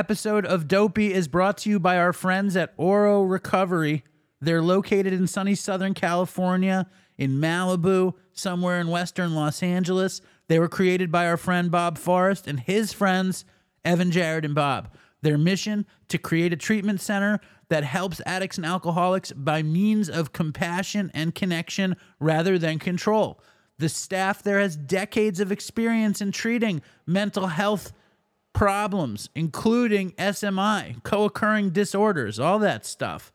Episode 0.00 0.46
of 0.46 0.66
Dopey 0.66 1.12
is 1.12 1.28
brought 1.28 1.58
to 1.58 1.68
you 1.68 1.78
by 1.78 1.98
our 1.98 2.14
friends 2.14 2.56
at 2.56 2.72
Oro 2.78 3.22
Recovery. 3.22 4.02
They're 4.40 4.62
located 4.62 5.12
in 5.12 5.26
sunny 5.26 5.54
Southern 5.54 5.92
California, 5.92 6.86
in 7.18 7.32
Malibu, 7.32 8.14
somewhere 8.32 8.80
in 8.80 8.88
Western 8.88 9.34
Los 9.34 9.62
Angeles. 9.62 10.22
They 10.48 10.58
were 10.58 10.70
created 10.70 11.12
by 11.12 11.26
our 11.26 11.36
friend 11.36 11.70
Bob 11.70 11.98
Forrest 11.98 12.46
and 12.46 12.58
his 12.60 12.94
friends, 12.94 13.44
Evan, 13.84 14.10
Jared, 14.10 14.46
and 14.46 14.54
Bob. 14.54 14.88
Their 15.20 15.36
mission 15.36 15.84
to 16.08 16.16
create 16.16 16.54
a 16.54 16.56
treatment 16.56 17.02
center 17.02 17.38
that 17.68 17.84
helps 17.84 18.22
addicts 18.24 18.56
and 18.56 18.64
alcoholics 18.64 19.32
by 19.32 19.62
means 19.62 20.08
of 20.08 20.32
compassion 20.32 21.10
and 21.12 21.34
connection 21.34 21.94
rather 22.18 22.58
than 22.58 22.78
control. 22.78 23.38
The 23.76 23.90
staff 23.90 24.42
there 24.42 24.60
has 24.60 24.78
decades 24.78 25.40
of 25.40 25.52
experience 25.52 26.22
in 26.22 26.32
treating 26.32 26.80
mental 27.06 27.48
health 27.48 27.92
problems, 28.52 29.30
including 29.34 30.12
SMI, 30.12 31.02
co 31.02 31.24
occurring 31.24 31.70
disorders, 31.70 32.38
all 32.38 32.58
that 32.60 32.84
stuff. 32.84 33.32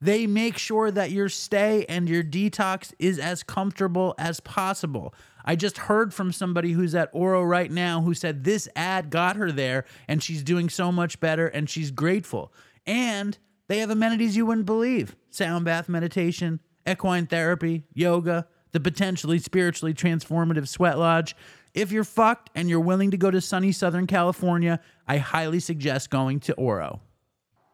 They 0.00 0.26
make 0.26 0.58
sure 0.58 0.90
that 0.90 1.10
your 1.10 1.28
stay 1.28 1.86
and 1.88 2.08
your 2.08 2.22
detox 2.22 2.92
is 2.98 3.18
as 3.18 3.42
comfortable 3.42 4.14
as 4.18 4.40
possible. 4.40 5.14
I 5.44 5.56
just 5.56 5.78
heard 5.78 6.12
from 6.12 6.32
somebody 6.32 6.72
who's 6.72 6.94
at 6.94 7.08
Oro 7.12 7.42
right 7.42 7.70
now 7.70 8.02
who 8.02 8.12
said 8.12 8.44
this 8.44 8.68
ad 8.76 9.10
got 9.10 9.36
her 9.36 9.50
there 9.50 9.84
and 10.06 10.22
she's 10.22 10.42
doing 10.42 10.68
so 10.68 10.92
much 10.92 11.18
better 11.20 11.46
and 11.46 11.70
she's 11.70 11.90
grateful. 11.90 12.52
And 12.84 13.38
they 13.68 13.78
have 13.78 13.90
amenities 13.90 14.36
you 14.36 14.44
wouldn't 14.44 14.66
believe 14.66 15.16
sound 15.30 15.64
bath 15.64 15.88
meditation, 15.88 16.60
equine 16.86 17.26
therapy, 17.26 17.84
yoga, 17.94 18.46
the 18.72 18.80
potentially 18.80 19.38
spiritually 19.38 19.94
transformative 19.94 20.68
sweat 20.68 20.98
lodge. 20.98 21.34
If 21.76 21.92
you're 21.92 22.04
fucked 22.04 22.48
and 22.54 22.70
you're 22.70 22.80
willing 22.80 23.10
to 23.10 23.18
go 23.18 23.30
to 23.30 23.38
sunny 23.38 23.70
Southern 23.70 24.06
California, 24.06 24.80
I 25.06 25.18
highly 25.18 25.60
suggest 25.60 26.08
going 26.08 26.40
to 26.40 26.54
Oro. 26.54 27.02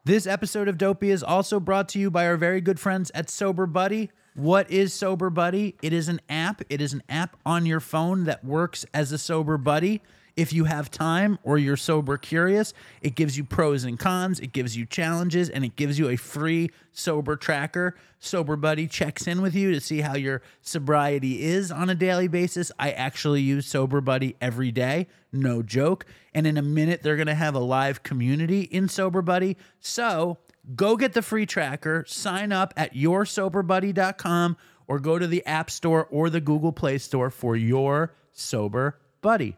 This 0.04 0.26
episode 0.26 0.66
of 0.66 0.76
Dopey 0.76 1.10
is 1.10 1.22
also 1.22 1.60
brought 1.60 1.88
to 1.90 2.00
you 2.00 2.10
by 2.10 2.26
our 2.26 2.36
very 2.36 2.60
good 2.60 2.80
friends 2.80 3.12
at 3.14 3.30
Sober 3.30 3.64
Buddy. 3.64 4.10
What 4.34 4.68
is 4.72 4.92
Sober 4.92 5.30
Buddy? 5.30 5.76
It 5.82 5.92
is 5.92 6.08
an 6.08 6.20
app. 6.28 6.62
It 6.68 6.80
is 6.80 6.92
an 6.92 7.04
app 7.08 7.36
on 7.46 7.64
your 7.64 7.78
phone 7.78 8.24
that 8.24 8.44
works 8.44 8.84
as 8.92 9.12
a 9.12 9.18
sober 9.18 9.56
buddy. 9.56 10.02
If 10.37 10.53
you 10.53 10.65
have 10.65 10.91
time 10.91 11.38
or 11.43 11.59
you're 11.59 11.76
sober 11.76 12.16
curious, 12.16 12.72
it 13.03 13.15
gives 13.15 13.37
you 13.37 13.44
pros 13.44 13.84
and 13.84 13.98
cons, 13.98 14.41
it 14.41 14.53
gives 14.53 14.76
you 14.76 14.87
challenges, 14.87 15.50
and 15.50 15.65
it 15.65 15.76
gives 15.76 15.98
you 15.98 16.09
a 16.09 16.16
free 16.16 16.70
sober 16.93 17.37
tracker. 17.37 17.94
Sober 18.19 18.56
Buddy 18.56 18.87
checks 18.87 19.26
in 19.26 19.43
with 19.43 19.54
you 19.54 19.72
to 19.72 19.81
see 19.81 20.00
how 20.00 20.15
your 20.15 20.43
sobriety 20.62 21.43
is 21.43 21.70
on 21.70 21.91
a 21.91 21.94
daily 21.94 22.28
basis. 22.28 22.72
I 22.78 22.93
actually 22.93 23.43
use 23.43 23.66
Sober 23.66 24.00
Buddy 24.00 24.37
every 24.41 24.70
day, 24.70 25.09
no 25.32 25.62
joke. 25.62 26.06
And 26.32 26.47
in 26.47 26.56
a 26.56 26.62
minute, 26.62 27.03
they're 27.03 27.16
gonna 27.16 27.34
have 27.34 27.54
a 27.54 27.60
live 27.60 28.03
community 28.03 28.62
in 28.62 28.88
Sober 28.88 29.22
Buddy. 29.22 29.56
So 29.81 30.38
go 30.75 30.97
get 30.97 31.12
the 31.12 31.22
free 31.22 31.47
tracker, 31.47 32.04
sign 32.06 32.53
up 32.53 32.72
at 32.76 32.94
yoursoberbuddy.com, 32.94 34.56
or 34.88 34.99
go 34.99 35.19
to 35.19 35.26
the 35.26 35.44
App 35.47 35.70
Store 35.70 36.06
or 36.10 36.31
the 36.31 36.41
Google 36.41 36.72
Play 36.72 36.99
Store 36.99 37.31
for 37.31 37.56
your 37.56 38.14
Sober 38.32 38.99
Buddy. 39.20 39.56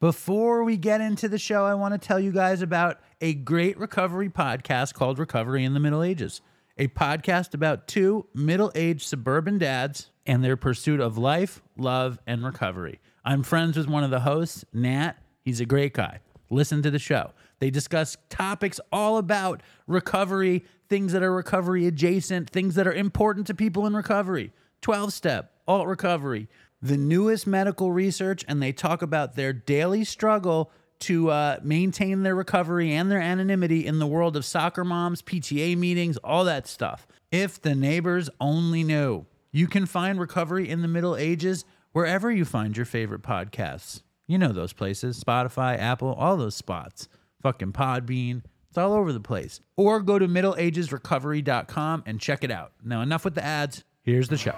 Before 0.00 0.62
we 0.62 0.76
get 0.76 1.00
into 1.00 1.28
the 1.28 1.40
show, 1.40 1.64
I 1.64 1.74
want 1.74 1.92
to 1.92 1.98
tell 1.98 2.20
you 2.20 2.30
guys 2.30 2.62
about 2.62 3.00
a 3.20 3.34
great 3.34 3.76
recovery 3.76 4.28
podcast 4.28 4.94
called 4.94 5.18
Recovery 5.18 5.64
in 5.64 5.74
the 5.74 5.80
Middle 5.80 6.04
Ages, 6.04 6.40
a 6.76 6.86
podcast 6.86 7.52
about 7.52 7.88
two 7.88 8.24
middle 8.32 8.70
aged 8.76 9.02
suburban 9.02 9.58
dads 9.58 10.12
and 10.24 10.44
their 10.44 10.56
pursuit 10.56 11.00
of 11.00 11.18
life, 11.18 11.62
love, 11.76 12.20
and 12.28 12.44
recovery. 12.44 13.00
I'm 13.24 13.42
friends 13.42 13.76
with 13.76 13.88
one 13.88 14.04
of 14.04 14.10
the 14.10 14.20
hosts, 14.20 14.64
Nat. 14.72 15.14
He's 15.40 15.58
a 15.58 15.66
great 15.66 15.94
guy. 15.94 16.20
Listen 16.48 16.80
to 16.82 16.92
the 16.92 17.00
show. 17.00 17.32
They 17.58 17.70
discuss 17.70 18.16
topics 18.28 18.78
all 18.92 19.18
about 19.18 19.64
recovery, 19.88 20.64
things 20.88 21.10
that 21.10 21.24
are 21.24 21.34
recovery 21.34 21.88
adjacent, 21.88 22.50
things 22.50 22.76
that 22.76 22.86
are 22.86 22.94
important 22.94 23.48
to 23.48 23.54
people 23.54 23.84
in 23.84 23.96
recovery. 23.96 24.52
12 24.80 25.12
step, 25.12 25.52
alt 25.66 25.88
recovery, 25.88 26.48
the 26.80 26.96
newest 26.96 27.46
medical 27.46 27.92
research, 27.92 28.44
and 28.48 28.62
they 28.62 28.72
talk 28.72 29.02
about 29.02 29.34
their 29.34 29.52
daily 29.52 30.04
struggle 30.04 30.70
to 31.00 31.30
uh, 31.30 31.58
maintain 31.62 32.22
their 32.22 32.34
recovery 32.34 32.92
and 32.92 33.10
their 33.10 33.20
anonymity 33.20 33.86
in 33.86 33.98
the 33.98 34.06
world 34.06 34.36
of 34.36 34.44
soccer 34.44 34.84
moms, 34.84 35.22
PTA 35.22 35.76
meetings, 35.76 36.16
all 36.18 36.44
that 36.44 36.66
stuff. 36.66 37.06
If 37.30 37.60
the 37.60 37.74
neighbors 37.74 38.30
only 38.40 38.82
knew. 38.82 39.26
You 39.52 39.66
can 39.66 39.86
find 39.86 40.20
Recovery 40.20 40.68
in 40.68 40.82
the 40.82 40.88
Middle 40.88 41.16
Ages 41.16 41.64
wherever 41.92 42.30
you 42.30 42.44
find 42.44 42.76
your 42.76 42.86
favorite 42.86 43.22
podcasts. 43.22 44.02
You 44.26 44.38
know 44.38 44.52
those 44.52 44.72
places 44.72 45.22
Spotify, 45.22 45.78
Apple, 45.78 46.12
all 46.12 46.36
those 46.36 46.54
spots. 46.54 47.08
Fucking 47.42 47.72
Podbean. 47.72 48.42
It's 48.68 48.76
all 48.76 48.92
over 48.92 49.12
the 49.12 49.20
place. 49.20 49.60
Or 49.76 50.00
go 50.00 50.18
to 50.18 50.28
middleagesrecovery.com 50.28 52.02
and 52.06 52.20
check 52.20 52.44
it 52.44 52.50
out. 52.50 52.72
Now, 52.84 53.00
enough 53.00 53.24
with 53.24 53.34
the 53.34 53.44
ads. 53.44 53.84
Here's 54.02 54.28
the 54.28 54.36
show. 54.36 54.54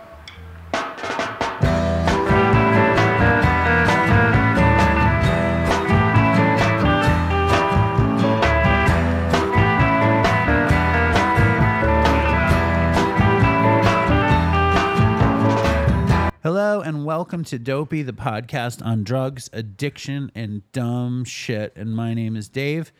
Hello 16.42 16.80
and 16.80 17.04
welcome 17.04 17.44
to 17.44 17.58
Dopey, 17.58 18.00
the 18.00 18.14
podcast 18.14 18.82
on 18.82 19.04
drugs, 19.04 19.50
addiction, 19.52 20.32
and 20.34 20.62
dumb 20.72 21.22
shit. 21.22 21.70
And 21.76 21.94
my 21.94 22.14
name 22.14 22.34
is 22.34 22.48
Dave, 22.48 22.92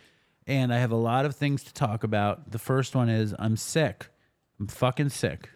and 0.45 0.71
I 0.71 0.77
have 0.77 0.91
a 0.91 0.95
lot 0.95 1.25
of 1.25 1.35
things 1.35 1.63
to 1.63 1.73
talk 1.73 2.03
about. 2.03 2.51
The 2.51 2.59
first 2.59 2.93
one 2.93 3.09
is 3.09 3.33
I'm 3.39 3.57
sick. 3.57 4.09
I'm 4.59 4.67
fucking 4.67 5.09
sick. 5.09 5.49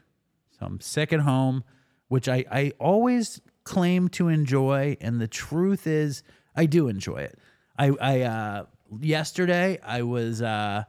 So 0.57 0.65
I'm 0.65 0.81
sick 0.81 1.13
at 1.13 1.19
home, 1.19 1.63
which 2.07 2.27
I, 2.27 2.43
I 2.51 2.71
always 2.79 3.39
claim 3.65 4.09
to 4.09 4.29
enjoy, 4.29 4.97
and 4.99 5.21
the 5.21 5.27
truth 5.27 5.85
is 5.85 6.23
I 6.55 6.65
do 6.65 6.87
enjoy 6.87 7.17
it. 7.17 7.37
I, 7.77 7.91
I 8.01 8.21
uh, 8.21 8.65
yesterday 8.99 9.77
I 9.83 10.01
was 10.01 10.41
uh, 10.41 10.85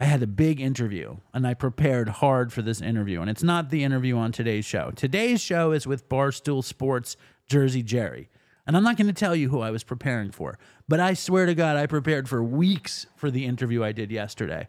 I 0.00 0.06
had 0.06 0.22
a 0.22 0.26
big 0.26 0.60
interview 0.60 1.18
and 1.34 1.46
I 1.46 1.52
prepared 1.52 2.08
hard 2.08 2.54
for 2.54 2.62
this 2.62 2.80
interview. 2.80 3.20
And 3.20 3.28
it's 3.28 3.42
not 3.42 3.68
the 3.68 3.84
interview 3.84 4.16
on 4.16 4.32
today's 4.32 4.64
show. 4.64 4.92
Today's 4.96 5.42
show 5.42 5.72
is 5.72 5.86
with 5.86 6.08
Barstool 6.08 6.64
Sports 6.64 7.18
Jersey 7.46 7.82
Jerry. 7.82 8.30
And 8.66 8.76
I'm 8.76 8.82
not 8.82 8.96
going 8.96 9.08
to 9.08 9.12
tell 9.12 9.36
you 9.36 9.50
who 9.50 9.60
I 9.60 9.70
was 9.70 9.84
preparing 9.84 10.30
for, 10.30 10.58
but 10.88 11.00
I 11.00 11.14
swear 11.14 11.44
to 11.46 11.54
God, 11.54 11.76
I 11.76 11.86
prepared 11.86 12.28
for 12.28 12.42
weeks 12.42 13.06
for 13.16 13.30
the 13.30 13.44
interview 13.44 13.84
I 13.84 13.92
did 13.92 14.10
yesterday. 14.10 14.68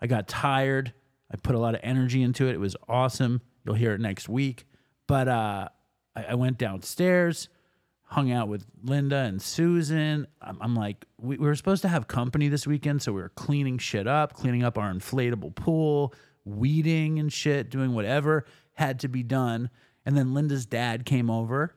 I 0.00 0.08
got 0.08 0.26
tired. 0.26 0.92
I 1.30 1.36
put 1.36 1.54
a 1.54 1.58
lot 1.58 1.74
of 1.74 1.80
energy 1.84 2.22
into 2.22 2.48
it. 2.48 2.54
It 2.54 2.60
was 2.60 2.76
awesome. 2.88 3.42
You'll 3.64 3.74
hear 3.74 3.92
it 3.92 4.00
next 4.00 4.28
week. 4.28 4.64
But 5.06 5.28
uh, 5.28 5.68
I, 6.16 6.24
I 6.30 6.34
went 6.34 6.58
downstairs 6.58 7.48
hung 8.06 8.30
out 8.30 8.48
with 8.48 8.64
Linda 8.82 9.16
and 9.16 9.42
Susan. 9.42 10.26
I'm, 10.40 10.58
I'm 10.60 10.74
like, 10.74 11.04
we, 11.18 11.36
we, 11.36 11.46
were 11.46 11.54
supposed 11.54 11.82
to 11.82 11.88
have 11.88 12.06
company 12.06 12.48
this 12.48 12.66
weekend, 12.66 13.02
so 13.02 13.12
we 13.12 13.20
were 13.20 13.30
cleaning 13.30 13.78
shit 13.78 14.06
up, 14.06 14.32
cleaning 14.32 14.62
up 14.62 14.78
our 14.78 14.92
inflatable 14.92 15.54
pool, 15.54 16.14
weeding 16.44 17.18
and 17.18 17.32
shit, 17.32 17.68
doing 17.68 17.94
whatever 17.94 18.44
had 18.74 19.00
to 19.00 19.08
be 19.08 19.22
done. 19.22 19.70
And 20.04 20.16
then 20.16 20.34
Linda's 20.34 20.66
dad 20.66 21.04
came 21.04 21.28
over, 21.28 21.74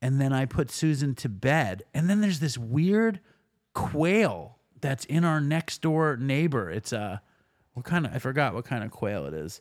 and 0.00 0.20
then 0.20 0.32
I 0.32 0.44
put 0.44 0.70
Susan 0.70 1.14
to 1.16 1.28
bed. 1.28 1.82
And 1.92 2.08
then 2.08 2.20
there's 2.20 2.38
this 2.38 2.56
weird 2.56 3.18
quail 3.74 4.58
that's 4.80 5.04
in 5.06 5.24
our 5.24 5.40
next 5.40 5.82
door 5.82 6.16
neighbor. 6.16 6.70
It's 6.70 6.92
a 6.92 7.20
what 7.72 7.84
kind 7.84 8.06
of 8.06 8.14
I 8.14 8.18
forgot 8.18 8.54
what 8.54 8.64
kind 8.64 8.84
of 8.84 8.92
quail 8.92 9.26
it 9.26 9.34
is. 9.34 9.60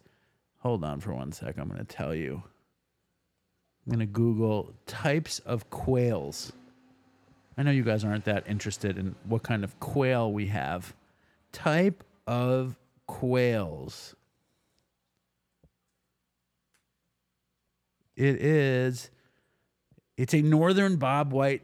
Hold 0.59 0.83
on 0.83 0.99
for 0.99 1.13
one 1.13 1.31
sec. 1.31 1.57
I'm 1.57 1.71
to 1.71 1.83
tell 1.83 2.13
you. 2.13 2.43
I'm 3.85 3.91
going 3.91 3.99
to 3.99 4.11
Google 4.11 4.73
types 4.85 5.39
of 5.39 5.69
quails. 5.69 6.53
I 7.57 7.63
know 7.63 7.71
you 7.71 7.83
guys 7.83 8.03
aren't 8.03 8.25
that 8.25 8.45
interested 8.47 8.97
in 8.97 9.15
what 9.25 9.43
kind 9.43 9.63
of 9.63 9.79
quail 9.79 10.31
we 10.31 10.47
have. 10.47 10.93
Type 11.51 12.03
of 12.25 12.75
quails. 13.07 14.15
It 18.15 18.41
is. 18.41 19.09
It's 20.17 20.33
a 20.33 20.41
northern 20.41 20.97
bobwhite 20.97 21.61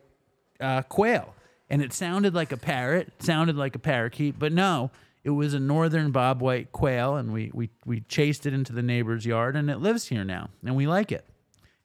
uh, 0.59 0.81
quail, 0.83 1.33
and 1.69 1.81
it 1.81 1.93
sounded 1.93 2.33
like 2.33 2.51
a 2.51 2.57
parrot. 2.57 3.13
Sounded 3.19 3.55
like 3.55 3.75
a 3.75 3.79
parakeet, 3.79 4.37
but 4.37 4.51
no, 4.51 4.91
it 5.23 5.29
was 5.29 5.53
a 5.53 5.59
northern 5.59 6.11
bobwhite 6.11 6.71
quail, 6.71 7.15
and 7.15 7.31
we 7.31 7.51
we 7.53 7.69
we 7.85 8.01
chased 8.01 8.45
it 8.45 8.53
into 8.53 8.73
the 8.73 8.81
neighbor's 8.81 9.25
yard, 9.25 9.55
and 9.55 9.69
it 9.69 9.77
lives 9.77 10.07
here 10.07 10.23
now, 10.23 10.49
and 10.65 10.75
we 10.75 10.87
like 10.87 11.11
it. 11.11 11.23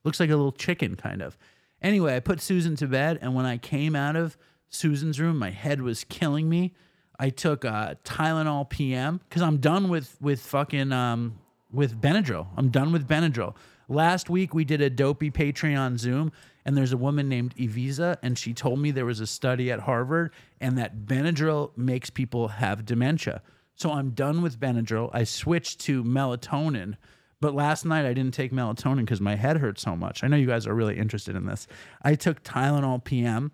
Looks 0.05 0.21
like 0.21 0.31
a 0.31 0.37
little 0.37 0.53
chicken, 0.53 0.97
kind 0.97 1.23
of. 1.23 1.37
Anyway, 1.83 2.17
I 2.17 2.21
put 2.21 2.41
Susan 2.41 2.77
to 2.77 2.87
bed, 2.87 3.19
and 3.21 3.35
when 3.35 3.47
I 3.47 3.59
came 3.59 3.97
out 3.97 4.17
of 4.17 4.37
Susan's 4.69 5.21
room, 5.21 5.39
my 5.39 5.51
head 5.51 5.83
was 5.83 6.05
killing 6.05 6.49
me. 6.49 6.75
I 7.19 7.31
took 7.31 7.65
uh, 7.65 7.95
Tylenol 8.05 8.69
PM 8.69 9.21
because 9.29 9.43
I'm 9.43 9.59
done 9.59 9.89
with 9.89 10.17
with 10.21 10.41
fucking 10.41 10.93
um, 10.93 11.39
with 11.73 12.01
Benadryl. 12.01 12.49
I'm 12.57 12.71
done 12.71 12.93
with 12.93 13.07
Benadryl. 13.07 13.55
Last 13.89 14.31
week 14.31 14.55
we 14.55 14.65
did 14.65 14.81
a 14.81 14.91
dopey 14.91 15.31
Patreon 15.31 15.99
Zoom, 15.99 16.33
and 16.65 16.77
there's 16.77 16.93
a 16.93 16.97
woman 16.97 17.29
named 17.29 17.55
Evisa, 17.57 18.17
and 18.23 18.39
she 18.39 18.55
told 18.55 18.79
me 18.79 18.91
there 18.91 19.05
was 19.05 19.21
a 19.21 19.27
study 19.27 19.71
at 19.71 19.81
Harvard, 19.81 20.33
and 20.61 20.79
that 20.79 21.05
Benadryl 21.05 21.77
makes 21.77 22.11
people 22.11 22.49
have 22.49 22.87
dementia. 22.87 23.43
So 23.77 23.93
I'm 23.93 24.11
done 24.11 24.41
with 24.41 24.59
Benadryl. 24.59 25.11
I 25.13 25.25
switched 25.25 25.81
to 25.81 26.03
melatonin. 26.03 26.97
But 27.45 27.55
last 27.55 27.85
night 27.85 28.07
I 28.07 28.15
didn't 28.15 28.33
take 28.33 28.53
melatonin 28.53 29.01
because 29.01 29.21
my 29.21 29.35
head 29.35 29.59
hurt 29.59 29.79
so 29.79 29.95
much. 29.95 30.25
I 30.25 30.29
know 30.29 30.37
you 30.39 30.47
guys 30.47 30.67
are 30.67 30.75
really 30.75 30.97
interested 30.97 31.37
in 31.37 31.45
this. 31.45 31.67
I 32.01 32.15
took 32.15 32.43
Tylenol 32.43 33.05
PM, 33.05 33.53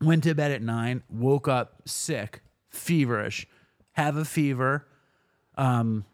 went 0.00 0.24
to 0.24 0.34
bed 0.34 0.50
at 0.50 0.60
nine, 0.60 1.04
woke 1.08 1.46
up 1.46 1.82
sick, 1.84 2.40
feverish, 2.68 3.46
have 3.92 4.16
a 4.16 4.24
fever, 4.24 4.88
um, 5.56 6.04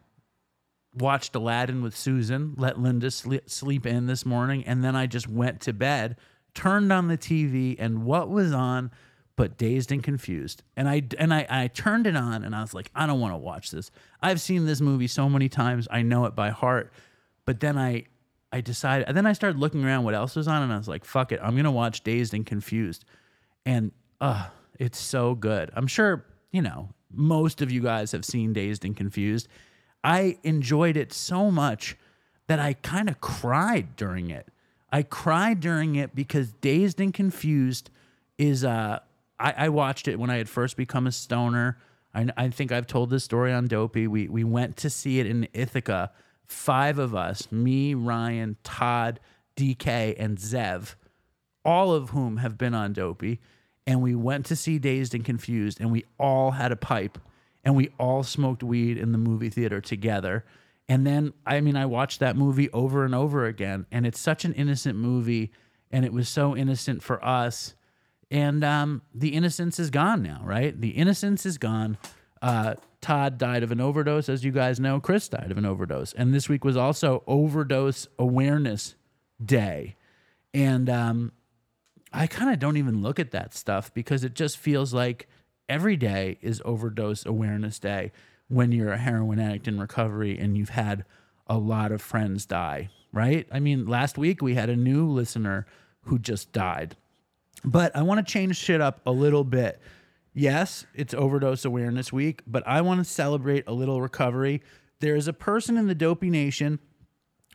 watched 0.99 1.35
Aladdin 1.35 1.81
with 1.81 1.97
Susan, 1.97 2.53
let 2.59 2.79
Linda 2.79 3.11
sleep, 3.11 3.49
sleep 3.49 3.87
in 3.87 4.05
this 4.05 4.27
morning, 4.27 4.63
and 4.67 4.85
then 4.85 4.95
I 4.95 5.07
just 5.07 5.31
went 5.31 5.63
to 5.63 5.73
bed, 5.73 6.17
turned 6.53 6.93
on 6.93 7.09
the 7.09 7.17
TV, 7.17 7.75
and 7.79 8.05
what 8.05 8.29
was 8.29 8.53
on 8.53 8.91
but 9.39 9.57
Dazed 9.57 9.93
and 9.93 10.03
Confused. 10.03 10.65
And 10.77 10.89
I 10.89 11.05
and 11.17 11.33
I, 11.33 11.47
I 11.49 11.69
turned 11.69 12.09
it 12.09 12.17
on 12.17 12.43
and 12.43 12.57
I 12.57 12.61
was 12.61 12.75
like, 12.75 12.91
I 12.93 13.07
don't 13.07 13.21
want 13.21 13.35
to 13.35 13.39
watch 13.39 13.71
this. 13.71 13.93
I've 14.21 14.41
seen 14.41 14.67
this 14.67 14.81
movie 14.81 15.07
so 15.07 15.29
many 15.29 15.49
times, 15.49 15.87
I 15.93 16.03
know 16.03 16.25
it 16.25 16.35
by 16.35 16.51
heart. 16.51 16.93
But 17.45 17.61
then 17.61 17.79
I 17.79 18.07
I 18.53 18.61
decided 18.61 19.07
and 19.07 19.17
then 19.17 19.27
I 19.27 19.35
started 19.35 19.61
looking 19.61 19.85
around 19.85 20.03
what 20.03 20.15
else 20.15 20.35
was 20.35 20.49
on 20.49 20.65
and 20.65 20.73
I 20.73 20.77
was 20.77 20.89
like, 20.89 21.05
fuck 21.05 21.31
it, 21.31 21.39
I'm 21.41 21.55
gonna 21.55 21.71
watch 21.71 22.03
Dazed 22.03 22.35
and 22.35 22.45
Confused. 22.45 23.05
And 23.65 23.93
uh, 24.21 24.49
it's 24.77 24.99
so 24.99 25.37
good. 25.37 25.71
I'm 25.73 25.87
sure, 25.87 26.25
you 26.51 26.61
know, 26.61 26.89
most 27.13 27.63
of 27.63 27.71
you 27.71 27.81
guys 27.81 28.11
have 28.11 28.25
seen 28.25 28.53
Dazed 28.53 28.85
and 28.85 28.97
Confused. 28.97 29.47
I 30.03 30.39
enjoyed 30.43 30.97
it 30.97 31.13
so 31.13 31.53
much 31.53 31.97
that 32.49 32.59
I 32.59 32.73
kind 32.73 33.09
of 33.09 33.21
cried 33.21 33.95
during 33.95 34.31
it. 34.31 34.49
I 34.91 35.05
cried 35.05 35.61
during 35.61 35.95
it 35.95 36.17
because 36.17 36.51
Dazed 36.55 37.01
and 37.01 37.15
Confused 37.15 37.91
is 38.37 38.65
uh 38.65 38.99
I, 39.39 39.55
I 39.57 39.69
watched 39.69 40.09
it 40.09 40.19
when 40.19 40.31
I 40.31 40.37
had 40.37 40.49
first 40.49 40.77
become 40.77 41.07
a 41.07 41.13
stoner. 41.13 41.79
I, 42.15 42.29
I 42.37 42.49
think 42.49 42.73
I've 42.73 42.87
told 42.87 43.11
this 43.11 43.25
story 43.25 43.53
on 43.53 43.67
Dopey. 43.67 44.07
We 44.07 44.29
we 44.29 44.45
went 44.45 44.77
to 44.79 44.91
see 44.91 45.21
it 45.21 45.27
in 45.27 45.49
Ithaca. 45.53 46.11
Five 46.47 46.99
of 46.99 47.15
us, 47.15 47.53
me, 47.53 47.95
Ryan, 47.95 48.57
Todd, 48.65 49.21
DK, 49.57 50.17
and 50.19 50.39
Zev, 50.39 50.95
all 51.65 51.93
of 51.93 52.11
whom 52.11 52.39
have 52.39 52.57
been 52.57 52.75
on 52.75 52.95
Dopey, 52.95 53.39
and 53.87 54.01
we 54.01 54.15
went 54.15 54.47
to 54.47 54.57
see 54.57 54.79
Dazed 54.79 55.15
and 55.15 55.25
Confused, 55.25 55.79
and 55.79 55.93
we 55.93 56.05
all 56.19 56.53
had 56.53 56.73
a 56.73 56.77
pipe, 56.77 57.19
and 57.65 57.77
we 57.77 57.91
all 57.99 58.23
smoked 58.23 58.63
weed 58.63 58.97
in 58.97 59.13
the 59.13 59.19
movie 59.19 59.51
theater 59.51 59.83
together. 59.83 60.45
And 60.89 61.07
then, 61.07 61.35
I 61.45 61.61
mean, 61.61 61.77
I 61.77 61.85
watched 61.85 62.19
that 62.21 62.35
movie 62.35 62.71
over 62.71 63.05
and 63.05 63.15
over 63.15 63.45
again, 63.45 63.85
and 63.93 64.07
it's 64.07 64.19
such 64.19 64.47
an 64.47 64.55
innocent 64.55 64.99
movie, 64.99 65.53
and 65.91 66.07
it 66.07 66.15
was 66.15 66.31
so 66.31 66.57
innocent 66.57 67.03
for 67.03 67.23
us 67.23 67.75
and 68.31 68.63
um, 68.65 69.03
the 69.15 69.31
innocence 69.31 69.79
is 69.79 69.91
gone 69.91 70.23
now, 70.23 70.41
right? 70.45 70.79
The 70.79 70.91
innocence 70.91 71.47
is 71.47 71.59
gone. 71.59 71.97
Uh, 72.43 72.75
Todd 73.01 73.39
died 73.39 73.63
of 73.63 73.71
an 73.71 73.81
overdose, 73.81 74.29
as 74.29 74.45
you 74.45 74.53
guys 74.53 74.79
know. 74.79 75.01
Chris 75.01 75.29
died 75.29 75.51
of 75.51 75.59
an 75.59 75.65
overdose, 75.65 76.13
and 76.13 76.35
this 76.35 76.49
week 76.49 76.65
was 76.65 76.77
also 76.77 77.23
Overdose 77.27 78.09
Awareness 78.19 78.97
Day, 79.45 79.97
and 80.53 80.91
um, 80.91 81.33
I 82.13 82.27
kind 82.27 82.53
of 82.53 82.59
don't 82.59 82.77
even 82.77 83.03
look 83.03 83.19
at 83.19 83.31
that 83.33 83.55
stuff 83.55 83.93
because 83.95 84.25
it 84.25 84.35
just 84.35 84.59
feels 84.59 84.93
like 84.93 85.29
every 85.69 85.97
day 85.97 86.39
is 86.41 86.63
Overdose 86.65 87.25
Awareness 87.27 87.79
Day 87.79 88.13
when 88.49 88.73
you're 88.73 88.93
a 88.93 88.99
heroin 88.99 89.39
addict 89.39 89.69
in 89.69 89.79
recovery 89.79 90.39
and 90.39 90.57
you've 90.57 90.71
had 90.71 91.05
a 91.47 91.59
lot 91.59 91.93
of 91.93 92.01
friends 92.01 92.47
die, 92.47 92.89
right? 93.13 93.47
I 93.53 93.61
mean, 93.61 93.87
last 93.87 94.19
week 94.19 94.43
we 94.43 94.55
had 94.55 94.71
a 94.71 94.77
new 94.77 95.07
listener 95.07 95.67
who 96.05 96.19
just 96.19 96.53
died 96.53 96.97
but 97.65 97.95
I 97.97 98.03
want 98.03 98.25
to 98.25 98.33
change 98.33 98.57
shit 98.57 98.81
up 98.81 99.01
a 99.07 99.13
little 99.13 99.45
bit. 99.45 99.81
Yes, 100.35 100.87
it's 100.95 101.15
overdose 101.15 101.65
awareness 101.65 102.13
week, 102.13 102.43
but 102.47 102.67
I 102.67 102.81
want 102.81 103.01
to 103.01 103.05
celebrate 103.05 103.65
a 103.67 103.73
little 103.73 104.01
recovery. 104.01 104.63
There 105.01 105.17
is 105.17 105.29
a 105.29 105.33
person 105.33 105.77
in 105.77 105.87
the 105.87 105.95
Dopey 105.95 106.31
Nation 106.31 106.79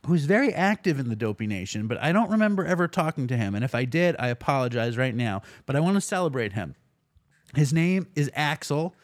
who's 0.06 0.26
very 0.26 0.52
active 0.52 0.98
in 0.98 1.08
the 1.08 1.16
Dopey 1.16 1.46
Nation, 1.46 1.86
but 1.86 1.98
I 2.02 2.12
don't 2.12 2.30
remember 2.30 2.64
ever 2.64 2.88
talking 2.88 3.26
to 3.28 3.36
him. 3.36 3.54
And 3.54 3.64
if 3.64 3.74
I 3.74 3.84
did, 3.86 4.16
I 4.18 4.28
apologize 4.28 4.98
right 4.98 5.14
now. 5.14 5.42
But 5.64 5.76
I 5.76 5.80
want 5.80 5.94
to 5.94 6.00
celebrate 6.00 6.52
him. 6.52 6.74
His 7.54 7.72
name 7.72 8.06
is 8.14 8.30
Axel, 8.34 8.94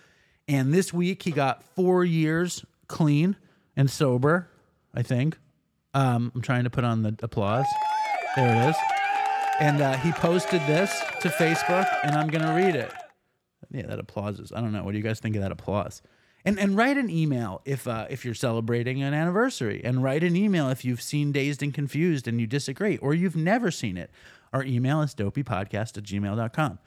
and 0.47 0.75
this 0.75 0.93
week 0.93 1.23
he 1.23 1.31
got 1.31 1.63
four 1.75 2.05
years 2.05 2.65
clean 2.87 3.37
and 3.77 3.91
sober. 3.91 4.49
I 4.93 5.03
think. 5.03 5.39
Um, 5.95 6.33
I'm 6.35 6.43
trying 6.43 6.65
to 6.65 6.71
put 6.71 6.85
on 6.85 7.03
the 7.03 7.17
applause. 7.23 7.67
There 8.37 8.49
it 8.49 8.71
is 8.71 8.77
and 9.61 9.81
uh, 9.81 9.97
he 9.99 10.11
posted 10.13 10.61
this 10.63 10.91
to 11.21 11.29
Facebook, 11.29 11.87
and 12.03 12.17
I'm 12.17 12.29
gonna 12.29 12.55
read 12.55 12.75
it. 12.75 12.93
Yeah, 13.71 13.87
that 13.87 14.01
applause 14.01 14.41
is. 14.41 14.53
I 14.53 14.61
don't 14.61 14.73
know. 14.73 14.83
What 14.83 14.93
do 14.93 14.99
you 14.99 15.05
guys 15.05 15.21
think 15.21 15.37
of 15.37 15.43
that 15.43 15.53
applause? 15.53 16.03
And 16.45 16.59
and 16.59 16.77
write 16.77 16.97
an 16.97 17.11
email 17.11 17.61
if 17.65 17.87
uh, 17.87 18.07
if 18.11 18.25
you're 18.25 18.35
celebrating 18.35 19.03
an 19.03 19.15
anniversary, 19.15 19.83
and 19.85 20.03
write 20.03 20.25
an 20.25 20.35
email 20.35 20.71
if 20.71 20.85
you've 20.85 21.03
seen 21.03 21.33
Dazed 21.33 21.63
and 21.63 21.73
Confused 21.73 22.27
and 22.27 22.41
you 22.41 22.47
disagree, 22.47 22.97
or 22.97 23.15
you've 23.15 23.37
never 23.37 23.71
seen 23.71 23.97
it. 23.97 24.11
Our 24.53 24.65
email 24.65 25.03
is 25.03 25.15
dopeypodcast 25.15 25.97
at 25.97 26.03
gmail.com. 26.03 26.79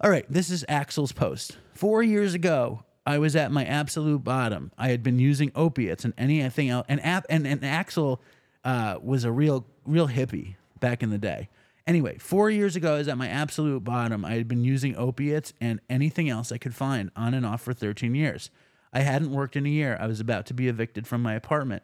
All 0.00 0.10
right, 0.10 0.30
this 0.30 0.48
is 0.48 0.64
Axel's 0.68 1.10
post. 1.10 1.56
Four 1.74 2.04
years 2.04 2.34
ago, 2.34 2.84
I 3.04 3.18
was 3.18 3.34
at 3.34 3.50
my 3.50 3.64
absolute 3.64 4.22
bottom. 4.22 4.70
I 4.78 4.90
had 4.90 5.02
been 5.02 5.18
using 5.18 5.50
opiates 5.56 6.04
and 6.04 6.14
anything 6.18 6.68
else, 6.68 6.86
and 6.88 7.00
and, 7.02 7.46
and 7.46 7.64
Axel 7.64 8.20
uh, 8.64 8.98
was 9.02 9.24
a 9.24 9.32
real 9.32 9.66
real 9.86 10.08
hippie 10.08 10.56
back 10.78 11.02
in 11.02 11.10
the 11.10 11.18
day. 11.18 11.48
Anyway, 11.88 12.18
four 12.18 12.50
years 12.50 12.76
ago, 12.76 12.96
I 12.96 12.98
was 12.98 13.08
at 13.08 13.16
my 13.16 13.28
absolute 13.28 13.82
bottom. 13.82 14.22
I 14.22 14.32
had 14.32 14.46
been 14.46 14.62
using 14.62 14.94
opiates 14.94 15.54
and 15.58 15.80
anything 15.88 16.28
else 16.28 16.52
I 16.52 16.58
could 16.58 16.74
find 16.74 17.10
on 17.16 17.32
and 17.32 17.46
off 17.46 17.62
for 17.62 17.72
13 17.72 18.14
years. 18.14 18.50
I 18.92 19.00
hadn't 19.00 19.32
worked 19.32 19.56
in 19.56 19.64
a 19.64 19.70
year. 19.70 19.96
I 19.98 20.06
was 20.06 20.20
about 20.20 20.44
to 20.46 20.54
be 20.54 20.68
evicted 20.68 21.06
from 21.06 21.22
my 21.22 21.32
apartment, 21.32 21.82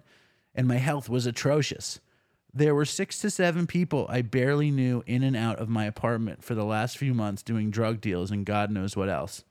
and 0.54 0.68
my 0.68 0.76
health 0.76 1.08
was 1.08 1.24
atrocious. 1.24 2.00
There 2.52 2.74
were 2.74 2.84
six 2.84 3.18
to 3.20 3.30
seven 3.30 3.66
people 3.66 4.04
I 4.10 4.20
barely 4.20 4.70
knew 4.70 5.02
in 5.06 5.22
and 5.22 5.34
out 5.34 5.58
of 5.58 5.70
my 5.70 5.86
apartment 5.86 6.44
for 6.44 6.54
the 6.54 6.66
last 6.66 6.98
few 6.98 7.14
months 7.14 7.42
doing 7.42 7.70
drug 7.70 8.02
deals 8.02 8.30
and 8.30 8.44
God 8.44 8.70
knows 8.70 8.96
what 8.96 9.08
else. 9.08 9.42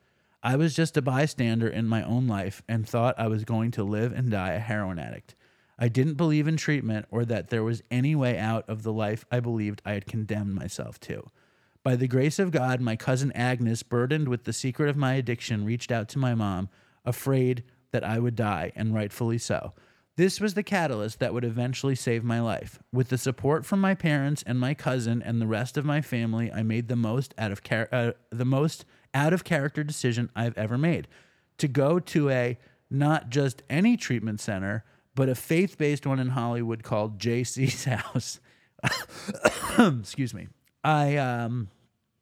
I 0.43 0.55
was 0.55 0.75
just 0.75 0.95
a 0.95 1.01
bystander 1.01 1.67
in 1.67 1.87
my 1.87 2.03
own 2.03 2.27
life 2.27 2.61
and 2.69 2.87
thought 2.87 3.19
I 3.19 3.27
was 3.27 3.43
going 3.43 3.71
to 3.71 3.83
live 3.83 4.13
and 4.13 4.29
die 4.29 4.53
a 4.53 4.59
heroin 4.59 4.99
addict. 4.99 5.35
I 5.83 5.89
didn't 5.89 6.13
believe 6.13 6.47
in 6.47 6.55
treatment 6.55 7.07
or 7.11 7.25
that 7.25 7.49
there 7.49 7.61
was 7.61 7.83
any 7.91 8.15
way 8.15 8.39
out 8.39 8.69
of 8.69 8.83
the 8.83 8.93
life 8.93 9.25
I 9.29 9.41
believed 9.41 9.81
I 9.83 9.91
had 9.91 10.05
condemned 10.05 10.55
myself 10.55 10.97
to. 11.01 11.29
By 11.83 11.97
the 11.97 12.07
grace 12.07 12.39
of 12.39 12.51
God, 12.51 12.79
my 12.79 12.95
cousin 12.95 13.33
Agnes, 13.33 13.83
burdened 13.83 14.29
with 14.29 14.45
the 14.45 14.53
secret 14.53 14.87
of 14.87 14.95
my 14.95 15.15
addiction, 15.15 15.65
reached 15.65 15.91
out 15.91 16.07
to 16.07 16.19
my 16.19 16.35
mom, 16.35 16.69
afraid 17.03 17.65
that 17.91 18.01
I 18.01 18.17
would 18.17 18.37
die, 18.37 18.71
and 18.77 18.93
rightfully 18.93 19.37
so. 19.37 19.73
This 20.15 20.39
was 20.39 20.53
the 20.53 20.63
catalyst 20.63 21.19
that 21.19 21.33
would 21.33 21.43
eventually 21.43 21.95
save 21.95 22.23
my 22.23 22.39
life. 22.39 22.79
With 22.93 23.09
the 23.09 23.17
support 23.17 23.65
from 23.65 23.81
my 23.81 23.93
parents 23.93 24.41
and 24.47 24.61
my 24.61 24.73
cousin 24.73 25.21
and 25.21 25.41
the 25.41 25.47
rest 25.47 25.75
of 25.75 25.83
my 25.83 25.99
family, 25.99 26.49
I 26.49 26.63
made 26.63 26.87
the 26.87 26.95
most 26.95 27.33
out 27.37 27.51
of 27.51 27.61
char- 27.61 27.89
uh, 27.91 28.11
the 28.29 28.45
most 28.45 28.85
out 29.13 29.33
of 29.33 29.43
character 29.43 29.83
decision 29.83 30.29
I've 30.33 30.57
ever 30.57 30.77
made. 30.77 31.09
To 31.57 31.67
go 31.67 31.99
to 31.99 32.29
a 32.29 32.57
not 32.89 33.29
just 33.29 33.63
any 33.69 33.97
treatment 33.97 34.39
center, 34.39 34.85
but 35.15 35.29
a 35.29 35.35
faith 35.35 35.77
based 35.77 36.05
one 36.05 36.19
in 36.19 36.29
Hollywood 36.29 36.83
called 36.83 37.19
JC's 37.19 37.85
House. 37.85 38.39
Excuse 39.99 40.33
me. 40.33 40.47
I 40.83 41.17
um 41.17 41.69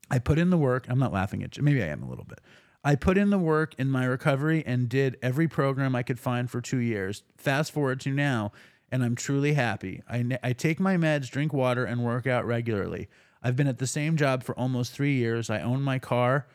I 0.10 0.19
put 0.19 0.38
in 0.38 0.50
the 0.50 0.57
work. 0.57 0.86
I'm 0.89 1.00
not 1.00 1.13
laughing 1.13 1.43
at 1.43 1.57
you. 1.57 1.63
Maybe 1.63 1.81
I 1.81 1.88
am 1.88 2.03
a 2.03 2.10
little 2.10 2.25
bit. 2.25 2.39
I 2.83 2.95
put 2.95 3.17
in 3.17 3.29
the 3.29 3.38
work 3.38 3.75
in 3.77 3.91
my 3.91 4.05
recovery 4.05 4.63
and 4.65 4.89
did 4.89 5.17
every 5.21 5.48
program 5.48 5.95
I 5.95 6.03
could 6.03 6.19
find 6.19 6.50
for 6.50 6.62
two 6.62 6.79
years. 6.79 7.24
Fast 7.38 7.71
forward 7.71 8.00
to 8.01 8.12
now, 8.12 8.51
and 8.91 9.03
I'm 9.03 9.15
truly 9.15 9.53
happy. 9.53 10.01
I, 10.10 10.38
I 10.43 10.53
take 10.53 10.79
my 10.79 10.98
meds, 10.98 11.29
drink 11.29 11.53
water, 11.53 11.86
and 11.86 12.03
work 12.03 12.25
out 12.25 12.45
regularly. 12.45 13.07
I've 13.43 13.55
been 13.55 13.67
at 13.67 13.77
the 13.77 13.88
same 13.88 14.17
job 14.17 14.43
for 14.43 14.57
almost 14.57 14.93
three 14.93 15.13
years. 15.13 15.50
I 15.50 15.62
own 15.62 15.83
my 15.83 16.00
car 16.00 16.48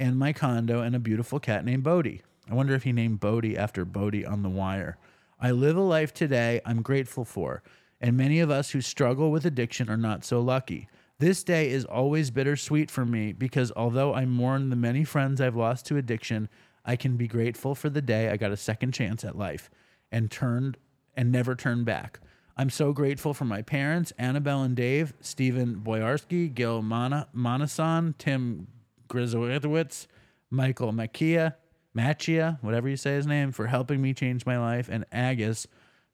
and 0.00 0.18
my 0.18 0.32
condo 0.32 0.80
and 0.80 0.96
a 0.96 0.98
beautiful 0.98 1.38
cat 1.38 1.64
named 1.64 1.82
Bodie. 1.84 2.22
I 2.50 2.54
wonder 2.54 2.74
if 2.74 2.82
he 2.84 2.92
named 2.92 3.20
Bodie 3.20 3.56
after 3.56 3.84
Bodie 3.84 4.26
on 4.26 4.42
The 4.42 4.50
Wire. 4.50 4.98
I 5.40 5.50
live 5.50 5.76
a 5.76 5.82
life 5.82 6.14
today 6.14 6.60
I'm 6.64 6.82
grateful 6.82 7.24
for, 7.24 7.62
and 8.00 8.16
many 8.16 8.40
of 8.40 8.50
us 8.50 8.70
who 8.70 8.80
struggle 8.80 9.30
with 9.30 9.44
addiction 9.44 9.90
are 9.90 9.96
not 9.96 10.24
so 10.24 10.40
lucky. 10.40 10.88
This 11.18 11.44
day 11.44 11.70
is 11.70 11.84
always 11.84 12.30
bittersweet 12.30 12.90
for 12.90 13.04
me 13.04 13.32
because 13.32 13.72
although 13.76 14.14
I 14.14 14.26
mourn 14.26 14.70
the 14.70 14.76
many 14.76 15.04
friends 15.04 15.40
I've 15.40 15.56
lost 15.56 15.86
to 15.86 15.96
addiction, 15.96 16.48
I 16.84 16.96
can 16.96 17.16
be 17.16 17.28
grateful 17.28 17.74
for 17.74 17.88
the 17.88 18.02
day 18.02 18.28
I 18.30 18.36
got 18.36 18.52
a 18.52 18.56
second 18.56 18.92
chance 18.92 19.24
at 19.24 19.38
life 19.38 19.70
and 20.10 20.30
turned 20.30 20.76
and 21.14 21.30
never 21.30 21.54
turned 21.54 21.84
back. 21.84 22.20
I'm 22.56 22.70
so 22.70 22.92
grateful 22.92 23.34
for 23.34 23.44
my 23.44 23.62
parents, 23.62 24.12
Annabelle 24.18 24.62
and 24.62 24.76
Dave, 24.76 25.14
Stephen 25.20 25.80
Boyarski, 25.84 26.52
Gil 26.52 26.82
Mana- 26.82 27.28
Manasan, 27.34 28.16
Tim 28.18 28.68
Grizowitz, 29.08 30.06
Michael 30.50 30.92
Makia, 30.92 31.54
Machia, 31.96 32.58
whatever 32.60 32.88
you 32.88 32.96
say 32.96 33.14
his 33.14 33.26
name, 33.26 33.52
for 33.52 33.66
helping 33.66 34.02
me 34.02 34.14
change 34.14 34.44
my 34.44 34.58
life, 34.58 34.88
and 34.90 35.04
Agus 35.12 35.66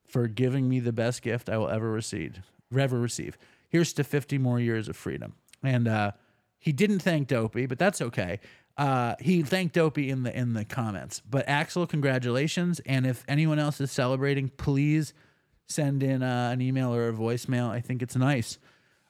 for 0.05 0.27
giving 0.27 0.69
me 0.69 0.81
the 0.81 0.93
best 0.93 1.23
gift 1.23 1.49
I 1.49 1.57
will 1.57 1.69
ever 1.69 1.91
receive. 1.91 2.41
Ever 2.77 2.99
receive. 2.99 3.39
Here's 3.69 3.93
to 3.95 4.05
50 4.05 4.39
more 4.39 4.61
years 4.61 4.89
of 4.89 4.97
freedom. 4.97 5.35
And 5.63 5.89
uh, 5.89 6.13
he 6.59 6.73
didn't 6.73 7.01
thank 7.01 7.29
Dopey, 7.29 7.67
but 7.67 7.79
that's 7.79 8.03
okay. 8.03 8.41
Uh, 8.77 9.15
he 9.21 9.43
thanked 9.43 9.75
Dopey 9.75 10.11
in 10.11 10.23
the 10.23 10.37
in 10.37 10.55
the 10.55 10.65
comments. 10.65 11.21
But 11.29 11.49
Axel, 11.49 11.87
congratulations! 11.87 12.81
And 12.87 13.07
if 13.07 13.25
anyone 13.29 13.59
else 13.59 13.81
is 13.81 13.91
celebrating, 13.91 14.49
please 14.49 15.13
send 15.67 16.03
in 16.03 16.23
uh, 16.23 16.51
an 16.53 16.61
email 16.61 16.95
or 16.95 17.09
a 17.09 17.13
voicemail. 17.13 17.69
I 17.69 17.81
think 17.81 18.01
it's 18.01 18.17
nice 18.17 18.59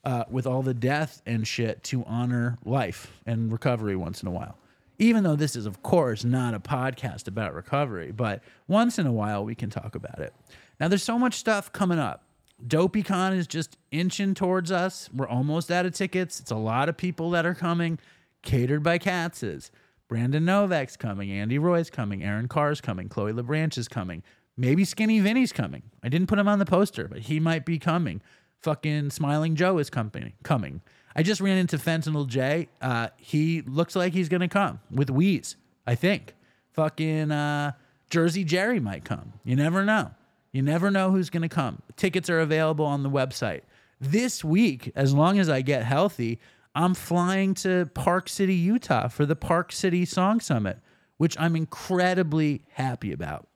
uh, 0.04 0.24
with 0.28 0.46
all 0.46 0.62
the 0.62 0.74
death 0.74 1.22
and 1.24 1.46
shit 1.46 1.84
to 1.84 2.04
honor 2.04 2.58
life 2.64 3.12
and 3.26 3.52
recovery 3.52 3.96
once 3.96 4.22
in 4.22 4.28
a 4.28 4.32
while. 4.32 4.58
Even 5.00 5.24
though 5.24 5.34
this 5.34 5.56
is, 5.56 5.64
of 5.64 5.82
course, 5.82 6.24
not 6.24 6.52
a 6.52 6.60
podcast 6.60 7.26
about 7.26 7.54
recovery, 7.54 8.12
but 8.12 8.42
once 8.68 8.98
in 8.98 9.06
a 9.06 9.12
while 9.12 9.42
we 9.42 9.54
can 9.54 9.70
talk 9.70 9.94
about 9.94 10.20
it. 10.20 10.34
Now, 10.78 10.88
there's 10.88 11.02
so 11.02 11.18
much 11.18 11.34
stuff 11.34 11.72
coming 11.72 11.98
up. 11.98 12.22
DopeyCon 12.66 13.34
is 13.34 13.46
just 13.46 13.78
inching 13.90 14.34
towards 14.34 14.70
us. 14.70 15.08
We're 15.14 15.26
almost 15.26 15.70
out 15.70 15.86
of 15.86 15.94
tickets. 15.94 16.38
It's 16.38 16.50
a 16.50 16.56
lot 16.56 16.90
of 16.90 16.98
people 16.98 17.30
that 17.30 17.46
are 17.46 17.54
coming, 17.54 17.98
catered 18.42 18.82
by 18.82 18.98
Katz's. 18.98 19.70
Brandon 20.06 20.44
Novak's 20.44 20.98
coming, 20.98 21.30
Andy 21.30 21.58
Roy's 21.58 21.88
coming, 21.88 22.22
Aaron 22.22 22.48
Carr's 22.48 22.82
coming, 22.82 23.08
Chloe 23.08 23.32
LeBranch 23.32 23.78
is 23.78 23.88
coming. 23.88 24.22
Maybe 24.54 24.84
Skinny 24.84 25.20
Vinny's 25.20 25.52
coming. 25.52 25.84
I 26.02 26.10
didn't 26.10 26.26
put 26.26 26.38
him 26.38 26.48
on 26.48 26.58
the 26.58 26.66
poster, 26.66 27.08
but 27.08 27.20
he 27.20 27.40
might 27.40 27.64
be 27.64 27.78
coming. 27.78 28.20
Fucking 28.58 29.08
Smiling 29.10 29.56
Joe 29.56 29.78
is 29.78 29.88
coming. 29.88 30.34
Coming. 30.42 30.82
I 31.14 31.22
just 31.22 31.40
ran 31.40 31.58
into 31.58 31.76
Fentanyl 31.76 32.26
J. 32.26 32.68
Uh, 32.80 33.08
he 33.16 33.62
looks 33.62 33.96
like 33.96 34.12
he's 34.12 34.28
gonna 34.28 34.48
come 34.48 34.80
with 34.90 35.10
Wheeze. 35.10 35.56
I 35.86 35.94
think. 35.94 36.34
Fucking 36.72 37.32
uh, 37.32 37.72
Jersey 38.10 38.44
Jerry 38.44 38.78
might 38.78 39.04
come. 39.04 39.32
You 39.44 39.56
never 39.56 39.84
know. 39.84 40.12
You 40.52 40.62
never 40.62 40.90
know 40.90 41.10
who's 41.10 41.30
gonna 41.30 41.48
come. 41.48 41.82
Tickets 41.96 42.30
are 42.30 42.40
available 42.40 42.84
on 42.84 43.02
the 43.02 43.10
website. 43.10 43.62
This 44.00 44.44
week, 44.44 44.92
as 44.94 45.12
long 45.12 45.38
as 45.38 45.48
I 45.48 45.62
get 45.62 45.84
healthy, 45.84 46.38
I'm 46.74 46.94
flying 46.94 47.54
to 47.54 47.86
Park 47.94 48.28
City, 48.28 48.54
Utah 48.54 49.08
for 49.08 49.26
the 49.26 49.36
Park 49.36 49.72
City 49.72 50.04
Song 50.04 50.40
Summit, 50.40 50.78
which 51.16 51.38
I'm 51.38 51.56
incredibly 51.56 52.62
happy 52.72 53.12
about. 53.12 53.48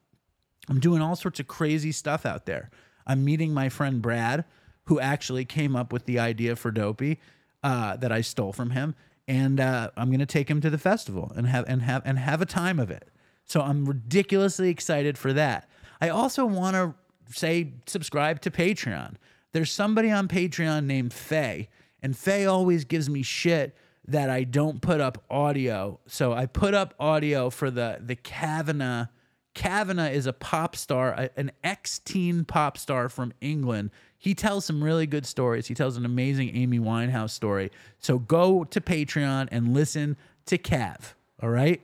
I'm 0.69 0.81
doing 0.81 1.01
all 1.01 1.17
sorts 1.17 1.41
of 1.41 1.47
crazy 1.47 1.93
stuff 1.93 2.27
out 2.27 2.47
there. 2.47 2.71
I'm 3.07 3.25
meeting 3.25 3.55
my 3.55 3.69
friend 3.69 4.03
Brad, 4.03 4.45
who 4.85 4.99
actually 4.99 5.45
came 5.45 5.77
up 5.77 5.93
with 5.93 6.05
the 6.07 6.19
idea 6.19 6.57
for 6.57 6.71
Dopey 6.71 7.21
uh, 7.65 7.97
that 7.97 8.13
I 8.13 8.21
stole 8.21 8.53
from 8.53 8.71
him, 8.71 8.95
and 9.27 9.59
uh, 9.59 9.91
I'm 9.97 10.11
gonna 10.11 10.27
take 10.27 10.49
him 10.49 10.61
to 10.61 10.71
the 10.71 10.79
festival 10.79 11.33
and 11.35 11.49
have 11.49 11.65
and 11.67 11.83
have 11.83 12.03
and 12.05 12.19
have 12.19 12.41
a 12.43 12.47
time 12.47 12.79
of 12.79 12.91
it. 12.91 13.09
So 13.45 13.61
I'm 13.63 13.87
ridiculously 13.87 14.69
excited 14.69 15.19
for 15.19 15.33
that. 15.33 15.69
I 16.01 16.11
also 16.11 16.45
want 16.45 16.77
to 16.77 16.95
say 17.35 17.73
subscribe 17.87 18.41
to 18.43 18.51
Patreon. 18.51 19.15
There's 19.53 19.73
somebody 19.73 20.11
on 20.11 20.29
Patreon 20.29 20.85
named 20.85 21.13
Faye, 21.13 21.69
and 22.03 22.17
Faye 22.17 22.45
always 22.47 22.85
gives 22.85 23.09
me 23.09 23.23
shit 23.23 23.75
that 24.07 24.29
I 24.29 24.45
don't 24.45 24.83
put 24.83 25.01
up 25.01 25.25
audio. 25.31 26.01
So 26.07 26.35
I 26.35 26.47
put 26.47 26.75
up 26.75 26.95
audio 27.01 27.49
for 27.49 27.71
the 27.71 27.99
the 28.01 28.17
Kavana. 28.17 29.09
Kavana 29.55 30.13
is 30.13 30.27
a 30.27 30.33
pop 30.33 30.75
star, 30.75 31.31
an 31.37 31.53
ex-teen 31.63 32.45
pop 32.45 32.77
star 32.77 33.09
from 33.09 33.33
England. 33.41 33.91
He 34.25 34.35
tells 34.35 34.65
some 34.65 34.83
really 34.83 35.07
good 35.07 35.27
stories. 35.27 35.67
He 35.67 35.75
tells 35.75 35.99
an 35.99 36.07
amazing 36.07 36.57
Amy 36.57 36.79
Winehouse 36.79 37.29
story. 37.29 37.71
So 37.99 38.19
go 38.19 38.65
to 38.65 38.81
Patreon 38.81 39.49
and 39.53 39.75
listen 39.75 40.17
to 40.47 40.57
Cav. 40.57 41.13
All 41.43 41.51
right. 41.51 41.83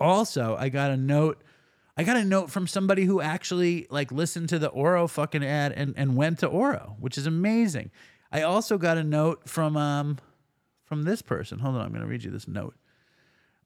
Also, 0.00 0.56
I 0.58 0.70
got 0.70 0.92
a 0.92 0.96
note. 0.96 1.42
I 1.94 2.04
got 2.04 2.16
a 2.16 2.24
note 2.24 2.50
from 2.50 2.66
somebody 2.66 3.04
who 3.04 3.20
actually 3.20 3.86
like 3.90 4.10
listened 4.10 4.48
to 4.48 4.58
the 4.58 4.68
Oro 4.68 5.06
fucking 5.06 5.44
ad 5.44 5.72
and, 5.72 5.92
and 5.98 6.16
went 6.16 6.38
to 6.38 6.46
Oro, 6.46 6.96
which 7.00 7.18
is 7.18 7.26
amazing. 7.26 7.90
I 8.32 8.40
also 8.40 8.78
got 8.78 8.96
a 8.96 9.04
note 9.04 9.46
from 9.46 9.76
um 9.76 10.16
from 10.86 11.02
this 11.02 11.20
person. 11.20 11.58
Hold 11.58 11.74
on, 11.74 11.82
I'm 11.82 11.92
gonna 11.92 12.06
read 12.06 12.24
you 12.24 12.30
this 12.30 12.48
note. 12.48 12.74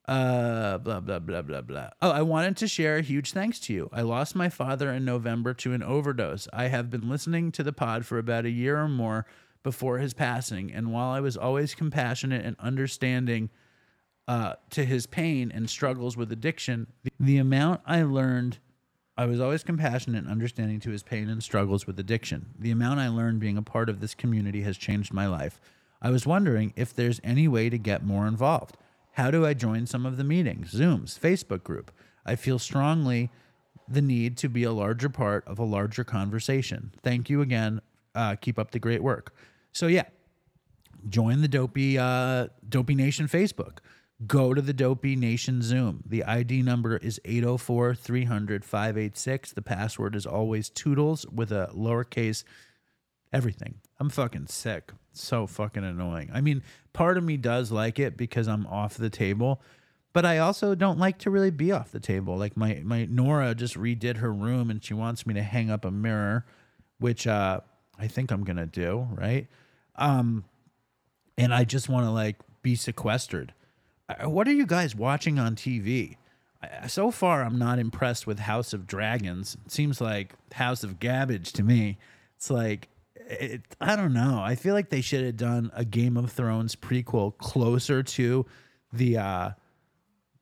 Uh, 0.06 0.78
blah 0.78 0.98
blah 0.98 1.18
blah 1.18 1.42
blah 1.42 1.60
blah. 1.60 1.90
Oh, 2.02 2.10
I 2.10 2.22
wanted 2.22 2.56
to 2.58 2.68
share 2.68 2.96
a 2.96 3.02
huge 3.02 3.32
thanks 3.32 3.60
to 3.60 3.72
you. 3.72 3.90
I 3.92 4.02
lost 4.02 4.34
my 4.34 4.48
father 4.48 4.90
in 4.90 5.04
November 5.04 5.54
to 5.54 5.72
an 5.72 5.82
overdose. 5.82 6.48
I 6.52 6.68
have 6.68 6.90
been 6.90 7.08
listening 7.08 7.52
to 7.52 7.62
the 7.62 7.72
pod 7.72 8.06
for 8.06 8.18
about 8.18 8.44
a 8.44 8.50
year 8.50 8.78
or 8.78 8.88
more 8.88 9.26
before 9.62 9.98
his 9.98 10.14
passing, 10.14 10.72
and 10.72 10.92
while 10.92 11.10
I 11.10 11.20
was 11.20 11.36
always 11.36 11.74
compassionate 11.74 12.44
and 12.44 12.56
understanding 12.58 13.50
uh, 14.26 14.54
to 14.70 14.84
his 14.84 15.06
pain 15.06 15.52
and 15.54 15.68
struggles 15.68 16.16
with 16.16 16.32
addiction, 16.32 16.86
the, 17.04 17.12
the 17.20 17.38
amount 17.38 17.82
I 17.84 18.02
learned, 18.02 18.58
I 19.18 19.26
was 19.26 19.38
always 19.38 19.62
compassionate 19.62 20.22
and 20.22 20.32
understanding 20.32 20.80
to 20.80 20.90
his 20.90 21.02
pain 21.02 21.28
and 21.28 21.42
struggles 21.42 21.86
with 21.86 22.00
addiction. 22.00 22.46
The 22.58 22.70
amount 22.70 23.00
I 23.00 23.08
learned 23.08 23.38
being 23.38 23.58
a 23.58 23.62
part 23.62 23.90
of 23.90 24.00
this 24.00 24.14
community 24.14 24.62
has 24.62 24.78
changed 24.78 25.12
my 25.12 25.26
life. 25.26 25.60
I 26.00 26.10
was 26.10 26.26
wondering 26.26 26.72
if 26.74 26.94
there's 26.94 27.20
any 27.22 27.46
way 27.46 27.68
to 27.68 27.76
get 27.76 28.02
more 28.02 28.26
involved. 28.26 28.76
How 29.20 29.30
do 29.30 29.44
I 29.44 29.52
join 29.52 29.84
some 29.84 30.06
of 30.06 30.16
the 30.16 30.24
meetings, 30.24 30.72
Zooms, 30.72 31.20
Facebook 31.20 31.62
group? 31.62 31.90
I 32.24 32.36
feel 32.36 32.58
strongly 32.58 33.28
the 33.86 34.00
need 34.00 34.38
to 34.38 34.48
be 34.48 34.62
a 34.64 34.72
larger 34.72 35.10
part 35.10 35.46
of 35.46 35.58
a 35.58 35.62
larger 35.62 36.04
conversation. 36.04 36.94
Thank 37.02 37.28
you 37.28 37.42
again. 37.42 37.82
Uh, 38.14 38.36
keep 38.36 38.58
up 38.58 38.70
the 38.70 38.78
great 38.78 39.02
work. 39.02 39.34
So, 39.72 39.88
yeah, 39.88 40.04
join 41.06 41.42
the 41.42 41.48
Dopey 41.48 41.98
uh, 41.98 42.46
Dopey 42.66 42.94
Nation 42.94 43.28
Facebook. 43.28 43.80
Go 44.26 44.54
to 44.54 44.62
the 44.62 44.72
Dopey 44.72 45.16
Nation 45.16 45.60
Zoom. 45.60 46.02
The 46.06 46.24
ID 46.24 46.62
number 46.62 46.96
is 46.96 47.20
804 47.26 47.94
300 47.96 48.64
586. 48.64 49.52
The 49.52 49.60
password 49.60 50.16
is 50.16 50.24
always 50.24 50.70
Toodles 50.70 51.26
with 51.26 51.52
a 51.52 51.68
lowercase 51.74 52.42
everything. 53.32 53.76
I'm 53.98 54.10
fucking 54.10 54.46
sick. 54.48 54.92
So 55.12 55.46
fucking 55.46 55.84
annoying. 55.84 56.30
I 56.32 56.40
mean, 56.40 56.62
part 56.92 57.18
of 57.18 57.24
me 57.24 57.36
does 57.36 57.70
like 57.72 57.98
it 57.98 58.16
because 58.16 58.48
I'm 58.48 58.66
off 58.66 58.96
the 58.96 59.10
table, 59.10 59.60
but 60.12 60.24
I 60.24 60.38
also 60.38 60.74
don't 60.74 60.98
like 60.98 61.18
to 61.18 61.30
really 61.30 61.50
be 61.50 61.72
off 61.72 61.90
the 61.92 62.00
table. 62.00 62.36
Like 62.36 62.56
my 62.56 62.80
my 62.84 63.06
Nora 63.06 63.54
just 63.54 63.76
redid 63.76 64.18
her 64.18 64.32
room 64.32 64.70
and 64.70 64.82
she 64.82 64.94
wants 64.94 65.26
me 65.26 65.34
to 65.34 65.42
hang 65.42 65.70
up 65.70 65.84
a 65.84 65.90
mirror, 65.90 66.46
which 66.98 67.26
uh 67.26 67.60
I 67.98 68.06
think 68.08 68.30
I'm 68.30 68.44
going 68.44 68.56
to 68.56 68.66
do, 68.66 69.08
right? 69.12 69.46
Um 69.96 70.44
and 71.36 71.52
I 71.52 71.64
just 71.64 71.88
want 71.88 72.06
to 72.06 72.10
like 72.10 72.36
be 72.62 72.74
sequestered. 72.76 73.52
Uh, 74.08 74.28
What 74.28 74.46
are 74.48 74.52
you 74.52 74.66
guys 74.66 74.94
watching 74.94 75.38
on 75.38 75.56
TV? 75.56 76.16
So 76.88 77.10
far, 77.10 77.42
I'm 77.42 77.58
not 77.58 77.78
impressed 77.78 78.26
with 78.26 78.40
House 78.40 78.74
of 78.74 78.86
Dragons. 78.86 79.56
It 79.64 79.72
seems 79.72 79.98
like 80.00 80.34
House 80.52 80.84
of 80.84 80.98
Gabbage 81.00 81.52
to 81.52 81.62
me. 81.62 81.96
It's 82.36 82.50
like, 82.50 82.88
it, 83.30 83.62
I 83.80 83.96
don't 83.96 84.12
know. 84.12 84.40
I 84.42 84.54
feel 84.54 84.74
like 84.74 84.90
they 84.90 85.00
should 85.00 85.24
have 85.24 85.36
done 85.36 85.70
a 85.74 85.84
Game 85.84 86.16
of 86.16 86.30
Thrones 86.32 86.76
prequel 86.76 87.36
closer 87.38 88.02
to 88.02 88.46
the 88.92 89.18
uh, 89.18 89.50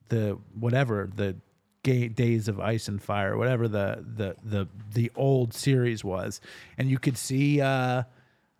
the 0.08 0.38
whatever 0.58 1.08
the 1.14 1.36
Ga- 1.82 2.08
Days 2.08 2.48
of 2.48 2.60
Ice 2.60 2.88
and 2.88 3.00
Fire, 3.02 3.36
whatever 3.36 3.68
the 3.68 4.04
the 4.16 4.36
the 4.42 4.68
the 4.94 5.10
old 5.14 5.54
series 5.54 6.02
was, 6.04 6.40
and 6.76 6.88
you 6.90 6.98
could 6.98 7.16
see 7.18 7.60
uh, 7.60 8.04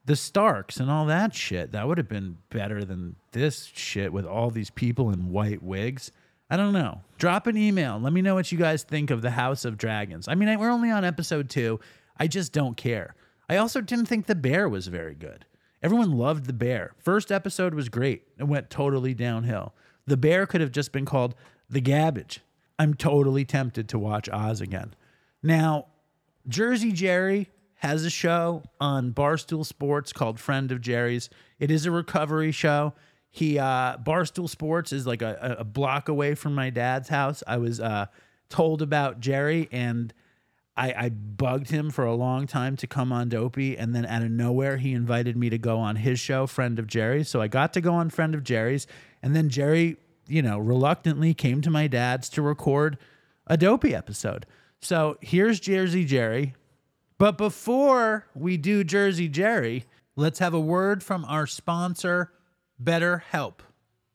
the 0.05 0.17
Starks 0.17 0.79
and 0.79 0.91
all 0.91 1.07
that 1.07 1.35
shit. 1.35 1.73
That 1.73 1.89
would 1.89 1.99
have 1.99 2.09
been 2.09 2.37
better 2.51 2.85
than 2.85 3.17
this 3.33 3.65
shit 3.75 4.13
with 4.13 4.25
all 4.27 4.51
these 4.51 4.71
people 4.71 5.11
in 5.11 5.31
white 5.31 5.63
wigs. 5.63 6.13
I 6.51 6.57
don't 6.57 6.73
know. 6.73 7.03
Drop 7.19 7.47
an 7.47 7.59
email. 7.59 7.99
Let 7.99 8.13
me 8.15 8.23
know 8.23 8.35
what 8.35 8.51
you 8.51 8.57
guys 8.57 8.83
think 8.83 9.11
of 9.11 9.21
the 9.21 9.31
House 9.33 9.67
of 9.67 9.77
Dragons. 9.77 10.29
I 10.29 10.35
mean, 10.35 10.49
I- 10.49 10.57
we're 10.57 10.71
only 10.71 10.91
on 10.91 11.05
episode 11.05 11.51
two. 11.51 11.79
I 12.17 12.27
just 12.27 12.53
don't 12.53 12.75
care. 12.77 13.15
I 13.49 13.57
also 13.57 13.81
didn't 13.81 14.07
think 14.07 14.27
the 14.27 14.35
bear 14.35 14.69
was 14.69 14.87
very 14.89 15.15
good. 15.15 15.47
Everyone 15.83 16.13
loved 16.13 16.47
the 16.47 16.53
bear. 16.53 16.93
First 16.99 17.31
episode 17.31 17.75
was 17.75 17.89
great. 17.89 18.25
It 18.39 18.45
went 18.45 18.69
totally 18.69 19.15
downhill. 19.15 19.75
The 20.07 20.17
bear 20.17 20.47
could 20.47 20.61
have 20.61 20.73
just 20.73 20.93
been 20.93 21.05
called 21.05 21.35
the 21.71 21.81
Gabbage. 21.81 22.39
I'm 22.79 22.95
totally 22.95 23.45
tempted 23.45 23.89
to 23.91 23.99
watch 23.99 24.29
Oz 24.29 24.61
again. 24.61 24.95
Now, 25.43 25.87
Jersey 26.47 26.93
Jerry 26.93 27.49
has 27.77 28.05
a 28.05 28.11
show 28.11 28.63
on 28.81 29.13
Barstool 29.13 29.65
Sports 29.65 30.13
called 30.13 30.41
Friend 30.41 30.71
of 30.73 30.81
Jerry's. 30.81 31.31
It 31.59 31.71
is 31.71 31.87
a 31.87 31.91
recovery 31.91 32.53
show. 32.53 32.95
He 33.31 33.59
uh, 33.59 33.99
Barstool 33.99 34.49
Sports 34.49 34.93
is 34.93 35.07
like 35.07 35.23
a, 35.23 35.57
a 35.61 35.65
block 35.65 36.09
away 36.09 36.35
from 36.35 36.55
my 36.55 36.71
dad's 36.71 37.09
house. 37.09 37.43
I 37.47 37.59
was 37.59 37.79
uh, 37.79 38.07
told 38.49 38.83
about 38.83 39.21
Jerry 39.21 39.69
and 39.71 40.13
I, 40.79 40.95
I 40.97 41.09
bugged 41.09 41.71
him 41.71 41.91
for 41.91 42.05
a 42.05 42.15
long 42.15 42.47
time 42.47 42.77
to 42.77 42.87
come 42.87 43.13
on 43.13 43.29
Dopey, 43.29 43.77
and 43.77 43.95
then 43.95 44.07
out 44.07 44.23
of 44.23 44.31
nowhere 44.31 44.77
he 44.77 44.93
invited 44.93 45.37
me 45.37 45.51
to 45.51 45.59
go 45.59 45.79
on 45.79 45.97
his 45.97 46.21
show, 46.21 46.47
Friend 46.47 46.79
of 46.79 46.87
Jerry's. 46.87 47.29
So 47.29 47.41
I 47.41 47.49
got 47.49 47.73
to 47.73 47.81
go 47.81 47.95
on 47.95 48.11
Friend 48.11 48.33
of 48.35 48.45
Jerry's, 48.45 48.87
and 49.21 49.35
then 49.35 49.49
Jerry, 49.49 49.97
you 50.29 50.41
know, 50.41 50.59
reluctantly 50.59 51.35
came 51.35 51.61
to 51.63 51.71
my 51.71 51.89
dad's 51.89 52.29
to 52.31 52.43
record 52.43 52.97
a 53.49 53.57
Dopey 53.57 53.93
episode. 53.93 54.47
So 54.81 55.19
here's 55.21 55.59
Jersey 55.59 56.05
Jerry. 56.05 56.55
But 57.19 57.37
before 57.37 58.27
we 58.37 58.57
do 58.57 58.85
Jersey 58.85 59.29
Jerry, 59.29 59.85
let's 60.15 60.39
have 60.39 60.55
a 60.55 60.61
word 60.61 61.03
from 61.03 61.25
our 61.25 61.49
sponsor, 61.49 62.31
BetterHelp. 62.81 63.55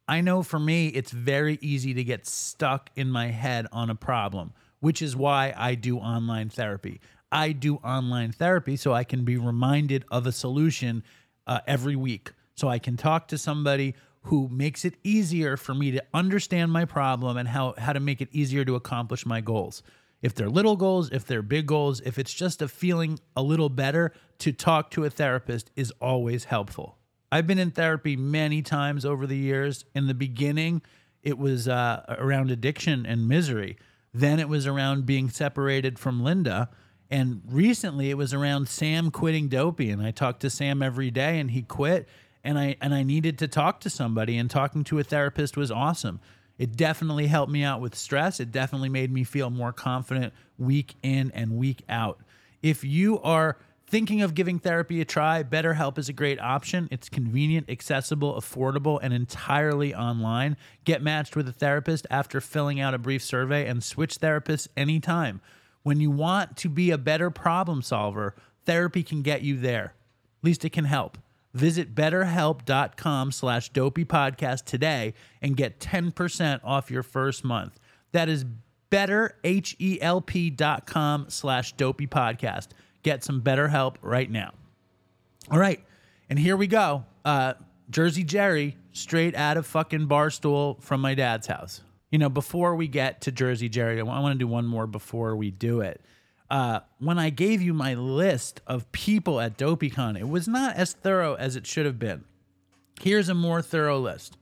I 0.08 0.22
know 0.22 0.43
for 0.43 0.60
me, 0.60 0.88
it's 0.88 1.12
very 1.12 1.60
easy 1.62 1.93
to 1.93 2.03
get 2.05 2.25
stuck 2.25 2.89
in 2.96 3.10
my 3.10 3.27
head 3.27 3.67
on 3.74 3.89
a 3.89 3.96
problem, 3.96 4.53
which 4.83 5.01
is 5.01 5.15
why 5.15 5.53
I 5.55 5.75
do 5.75 5.98
online 5.98 6.50
therapy. 6.50 7.00
I 7.31 7.53
do 7.53 7.75
online 7.77 8.33
therapy 8.33 8.75
so 8.75 8.91
I 8.91 9.05
can 9.05 9.24
be 9.24 9.37
reminded 9.37 10.03
of 10.11 10.27
a 10.27 10.33
solution 10.33 11.05
uh, 11.48 11.61
every 11.65 11.96
week. 11.96 12.33
So 12.55 12.67
I 12.67 12.79
can 12.79 12.98
talk 12.98 13.29
to 13.29 13.37
somebody 13.37 13.96
who 14.24 14.50
makes 14.50 14.83
it 14.83 14.96
easier 15.01 15.55
for 15.55 15.74
me 15.74 15.91
to 15.91 16.03
understand 16.13 16.74
my 16.74 16.83
problem 16.83 17.37
and 17.37 17.48
how, 17.48 17.75
how 17.77 17.93
to 17.93 18.01
make 18.01 18.19
it 18.19 18.27
easier 18.33 18.65
to 18.65 18.75
accomplish 18.75 19.25
my 19.25 19.39
goals. 19.39 19.83
If 20.22 20.35
they're 20.35 20.50
little 20.50 20.75
goals, 20.75 21.09
if 21.11 21.25
they're 21.25 21.41
big 21.41 21.65
goals, 21.65 22.01
if 22.01 22.19
it's 22.19 22.33
just 22.33 22.61
a 22.61 22.67
feeling 22.67 23.22
a 23.37 23.41
little 23.41 23.69
better, 23.69 24.11
to 24.39 24.51
talk 24.51 24.91
to 24.91 25.05
a 25.05 25.09
therapist 25.09 25.72
is 25.77 25.93
always 26.01 26.43
helpful. 26.43 26.98
I've 27.31 27.48
been 27.48 27.57
in 27.57 27.72
therapy 27.72 28.17
many 28.17 28.61
times 28.61 29.05
over 29.05 29.27
the 29.27 29.37
years. 29.37 29.85
In 29.96 30.07
the 30.07 30.13
beginning, 30.13 30.81
it 31.22 31.37
was 31.37 31.69
uh, 31.69 32.03
around 32.19 32.51
addiction 32.51 33.05
and 33.05 33.29
misery. 33.29 33.77
Then 34.13 34.39
it 34.39 34.47
was 34.47 34.67
around 34.67 35.05
being 35.05 35.29
separated 35.29 35.97
from 35.97 36.23
Linda. 36.23 36.69
And 37.09 37.41
recently 37.47 38.09
it 38.09 38.17
was 38.17 38.33
around 38.33 38.67
Sam 38.67 39.11
quitting 39.11 39.47
dopey. 39.47 39.89
And 39.89 40.01
I 40.01 40.11
talked 40.11 40.41
to 40.41 40.49
Sam 40.49 40.81
every 40.81 41.11
day 41.11 41.39
and 41.39 41.51
he 41.51 41.63
quit. 41.63 42.07
And 42.43 42.59
I 42.59 42.75
and 42.81 42.93
I 42.93 43.03
needed 43.03 43.37
to 43.39 43.47
talk 43.47 43.79
to 43.81 43.89
somebody 43.89 44.37
and 44.37 44.49
talking 44.49 44.83
to 44.85 44.99
a 44.99 45.03
therapist 45.03 45.55
was 45.55 45.71
awesome. 45.71 46.19
It 46.57 46.75
definitely 46.75 47.27
helped 47.27 47.51
me 47.51 47.63
out 47.63 47.81
with 47.81 47.95
stress. 47.95 48.39
It 48.39 48.51
definitely 48.51 48.89
made 48.89 49.11
me 49.11 49.23
feel 49.23 49.49
more 49.49 49.73
confident 49.73 50.33
week 50.57 50.95
in 51.01 51.31
and 51.31 51.57
week 51.57 51.83
out. 51.89 52.19
If 52.61 52.83
you 52.83 53.19
are 53.21 53.57
thinking 53.94 54.24
of 54.24 54.34
giving 54.34 54.58
therapy 54.58 55.00
a 55.01 55.06
try, 55.06 55.44
BetterHelp 55.44 56.00
is 56.00 56.10
a 56.10 56.14
great 56.14 56.42
option. 56.42 56.88
It's 56.90 57.10
convenient, 57.10 57.70
accessible, 57.70 58.34
affordable, 58.34 58.98
and 59.00 59.14
entirely 59.14 59.94
online. 59.94 60.58
Get 60.84 61.03
matched 61.03 61.36
with 61.36 61.48
a 61.48 61.51
therapist 61.51 62.08
after 62.10 62.42
filling 62.42 62.79
out 62.79 62.96
a 62.96 62.98
brief 62.98 63.22
survey 63.22 63.68
and 63.68 63.84
switch 63.84 64.18
therapists 64.18 64.68
anytime. 64.75 65.42
When 65.84 66.00
you 66.00 66.10
want 66.10 66.58
to 66.58 66.70
be 66.70 66.90
a 66.90 66.98
better 66.98 67.29
problem 67.29 67.84
solver, 67.84 68.34
therapy 68.66 69.03
can 69.03 69.22
get 69.22 69.44
you 69.44 69.60
there. 69.60 69.94
At 70.40 70.44
least 70.44 70.66
it 70.66 70.72
can 70.72 70.86
help. 70.86 71.20
Visit 71.53 71.94
betterhelp.com 71.94 73.32
slash 73.32 73.70
dopey 73.70 74.06
podcast 74.06 74.66
today 74.66 75.14
and 75.40 75.56
get 75.56 75.79
10% 75.79 76.62
off 76.64 76.90
your 76.90 77.03
first 77.03 77.44
month. 77.44 77.79
That 78.12 78.27
is 78.27 78.44
betterhelp.com 78.90 81.25
slash 81.29 81.74
dopey 81.74 82.08
podcast. 82.08 82.70
Get 83.03 83.24
some 83.24 83.42
better 83.42 83.68
help 83.68 84.00
right 84.01 84.29
now. 84.29 84.53
All 85.51 85.59
right. 85.59 85.83
And 86.29 86.39
here 86.39 86.57
we 86.57 86.68
go. 86.68 87.05
Uh, 87.24 87.53
Jersey 87.89 88.24
Jerry, 88.24 88.77
straight 88.94 89.35
out 89.35 89.57
of 89.57 89.68
fucking 89.68 90.07
Barstool 90.07 90.81
from 90.81 91.01
my 91.01 91.13
dad's 91.13 91.48
house. 91.48 91.81
You 92.11 92.20
know, 92.20 92.29
before 92.29 92.75
we 92.75 92.87
get 92.87 93.22
to 93.22 93.31
Jersey 93.31 93.70
Jerry, 93.70 94.00
I 94.00 94.03
want 94.03 94.33
to 94.33 94.39
do 94.39 94.48
one 94.48 94.66
more 94.66 94.87
before 94.87 95.35
we 95.35 95.51
do 95.51 95.81
it. 95.81 96.01
Uh, 96.50 96.81
when 97.00 97.18
I 97.18 97.29
gave 97.29 97.61
you 97.61 97.74
my 97.74 97.96
list 97.96 98.61
of 98.68 98.92
people 98.92 99.42
at 99.42 99.57
DopeyCon, 99.57 100.20
it 100.20 100.27
was 100.27 100.48
not 100.48 100.75
as 100.75 100.94
thorough 100.94 101.33
as 101.33 101.55
it 101.55 101.66
should 101.66 101.85
have 101.85 101.98
been. 101.98 102.24
Here's 103.01 103.29
a 103.29 103.33
more 103.33 103.61
thorough 103.61 104.00
list. 104.00 104.37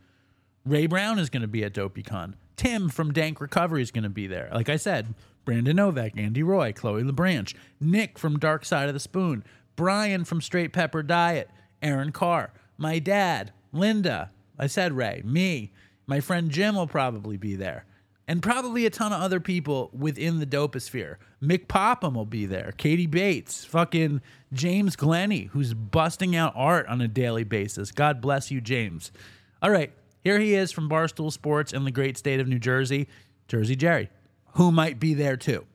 Ray 0.65 0.85
Brown 0.85 1.17
is 1.17 1.29
going 1.29 1.41
to 1.41 1.47
be 1.47 1.63
at 1.63 1.73
DopeyCon. 1.73 2.33
Tim 2.57 2.89
from 2.89 3.13
Dank 3.13 3.39
Recovery 3.41 3.81
is 3.81 3.91
going 3.91 4.03
to 4.03 4.09
be 4.09 4.27
there. 4.27 4.49
Like 4.53 4.69
I 4.69 4.75
said, 4.75 5.15
Brandon 5.45 5.75
Novak, 5.75 6.13
Andy 6.17 6.43
Roy, 6.43 6.71
Chloe 6.73 7.03
LeBranch, 7.03 7.55
Nick 7.79 8.19
from 8.19 8.39
Dark 8.39 8.65
Side 8.65 8.87
of 8.87 8.93
the 8.93 8.99
Spoon, 8.99 9.43
Brian 9.75 10.23
from 10.23 10.41
Straight 10.41 10.73
Pepper 10.73 11.03
Diet, 11.03 11.49
Aaron 11.81 12.11
Carr, 12.11 12.51
my 12.77 12.99
dad, 12.99 13.51
Linda. 13.71 14.31
I 14.59 14.67
said 14.67 14.93
Ray, 14.93 15.21
me, 15.25 15.71
my 16.05 16.19
friend 16.19 16.51
Jim 16.51 16.75
will 16.75 16.87
probably 16.87 17.37
be 17.37 17.55
there 17.55 17.85
and 18.31 18.41
probably 18.41 18.85
a 18.85 18.89
ton 18.89 19.11
of 19.11 19.21
other 19.21 19.41
people 19.41 19.89
within 19.91 20.39
the 20.39 20.45
doposphere. 20.45 21.17
Mick 21.43 21.67
Popham 21.67 22.13
will 22.13 22.25
be 22.25 22.45
there. 22.45 22.73
Katie 22.77 23.05
Bates, 23.05 23.65
fucking 23.65 24.21
James 24.53 24.95
Glenny, 24.95 25.49
who's 25.51 25.73
busting 25.73 26.33
out 26.33 26.53
art 26.55 26.87
on 26.87 27.01
a 27.01 27.09
daily 27.09 27.43
basis. 27.43 27.91
God 27.91 28.21
bless 28.21 28.49
you, 28.49 28.61
James. 28.61 29.11
All 29.61 29.69
right, 29.69 29.91
here 30.23 30.39
he 30.39 30.53
is 30.53 30.71
from 30.71 30.87
Barstool 30.89 31.29
Sports 31.29 31.73
in 31.73 31.83
the 31.83 31.91
great 31.91 32.17
state 32.17 32.39
of 32.39 32.47
New 32.47 32.57
Jersey, 32.57 33.09
Jersey 33.49 33.75
Jerry, 33.75 34.09
who 34.53 34.71
might 34.71 34.99
be 34.99 35.13
there 35.13 35.37
too. 35.37 35.65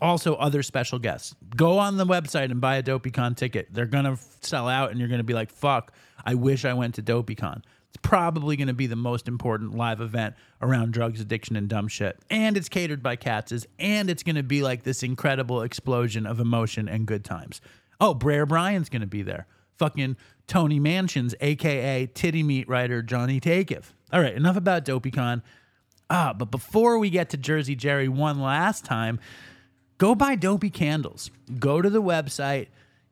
Also, 0.00 0.34
other 0.36 0.62
special 0.62 0.98
guests. 0.98 1.34
Go 1.56 1.78
on 1.78 1.96
the 1.96 2.06
website 2.06 2.50
and 2.50 2.60
buy 2.60 2.76
a 2.76 2.82
DopeyCon 2.82 3.36
ticket. 3.36 3.68
They're 3.72 3.86
gonna 3.86 4.16
sell 4.40 4.68
out, 4.68 4.90
and 4.90 5.00
you're 5.00 5.08
gonna 5.08 5.24
be 5.24 5.34
like, 5.34 5.50
"Fuck! 5.50 5.92
I 6.24 6.34
wish 6.34 6.64
I 6.64 6.74
went 6.74 6.94
to 6.96 7.02
DopeyCon." 7.02 7.62
It's 7.88 7.98
probably 8.02 8.56
going 8.56 8.68
to 8.68 8.74
be 8.74 8.86
the 8.86 8.96
most 8.96 9.28
important 9.28 9.74
live 9.74 10.00
event 10.02 10.34
around 10.60 10.92
drugs, 10.92 11.20
addiction, 11.20 11.56
and 11.56 11.68
dumb 11.68 11.88
shit. 11.88 12.18
And 12.28 12.56
it's 12.56 12.68
catered 12.68 13.02
by 13.02 13.16
Katz's, 13.16 13.66
and 13.78 14.10
it's 14.10 14.22
going 14.22 14.36
to 14.36 14.42
be 14.42 14.62
like 14.62 14.82
this 14.82 15.02
incredible 15.02 15.62
explosion 15.62 16.26
of 16.26 16.38
emotion 16.38 16.86
and 16.88 17.06
good 17.06 17.24
times. 17.24 17.62
Oh, 18.00 18.12
Brer 18.12 18.44
Brian's 18.44 18.90
going 18.90 19.00
to 19.00 19.06
be 19.06 19.22
there. 19.22 19.46
Fucking 19.78 20.16
Tony 20.46 20.78
Mansions, 20.78 21.34
aka 21.40 22.06
titty 22.06 22.42
meat 22.42 22.68
writer 22.68 23.00
Johnny 23.00 23.40
Takeif. 23.40 23.94
All 24.12 24.20
right, 24.20 24.34
enough 24.34 24.56
about 24.56 24.84
DopeyCon. 24.84 25.42
But 26.08 26.50
before 26.50 26.98
we 26.98 27.10
get 27.10 27.30
to 27.30 27.36
Jersey 27.36 27.74
Jerry 27.74 28.08
one 28.08 28.40
last 28.40 28.84
time, 28.84 29.20
go 29.98 30.14
buy 30.14 30.34
Dopey 30.34 30.70
candles. 30.70 31.30
Go 31.58 31.82
to 31.82 31.90
the 31.90 32.02
website 32.02 32.68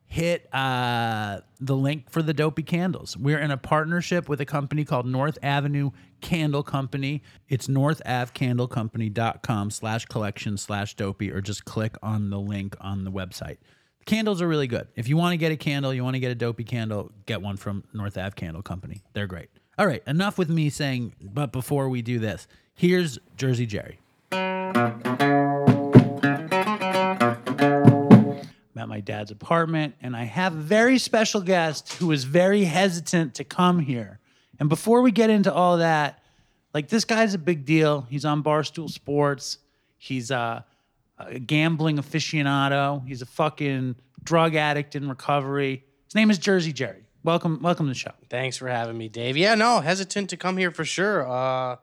hit 0.07 0.51
uh, 0.53 1.41
the 1.59 1.75
link 1.75 2.09
for 2.09 2.21
the 2.21 2.33
dopey 2.33 2.63
candles. 2.63 3.17
We're 3.17 3.39
in 3.39 3.51
a 3.51 3.57
partnership 3.57 4.29
with 4.29 4.39
a 4.39 4.45
company 4.45 4.85
called 4.85 5.05
North 5.05 5.37
Avenue 5.43 5.91
Candle 6.21 6.63
Company. 6.63 7.21
It's 7.49 7.67
northavcandlecompany.com 7.67 9.71
slash 9.71 10.05
collection 10.05 10.55
slash 10.57 10.93
dopey, 10.95 11.29
or 11.29 11.41
just 11.41 11.65
click 11.65 11.97
on 12.01 12.29
the 12.29 12.39
link 12.39 12.77
on 12.79 13.03
the 13.03 13.11
website. 13.11 13.57
The 13.99 14.05
candles 14.05 14.41
are 14.41 14.47
really 14.47 14.67
good. 14.67 14.87
If 14.95 15.09
you 15.09 15.17
want 15.17 15.33
to 15.33 15.37
get 15.37 15.51
a 15.51 15.57
candle, 15.57 15.93
you 15.93 16.05
want 16.05 16.15
to 16.15 16.21
get 16.21 16.31
a 16.31 16.35
dopey 16.35 16.63
candle, 16.63 17.11
get 17.25 17.41
one 17.41 17.57
from 17.57 17.83
North 17.93 18.17
Ave 18.17 18.35
Candle 18.35 18.61
Company. 18.61 19.03
They're 19.13 19.27
great. 19.27 19.49
All 19.77 19.85
right, 19.85 20.01
enough 20.07 20.37
with 20.37 20.49
me 20.49 20.69
saying, 20.69 21.15
but 21.21 21.51
before 21.51 21.89
we 21.89 22.01
do 22.01 22.17
this, 22.17 22.47
here's 22.77 23.19
Jersey 23.35 23.65
Jerry. 23.65 23.99
I'm 24.31 24.37
at 28.77 28.87
my 28.87 29.01
dad's 29.01 29.31
apartment, 29.31 29.95
and 30.01 30.15
I 30.15 30.23
have 30.23 30.53
a 30.53 30.59
very 30.61 30.99
special 30.99 31.41
guest 31.41 31.93
who 31.93 32.11
is 32.11 32.23
very 32.23 32.63
hesitant 32.63 33.33
to 33.35 33.43
come 33.43 33.79
here. 33.79 34.19
And 34.59 34.69
before 34.69 35.01
we 35.01 35.11
get 35.11 35.29
into 35.29 35.53
all 35.53 35.77
that, 35.77 36.23
like 36.73 36.87
this 36.87 37.03
guy's 37.03 37.33
a 37.33 37.39
big 37.39 37.65
deal. 37.65 38.01
He's 38.09 38.23
on 38.25 38.43
Barstool 38.43 38.89
Sports. 38.89 39.57
He's 39.97 40.29
a, 40.29 40.63
a 41.17 41.39
gambling 41.39 41.97
aficionado. 41.97 43.05
He's 43.07 43.23
a 43.23 43.25
fucking 43.25 43.95
drug 44.23 44.55
addict 44.55 44.95
in 44.95 45.09
recovery. 45.09 45.83
His 46.05 46.13
name 46.13 46.29
is 46.29 46.37
Jersey 46.37 46.73
Jerry. 46.73 47.05
Welcome, 47.23 47.59
welcome 47.63 47.87
to 47.87 47.89
the 47.89 47.95
show. 47.95 48.13
Thanks 48.29 48.57
for 48.57 48.67
having 48.67 48.97
me, 48.97 49.09
Dave. 49.09 49.35
Yeah, 49.35 49.55
no, 49.55 49.79
hesitant 49.79 50.29
to 50.29 50.37
come 50.37 50.57
here 50.57 50.69
for 50.69 50.85
sure. 50.85 51.27
Uh, 51.27 51.77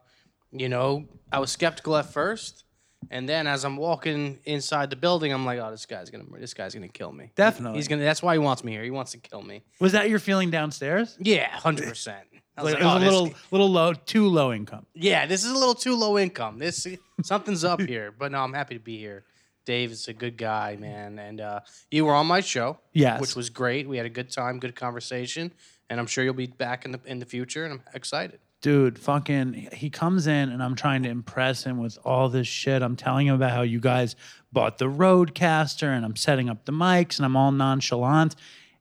you 0.55 0.69
know, 0.69 1.07
I 1.33 1.39
was 1.41 1.51
skeptical 1.51 1.97
at 1.97 2.07
first, 2.13 2.65
and 3.11 3.29
then 3.29 3.47
as 3.47 3.65
I'm 3.65 3.77
walking 3.77 4.39
inside 4.45 4.89
the 4.91 4.97
building, 4.97 5.33
I'm 5.33 5.45
like, 5.45 5.59
oh, 5.59 5.71
this 5.71 5.85
guy's 5.87 6.09
gonna, 6.11 6.25
this 6.39 6.55
guy's 6.55 6.75
gonna 6.75 6.89
kill 6.89 7.13
me. 7.13 7.33
Definitely. 7.35 7.79
He's 7.79 7.89
gonna. 7.89 8.03
That's 8.05 8.23
why 8.23 8.35
he 8.35 8.39
wants 8.39 8.65
me 8.65 8.73
here. 8.73 8.83
He 8.85 8.91
wants 8.91 9.13
to 9.13 9.19
kill 9.19 9.43
me. 9.43 9.63
Was 9.81 9.93
that 9.93 10.09
your 10.09 10.19
feeling 10.19 10.51
downstairs? 10.51 11.17
Yeah, 11.21 11.49
hundred 11.49 11.89
percent. 11.89 12.27
Like, 12.57 12.79
it 12.79 12.85
was 12.85 13.03
a 13.03 13.05
little, 13.05 13.31
little 13.51 13.69
low, 13.69 13.95
too 13.95 14.29
low 14.29 14.53
income. 14.53 14.87
Yeah, 14.95 15.27
this 15.27 15.45
is 15.45 15.51
a 15.51 15.55
little 15.59 15.75
too 15.75 15.97
low 15.97 16.17
income. 16.19 16.61
This 16.61 16.87
something's 17.25 17.65
up 17.65 17.81
here, 17.93 18.15
but 18.17 18.31
no, 18.31 18.39
I'm 18.39 18.53
happy 18.53 18.75
to 18.75 18.81
be 18.81 18.97
here. 18.97 19.25
Dave 19.67 19.91
is 19.91 20.07
a 20.09 20.13
good 20.13 20.37
guy, 20.37 20.77
man, 20.79 21.19
and 21.19 21.41
uh, 21.41 21.61
you 21.91 22.05
were 22.05 22.13
on 22.15 22.27
my 22.27 22.41
show, 22.41 22.79
Yes. 22.93 23.21
which 23.21 23.35
was 23.35 23.51
great. 23.51 23.89
We 23.89 23.97
had 23.97 24.07
a 24.07 24.11
good 24.11 24.31
time, 24.31 24.61
good 24.61 24.77
conversation, 24.77 25.51
and 25.91 25.99
I'm 25.99 26.07
sure 26.07 26.23
you'll 26.23 26.35
be 26.35 26.47
back 26.47 26.85
in 26.85 26.93
the 26.93 27.01
in 27.07 27.19
the 27.19 27.27
future, 27.27 27.65
and 27.65 27.73
I'm 27.75 27.83
excited. 27.93 28.39
Dude, 28.65 28.99
fucking, 28.99 29.69
he 29.75 29.91
comes 29.91 30.27
in 30.27 30.49
and 30.49 30.63
I'm 30.63 30.75
trying 30.75 31.03
to 31.03 31.11
impress 31.11 31.65
him 31.65 31.77
with 31.77 31.99
all 32.03 32.31
this 32.31 32.47
shit. 32.47 32.81
I'm 32.81 32.97
telling 32.97 33.27
him 33.27 33.35
about 33.35 33.51
how 33.51 33.61
you 33.61 33.79
guys 33.79 34.17
bought 34.55 34.79
the 34.79 34.87
RodeCaster 34.87 35.87
and 35.87 36.03
I'm 36.03 36.17
setting 36.17 36.49
up 36.49 36.65
the 36.65 36.73
mics 36.73 37.19
and 37.19 37.27
I'm 37.27 37.37
all 37.37 37.53
nonchalant. 37.53 38.37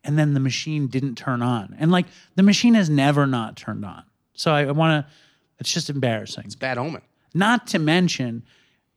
And 0.06 0.18
then 0.18 0.36
the 0.36 0.40
machine 0.40 0.88
didn't 0.88 1.16
turn 1.16 1.42
on. 1.42 1.76
And 1.78 1.92
like 1.92 2.06
the 2.36 2.44
machine 2.44 2.76
has 2.76 2.90
never 2.90 3.28
not 3.28 3.58
turned 3.58 3.84
on. 3.84 4.06
So 4.36 4.54
I, 4.54 4.62
I 4.62 4.72
want 4.72 5.06
to, 5.06 5.14
it's 5.60 5.74
just 5.74 5.90
embarrassing. 5.90 6.46
It's 6.46 6.56
bad 6.56 6.78
omen. 6.78 7.02
Not 7.34 7.68
to 7.68 7.80
mention, 7.80 8.46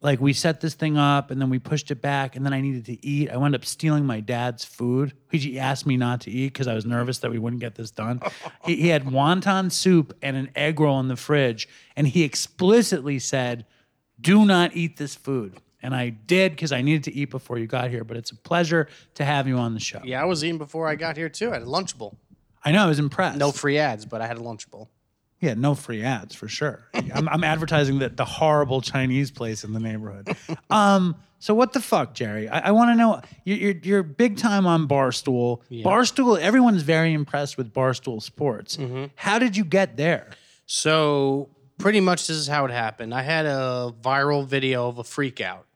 like 0.06 0.20
we 0.20 0.32
set 0.32 0.60
this 0.60 0.74
thing 0.74 0.96
up 0.96 1.30
and 1.30 1.40
then 1.40 1.50
we 1.50 1.58
pushed 1.58 1.90
it 1.90 2.00
back 2.00 2.36
and 2.36 2.46
then 2.46 2.54
I 2.54 2.60
needed 2.60 2.86
to 2.86 3.04
eat. 3.04 3.28
I 3.28 3.36
wound 3.36 3.56
up 3.56 3.64
stealing 3.64 4.06
my 4.06 4.20
dad's 4.20 4.64
food. 4.64 5.12
He 5.32 5.58
asked 5.58 5.84
me 5.84 5.96
not 5.96 6.22
to 6.22 6.30
eat 6.30 6.52
because 6.52 6.68
I 6.68 6.74
was 6.74 6.86
nervous 6.86 7.18
that 7.18 7.30
we 7.30 7.38
wouldn't 7.38 7.60
get 7.60 7.74
this 7.74 7.90
done. 7.90 8.22
he, 8.64 8.76
he 8.76 8.88
had 8.88 9.04
wonton 9.04 9.70
soup 9.70 10.16
and 10.22 10.36
an 10.36 10.50
egg 10.54 10.78
roll 10.78 11.00
in 11.00 11.08
the 11.08 11.16
fridge 11.16 11.68
and 11.96 12.06
he 12.06 12.22
explicitly 12.22 13.18
said, 13.18 13.66
"Do 14.20 14.46
not 14.46 14.76
eat 14.76 14.96
this 14.96 15.16
food." 15.16 15.60
And 15.82 15.94
I 15.94 16.08
did 16.08 16.52
because 16.52 16.72
I 16.72 16.82
needed 16.82 17.04
to 17.04 17.14
eat 17.14 17.30
before 17.30 17.58
you 17.58 17.66
got 17.66 17.90
here. 17.90 18.04
But 18.04 18.16
it's 18.16 18.30
a 18.30 18.36
pleasure 18.36 18.88
to 19.14 19.24
have 19.24 19.46
you 19.46 19.58
on 19.58 19.74
the 19.74 19.80
show. 19.80 20.00
Yeah, 20.04 20.22
I 20.22 20.24
was 20.24 20.42
eating 20.44 20.58
before 20.58 20.88
I 20.88 20.94
got 20.94 21.16
here 21.16 21.28
too. 21.28 21.50
I 21.50 21.54
had 21.54 21.62
a 21.62 21.66
Lunchable. 21.66 22.16
I 22.64 22.70
know 22.70 22.84
I 22.84 22.86
was 22.86 22.98
impressed. 22.98 23.38
No 23.38 23.52
free 23.52 23.78
ads, 23.78 24.06
but 24.06 24.20
I 24.20 24.26
had 24.26 24.38
a 24.38 24.40
Lunchable. 24.40 24.88
Yeah, 25.40 25.54
no 25.54 25.74
free 25.74 26.02
ads 26.02 26.34
for 26.34 26.48
sure. 26.48 26.88
I'm, 26.94 27.28
I'm 27.28 27.44
advertising 27.44 27.98
that 27.98 28.16
the 28.16 28.24
horrible 28.24 28.80
Chinese 28.80 29.30
place 29.30 29.64
in 29.64 29.72
the 29.74 29.80
neighborhood. 29.80 30.34
Um, 30.70 31.16
so 31.38 31.54
what 31.54 31.74
the 31.74 31.80
fuck, 31.80 32.14
Jerry? 32.14 32.48
I, 32.48 32.68
I 32.68 32.70
want 32.70 32.90
to 32.90 32.94
know. 32.96 33.20
You're, 33.44 33.58
you're 33.58 33.74
you're 33.82 34.02
big 34.02 34.38
time 34.38 34.66
on 34.66 34.88
Barstool. 34.88 35.60
Barstool. 35.70 36.38
Everyone's 36.40 36.82
very 36.82 37.12
impressed 37.12 37.58
with 37.58 37.72
Barstool 37.74 38.22
Sports. 38.22 38.78
How 39.16 39.38
did 39.38 39.56
you 39.56 39.64
get 39.64 39.96
there? 39.98 40.30
So 40.64 41.50
pretty 41.78 42.00
much 42.00 42.26
this 42.26 42.36
is 42.36 42.48
how 42.48 42.64
it 42.64 42.70
happened. 42.70 43.12
I 43.14 43.22
had 43.22 43.44
a 43.46 43.94
viral 44.02 44.46
video 44.46 44.88
of 44.88 44.98
a 44.98 45.04
freak 45.04 45.40
out 45.42 45.66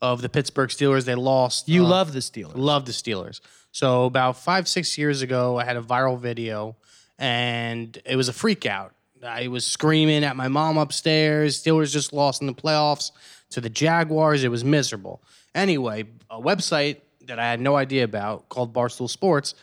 of 0.00 0.22
the 0.22 0.28
Pittsburgh 0.28 0.70
Steelers. 0.70 1.04
They 1.04 1.16
lost. 1.16 1.68
You 1.68 1.84
uh, 1.84 1.88
love 1.88 2.12
the 2.12 2.20
Steelers. 2.20 2.52
love 2.54 2.86
the 2.86 2.92
Steelers. 2.92 3.40
So 3.72 4.04
about 4.04 4.36
five, 4.36 4.68
six 4.68 4.96
years 4.96 5.20
ago, 5.22 5.58
I 5.58 5.64
had 5.64 5.76
a 5.76 5.82
viral 5.82 6.18
video, 6.18 6.76
and 7.18 8.00
it 8.04 8.16
was 8.16 8.28
a 8.28 8.32
freak 8.32 8.64
out. 8.66 8.94
I 9.24 9.48
was 9.48 9.66
screaming 9.66 10.24
at 10.24 10.36
my 10.36 10.48
mom 10.48 10.78
upstairs. 10.78 11.62
Steelers 11.62 11.92
just 11.92 12.12
lost 12.12 12.40
in 12.40 12.46
the 12.46 12.54
playoffs 12.54 13.10
to 13.50 13.60
the 13.60 13.70
Jaguars. 13.70 14.44
It 14.44 14.50
was 14.50 14.64
miserable. 14.64 15.22
Anyway, 15.54 16.04
a 16.30 16.40
website 16.40 17.00
that 17.26 17.38
I 17.38 17.50
had 17.50 17.60
no 17.60 17.76
idea 17.76 18.04
about 18.04 18.48
called 18.48 18.72
Barstool 18.72 19.08
Sports, 19.08 19.54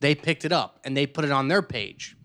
they 0.00 0.14
picked 0.14 0.44
it 0.44 0.52
up 0.52 0.80
and 0.84 0.96
they 0.96 1.06
put 1.06 1.24
it 1.24 1.30
on 1.30 1.48
their 1.48 1.62
page. 1.62 2.16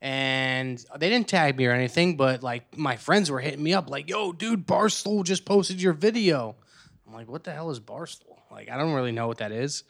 And 0.00 0.78
they 0.96 1.10
didn't 1.10 1.28
tag 1.28 1.56
me 1.56 1.66
or 1.66 1.72
anything, 1.72 2.16
but 2.16 2.42
like 2.42 2.76
my 2.76 2.96
friends 2.96 3.30
were 3.30 3.40
hitting 3.40 3.62
me 3.62 3.74
up, 3.74 3.90
like, 3.90 4.08
yo, 4.08 4.32
dude, 4.32 4.66
Barstool 4.66 5.24
just 5.24 5.44
posted 5.44 5.82
your 5.82 5.92
video. 5.92 6.54
I'm 7.06 7.14
like, 7.14 7.28
what 7.28 7.42
the 7.42 7.52
hell 7.52 7.70
is 7.70 7.80
Barstool? 7.80 8.36
Like, 8.50 8.70
I 8.70 8.76
don't 8.76 8.92
really 8.92 9.12
know 9.12 9.26
what 9.26 9.38
that 9.38 9.50
is. 9.50 9.82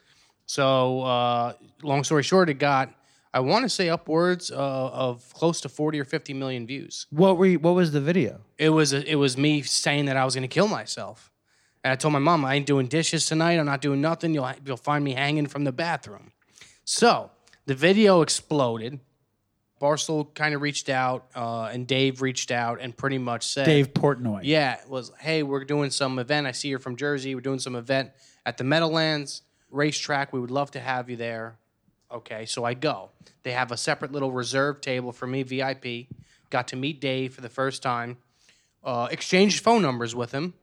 So, 0.47 1.01
uh, 1.01 1.53
long 1.83 2.03
story 2.03 2.23
short, 2.23 2.49
it 2.49 2.55
got, 2.55 2.91
I 3.33 3.41
want 3.41 3.63
to 3.63 3.69
say 3.69 3.89
upwards 3.89 4.49
uh, 4.49 4.55
of 4.55 5.31
close 5.33 5.61
to 5.61 5.69
40 5.69 5.99
or 5.99 6.05
50 6.05 6.33
million 6.33 6.65
views. 6.65 7.05
What 7.11 7.37
were 7.37 7.45
you, 7.45 7.59
What 7.59 7.75
was 7.75 7.91
the 7.91 8.01
video? 8.01 8.41
It 8.57 8.69
was, 8.69 8.91
it 8.93 9.15
was 9.15 9.37
me 9.37 9.61
saying 9.61 10.05
that 10.05 10.17
I 10.17 10.25
was 10.25 10.33
going 10.33 10.47
to 10.49 10.53
kill 10.53 10.67
myself. 10.67 11.31
And 11.83 11.91
I 11.91 11.95
told 11.95 12.11
my 12.13 12.19
mom, 12.19 12.43
I 12.43 12.55
ain't 12.55 12.65
doing 12.65 12.87
dishes 12.87 13.25
tonight. 13.25 13.59
I'm 13.59 13.65
not 13.65 13.81
doing 13.81 14.01
nothing. 14.01 14.33
You'll, 14.33 14.51
you'll 14.65 14.77
find 14.77 15.03
me 15.03 15.13
hanging 15.13 15.45
from 15.47 15.63
the 15.63 15.71
bathroom. 15.71 16.31
So 16.85 17.29
the 17.67 17.75
video 17.75 18.21
exploded. 18.21 18.99
Barstool 19.79 20.33
kind 20.33 20.53
of 20.53 20.61
reached 20.61 20.89
out, 20.89 21.27
uh, 21.35 21.69
and 21.71 21.87
Dave 21.87 22.21
reached 22.21 22.51
out 22.51 22.79
and 22.81 22.97
pretty 22.97 23.17
much 23.17 23.47
said, 23.47 23.65
Dave 23.65 23.93
Portnoy. 23.93 24.41
yeah, 24.43 24.73
it 24.81 24.89
was, 24.89 25.09
hey, 25.19 25.41
we're 25.41 25.63
doing 25.63 25.89
some 25.89 26.19
event. 26.19 26.47
I 26.47 26.51
see 26.51 26.67
you're 26.67 26.79
from 26.79 26.97
Jersey. 26.97 27.33
We're 27.33 27.39
doing 27.39 27.59
some 27.59 27.77
event 27.77 28.11
at 28.45 28.57
the 28.57 28.65
Meadowlands 28.65 29.43
racetrack. 29.71 30.33
We 30.33 30.39
would 30.41 30.51
love 30.51 30.71
to 30.71 30.81
have 30.81 31.09
you 31.09 31.15
there. 31.15 31.57
Okay, 32.11 32.45
so 32.45 32.63
I 32.63 32.73
go. 32.73 33.09
They 33.43 33.51
have 33.51 33.71
a 33.71 33.77
separate 33.77 34.11
little 34.11 34.31
reserve 34.31 34.81
table 34.81 35.11
for 35.11 35.27
me, 35.27 35.43
VIP. 35.43 36.07
Got 36.49 36.67
to 36.69 36.75
meet 36.75 36.99
Dave 36.99 37.33
for 37.33 37.41
the 37.41 37.49
first 37.49 37.83
time. 37.83 38.17
Uh, 38.83 39.07
exchanged 39.11 39.63
phone 39.63 39.81
numbers 39.81 40.15
with 40.15 40.31
him. 40.31 40.53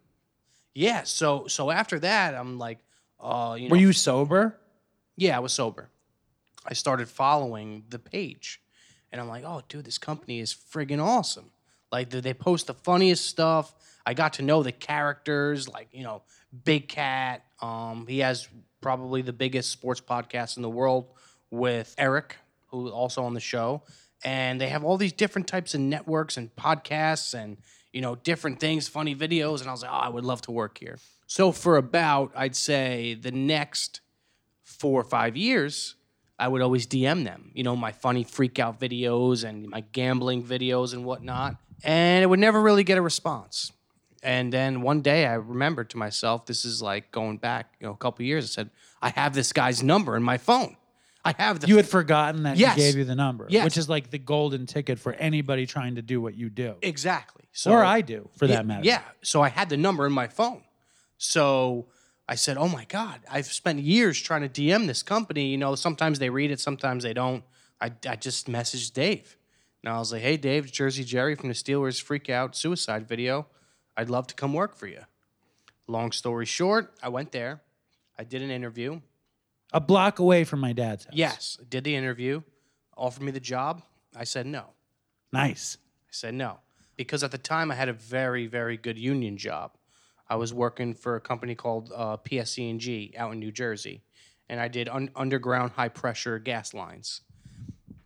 Yeah, 0.74 1.04
so 1.04 1.46
so 1.46 1.70
after 1.70 1.98
that, 2.00 2.34
I'm 2.34 2.58
like, 2.58 2.78
uh, 3.20 3.56
you 3.58 3.68
know, 3.68 3.72
Were 3.72 3.76
you 3.80 3.92
sober? 3.92 4.58
yeah, 5.16 5.36
I 5.36 5.40
was 5.40 5.52
sober. 5.52 5.88
I 6.66 6.74
started 6.74 7.08
following 7.08 7.84
the 7.88 7.98
page, 7.98 8.60
and 9.12 9.20
I'm 9.20 9.28
like, 9.28 9.44
oh, 9.46 9.62
dude, 9.68 9.84
this 9.84 9.98
company 9.98 10.40
is 10.40 10.52
friggin' 10.54 11.02
awesome. 11.02 11.50
Like 11.92 12.10
they 12.10 12.20
they 12.20 12.34
post 12.34 12.66
the 12.66 12.74
funniest 12.74 13.24
stuff. 13.26 13.72
I 14.04 14.14
got 14.14 14.34
to 14.34 14.42
know 14.42 14.62
the 14.62 14.72
characters, 14.72 15.68
like 15.68 15.88
you 15.92 16.02
know, 16.02 16.22
Big 16.64 16.88
Cat. 16.88 17.44
Um, 17.62 18.06
he 18.08 18.18
has 18.18 18.48
probably 18.80 19.22
the 19.22 19.32
biggest 19.32 19.70
sports 19.70 20.00
podcast 20.00 20.56
in 20.56 20.62
the 20.62 20.70
world 20.70 21.06
with 21.50 21.94
Eric, 21.98 22.36
who 22.68 22.88
also 22.90 23.24
on 23.24 23.34
the 23.34 23.40
show, 23.40 23.82
and 24.24 24.60
they 24.60 24.68
have 24.68 24.84
all 24.84 24.96
these 24.96 25.12
different 25.12 25.46
types 25.46 25.74
of 25.74 25.80
networks 25.80 26.36
and 26.36 26.54
podcasts 26.56 27.34
and 27.34 27.58
you 27.92 28.00
know 28.00 28.16
different 28.16 28.60
things, 28.60 28.88
funny 28.88 29.14
videos, 29.14 29.60
and 29.60 29.68
I 29.68 29.72
was 29.72 29.82
like, 29.82 29.92
oh, 29.92 29.96
I 29.96 30.08
would 30.08 30.24
love 30.24 30.42
to 30.42 30.50
work 30.50 30.78
here. 30.78 30.98
So 31.26 31.52
for 31.52 31.76
about, 31.76 32.32
I'd 32.36 32.54
say 32.54 33.14
the 33.14 33.32
next 33.32 34.00
four 34.62 35.00
or 35.00 35.04
five 35.04 35.36
years, 35.36 35.96
I 36.38 36.48
would 36.48 36.62
always 36.62 36.86
DM 36.86 37.24
them, 37.24 37.50
you 37.54 37.62
know, 37.62 37.74
my 37.74 37.92
funny 37.92 38.24
freak 38.24 38.58
out 38.58 38.78
videos 38.78 39.44
and 39.44 39.68
my 39.68 39.80
gambling 39.80 40.42
videos 40.42 40.92
and 40.92 41.04
whatnot. 41.04 41.56
And 41.82 42.22
it 42.22 42.26
would 42.26 42.38
never 42.38 42.60
really 42.60 42.84
get 42.84 42.98
a 42.98 43.02
response. 43.02 43.72
And 44.22 44.52
then 44.52 44.82
one 44.82 45.02
day 45.02 45.26
I 45.26 45.34
remembered 45.34 45.90
to 45.90 45.96
myself, 45.96 46.46
this 46.46 46.64
is 46.64 46.82
like 46.82 47.10
going 47.12 47.38
back, 47.38 47.74
you 47.80 47.86
know, 47.86 47.92
a 47.92 47.96
couple 47.96 48.24
years. 48.24 48.44
I 48.44 48.48
said, 48.48 48.70
I 49.00 49.10
have 49.10 49.34
this 49.34 49.52
guy's 49.52 49.82
number 49.82 50.16
in 50.16 50.22
my 50.22 50.36
phone. 50.36 50.76
I 51.26 51.42
have 51.42 51.60
the 51.60 51.66
You 51.68 51.76
had 51.76 51.88
forgotten 51.88 52.44
that 52.44 52.56
Yes. 52.56 52.76
he 52.76 52.82
gave 52.82 52.96
you 52.96 53.04
the 53.04 53.14
number, 53.14 53.46
Yes. 53.48 53.64
which 53.64 53.76
is 53.76 53.88
like 53.88 54.10
the 54.10 54.18
golden 54.18 54.66
ticket 54.66 54.98
for 54.98 55.12
anybody 55.14 55.66
trying 55.66 55.94
to 55.96 56.02
do 56.02 56.20
what 56.20 56.34
you 56.34 56.48
do, 56.50 56.76
exactly. 56.82 57.44
So 57.52 57.72
or 57.72 57.82
I 57.84 58.00
do, 58.02 58.28
for 58.36 58.44
yeah, 58.46 58.56
that 58.56 58.66
matter. 58.66 58.84
Yeah. 58.84 59.02
So 59.22 59.42
I 59.42 59.48
had 59.48 59.68
the 59.68 59.76
number 59.76 60.06
in 60.06 60.12
my 60.12 60.28
phone. 60.28 60.62
So 61.18 61.86
I 62.28 62.34
said, 62.34 62.56
"Oh 62.58 62.68
my 62.68 62.84
god, 62.84 63.20
I've 63.30 63.46
spent 63.46 63.80
years 63.80 64.20
trying 64.20 64.42
to 64.42 64.48
DM 64.48 64.86
this 64.86 65.02
company. 65.02 65.48
You 65.48 65.56
know, 65.58 65.74
sometimes 65.74 66.18
they 66.18 66.28
read 66.30 66.50
it, 66.50 66.60
sometimes 66.60 67.04
they 67.04 67.14
don't. 67.14 67.44
I, 67.80 67.92
I 68.08 68.16
just 68.16 68.46
messaged 68.48 68.92
Dave, 68.94 69.36
and 69.82 69.92
I 69.92 69.98
was 69.98 70.12
like, 70.12 70.22
"Hey, 70.22 70.36
Dave, 70.36 70.70
Jersey 70.70 71.04
Jerry 71.04 71.34
from 71.34 71.48
the 71.48 71.54
Steelers 71.54 72.00
Freak 72.02 72.28
Out 72.28 72.56
Suicide 72.56 73.08
video. 73.08 73.46
I'd 73.96 74.10
love 74.10 74.26
to 74.28 74.34
come 74.34 74.52
work 74.52 74.76
for 74.76 74.86
you." 74.86 75.02
Long 75.88 76.10
story 76.12 76.46
short, 76.46 76.92
I 77.02 77.08
went 77.08 77.30
there. 77.32 77.62
I 78.18 78.24
did 78.24 78.42
an 78.42 78.50
interview. 78.50 79.00
A 79.72 79.80
block 79.80 80.18
away 80.18 80.44
from 80.44 80.60
my 80.60 80.72
dad's 80.72 81.04
house. 81.04 81.14
Yes, 81.14 81.58
did 81.68 81.84
the 81.84 81.94
interview. 81.94 82.42
Offered 82.96 83.22
me 83.22 83.32
the 83.32 83.40
job. 83.40 83.82
I 84.14 84.24
said 84.24 84.46
no. 84.46 84.70
nice. 85.32 85.76
I 86.08 86.12
said 86.12 86.34
no 86.34 86.60
because 86.96 87.22
at 87.22 87.30
the 87.30 87.38
time 87.38 87.70
I 87.70 87.74
had 87.74 87.88
a 87.88 87.92
very, 87.92 88.46
very 88.46 88.76
good 88.76 88.98
union 88.98 89.36
job. 89.36 89.72
I 90.28 90.36
was 90.36 90.52
working 90.52 90.94
for 90.94 91.16
a 91.16 91.20
company 91.20 91.54
called 91.54 91.92
uh, 91.94 92.16
PSE&G 92.16 93.14
out 93.16 93.32
in 93.32 93.38
New 93.38 93.52
Jersey, 93.52 94.02
and 94.48 94.58
I 94.58 94.68
did 94.68 94.88
un- 94.88 95.10
underground 95.14 95.72
high 95.72 95.88
pressure 95.88 96.38
gas 96.38 96.74
lines, 96.74 97.20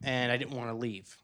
and 0.03 0.31
I 0.31 0.37
didn't 0.37 0.57
want 0.57 0.69
to 0.69 0.75
leave. 0.75 1.17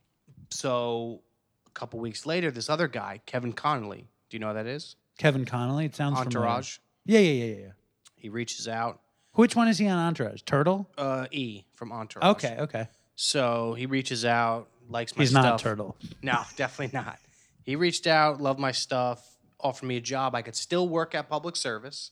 So 0.51 1.23
a 1.67 1.71
couple 1.71 2.01
weeks 2.01 2.25
later, 2.25 2.51
this 2.51 2.71
other 2.71 2.89
guy, 2.89 3.21
Kevin 3.27 3.53
Connolly, 3.53 4.09
do 4.31 4.37
you 4.37 4.39
know 4.39 4.49
who 4.49 4.55
that 4.55 4.67
is? 4.67 4.97
Kevin 5.19 5.45
Connolly. 5.45 5.87
It 5.87 5.95
sounds 5.95 6.19
Entourage. 6.19 6.79
Familiar. 7.05 7.25
Yeah, 7.25 7.33
yeah, 7.33 7.45
yeah, 7.45 7.61
yeah. 7.67 7.73
He 8.15 8.29
reaches 8.29 8.69
out. 8.69 9.01
Which 9.37 9.55
one 9.57 9.69
is 9.69 9.79
he 9.79 9.87
on 9.89 9.99
Entourage? 9.99 10.43
Turtle. 10.43 10.89
Uh, 10.99 11.27
e 11.31 11.65
from 11.75 11.93
Entourage. 11.93 12.27
Okay, 12.33 12.57
okay. 12.59 12.89
So 13.15 13.75
he 13.75 13.87
reaches 13.87 14.25
out, 14.25 14.69
likes 14.89 15.17
my 15.17 15.23
He's 15.23 15.31
stuff. 15.31 15.45
not 15.45 15.59
Turtle. 15.61 15.97
No, 16.23 16.43
definitely 16.57 16.97
not. 16.99 17.19
He 17.63 17.77
reached 17.77 18.07
out, 18.07 18.41
loved 18.41 18.59
my 18.61 18.73
stuff, 18.73 19.37
offered 19.61 19.87
me 19.87 19.97
a 19.97 20.01
job. 20.01 20.35
I 20.35 20.43
could 20.43 20.57
still 20.57 20.89
work 20.89 21.15
at 21.15 21.29
public 21.29 21.57
service, 21.57 22.11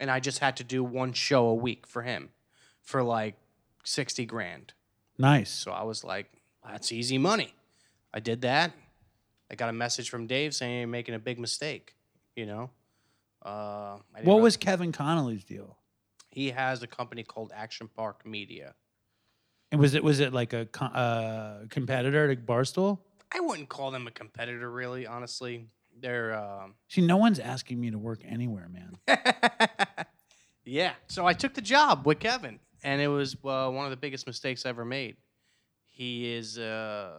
and 0.00 0.10
I 0.10 0.20
just 0.20 0.38
had 0.40 0.56
to 0.58 0.64
do 0.64 0.82
one 0.84 1.12
show 1.12 1.46
a 1.48 1.54
week 1.54 1.86
for 1.86 2.02
him 2.02 2.30
for 2.82 3.02
like 3.02 3.34
60 3.84 4.24
grand. 4.26 4.72
Nice. 5.18 5.50
So 5.50 5.70
I 5.72 5.82
was 5.84 6.04
like, 6.04 6.30
that's 6.66 6.92
easy 6.92 7.18
money. 7.18 7.54
I 8.12 8.20
did 8.20 8.42
that. 8.42 8.72
I 9.50 9.54
got 9.54 9.68
a 9.68 9.72
message 9.72 10.10
from 10.10 10.26
Dave 10.26 10.54
saying 10.54 10.78
you're 10.80 10.88
making 10.88 11.14
a 11.14 11.18
big 11.20 11.38
mistake, 11.38 11.94
you 12.34 12.46
know? 12.46 12.70
Uh, 13.44 13.48
I 13.48 13.98
didn't 14.16 14.26
What 14.26 14.36
know- 14.38 14.42
was 14.42 14.56
Kevin 14.56 14.90
Connolly's 14.92 15.44
deal? 15.44 15.76
He 16.36 16.50
has 16.50 16.82
a 16.82 16.86
company 16.86 17.22
called 17.22 17.50
Action 17.54 17.88
Park 17.88 18.26
Media. 18.26 18.74
And 19.72 19.80
was 19.80 19.94
it 19.94 20.04
was 20.04 20.20
it 20.20 20.34
like 20.34 20.52
a 20.52 20.66
co- 20.66 20.84
uh, 20.84 21.64
competitor 21.70 22.32
to 22.32 22.40
Barstool? 22.40 22.98
I 23.32 23.40
wouldn't 23.40 23.70
call 23.70 23.90
them 23.90 24.06
a 24.06 24.10
competitor, 24.10 24.70
really, 24.70 25.06
honestly. 25.06 25.66
They're 25.98 26.36
um, 26.36 26.74
See, 26.88 27.00
no 27.00 27.16
one's 27.16 27.38
asking 27.38 27.80
me 27.80 27.90
to 27.90 27.96
work 27.96 28.20
anywhere, 28.22 28.68
man. 28.68 28.98
yeah. 30.66 30.92
So 31.08 31.26
I 31.26 31.32
took 31.32 31.54
the 31.54 31.62
job 31.62 32.06
with 32.06 32.18
Kevin, 32.18 32.60
and 32.84 33.00
it 33.00 33.08
was 33.08 33.34
uh, 33.42 33.70
one 33.70 33.86
of 33.86 33.90
the 33.90 33.96
biggest 33.96 34.26
mistakes 34.26 34.66
I 34.66 34.68
ever 34.68 34.84
made. 34.84 35.16
He 35.88 36.34
is, 36.34 36.58
uh, 36.58 37.12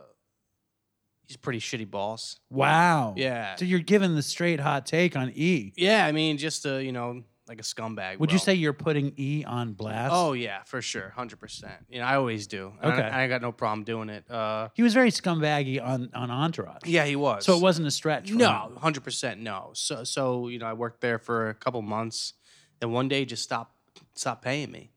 he's 1.26 1.38
a 1.38 1.40
pretty 1.40 1.60
shitty 1.60 1.90
boss. 1.90 2.40
Wow. 2.52 3.16
Yeah. 3.18 3.56
So 3.56 3.66
you're 3.66 3.80
giving 3.80 4.14
the 4.14 4.22
straight 4.22 4.60
hot 4.60 4.86
take 4.86 5.16
on 5.16 5.32
E. 5.34 5.74
Yeah, 5.76 6.06
I 6.06 6.12
mean, 6.12 6.38
just 6.38 6.68
a 6.68 6.84
you 6.84 6.92
know, 6.92 7.24
like 7.48 7.60
a 7.60 7.64
scumbag. 7.64 8.20
Would 8.20 8.32
you 8.32 8.38
say 8.40 8.54
you're 8.56 8.74
putting 8.74 9.14
E 9.18 9.44
on 9.46 9.74
blast? 9.74 10.14
Oh 10.16 10.34
yeah, 10.34 10.64
for 10.64 10.82
sure, 10.82 11.10
hundred 11.16 11.40
percent. 11.40 11.74
You 11.90 12.00
know, 12.00 12.06
I 12.06 12.16
always 12.16 12.48
do. 12.48 12.74
And 12.82 12.92
Okay. 12.94 13.02
I, 13.02 13.24
I 13.24 13.28
got 13.28 13.42
no 13.42 13.52
problem 13.52 13.84
doing 13.84 14.10
it. 14.10 14.30
Uh, 14.30 14.70
he 14.74 14.84
was 14.84 14.94
very 14.94 15.12
scumbaggy 15.12 15.82
on 15.84 16.10
on 16.14 16.30
Entourage. 16.32 16.82
yeah, 16.86 17.06
he 17.06 17.16
was. 17.16 17.46
So 17.46 17.56
it 17.56 17.62
wasn't 17.62 17.88
a 17.88 17.92
stretch. 17.92 18.32
No, 18.32 18.72
hundred 18.78 19.04
percent 19.04 19.40
no. 19.42 19.72
So 19.74 20.04
so 20.04 20.48
you 20.48 20.60
know, 20.60 20.66
I 20.68 20.74
worked 20.74 21.02
there 21.02 21.20
for 21.20 21.50
a 21.50 21.54
couple 21.54 21.82
months, 21.82 22.34
and 22.82 22.92
one 22.94 23.08
day 23.08 23.26
just 23.26 23.44
stopped 23.44 23.76
stopped 24.16 24.44
paying 24.44 24.72
me, 24.72 24.92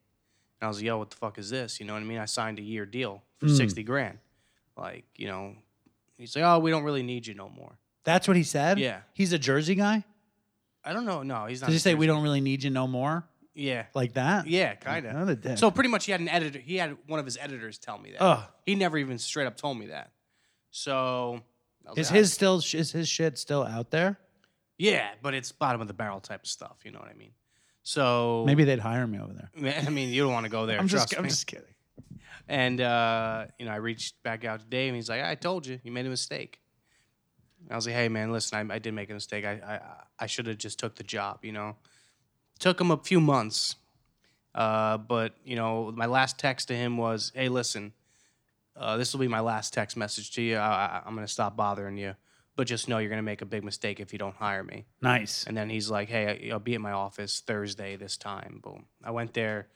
and 0.60 0.66
I 0.66 0.68
was 0.68 0.78
like, 0.78 0.86
"Yo, 0.86 0.98
what 0.98 1.10
the 1.10 1.16
fuck 1.16 1.38
is 1.38 1.50
this?" 1.50 1.78
You 1.80 1.86
know 1.86 1.94
what 1.94 2.00
I 2.02 2.04
mean? 2.06 2.18
I 2.18 2.24
signed 2.26 2.58
a 2.58 2.62
year 2.62 2.84
deal 2.86 3.22
for 3.38 3.46
Mm. 3.46 3.56
sixty 3.56 3.82
grand. 3.82 4.18
Like 4.76 5.04
you 5.16 5.26
know, 5.28 5.54
he's 6.18 6.34
like, 6.34 6.44
"Oh, 6.44 6.58
we 6.58 6.70
don't 6.70 6.84
really 6.84 7.02
need 7.02 7.26
you 7.26 7.34
no 7.34 7.48
more." 7.48 7.78
That's 8.04 8.26
what 8.26 8.36
he 8.36 8.42
said. 8.44 8.78
Yeah. 8.78 9.00
He's 9.12 9.32
a 9.34 9.38
Jersey 9.38 9.74
guy. 9.74 10.04
I 10.85 10.93
don't 10.93 11.05
know. 11.05 11.23
No, 11.23 11.47
he's 11.47 11.61
not. 11.61 11.69
Did 11.69 11.73
he 11.75 11.79
say 11.79 11.95
we 11.95 12.07
don't 12.07 12.23
really 12.23 12.40
need 12.40 12.62
you 12.64 12.71
no 12.71 12.87
more? 12.87 13.25
Yeah, 13.55 13.87
Like 13.95 14.14
that? 14.14 14.47
yeah, 14.47 14.75
kind 14.77 15.05
of. 15.05 15.14
Another. 15.14 15.57
So 15.57 15.71
pretty 15.71 15.90
much, 15.90 16.07
he 16.07 16.12
had 16.12 16.21
an 16.21 16.29
editor. 16.29 16.59
He 16.61 16.77
had 16.77 16.97
one 17.07 17.19
of 17.19 17.27
his 17.27 17.37
editors 17.38 17.79
tell 17.79 17.99
me 17.99 18.12
that. 18.12 18.23
Ugh. 18.23 18.45
He 18.64 18.75
never 18.77 18.97
even 18.97 19.19
straight 19.19 19.47
up 19.47 19.57
told 19.57 19.77
me 19.77 19.88
that. 19.88 20.12
So 20.71 21.40
I 21.87 21.90
was 21.90 21.99
is 21.99 22.11
like, 22.11 22.16
his 22.19 22.33
still 22.33 22.57
is 22.59 22.93
his 22.93 23.09
shit 23.09 23.38
still 23.38 23.64
out 23.64 23.90
there? 23.90 24.19
yeah, 24.79 25.11
but 25.21 25.35
it's 25.35 25.53
bottom 25.53 25.81
of 25.83 25.88
the 25.88 25.95
barrel 25.95 26.21
type 26.21 26.43
of 26.45 26.49
stuff. 26.49 26.79
You 26.85 26.93
know 26.93 27.01
what 27.01 27.09
I 27.11 27.14
mean? 27.14 27.33
So 27.83 28.45
Maybe 28.47 28.64
they'd 28.64 28.79
hire 28.79 29.07
me 29.07 29.19
over 29.19 29.33
there. 29.33 29.75
I 29.87 29.90
mean, 29.90 30.11
you 30.11 30.23
don't 30.23 30.33
want 30.33 30.45
to 30.45 30.51
go 30.51 30.64
there. 30.66 30.79
I'm 30.79 30.88
trust 30.88 31.09
just 31.11 31.19
I'm 31.19 31.25
me. 31.25 31.31
just 31.31 31.47
kidding. 31.47 31.64
And 32.49 32.81
uh, 32.81 33.47
you 33.59 33.66
know, 33.66 33.73
I 33.73 33.77
reached 33.77 34.23
back 34.23 34.45
out 34.45 34.61
to 34.61 34.66
Dave, 34.66 34.88
and 34.88 34.97
he's 34.97 35.09
like, 35.09 35.23
"I 35.23 35.35
told 35.35 35.66
you, 35.66 35.81
you 35.85 35.93
made 35.93 36.07
a 36.07 36.09
mistake." 36.11 36.61
I 37.71 37.77
was 37.77 37.87
like, 37.87 37.95
"Hey, 37.95 38.09
man, 38.09 38.33
listen, 38.33 38.71
I, 38.71 38.75
I 38.75 38.79
did 38.79 38.95
make 38.95 39.11
a 39.11 39.14
mistake. 39.14 39.45
I 39.45 39.53
I, 39.53 39.81
I 40.20 40.26
should 40.26 40.46
have 40.46 40.59
just 40.59 40.78
took 40.78 40.96
the 40.96 41.02
job. 41.02 41.44
You 41.44 41.52
know, 41.52 41.76
took 42.59 42.80
him 42.80 42.90
a 42.90 42.96
few 42.98 43.20
months, 43.20 43.76
uh, 44.54 44.98
but 44.98 45.35
you 45.44 45.56
know, 45.56 45.92
my 45.92 46.06
last 46.06 46.38
text 46.38 46.68
to 46.68 46.76
him 46.76 46.96
was, 46.96 47.33
"Hey, 47.35 47.48
listen, 47.48 47.92
uh, 48.76 48.96
this 48.96 49.12
will 49.12 49.20
be 49.20 49.28
my 49.28 49.40
last 49.40 49.72
text 49.72 49.96
message 49.96 50.30
to 50.33 50.42
you. 50.42 50.56
I, 50.56 51.02
I'm 51.04 51.14
gonna 51.14 51.26
stop 51.28 51.56
bothering 51.56 51.96
you, 51.96 52.14
but 52.56 52.66
just 52.66 52.88
know 52.88 52.98
you're 52.98 53.11
gonna 53.11 53.22
make 53.22 53.42
a 53.42 53.46
big 53.46 53.64
mistake 53.64 53.98
if 53.98 54.12
you 54.12 54.18
don't 54.18 54.37
hire 54.37 54.62
me." 54.62 54.87
Nice. 55.00 55.44
And 55.46 55.56
then 55.56 55.70
he's 55.70 55.90
like, 55.90 56.09
"Hey, 56.09 56.50
I'll 56.50 56.59
be 56.59 56.74
at 56.74 56.80
my 56.80 56.92
office 56.92 57.40
Thursday 57.40 57.96
this 57.96 58.16
time." 58.16 58.61
Boom. 58.62 58.87
I 59.02 59.11
went 59.11 59.35
there, 59.35 59.68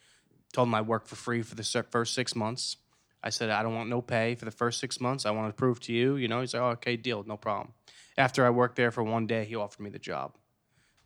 told 0.53 0.69
him 0.69 0.75
I 0.75 0.83
work 0.83 1.07
for 1.07 1.17
free 1.17 1.43
for 1.43 1.55
the 1.55 1.87
first 1.91 2.15
six 2.15 2.37
months. 2.37 2.77
I 3.23 3.31
said 3.31 3.49
I 3.49 3.63
don't 3.63 3.75
want 3.75 3.89
no 3.89 4.03
pay 4.03 4.35
for 4.35 4.45
the 4.45 4.51
first 4.51 4.79
six 4.81 5.01
months. 5.01 5.25
I 5.25 5.31
want 5.31 5.49
to 5.49 5.55
prove 5.55 5.81
to 5.81 5.93
you. 5.95 6.17
You 6.17 6.29
know, 6.29 6.43
he's 6.43 6.53
like, 6.53 6.63
oh, 6.63 6.69
"Okay, 6.71 6.97
deal, 6.97 7.25
no 7.25 7.39
problem." 7.39 7.73
After 8.17 8.47
I 8.47 8.51
worked 8.51 8.77
there 8.77 8.91
for 8.91 9.03
one 9.03 9.27
day, 9.27 9.45
he 9.45 9.57
offered 9.57 9.83
me 9.83 9.91
the 9.91 9.99
job, 9.99 10.35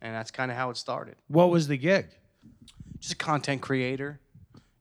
and 0.00 0.14
that's 0.14 0.30
kind 0.30 0.50
of 0.50 0.56
how 0.56 0.70
it 0.70 0.76
started. 0.76 1.16
What 1.28 1.50
was 1.50 1.68
the 1.68 1.76
gig? 1.76 2.06
Just 3.00 3.14
a 3.14 3.16
content 3.16 3.62
creator, 3.62 4.20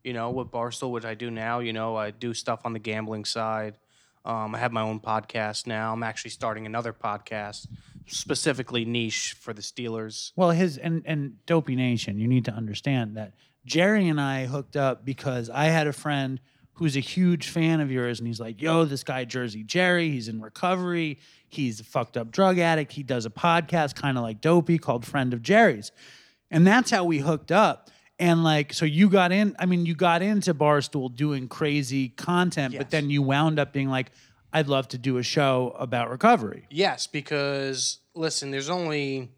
you 0.03 0.13
know, 0.13 0.29
with 0.29 0.47
Barstool, 0.47 0.91
which 0.91 1.05
I 1.05 1.13
do 1.13 1.31
now. 1.31 1.59
You 1.59 1.73
know, 1.73 1.95
I 1.95 2.11
do 2.11 2.33
stuff 2.33 2.61
on 2.65 2.73
the 2.73 2.79
gambling 2.79 3.25
side. 3.25 3.77
Um, 4.25 4.53
I 4.55 4.57
have 4.57 4.73
my 4.73 4.81
own 4.81 4.99
podcast 4.99 5.67
now. 5.67 5.93
I'm 5.93 6.03
actually 6.03 6.31
starting 6.31 6.65
another 6.65 6.91
podcast 6.91 7.67
specifically 8.07 8.83
niche 8.83 9.35
for 9.39 9.53
the 9.53 9.61
Steelers. 9.61 10.31
Well, 10.35 10.51
his 10.51 10.77
and 10.77 11.03
and 11.05 11.45
Dopey 11.45 11.75
Nation, 11.75 12.19
you 12.19 12.27
need 12.27 12.45
to 12.45 12.51
understand 12.51 13.15
that 13.15 13.33
Jerry 13.65 14.07
and 14.07 14.19
I 14.19 14.45
hooked 14.45 14.75
up 14.75 15.05
because 15.05 15.49
I 15.49 15.65
had 15.65 15.87
a 15.87 15.93
friend 15.93 16.39
who's 16.77 16.95
a 16.95 17.01
huge 17.01 17.49
fan 17.49 17.79
of 17.79 17.91
yours, 17.91 18.19
and 18.19 18.27
he's 18.27 18.39
like, 18.39 18.61
"Yo, 18.61 18.85
this 18.85 19.03
guy 19.03 19.25
Jersey 19.25 19.63
Jerry, 19.63 20.09
he's 20.09 20.27
in 20.27 20.41
recovery. 20.41 21.19
He's 21.49 21.79
a 21.79 21.83
fucked 21.83 22.17
up 22.17 22.31
drug 22.31 22.59
addict. 22.59 22.91
He 22.93 23.03
does 23.03 23.25
a 23.25 23.29
podcast 23.29 23.95
kind 23.95 24.17
of 24.17 24.23
like 24.23 24.41
Dopey 24.41 24.77
called 24.77 25.05
Friend 25.05 25.33
of 25.33 25.41
Jerry's," 25.41 25.91
and 26.51 26.65
that's 26.65 26.91
how 26.91 27.03
we 27.03 27.19
hooked 27.19 27.51
up. 27.51 27.89
And 28.19 28.43
like, 28.43 28.73
so 28.73 28.85
you 28.85 29.09
got 29.09 29.31
in. 29.31 29.55
I 29.59 29.65
mean, 29.65 29.85
you 29.85 29.95
got 29.95 30.21
into 30.21 30.53
Barstool 30.53 31.15
doing 31.15 31.47
crazy 31.47 32.09
content, 32.09 32.75
but 32.77 32.89
then 32.89 33.09
you 33.09 33.21
wound 33.21 33.59
up 33.59 33.73
being 33.73 33.89
like, 33.89 34.11
"I'd 34.53 34.67
love 34.67 34.87
to 34.89 34.97
do 34.97 35.17
a 35.17 35.23
show 35.23 35.75
about 35.77 36.09
recovery." 36.09 36.65
Yes, 36.69 37.07
because 37.07 37.99
listen, 38.15 38.51
there's 38.51 38.69
only 38.69 39.29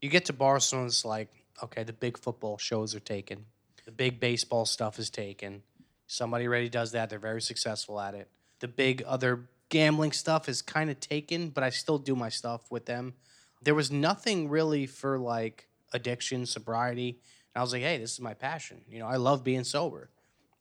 you 0.00 0.08
get 0.08 0.26
to 0.26 0.32
Barstool, 0.32 0.78
and 0.78 0.86
it's 0.86 1.04
like 1.04 1.28
okay, 1.62 1.82
the 1.84 1.92
big 1.92 2.18
football 2.18 2.58
shows 2.58 2.94
are 2.94 3.00
taken, 3.00 3.46
the 3.84 3.92
big 3.92 4.20
baseball 4.20 4.64
stuff 4.66 4.98
is 4.98 5.10
taken. 5.10 5.62
Somebody 6.06 6.46
already 6.46 6.68
does 6.68 6.92
that; 6.92 7.10
they're 7.10 7.18
very 7.18 7.42
successful 7.42 8.00
at 8.00 8.14
it. 8.14 8.28
The 8.60 8.68
big 8.68 9.02
other 9.02 9.48
gambling 9.68 10.12
stuff 10.12 10.48
is 10.48 10.62
kind 10.62 10.90
of 10.90 11.00
taken, 11.00 11.50
but 11.50 11.64
I 11.64 11.70
still 11.70 11.98
do 11.98 12.14
my 12.14 12.28
stuff 12.28 12.70
with 12.70 12.86
them. 12.86 13.14
There 13.62 13.74
was 13.74 13.90
nothing 13.90 14.48
really 14.48 14.86
for 14.86 15.18
like 15.18 15.68
addiction, 15.92 16.46
sobriety. 16.46 17.18
And 17.54 17.60
I 17.60 17.62
was 17.62 17.72
like, 17.72 17.82
hey, 17.82 17.98
this 17.98 18.12
is 18.12 18.20
my 18.20 18.34
passion. 18.34 18.82
You 18.88 18.98
know, 18.98 19.06
I 19.06 19.16
love 19.16 19.42
being 19.42 19.64
sober. 19.64 20.10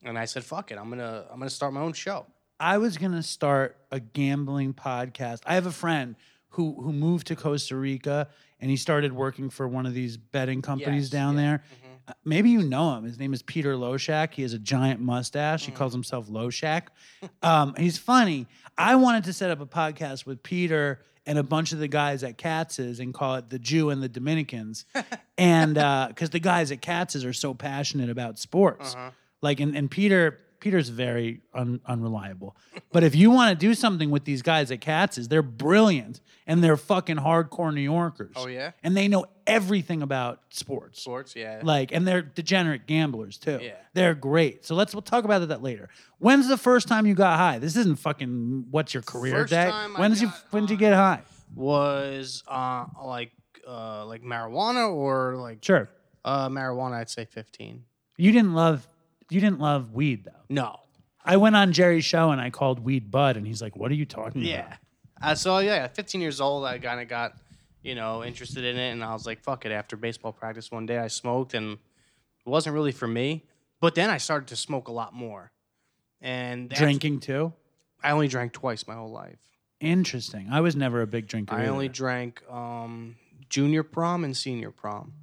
And 0.04 0.18
I 0.18 0.26
said, 0.26 0.44
fuck 0.44 0.72
it, 0.72 0.78
I'm 0.78 0.90
gonna 0.90 1.26
I'm 1.30 1.40
gonna 1.40 1.50
start 1.50 1.74
my 1.74 1.82
own 1.82 1.94
show. 1.94 2.26
I 2.60 2.78
was 2.78 2.98
gonna 2.98 3.24
start 3.24 3.78
a 3.92 4.00
gambling 4.00 4.74
podcast. 4.74 5.42
I 5.46 5.56
have 5.56 5.66
a 5.66 5.72
friend 5.72 6.16
who 6.50 6.82
who 6.82 6.94
moved 6.94 7.28
to 7.28 7.36
Costa 7.36 7.76
Rica 7.76 8.30
and 8.60 8.70
he 8.70 8.78
started 8.78 9.12
working 9.12 9.50
for 9.50 9.68
one 9.68 9.86
of 9.86 9.94
these 9.94 10.18
betting 10.18 10.62
companies 10.62 11.04
Yes, 11.04 11.10
down 11.10 11.36
yeah, 11.36 11.42
there. 11.42 11.58
Mm-hmm. 11.58 11.83
Uh, 12.08 12.14
Maybe 12.26 12.50
you 12.50 12.62
know 12.64 12.96
him. 12.96 13.04
His 13.06 13.18
name 13.18 13.34
is 13.34 13.42
Peter 13.42 13.76
Loshak. 13.76 14.34
He 14.34 14.42
has 14.42 14.54
a 14.54 14.60
giant 14.60 15.00
mustache. 15.00 15.66
He 15.66 15.72
calls 15.72 15.94
himself 15.94 16.28
Loshak. 16.28 16.88
Um, 17.42 17.76
he's 17.78 17.98
funny. 17.98 18.48
I 18.78 18.96
wanted 18.96 19.24
to 19.26 19.34
set 19.34 19.52
up 19.52 19.62
a 19.62 19.66
podcast 19.66 20.26
with 20.26 20.44
Peter 20.44 21.02
and 21.26 21.38
a 21.38 21.44
bunch 21.44 21.72
of 21.72 21.80
the 21.80 21.88
guys 21.88 22.24
at 22.24 22.38
Katz's 22.38 23.00
and 23.00 23.14
call 23.14 23.36
it 23.36 23.50
the 23.50 23.60
Jew 23.60 23.90
and 23.92 24.04
the 24.04 24.10
Dominicans, 24.10 24.86
and 25.38 25.76
because 25.76 26.32
the 26.32 26.40
guys 26.40 26.72
at 26.72 26.82
Katz's 26.82 27.24
are 27.24 27.32
so 27.34 27.54
passionate 27.54 28.10
about 28.10 28.40
sports, 28.40 28.96
like 29.42 29.60
and, 29.62 29.76
and 29.76 29.90
Peter 29.90 30.40
Peter's 30.64 30.88
very 30.90 31.42
un, 31.54 31.82
unreliable. 31.86 32.56
But 32.94 33.04
if 33.04 33.16
you 33.16 33.30
want 33.32 33.50
to 33.58 33.68
do 33.68 33.74
something 33.74 34.10
with 34.10 34.24
these 34.24 34.42
guys 34.42 34.72
at 34.72 34.80
Katz's, 34.80 35.28
they're 35.28 35.42
brilliant 35.42 36.22
and 36.48 36.64
they're 36.64 36.78
fucking 36.78 37.18
hardcore 37.18 37.74
New 37.74 37.82
Yorkers. 37.82 38.32
Oh, 38.38 38.48
yeah? 38.48 38.72
and 38.82 38.96
they 38.96 39.08
know 39.10 39.26
everything 39.46 40.02
about 40.02 40.40
sports. 40.50 41.02
Sports, 41.02 41.36
yeah. 41.36 41.60
Like, 41.64 41.92
and 41.92 42.08
they're 42.08 42.22
degenerate 42.22 42.88
gamblers 42.88 43.38
too. 43.38 43.60
Yeah. 43.62 43.74
They're 43.94 44.16
great. 44.16 44.64
So 44.66 44.74
let's 44.76 44.96
we'll 44.96 45.02
talk 45.02 45.26
about 45.26 45.46
that 45.50 45.62
later. 45.62 45.90
When's 46.20 46.48
the 46.48 46.58
first 46.58 46.88
time 46.88 47.06
you 47.06 47.14
got 47.14 47.38
high? 47.38 47.60
This 47.60 47.76
isn't 47.76 48.00
fucking 48.00 48.68
what's 48.72 48.94
your 48.94 49.04
career 49.04 49.34
First 49.34 49.52
day. 49.52 49.70
time 49.70 49.96
I 49.98 50.00
When's 50.00 50.22
you 50.22 50.28
got 50.30 50.44
when 50.52 50.64
did 50.64 50.72
you 50.72 50.78
get 50.78 50.94
high? 50.94 51.22
was 51.56 52.44
uh 52.48 52.86
like 53.04 53.32
uh 53.68 54.06
like 54.06 54.22
marijuana 54.24 54.92
or 54.94 55.36
like 55.36 55.64
Sure. 55.64 55.90
uh 56.26 56.50
marijuana 56.50 56.94
I'd 56.96 57.10
say 57.10 57.26
15. 57.26 57.84
You 58.18 58.32
didn't 58.32 58.54
love 58.54 58.88
you 59.30 59.40
didn't 59.42 59.60
love 59.60 59.94
weed 59.94 60.26
though. 60.26 60.32
No. 60.50 60.80
I 61.26 61.38
went 61.38 61.56
on 61.56 61.72
Jerry's 61.72 62.04
show 62.06 62.32
and 62.32 62.42
I 62.42 62.50
called 62.50 62.80
weed 62.80 63.10
bud 63.10 63.38
and 63.38 63.48
he's 63.48 63.62
like, 63.62 63.76
"What 63.78 63.90
are 63.92 63.96
you 63.96 64.06
talking 64.06 64.42
Yeah. 64.42 64.66
about?" 64.66 64.78
Uh, 65.22 65.36
so 65.36 65.60
yeah, 65.60 65.88
15 65.88 66.20
years 66.22 66.42
old 66.42 66.66
I 66.66 66.80
kind 66.80 67.00
of 67.00 67.08
got 67.08 67.34
you 67.82 67.96
know 67.96 68.24
interested 68.24 68.64
in 68.66 68.78
it 68.78 68.92
and 68.92 69.04
I 69.04 69.14
was 69.14 69.26
like 69.26 69.42
fuck 69.42 69.66
it 69.66 69.72
after 69.72 69.96
baseball 69.96 70.34
practice 70.34 70.70
one 70.72 70.86
day 70.86 70.98
I 70.98 71.08
smoked 71.08 71.54
and 71.54 71.74
it 72.46 72.50
wasn't 72.50 72.74
really 72.74 72.92
for 72.92 73.08
me. 73.08 73.44
But 73.80 73.96
then 73.96 74.10
I 74.10 74.18
started 74.18 74.48
to 74.50 74.56
smoke 74.56 74.88
a 74.88 74.92
lot 74.92 75.14
more. 75.14 75.52
And 76.22 76.72
after- 76.72 76.86
Drinking 76.86 77.20
too. 77.22 77.54
I 78.02 78.12
only 78.12 78.28
drank 78.28 78.52
twice 78.54 78.86
my 78.88 78.96
whole 78.96 79.12
life. 79.12 79.40
Interesting. 79.80 80.48
I 80.52 80.60
was 80.62 80.76
never 80.76 81.02
a 81.02 81.08
big 81.08 81.28
drinker. 81.28 81.56
I 81.56 81.68
only 81.68 81.88
drank 81.90 82.42
um 82.50 83.16
junior 83.50 83.84
prom 83.84 84.24
and 84.26 84.36
senior 84.36 84.72
prom. 84.72 85.14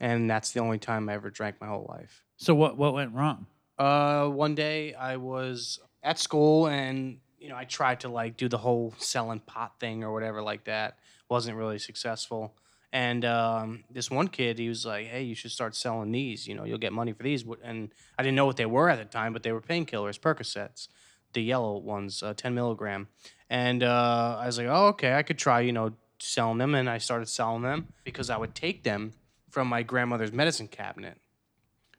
And 0.00 0.28
that's 0.30 0.52
the 0.52 0.60
only 0.60 0.78
time 0.78 1.08
I 1.08 1.14
ever 1.14 1.30
drank 1.30 1.60
my 1.60 1.66
whole 1.68 1.86
life. 1.88 2.24
So 2.38 2.54
what 2.54 2.78
what 2.78 2.94
went 2.94 3.14
wrong? 3.14 3.46
Uh, 3.78 4.28
one 4.28 4.54
day 4.54 4.94
I 4.94 5.16
was 5.16 5.80
at 6.04 6.18
school 6.20 6.68
and 6.68 7.18
you 7.38 7.48
know 7.48 7.56
I 7.56 7.64
tried 7.64 8.00
to 8.00 8.08
like 8.08 8.36
do 8.36 8.48
the 8.48 8.58
whole 8.58 8.94
selling 8.98 9.40
pot 9.40 9.78
thing 9.80 10.04
or 10.04 10.12
whatever 10.12 10.40
like 10.40 10.64
that. 10.64 10.98
wasn't 11.28 11.56
really 11.56 11.78
successful. 11.78 12.54
And 12.90 13.24
um, 13.24 13.84
this 13.90 14.10
one 14.10 14.28
kid, 14.28 14.58
he 14.58 14.68
was 14.68 14.86
like, 14.86 15.08
"Hey, 15.08 15.22
you 15.22 15.34
should 15.34 15.50
start 15.50 15.74
selling 15.74 16.12
these. 16.12 16.46
You 16.46 16.54
know, 16.54 16.64
you'll 16.64 16.78
get 16.78 16.92
money 16.92 17.12
for 17.12 17.24
these." 17.24 17.44
And 17.62 17.90
I 18.16 18.22
didn't 18.22 18.36
know 18.36 18.46
what 18.46 18.56
they 18.56 18.66
were 18.66 18.88
at 18.88 18.98
the 18.98 19.04
time, 19.04 19.32
but 19.32 19.42
they 19.42 19.52
were 19.52 19.60
painkillers, 19.60 20.18
Percocets, 20.18 20.88
the 21.32 21.42
yellow 21.42 21.76
ones, 21.76 22.22
uh, 22.22 22.34
10 22.34 22.54
milligram. 22.54 23.08
And 23.50 23.82
uh, 23.82 24.38
I 24.40 24.46
was 24.46 24.58
like, 24.58 24.68
"Oh, 24.68 24.86
okay, 24.88 25.14
I 25.14 25.22
could 25.24 25.38
try." 25.38 25.60
You 25.60 25.72
know, 25.72 25.92
selling 26.20 26.58
them, 26.58 26.76
and 26.76 26.88
I 26.88 26.98
started 26.98 27.28
selling 27.28 27.62
them 27.62 27.88
because 28.04 28.30
I 28.30 28.36
would 28.38 28.54
take 28.54 28.84
them 28.84 29.12
from 29.50 29.66
my 29.66 29.82
grandmother's 29.82 30.32
medicine 30.32 30.68
cabinet 30.68 31.18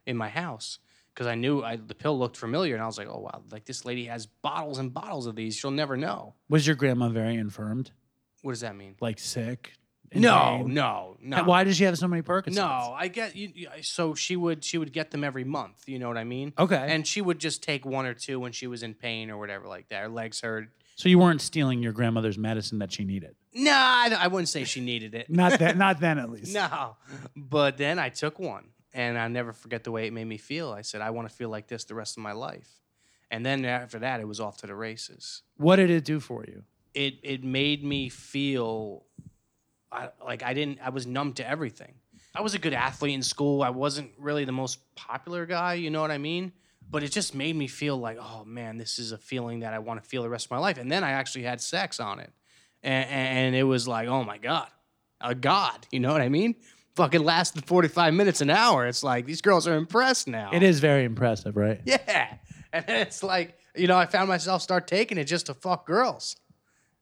in 0.10 0.18
my 0.18 0.28
house 0.30 0.80
because 1.14 1.28
I 1.28 1.36
knew 1.36 1.62
I, 1.64 1.76
the 1.76 1.96
pill 1.96 2.18
looked 2.18 2.38
familiar, 2.38 2.74
and 2.74 2.84
I 2.84 2.88
was 2.88 2.98
like, 2.98 3.08
"Oh 3.10 3.20
wow, 3.20 3.44
like 3.52 3.66
this 3.66 3.86
lady 3.86 4.06
has 4.06 4.26
bottles 4.26 4.78
and 4.80 4.94
bottles 4.94 5.28
of 5.28 5.36
these. 5.36 5.56
She'll 5.56 5.72
never 5.72 5.96
know." 5.96 6.34
Was 6.50 6.66
your 6.68 6.76
grandma 6.76 7.10
very 7.10 7.36
infirmed? 7.36 7.92
What 8.42 8.54
does 8.54 8.62
that 8.62 8.76
mean? 8.76 8.96
Like 9.00 9.20
sick? 9.20 9.74
No, 10.16 10.62
pain? 10.64 10.74
no, 10.74 11.18
no. 11.22 11.44
Why 11.44 11.64
does 11.64 11.78
she 11.78 11.84
have 11.84 11.96
so 11.98 12.08
many 12.08 12.24
Percocets? 12.24 12.56
No, 12.56 12.96
I 12.98 13.10
get 13.10 13.36
you. 13.36 13.52
you- 13.54 13.68
So 13.84 14.16
she 14.16 14.36
would 14.36 14.64
she 14.64 14.78
would 14.80 14.92
get 14.92 15.12
them 15.12 15.24
every 15.24 15.44
month. 15.44 15.84
You 15.88 16.00
know 16.00 16.08
what 16.08 16.18
I 16.18 16.24
mean? 16.24 16.54
Okay. 16.58 16.88
And 16.90 17.06
she 17.06 17.22
would 17.22 17.38
just 17.40 17.62
take 17.62 17.86
one 17.86 18.06
or 18.08 18.16
two 18.16 18.40
when 18.40 18.52
she 18.52 18.66
was 18.66 18.82
in 18.82 18.96
pain 18.96 19.30
or 19.30 19.38
whatever 19.38 19.68
like 19.68 19.90
that. 19.90 20.02
Her 20.02 20.10
legs 20.10 20.42
hurt. 20.42 20.70
So 20.96 21.10
you 21.10 21.20
weren't 21.20 21.42
stealing 21.42 21.84
your 21.84 21.94
grandmother's 21.94 22.38
medicine 22.38 22.80
that 22.80 22.92
she 22.92 23.06
needed. 23.06 23.36
Nah, 23.54 23.72
I, 23.72 24.18
I 24.22 24.28
wouldn't 24.28 24.50
say 24.50 24.64
she 24.64 24.82
needed 24.82 25.14
it. 25.16 25.30
Not 25.30 25.60
that. 25.60 25.78
not 25.86 26.00
then, 26.00 26.18
at 26.18 26.30
least. 26.32 26.54
No. 26.54 26.96
But 27.36 27.78
then 27.78 28.00
I 28.00 28.10
took 28.10 28.40
one 28.40 28.66
and 28.94 29.18
I 29.18 29.28
never 29.28 29.54
forget 29.54 29.84
the 29.84 29.92
way 29.92 30.08
it 30.08 30.14
made 30.14 30.26
me 30.26 30.38
feel. 30.38 30.72
I 30.72 30.82
said, 30.82 31.02
I 31.02 31.12
want 31.12 31.30
to 31.30 31.36
feel 31.36 31.50
like 31.50 31.68
this 31.68 31.84
the 31.86 31.96
rest 31.96 32.18
of 32.18 32.24
my 32.24 32.32
life. 32.32 32.70
And 33.32 33.46
then 33.46 33.64
after 33.66 34.00
that, 34.00 34.20
it 34.20 34.28
was 34.28 34.40
off 34.40 34.58
to 34.58 34.68
the 34.68 34.76
races. 34.76 35.44
What 35.58 35.76
did 35.76 35.90
it 35.90 36.04
do 36.04 36.20
for 36.20 36.44
you? 36.46 36.64
It 36.94 37.20
it 37.22 37.44
made 37.44 37.84
me 37.84 38.10
feel 38.10 39.06
I, 39.92 40.10
like 40.24 40.44
I 40.44 40.54
didn't. 40.54 40.80
I 40.84 40.90
was 40.90 41.06
numb 41.06 41.34
to 41.34 41.48
everything. 41.48 41.94
I 42.36 42.42
was 42.42 42.54
a 42.54 42.60
good 42.60 42.74
athlete 42.74 43.14
in 43.14 43.24
school. 43.24 43.64
I 43.64 43.70
wasn't 43.70 44.12
really 44.18 44.46
the 44.46 44.52
most 44.52 44.80
popular 44.96 45.46
guy. 45.46 45.76
You 45.76 45.90
know 45.90 46.02
what 46.02 46.12
I 46.12 46.18
mean? 46.18 46.52
But 46.90 47.04
it 47.04 47.12
just 47.12 47.36
made 47.36 47.56
me 47.56 47.68
feel 47.68 47.98
like, 47.98 48.18
oh 48.20 48.44
man, 48.46 48.78
this 48.78 48.98
is 48.98 49.12
a 49.12 49.18
feeling 49.18 49.60
that 49.60 49.74
I 49.74 49.80
want 49.80 50.02
to 50.04 50.10
feel 50.10 50.24
the 50.24 50.30
rest 50.30 50.48
of 50.48 50.52
my 50.52 50.58
life. 50.58 50.78
And 50.78 50.92
then 50.92 51.04
I 51.04 51.12
actually 51.12 51.44
had 51.44 51.62
sex 51.62 52.00
on 52.00 52.20
it, 52.20 52.32
and, 52.82 53.10
and 53.10 53.56
it 53.56 53.64
was 53.64 53.88
like, 53.88 54.08
oh 54.08 54.24
my 54.24 54.40
god, 54.40 54.70
a 55.22 55.36
god. 55.36 55.88
You 55.92 56.00
know 56.00 56.12
what 56.12 56.22
I 56.22 56.30
mean? 56.30 56.56
Fucking 57.00 57.24
lasted 57.24 57.66
forty 57.66 57.88
five 57.88 58.14
minutes, 58.14 58.42
an 58.42 58.50
hour. 58.50 58.86
It's 58.86 59.04
like 59.04 59.26
these 59.26 59.42
girls 59.42 59.68
are 59.70 59.76
impressed 59.76 60.28
now. 60.28 60.50
It 60.52 60.64
is 60.64 60.82
very 60.82 61.06
impressive, 61.06 61.56
right? 61.56 61.80
Yeah. 61.86 62.34
And 62.74 62.84
it's 62.90 63.24
like, 63.24 63.58
you 63.74 63.88
know, 63.88 63.98
I 63.98 64.06
found 64.06 64.28
myself 64.28 64.62
start 64.62 64.86
taking 64.86 65.18
it 65.18 65.24
just 65.24 65.46
to 65.46 65.54
fuck 65.54 65.88
girls. 65.88 66.36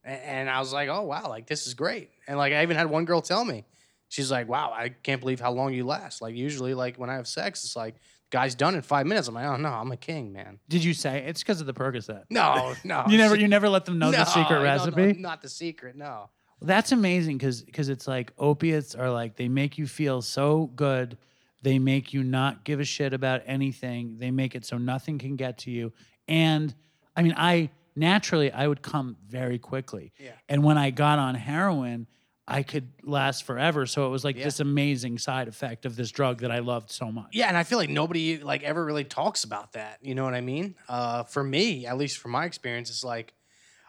And 0.03 0.49
I 0.49 0.60
was 0.60 0.71
like, 0.71 0.88
oh, 0.88 1.01
wow, 1.01 1.27
like 1.27 1.47
this 1.47 1.65
is 1.65 1.73
great. 1.73 2.12
And 2.27 2.38
like, 2.38 2.53
I 2.53 2.62
even 2.62 2.77
had 2.77 2.91
one 2.91 3.05
girl 3.05 3.21
tell 3.21 3.43
me, 3.43 3.65
she's 4.07 4.29
like, 4.31 4.47
wow, 4.47 4.71
I 4.71 4.89
can't 4.89 5.19
believe 5.19 5.39
how 5.39 5.51
long 5.51 5.73
you 5.73 5.83
last. 5.83 6.21
Like, 6.21 6.36
usually, 6.36 6.75
like 6.75 6.97
when 6.97 7.10
I 7.10 7.15
have 7.15 7.27
sex, 7.27 7.65
it's 7.65 7.75
like, 7.75 7.95
guy's 8.29 8.53
done 8.55 8.75
in 8.75 8.83
five 8.83 9.07
minutes. 9.07 9.27
I'm 9.27 9.33
like, 9.33 9.45
oh, 9.47 9.57
no, 9.57 9.69
I'm 9.69 9.91
a 9.91 9.97
king, 9.97 10.31
man. 10.31 10.60
Did 10.69 10.83
you 10.83 10.93
say 10.93 11.25
it's 11.27 11.41
because 11.41 11.60
of 11.60 11.65
the 11.67 11.73
Percocet? 11.73 12.23
No, 12.29 12.75
no. 12.83 13.03
You 13.10 13.17
never, 13.17 13.36
you 13.36 13.47
never 13.47 13.67
let 13.67 13.86
them 13.86 13.97
know 13.97 14.12
the 14.12 14.19
No, 14.19 14.23
secret 14.25 14.49
no, 14.51 14.57
no, 14.60 14.63
recipe. 14.63 15.13
not 15.19 15.41
the 15.41 15.49
secret, 15.49 15.95
no. 15.97 16.29
That's 16.61 16.91
amazing 16.91 17.37
because 17.37 17.61
because 17.61 17.89
it's 17.89 18.07
like 18.07 18.33
opiates 18.37 18.95
are 18.95 19.11
like 19.11 19.35
they 19.35 19.47
make 19.47 19.77
you 19.77 19.85
feel 19.87 20.21
so 20.21 20.67
good. 20.75 21.17
They 21.63 21.79
make 21.79 22.13
you 22.13 22.23
not 22.23 22.63
give 22.63 22.79
a 22.79 22.83
shit 22.85 23.13
about 23.13 23.41
anything. 23.45 24.17
They 24.19 24.31
make 24.31 24.55
it 24.55 24.65
so 24.65 24.77
nothing 24.77 25.17
can 25.19 25.35
get 25.35 25.59
to 25.59 25.71
you. 25.71 25.93
And 26.27 26.73
I 27.15 27.21
mean, 27.23 27.33
I 27.37 27.69
naturally 27.95 28.51
I 28.51 28.67
would 28.67 28.81
come 28.81 29.17
very 29.27 29.59
quickly. 29.59 30.13
Yeah. 30.19 30.31
And 30.49 30.63
when 30.63 30.77
I 30.77 30.89
got 30.91 31.19
on 31.19 31.35
heroin, 31.35 32.07
I 32.47 32.63
could 32.63 32.87
last 33.03 33.43
forever. 33.43 33.85
So 33.85 34.07
it 34.07 34.09
was 34.09 34.23
like 34.23 34.35
Yeah. 34.37 34.45
this 34.45 34.59
amazing 34.59 35.17
side 35.17 35.47
effect 35.47 35.85
of 35.85 35.95
this 35.95 36.11
drug 36.11 36.41
that 36.41 36.51
I 36.51 36.59
loved 36.59 36.89
so 36.91 37.11
much. 37.11 37.29
Yeah, 37.33 37.47
and 37.49 37.57
I 37.57 37.63
feel 37.63 37.77
like 37.77 37.89
nobody 37.89 38.37
like 38.37 38.63
ever 38.63 38.83
really 38.85 39.03
talks 39.03 39.43
about 39.43 39.73
that. 39.73 39.99
You 40.01 40.15
know 40.15 40.23
what 40.23 40.33
I 40.33 40.41
mean? 40.41 40.75
Uh, 40.87 41.23
for 41.23 41.43
me, 41.43 41.85
at 41.85 41.97
least 41.97 42.17
from 42.19 42.31
my 42.31 42.45
experience, 42.45 42.89
it's 42.89 43.03
like 43.03 43.33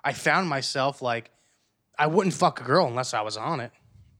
I 0.05 0.13
found 0.13 0.49
myself 0.49 1.01
like 1.01 1.31
I 1.99 2.07
wouldn't 2.07 2.35
fuck 2.35 2.61
a 2.61 2.65
girl 2.65 2.87
unless 2.87 3.13
I 3.15 3.23
was 3.23 3.37
on 3.37 3.61
it. 3.61 3.73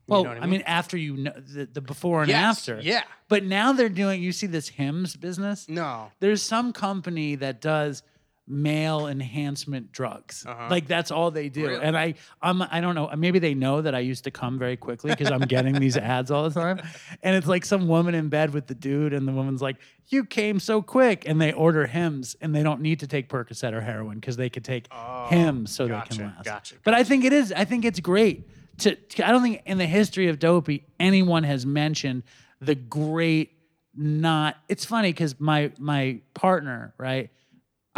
You 0.07 0.13
Well, 0.13 0.23
know 0.23 0.29
what 0.31 0.43
I 0.43 0.47
mean, 0.47 0.63
after 0.65 0.97
you 0.97 1.15
know 1.17 1.33
the, 1.37 1.65
the 1.71 1.81
before 1.81 2.21
and 2.23 2.29
Yes, 2.29 2.59
after. 2.67 2.79
Yeah. 2.81 3.03
But 3.27 3.43
now 3.43 3.73
they're 3.73 3.89
doing. 3.89 4.21
You 4.23 4.31
see 4.31 4.47
this 4.47 4.67
Hims 4.69 5.15
business. 5.15 5.69
No. 5.69 6.11
there's 6.19 6.41
some 6.41 6.73
company 6.73 7.35
that 7.35 7.61
does 7.61 8.01
male 8.49 9.07
enhancement 9.07 9.91
drugs. 9.91 10.43
Like 10.45 10.87
that's 10.87 11.11
all 11.11 11.29
they 11.31 11.49
do. 11.49 11.61
Uh-huh. 11.61 11.69
Really? 11.73 11.83
And 11.85 11.97
I 11.97 12.15
I'm 12.41 12.61
I 12.63 12.81
don't 12.81 12.95
know, 12.95 13.09
maybe 13.15 13.39
they 13.39 13.53
know 13.53 13.81
that 13.81 13.93
I 13.93 13.99
used 13.99 14.23
to 14.23 14.31
come 14.31 14.57
very 14.57 14.75
quickly 14.75 15.11
because 15.11 15.31
I'm 15.31 15.41
getting 15.41 15.79
these 15.79 15.95
ads 16.15 16.31
all 16.31 16.49
the 16.49 16.59
time. 16.59 16.81
And 17.21 17.35
it's 17.35 17.47
like 17.47 17.63
some 17.63 17.87
woman 17.87 18.15
in 18.15 18.29
bed 18.29 18.53
with 18.53 18.67
the 18.67 18.75
dude 18.75 19.13
and 19.13 19.27
the 19.27 19.31
woman's 19.31 19.61
like, 19.61 19.77
"You 20.07 20.25
came 20.25 20.59
so 20.59 20.81
quick." 20.81 21.27
And 21.27 21.39
they 21.39 21.53
order 21.53 21.85
Hims 21.85 22.35
and 22.41 22.55
they 22.55 22.63
don't 22.63 22.81
need 22.81 22.99
to 23.01 23.07
take 23.07 23.29
Percocet 23.29 23.71
or 23.73 23.81
heroin 23.81 24.15
because 24.19 24.35
they 24.35 24.49
could 24.49 24.65
take 24.65 24.91
Hims 25.29 25.71
so 25.71 25.87
they 25.87 26.01
can 26.09 26.25
last. 26.25 26.45
gotcha, 26.45 26.75
But 26.83 26.95
I 26.95 27.03
think 27.03 27.23
it 27.25 27.33
is 27.33 27.53
I 27.55 27.65
think 27.65 27.85
it's 27.85 27.99
great 27.99 28.49
to, 28.79 28.95
to 28.95 29.27
I 29.27 29.31
don't 29.31 29.43
think 29.43 29.61
in 29.65 29.77
the 29.77 29.85
history 29.85 30.27
of 30.29 30.39
dopey 30.39 30.85
anyone 30.99 31.43
has 31.43 31.65
mentioned 31.65 32.23
the 32.61 32.75
great 32.75 33.51
not 33.95 34.55
it's 34.67 34.85
funny 34.85 35.09
because 35.11 35.39
my 35.39 35.71
my 35.77 36.21
partner 36.33 36.93
right 36.97 37.29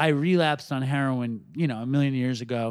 i 0.06 0.08
relapsed 0.08 0.72
on 0.72 0.82
heroin 0.82 1.32
you 1.62 1.68
know 1.68 1.80
a 1.82 1.86
million 1.86 2.14
years 2.14 2.40
ago 2.42 2.64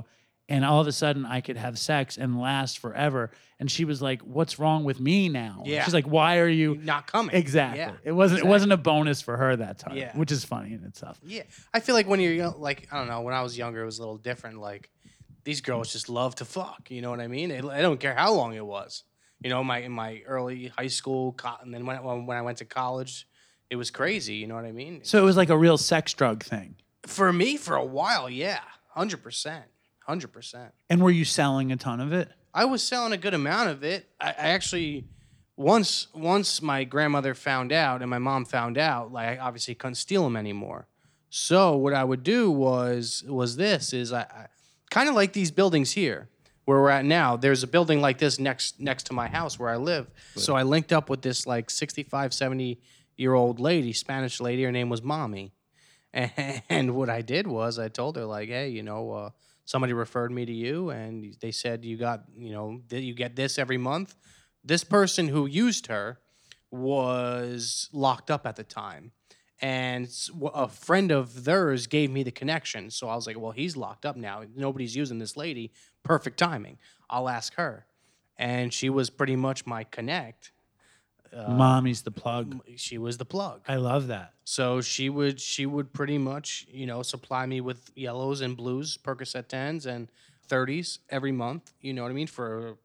and 0.48 0.64
all 0.64 0.80
of 0.80 0.86
a 0.86 0.92
sudden 0.92 1.22
i 1.36 1.40
could 1.40 1.56
have 1.56 1.74
sex 1.78 2.18
and 2.22 2.30
last 2.40 2.78
forever 2.84 3.30
and 3.60 3.70
she 3.70 3.84
was 3.84 3.98
like 4.08 4.20
what's 4.36 4.58
wrong 4.58 4.84
with 4.84 4.98
me 5.08 5.28
now 5.28 5.62
Yeah. 5.64 5.84
she's 5.84 5.94
like 5.94 6.06
why 6.16 6.38
are 6.44 6.48
you 6.62 6.68
Not 6.94 7.06
coming. 7.06 7.34
exactly 7.36 7.78
Yeah. 7.80 7.92
it 8.10 8.12
wasn't 8.12 8.38
exactly. 8.38 8.48
it 8.48 8.52
wasn't 8.54 8.72
a 8.72 8.76
bonus 8.92 9.20
for 9.22 9.36
her 9.42 9.52
that 9.56 9.78
time 9.78 9.96
Yeah. 9.96 10.16
which 10.16 10.32
is 10.32 10.42
funny 10.44 10.72
in 10.78 10.82
itself 10.90 11.16
Yeah, 11.22 11.44
I 11.76 11.80
feel 11.80 11.94
like 11.98 12.08
when 12.08 12.20
you're 12.20 12.32
young, 12.42 12.54
like 12.68 12.88
I 12.92 12.98
don't 12.98 13.08
know, 13.08 13.20
when 13.26 13.34
I 13.34 13.42
was 13.42 13.56
younger, 13.62 13.82
it 13.82 13.86
was 13.92 13.98
a 13.98 14.02
little 14.02 14.18
different. 14.30 14.56
Like 14.70 14.90
these 15.48 15.60
girls 15.68 15.86
just 15.92 16.08
love 16.08 16.32
to 16.40 16.44
fuck. 16.44 16.82
You 16.90 17.00
know 17.02 17.10
what 17.14 17.20
I 17.20 17.28
mean? 17.36 17.48
They, 17.50 17.58
I 17.78 17.80
don't 17.86 17.98
care 18.04 18.14
how 18.14 18.32
long 18.40 18.52
it 18.54 18.66
was. 18.76 19.04
You 19.42 19.48
know, 19.52 19.64
my 19.64 19.78
in 19.88 19.92
my 19.92 20.20
early 20.26 20.60
high 20.78 20.88
school, 21.00 21.34
and 21.62 21.72
then 21.72 21.86
when 21.86 21.96
when 22.28 22.36
I 22.36 22.42
went 22.42 22.58
to 22.58 22.66
college, 22.66 23.26
it 23.70 23.76
was 23.76 23.90
crazy. 23.90 24.34
You 24.40 24.46
know 24.48 24.54
what 24.60 24.66
I 24.66 24.72
mean? 24.72 24.94
so 25.10 25.14
it 25.22 25.24
was 25.30 25.36
like 25.42 25.48
a 25.48 25.56
real 25.66 25.78
sex 25.78 26.12
drug 26.20 26.42
thing 26.52 26.70
For 27.06 27.32
me, 27.32 27.56
for 27.56 27.76
a 27.76 27.84
while, 27.84 28.28
yeah, 28.28 28.60
hundred 28.88 29.22
percent, 29.22 29.64
hundred 30.06 30.32
percent. 30.32 30.72
and 30.88 31.02
were 31.02 31.10
you 31.10 31.24
selling 31.24 31.72
a 31.72 31.76
ton 31.76 32.00
of 32.00 32.12
it 32.12 32.30
I 32.52 32.64
was 32.64 32.82
selling 32.82 33.12
a 33.12 33.16
good 33.16 33.34
amount 33.34 33.70
of 33.70 33.84
it. 33.84 34.08
I, 34.20 34.30
I 34.30 34.48
actually 34.50 35.06
once 35.56 36.08
once 36.14 36.62
my 36.62 36.84
grandmother 36.84 37.34
found 37.34 37.72
out 37.72 38.00
and 38.02 38.10
my 38.10 38.18
mom 38.18 38.44
found 38.44 38.78
out, 38.78 39.12
like 39.12 39.28
I 39.28 39.38
obviously 39.38 39.74
couldn't 39.74 39.96
steal 39.96 40.24
them 40.24 40.36
anymore. 40.36 40.88
So 41.28 41.76
what 41.76 41.94
I 41.94 42.02
would 42.02 42.22
do 42.22 42.50
was 42.50 43.24
was 43.28 43.56
this 43.56 43.92
is 43.92 44.12
I, 44.12 44.22
I 44.22 44.46
kind 44.90 45.08
of 45.08 45.14
like 45.14 45.32
these 45.32 45.50
buildings 45.50 45.92
here 45.92 46.28
where 46.64 46.80
we're 46.80 46.90
at 46.90 47.04
now. 47.04 47.36
There's 47.36 47.62
a 47.62 47.68
building 47.68 48.00
like 48.00 48.18
this 48.18 48.38
next 48.40 48.80
next 48.80 49.04
to 49.06 49.12
my 49.12 49.28
house 49.28 49.58
where 49.58 49.68
I 49.68 49.76
live. 49.76 50.10
So 50.34 50.56
I 50.56 50.64
linked 50.64 50.92
up 50.92 51.08
with 51.08 51.22
this 51.22 51.46
like 51.46 51.70
65, 51.70 52.34
70 52.34 52.80
year 53.16 53.34
old 53.34 53.60
lady, 53.60 53.92
Spanish 53.92 54.40
lady. 54.40 54.64
Her 54.64 54.72
name 54.72 54.88
was 54.88 55.02
Mommy. 55.02 55.52
And 56.68 56.94
what 56.94 57.08
I 57.08 57.22
did 57.22 57.46
was 57.46 57.78
I 57.78 57.88
told 57.88 58.16
her 58.16 58.24
like, 58.24 58.48
hey, 58.48 58.68
you 58.68 58.82
know, 58.82 59.12
uh, 59.12 59.30
somebody 59.64 59.92
referred 59.92 60.32
me 60.32 60.44
to 60.44 60.52
you, 60.52 60.90
and 60.90 61.36
they 61.40 61.52
said 61.52 61.84
you 61.84 61.96
got, 61.96 62.24
you 62.36 62.50
know, 62.50 62.80
that 62.88 63.02
you 63.02 63.14
get 63.14 63.36
this 63.36 63.58
every 63.58 63.78
month. 63.78 64.16
This 64.64 64.84
person 64.84 65.28
who 65.28 65.46
used 65.46 65.86
her 65.86 66.18
was 66.70 67.88
locked 67.92 68.30
up 68.30 68.46
at 68.46 68.56
the 68.56 68.64
time, 68.64 69.12
and 69.60 70.08
a 70.54 70.68
friend 70.68 71.12
of 71.12 71.44
theirs 71.44 71.86
gave 71.86 72.10
me 72.10 72.22
the 72.22 72.30
connection. 72.30 72.90
So 72.90 73.08
I 73.08 73.14
was 73.14 73.26
like, 73.26 73.38
well, 73.38 73.52
he's 73.52 73.76
locked 73.76 74.04
up 74.04 74.16
now. 74.16 74.42
Nobody's 74.56 74.96
using 74.96 75.18
this 75.18 75.36
lady. 75.36 75.72
Perfect 76.02 76.38
timing. 76.38 76.78
I'll 77.08 77.28
ask 77.28 77.54
her, 77.54 77.86
and 78.36 78.72
she 78.72 78.90
was 78.90 79.10
pretty 79.10 79.36
much 79.36 79.66
my 79.66 79.84
connect. 79.84 80.52
Mommy's 81.48 82.02
the 82.02 82.10
plug 82.10 82.60
She 82.76 82.98
was 82.98 83.16
the 83.18 83.24
plug. 83.24 83.60
i 83.68 83.76
love 83.76 84.08
that 84.08 84.32
So 84.44 84.80
she 84.80 85.08
would 85.08 85.40
she 85.40 85.64
would 85.66 85.92
pretty 85.92 86.18
much 86.18 86.66
you 86.70 86.86
know 86.86 87.02
supply 87.02 87.46
me 87.46 87.60
with 87.60 87.90
yellows 87.94 88.40
and 88.40 88.56
blues, 88.56 88.98
Percocet 88.98 89.46
tens 89.48 89.86
and 89.86 90.08
thirties 90.48 90.98
every 91.08 91.32
month. 91.32 91.72
You 91.80 91.92
know 91.94 92.02
what 92.02 92.10
I 92.10 92.14
mean 92.14 92.26
for 92.26 92.76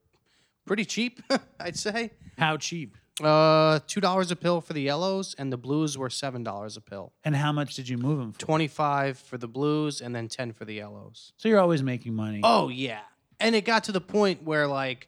pretty 0.66 0.86
cheap, 0.86 1.22
I'd 1.60 1.78
say. 1.78 2.12
how 2.38 2.58
cheap 2.58 2.96
Uh, 3.24 3.80
two 3.88 4.02
dollars 4.02 4.30
a 4.30 4.36
pill 4.36 4.60
for 4.62 4.74
the 4.74 4.82
yellows, 4.82 5.36
and 5.40 5.52
the 5.52 5.58
blues 5.58 5.98
were 5.98 6.10
seven 6.10 6.44
dollars 6.44 6.76
a 6.78 6.82
pill. 6.82 7.14
and 7.24 7.36
how 7.36 7.52
much 7.52 7.74
did 7.78 7.88
you 7.90 7.98
move 7.98 8.20
them 8.20 8.32
for 8.34 8.40
Twenty 8.40 8.68
five 8.68 9.18
for 9.18 9.38
the 9.38 9.48
blues, 9.48 10.02
and 10.02 10.14
then 10.16 10.28
ten 10.28 10.52
for 10.54 10.66
the 10.66 10.76
yellows. 10.76 11.32
so 11.38 11.48
you're 11.50 11.60
always 11.66 11.82
making 11.82 12.14
money 12.14 12.42
Oh 12.44 12.68
yeah, 12.70 13.02
and 13.40 13.56
it 13.56 13.64
got 13.66 13.84
to 13.86 13.92
the 13.92 14.02
point 14.18 14.44
where 14.44 14.68
like, 14.68 15.08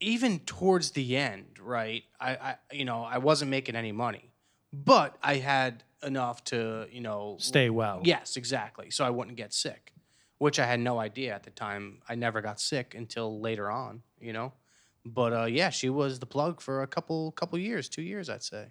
even 0.00 0.38
towards 0.40 0.92
the 0.92 1.16
end, 1.16 1.49
right? 1.60 2.02
I, 2.20 2.30
I 2.30 2.56
you 2.72 2.84
know 2.84 3.02
I 3.02 3.18
wasn't 3.18 3.50
making 3.50 3.76
any 3.76 3.92
money, 3.92 4.32
but 4.72 5.16
I 5.22 5.36
had 5.36 5.84
enough 6.02 6.42
to 6.44 6.86
you 6.90 7.00
know 7.00 7.36
stay 7.38 7.70
well 7.70 8.00
Yes, 8.04 8.36
exactly. 8.36 8.90
So 8.90 9.04
I 9.04 9.10
wouldn't 9.10 9.36
get 9.36 9.52
sick, 9.52 9.92
which 10.38 10.58
I 10.58 10.66
had 10.66 10.80
no 10.80 10.98
idea 10.98 11.34
at 11.34 11.42
the 11.42 11.50
time. 11.50 12.00
I 12.08 12.14
never 12.14 12.40
got 12.40 12.60
sick 12.60 12.94
until 12.94 13.40
later 13.40 13.70
on, 13.70 14.02
you 14.20 14.32
know. 14.32 14.52
But 15.04 15.32
uh, 15.32 15.44
yeah, 15.44 15.70
she 15.70 15.88
was 15.88 16.18
the 16.18 16.26
plug 16.26 16.60
for 16.60 16.82
a 16.82 16.86
couple 16.86 17.32
couple 17.32 17.58
years, 17.58 17.88
two 17.88 18.02
years, 18.02 18.28
I'd 18.28 18.42
say. 18.42 18.66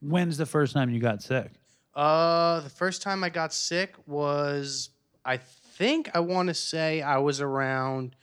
when's 0.00 0.36
the 0.36 0.46
first 0.46 0.74
time 0.74 0.90
you 0.90 1.00
got 1.00 1.22
sick 1.22 1.50
Uh, 1.94 2.60
the 2.60 2.70
first 2.70 3.02
time 3.02 3.24
I 3.24 3.28
got 3.30 3.52
sick 3.52 3.94
was, 4.06 4.90
I 5.24 5.36
think 5.36 6.10
I 6.14 6.20
want 6.20 6.48
to 6.48 6.54
say 6.54 7.02
I 7.02 7.18
was 7.18 7.40
around 7.40 8.14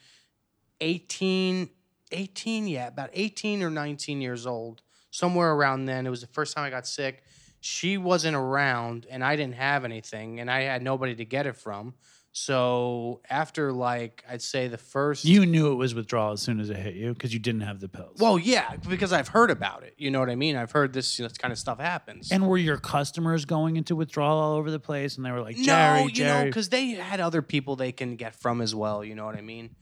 18, 0.81 1.69
18, 2.11 2.67
yeah, 2.67 2.87
about 2.87 3.09
18 3.13 3.63
or 3.63 3.69
19 3.69 4.21
years 4.21 4.45
old, 4.45 4.81
somewhere 5.11 5.53
around 5.53 5.85
then. 5.85 6.05
It 6.05 6.09
was 6.09 6.21
the 6.21 6.27
first 6.27 6.55
time 6.55 6.65
I 6.65 6.69
got 6.69 6.87
sick. 6.87 7.23
She 7.61 7.97
wasn't 7.97 8.35
around 8.35 9.07
and 9.09 9.23
I 9.23 9.35
didn't 9.35 9.55
have 9.55 9.85
anything 9.85 10.39
and 10.39 10.51
I 10.51 10.61
had 10.61 10.83
nobody 10.83 11.15
to 11.15 11.25
get 11.25 11.47
it 11.47 11.55
from. 11.55 11.95
So 12.37 13.21
after 13.29 13.71
like 13.71 14.23
I'd 14.29 14.41
say 14.41 14.67
the 14.67 14.77
first 14.77 15.23
You 15.23 15.45
knew 15.45 15.71
it 15.71 15.75
was 15.75 15.95
withdrawal 15.95 16.33
as 16.33 16.41
soon 16.41 16.59
as 16.59 16.69
it 16.69 16.75
hit 16.75 16.93
you 16.93 17.13
because 17.13 17.33
you 17.33 17.39
didn't 17.39 17.61
have 17.61 17.79
the 17.79 17.87
pills. 17.87 18.19
Well, 18.19 18.37
yeah, 18.37 18.75
because 18.75 19.13
I've 19.13 19.29
heard 19.29 19.49
about 19.49 19.83
it. 19.83 19.95
You 19.97 20.11
know 20.11 20.19
what 20.19 20.29
I 20.29 20.35
mean? 20.35 20.57
I've 20.57 20.73
heard 20.73 20.91
this, 20.91 21.17
you 21.17 21.23
know, 21.23 21.29
this 21.29 21.37
kind 21.37 21.53
of 21.53 21.57
stuff 21.57 21.79
happens. 21.79 22.33
and 22.33 22.45
were 22.45 22.57
your 22.57 22.75
customers 22.77 23.45
going 23.45 23.77
into 23.77 23.95
withdrawal 23.95 24.37
all 24.37 24.57
over 24.57 24.69
the 24.69 24.81
place? 24.81 25.15
And 25.15 25.25
they 25.25 25.31
were 25.31 25.39
like, 25.39 25.55
Jerry, 25.55 26.01
no, 26.01 26.07
you 26.07 26.25
know, 26.25 26.43
because 26.43 26.67
they 26.67 26.89
had 26.89 27.21
other 27.21 27.41
people 27.41 27.77
they 27.77 27.93
can 27.93 28.17
get 28.17 28.35
from 28.35 28.59
as 28.59 28.75
well. 28.75 29.01
You 29.01 29.15
know 29.15 29.25
what 29.25 29.37
I 29.37 29.41
mean? 29.41 29.73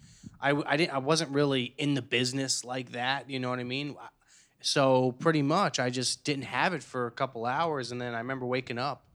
I, 0.44 0.62
I 0.66 0.76
didn't. 0.76 0.94
I 0.94 0.98
wasn't 0.98 1.32
really 1.32 1.74
in 1.78 1.94
the 1.94 2.02
business 2.02 2.66
like 2.66 2.91
that. 2.91 3.30
You 3.30 3.39
know 3.39 3.50
what 3.50 3.60
I 3.60 3.64
mean? 3.64 3.96
So 4.62 5.14
pretty 5.14 5.41
much, 5.41 5.80
I 5.80 5.89
just 5.89 6.26
didn't 6.26 6.44
have 6.44 6.74
it 6.74 6.84
for 6.84 7.08
a 7.08 7.12
couple 7.12 7.46
hours, 7.46 7.91
and 7.91 8.02
then 8.02 8.14
I 8.14 8.18
remember 8.18 8.46
waking 8.46 8.78
up, 8.78 9.06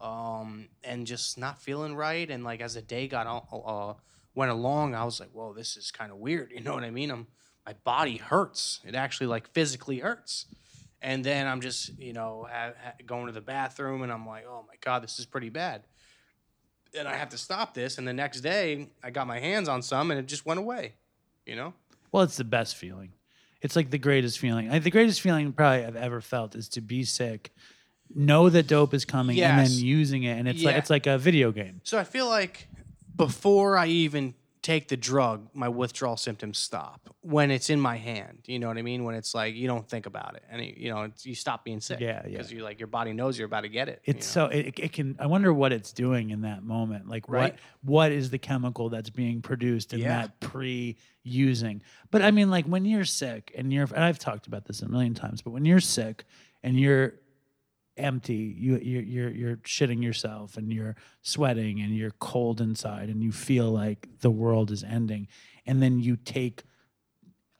um, 0.00 0.68
and 0.84 1.04
just 1.04 1.38
not 1.38 1.58
feeling 1.58 1.96
right. 1.96 2.30
And 2.30 2.44
like 2.44 2.60
as 2.60 2.74
the 2.74 2.82
day 2.82 3.08
got 3.08 3.26
uh, 3.52 3.94
went 4.36 4.52
along, 4.52 4.94
I 4.94 5.04
was 5.04 5.18
like, 5.18 5.30
"Whoa, 5.32 5.52
this 5.52 5.76
is 5.76 5.90
kind 5.90 6.12
of 6.12 6.18
weird." 6.18 6.52
You 6.54 6.60
know 6.60 6.74
what 6.74 6.84
I 6.84 6.90
mean? 6.90 7.10
I'm 7.10 7.26
my 7.66 7.74
body 7.82 8.18
hurts. 8.18 8.78
It 8.86 8.94
actually 8.94 9.26
like 9.26 9.48
physically 9.52 9.98
hurts. 9.98 10.46
And 11.02 11.22
then 11.22 11.46
I'm 11.46 11.60
just, 11.60 11.98
you 11.98 12.12
know, 12.12 12.46
ha- 12.50 12.72
ha- 12.82 12.92
going 13.04 13.26
to 13.26 13.32
the 13.32 13.40
bathroom, 13.40 14.02
and 14.02 14.12
I'm 14.12 14.26
like, 14.26 14.44
"Oh 14.48 14.64
my 14.68 14.74
god, 14.80 15.02
this 15.02 15.18
is 15.18 15.26
pretty 15.26 15.50
bad." 15.50 15.82
And 16.96 17.06
I 17.08 17.16
have 17.16 17.30
to 17.30 17.38
stop 17.38 17.74
this. 17.74 17.98
And 17.98 18.06
the 18.06 18.12
next 18.12 18.40
day, 18.40 18.88
I 19.02 19.10
got 19.10 19.26
my 19.26 19.38
hands 19.38 19.68
on 19.68 19.82
some, 19.82 20.10
and 20.10 20.20
it 20.20 20.26
just 20.26 20.46
went 20.46 20.58
away. 20.60 20.94
You 21.46 21.56
know? 21.56 21.74
Well, 22.12 22.22
it's 22.22 22.36
the 22.36 22.44
best 22.44 22.76
feeling. 22.76 23.12
It's 23.62 23.76
like 23.76 23.90
the 23.90 23.98
greatest 23.98 24.38
feeling. 24.38 24.70
I, 24.70 24.78
the 24.78 24.90
greatest 24.90 25.20
feeling 25.20 25.52
probably 25.52 25.84
I've 25.84 25.96
ever 25.96 26.20
felt 26.20 26.54
is 26.54 26.68
to 26.70 26.80
be 26.80 27.04
sick, 27.04 27.52
know 28.14 28.48
that 28.48 28.66
dope 28.66 28.94
is 28.94 29.04
coming, 29.04 29.40
and 29.40 29.58
then 29.58 29.72
using 29.72 30.24
it, 30.24 30.38
and 30.38 30.46
it's 30.48 30.62
like 30.62 30.76
it's 30.76 30.90
like 30.90 31.06
a 31.06 31.18
video 31.18 31.52
game. 31.52 31.80
So 31.82 31.98
I 31.98 32.04
feel 32.04 32.28
like 32.28 32.68
before 33.16 33.76
I 33.76 33.86
even 33.86 34.34
take 34.66 34.88
the 34.88 34.96
drug, 34.96 35.48
my 35.54 35.68
withdrawal 35.68 36.16
symptoms 36.16 36.58
stop 36.58 37.14
when 37.20 37.52
it's 37.52 37.70
in 37.70 37.80
my 37.80 37.96
hand. 37.96 38.38
You 38.46 38.58
know 38.58 38.66
what 38.66 38.78
I 38.78 38.82
mean? 38.82 39.04
When 39.04 39.14
it's 39.14 39.32
like 39.32 39.54
you 39.54 39.68
don't 39.68 39.88
think 39.88 40.06
about 40.06 40.34
it, 40.34 40.42
and 40.50 40.60
it- 40.60 40.76
you 40.76 40.90
know 40.90 41.02
it's, 41.02 41.24
you 41.24 41.36
stop 41.36 41.64
being 41.64 41.80
sick. 41.80 42.00
Yeah, 42.00 42.22
yeah. 42.24 42.30
Because 42.38 42.50
you 42.52 42.64
like 42.64 42.80
your 42.80 42.88
body 42.88 43.12
knows 43.12 43.38
you're 43.38 43.46
about 43.46 43.60
to 43.60 43.68
get 43.68 43.88
it. 43.88 44.02
you 44.04 44.10
It's 44.14 44.34
know? 44.34 44.48
so 44.48 44.52
it, 44.52 44.78
it 44.78 44.92
can. 44.92 45.14
I 45.20 45.26
wonder 45.26 45.52
what 45.54 45.72
it's 45.72 45.92
doing 45.92 46.30
in 46.30 46.40
that 46.40 46.64
moment. 46.64 47.08
Like 47.08 47.28
Right. 47.28 47.52
what 47.82 48.06
what 48.08 48.12
is 48.12 48.30
the 48.30 48.38
chemical 48.38 48.88
that's 48.88 49.08
being 49.10 49.40
produced 49.40 49.92
in 49.92 50.00
Yeah. 50.00 50.22
that 50.22 50.40
pre 50.40 50.96
using? 51.22 51.80
But 52.10 52.22
I 52.22 52.32
mean, 52.32 52.50
like 52.50 52.66
when 52.66 52.84
you're 52.84 53.04
sick 53.04 53.52
and 53.56 53.72
you're, 53.72 53.84
and 53.94 54.02
I've 54.02 54.18
talked 54.18 54.48
about 54.48 54.64
this 54.64 54.82
a 54.82 54.88
million 54.88 55.14
times. 55.14 55.42
But 55.42 55.50
when 55.52 55.64
you're 55.64 55.80
sick 55.80 56.24
and 56.64 56.78
you're 56.78 57.14
empty, 57.96 58.54
you 58.58 58.78
you're 58.78 59.02
you're, 59.02 59.30
you're 59.30 59.56
shitting 59.58 60.02
yourself 60.02 60.56
and 60.56 60.72
you're 60.72 60.96
sweating 61.22 61.80
and 61.80 61.94
you're 61.96 62.12
cold 62.12 62.60
inside 62.60 63.08
and 63.08 63.22
you 63.22 63.32
feel 63.32 63.70
like 63.70 64.08
the 64.20 64.30
world 64.30 64.70
is 64.70 64.82
ending, 64.84 65.28
and 65.66 65.82
then 65.82 65.98
you 66.00 66.16
take 66.16 66.64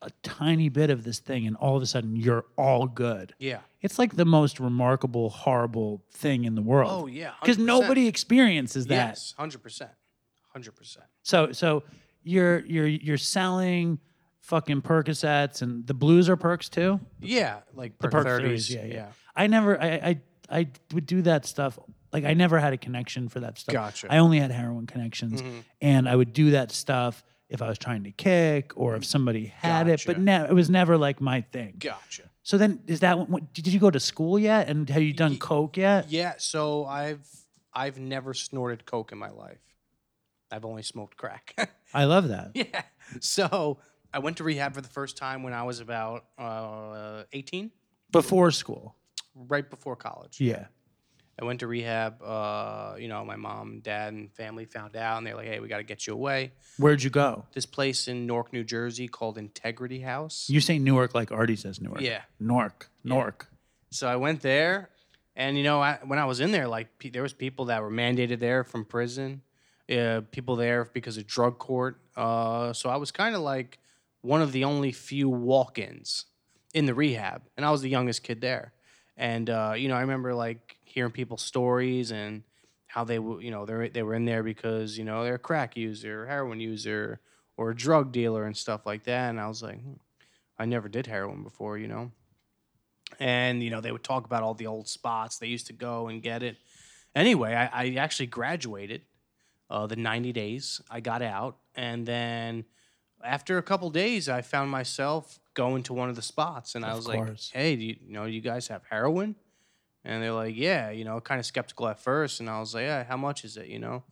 a 0.03 0.11
tiny 0.23 0.69
bit 0.69 0.91
of 0.91 1.05
this 1.05 1.19
thing 1.19 1.47
and 1.47 1.57
all 1.57 1.75
of 1.77 1.83
a 1.83 1.87
sudden 1.87 2.15
you're 2.17 2.45
all 2.57 2.87
good. 2.87 3.35
yeah. 3.39 3.61
It's 3.81 3.99
like 3.99 4.17
the 4.17 4.25
most 4.27 4.59
remarkable, 4.61 5.31
horrible 5.31 6.03
thing 6.11 6.45
in 6.45 6.55
the 6.57 6.63
world. 6.63 6.91
Oh 6.93 7.07
yeah. 7.07 7.33
because 7.41 7.57
nobody 7.57 8.09
experiences 8.09 8.87
that. 8.89 8.95
Yes, 9.11 9.35
hundred 9.39 9.63
percent, 9.63 9.93
hundred 10.53 10.73
percent. 10.77 11.07
So, 11.23 11.53
so 11.53 11.85
you're 12.25 12.61
you're 12.67 12.87
you're 12.89 13.17
selling 13.19 14.01
fucking 14.41 14.83
Percocets 14.83 15.63
and 15.63 15.87
the 15.87 15.95
blues 15.95 16.29
are 16.29 16.37
perks 16.37 16.69
too. 16.69 16.99
Yeah, 17.21 17.61
like 17.75 17.97
The 17.99 18.09
perk 18.09 18.25
perk 18.27 18.27
30s. 18.27 18.39
threes, 18.41 18.71
yeah, 18.75 18.85
yeah. 18.85 19.07
I 19.35 19.47
never, 19.49 19.81
I, 19.81 19.87
I, 19.89 20.21
I 20.51 20.69
would 20.93 21.07
do 21.07 21.23
that 21.23 21.47
stuff. 21.47 21.79
Like 22.13 22.25
I 22.25 22.35
never 22.35 22.59
had 22.59 22.73
a 22.73 22.77
connection 22.79 23.29
for 23.29 23.41
that 23.41 23.59
stuff. 23.59 23.73
Gotcha. 23.73 24.07
I 24.11 24.19
only 24.19 24.39
had 24.41 24.51
heroin 24.51 24.87
connections, 24.87 25.43
Mhm. 25.43 25.65
and 25.81 26.09
I 26.09 26.17
would 26.17 26.33
do 26.33 26.53
that 26.53 26.71
stuff 26.73 27.23
if 27.49 27.63
I 27.63 27.69
was 27.69 27.79
trying 27.79 28.05
to 28.05 28.11
kick 28.11 28.73
or 28.77 28.97
if 28.97 29.05
somebody 29.05 29.47
had 29.47 29.89
it, 29.89 30.03
but 30.07 30.15
Gotcha. 30.17 30.25
ne- 30.25 30.49
it 30.49 30.53
was 30.55 30.69
never 30.71 30.97
like 30.97 31.21
my 31.21 31.43
thing. 31.43 31.77
Gotcha. 31.79 32.23
So 32.43 32.59
then, 32.59 32.81
is 32.87 33.01
that 33.01 33.29
what, 33.29 33.53
did 33.53 33.67
you 33.69 33.79
go 33.79 33.91
to 33.91 34.01
school 34.01 34.39
yet? 34.39 34.69
And 34.69 34.89
have 34.91 35.03
you 35.03 35.13
done 35.13 35.33
Ye- 35.33 35.39
coke 35.39 35.77
yet? 35.77 36.11
Yeah, 36.11 36.35
so 36.39 36.87
I've 36.87 37.25
I've 37.73 37.99
never 37.99 38.33
snorted 38.35 38.87
coke 38.87 39.13
in 39.13 39.19
my 39.19 39.31
life. 39.31 39.59
I've 40.51 40.65
only 40.65 40.83
smoked 40.83 41.17
crack. 41.19 41.55
I 41.95 42.05
love 42.05 42.29
that. 42.29 42.53
yeah. 42.55 42.83
So 43.21 43.79
I 44.15 44.19
went 44.21 44.39
to 44.39 44.45
rehab 44.45 44.75
for 44.75 44.81
the 44.81 44.89
first 44.89 45.17
time 45.17 45.43
when 45.43 45.53
I 45.53 45.65
was 45.65 45.81
about 45.81 46.25
uh, 46.39 47.25
18, 47.33 47.71
Before 48.11 48.51
school. 48.51 48.95
Right 49.49 49.69
before 49.69 49.97
college. 49.97 50.41
Yeah. 50.41 50.67
I 51.41 51.45
went 51.45 51.61
to 51.61 51.67
rehab. 51.67 52.23
Uh, 52.23 52.95
you 52.99 53.09
know, 53.09 53.23
my 53.25 53.37
mom, 53.37 53.81
dad, 53.81 54.15
and 54.15 54.33
family 54.33 54.65
found 54.65 54.97
out, 54.97 55.19
and 55.19 55.27
they're 55.27 55.37
like, 55.37 55.47
"Hey, 55.47 55.61
we 55.61 55.69
got 55.69 55.79
to 55.79 55.83
get 55.83 56.07
you 56.07 56.15
away." 56.15 56.53
Where'd 56.79 57.03
you 57.03 57.11
go? 57.11 57.45
This 57.53 57.67
place 57.67 58.09
in 58.09 58.27
Newark, 58.27 58.55
New 58.55 58.65
Jersey, 58.65 59.07
called 59.07 59.37
Integrity 59.37 60.01
House. 60.01 60.47
You 60.49 60.61
say 60.61 60.79
Newark 60.79 61.15
like 61.15 61.31
Artie 61.31 61.57
says 61.57 61.79
Newark. 61.81 62.01
Yeah. 62.01 62.23
Newark. 62.41 62.89
Newark. 63.05 63.49
So 63.91 64.09
I 64.09 64.17
went 64.17 64.41
there, 64.41 64.89
and 65.35 65.59
you 65.59 65.63
know, 65.63 65.83
I, 65.83 65.99
when 66.05 66.19
I 66.19 66.25
was 66.25 66.41
in 66.41 66.53
there, 66.53 66.69
like 66.69 66.99
pe- 66.99 67.11
there 67.11 67.23
was 67.23 67.35
people 67.35 67.67
that 67.67 67.83
were 67.83 67.91
mandated 67.91 68.41
there 68.41 68.65
from 68.65 68.87
prison, 68.87 69.43
uh, 69.95 70.23
people 70.31 70.57
there 70.57 70.87
because 70.87 71.19
of 71.19 71.27
drug 71.27 71.59
court. 71.59 72.01
Uh, 72.17 72.73
so 72.73 72.89
I 72.89 72.97
was 72.97 73.11
kind 73.11 73.35
of 73.35 73.43
like 73.43 73.79
one 74.23 74.41
of 74.41 74.53
the 74.53 74.65
only 74.65 74.91
few 74.91 75.29
walk-ins 75.29 76.25
in 76.73 76.87
the 76.87 76.95
rehab, 76.95 77.43
and 77.59 77.67
I 77.67 77.71
was 77.71 77.83
the 77.83 77.91
youngest 77.91 78.23
kid 78.23 78.41
there. 78.41 78.73
And 79.17 79.49
uh, 79.49 79.75
you 79.77 79.89
know, 79.89 79.97
I 79.97 80.01
remember 80.01 80.35
like 80.35 80.77
hearing 80.85 81.13
people's 81.13 81.43
stories 81.43 82.13
and 82.13 82.43
how 82.87 83.05
they 83.05 83.15
you 83.17 83.51
know, 83.51 83.67
they 83.67 83.89
they 83.89 84.03
were 84.03 84.15
in 84.15 84.25
there 84.25 84.43
because 84.43 84.99
you 84.99 85.05
know 85.05 85.25
they're 85.25 85.35
a 85.35 85.39
crack 85.39 85.77
user, 85.77 86.27
heroin 86.27 86.61
user, 86.61 87.21
or 87.57 87.71
a 87.71 87.77
drug 87.77 88.13
dealer 88.13 88.45
and 88.45 88.57
stuff 88.57 88.87
like 88.87 89.05
that. 89.05 89.31
And 89.31 89.41
I 89.41 89.49
was 89.49 89.63
like, 89.63 89.81
hmm, 89.81 89.95
I 90.59 90.67
never 90.67 90.89
did 90.89 91.07
heroin 91.07 91.43
before, 91.43 91.79
you 91.79 91.89
know? 91.89 92.13
And 93.21 93.63
you 93.63 93.71
know 93.71 93.81
they 93.81 93.93
would 93.93 94.03
talk 94.05 94.25
about 94.25 94.43
all 94.43 94.55
the 94.55 94.67
old 94.67 94.89
spots 94.89 95.39
they 95.39 95.47
used 95.47 95.69
to 95.69 95.73
go 95.73 96.09
and 96.09 96.23
get 96.23 96.43
it. 96.43 96.57
Anyway 97.15 97.55
i, 97.55 97.85
I 97.85 97.95
actually 97.95 98.27
graduated 98.27 99.03
uh, 99.71 99.87
the 99.87 99.97
90 99.97 100.33
days. 100.33 100.81
I 100.91 101.01
got 101.01 101.23
out 101.23 101.57
and 101.75 102.05
then 102.07 102.65
after 103.27 103.59
a 103.59 103.63
couple 103.63 103.91
days 103.91 104.29
i 104.29 104.41
found 104.43 104.71
myself 104.71 105.39
going 105.55 105.83
to 105.83 105.93
one 105.93 106.09
of 106.09 106.17
the 106.17 106.23
spots 106.23 106.75
and 106.75 106.85
i 106.85 106.91
Of 106.91 106.97
was 106.99 107.07
course. 107.07 107.51
like 107.55 107.63
hey 107.63 107.77
do 107.77 107.85
you, 107.85 107.97
you 108.07 108.13
know 108.13 108.25
you 108.25 108.41
guys 108.41 108.69
have 108.69 108.83
heroin 108.89 109.35
and 110.05 110.23
they're 110.23 110.33
like 110.33 110.57
yeah 110.57 110.91
you 110.91 111.05
know 111.05 111.21
kind 111.21 111.39
of 111.41 111.47
skeptical 111.47 111.89
at 111.89 111.99
first 111.99 112.41
and 112.41 112.49
i 112.51 112.61
was 112.61 112.75
like 112.75 112.85
yeah 112.85 113.05
how 113.05 113.17
much 113.17 113.45
is 113.45 113.57
it 113.57 113.67
you 113.67 113.79
know 113.79 114.03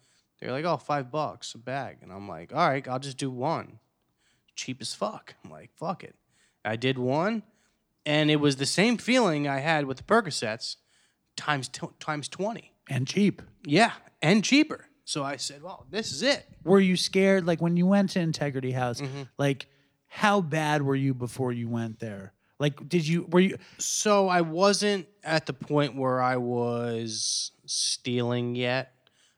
they're 0.41 0.53
like 0.53 0.65
oh 0.65 0.77
five 0.77 1.11
bucks 1.11 1.55
a 1.55 1.59
bag 1.59 1.99
and 2.03 2.13
i'm 2.13 2.29
like 2.29 2.53
all 2.55 2.69
right 2.69 2.87
i'll 2.89 2.99
just 2.99 3.19
do 3.19 3.31
one 3.31 3.79
cheap 4.57 4.81
as 4.81 4.95
fuck 4.95 5.35
i'm 5.45 5.51
like 5.51 5.71
fuck 5.75 6.03
it 6.05 6.15
i 6.65 6.77
did 6.77 6.99
one 6.99 7.43
and 8.07 8.31
it 8.31 8.37
was 8.37 8.57
the 8.57 8.67
same 8.67 8.99
feeling 8.99 9.49
I 9.49 9.61
had 9.61 9.87
with 9.87 9.97
the 9.97 10.03
Percocets 10.03 10.77
times 11.39 11.69
t- 11.69 11.87
times 11.99 12.29
20. 12.29 12.71
And 12.91 13.07
cheap. 13.09 13.41
Yeah, 13.65 13.93
and 14.21 14.45
cheaper. 14.45 14.89
So 15.05 15.23
I 15.23 15.37
said, 15.37 15.63
"Well, 15.63 15.87
this 15.91 16.13
is 16.13 16.23
it." 16.23 16.47
Were 16.65 16.81
you 16.81 16.97
scared? 16.97 17.47
Like 17.47 17.61
when 17.61 17.77
you 17.77 17.87
went 17.87 18.11
to 18.11 18.21
Integrity 18.21 18.73
House, 18.73 19.01
Mm-hmm. 19.01 19.23
like 19.39 19.67
how 20.09 20.41
bad 20.41 20.83
were 20.83 20.95
you 20.95 21.13
before 21.15 21.53
you 21.53 21.69
went 21.69 21.99
there? 21.99 22.33
Like, 22.61 22.89
did 22.89 23.07
you, 23.07 23.27
were 23.31 23.41
you, 23.41 23.57
So 23.79 24.29
I 24.29 24.43
wasn't 24.43 25.09
at 25.25 25.45
the 25.45 25.53
point 25.53 25.97
where 25.97 26.23
I 26.23 26.37
was 26.37 27.51
stealing 27.67 28.55
yet. 28.55 28.93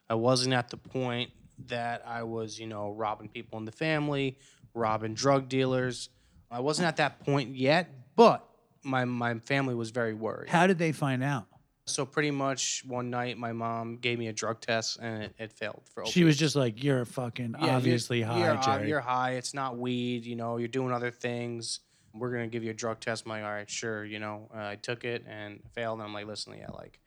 I 0.09 0.15
wasn't 0.15 0.53
at 0.55 0.69
the 0.69 0.77
point 0.77 1.31
that 1.67 2.03
I 2.07 2.25
was, 2.25 2.59
you 2.61 2.67
know, 2.67 2.93
robbing 2.93 3.29
people 3.29 3.59
in 3.59 3.65
the 3.65 3.73
family, 3.73 4.39
robbing 4.75 5.15
drug 5.15 5.49
dealers. 5.49 6.11
I 6.51 6.61
wasn't 6.61 6.89
at 6.89 6.99
that 6.99 7.21
point 7.21 7.57
yet, 7.57 7.89
but 8.15 8.47
my 8.85 9.05
my 9.07 9.39
family 9.41 9.75
was 9.75 9.91
very 9.91 10.15
worried. 10.15 10.51
how 10.51 10.67
did 10.67 10.79
they 10.79 10.93
find 10.93 11.25
out? 11.25 11.47
So 11.89 12.05
pretty 12.05 12.33
much 12.33 12.83
one 12.87 13.11
night, 13.11 13.39
my 13.39 13.53
mom 13.53 13.97
gave 13.99 14.19
me 14.19 14.27
a 14.27 14.33
drug 14.33 14.61
test 14.61 14.99
and 15.01 15.23
it, 15.23 15.35
it 15.39 15.53
failed 15.53 15.83
for. 15.95 16.05
She 16.07 16.25
was 16.25 16.37
just 16.37 16.57
like, 16.57 16.83
you're 16.83 17.05
fucking 17.05 17.53
Yeah, 17.53 17.61
you're- 17.65 17.71
obviously 17.77 18.23
high, 18.23 18.39
You're, 18.45 18.57
Jerry. 18.61 18.89
you're 18.89 19.01
high. 19.01 19.33
It's 19.33 19.55
not 19.55 19.79
weed. 19.79 20.25
You 20.27 20.35
know, 20.35 20.57
you're 20.57 20.67
doing 20.69 20.93
other 20.93 21.13
things. 21.13 21.81
We're 22.13 22.33
gonna 22.33 22.49
give 22.49 22.65
you 22.65 22.71
a 22.71 22.75
drug 22.75 22.99
test. 22.99 23.25
I'm 23.25 23.31
like, 23.31 23.45
all 23.45 23.51
right, 23.51 23.71
sure. 23.71 24.05
You 24.05 24.19
know, 24.19 24.49
uh, 24.53 24.59
I 24.67 24.77
took 24.77 25.05
it 25.05 25.25
and 25.29 25.61
failed. 25.75 25.99
And 26.01 26.07
I'm 26.09 26.13
like, 26.15 26.27
listen, 26.27 26.55
yeah, 26.59 26.71
like, 26.73 26.99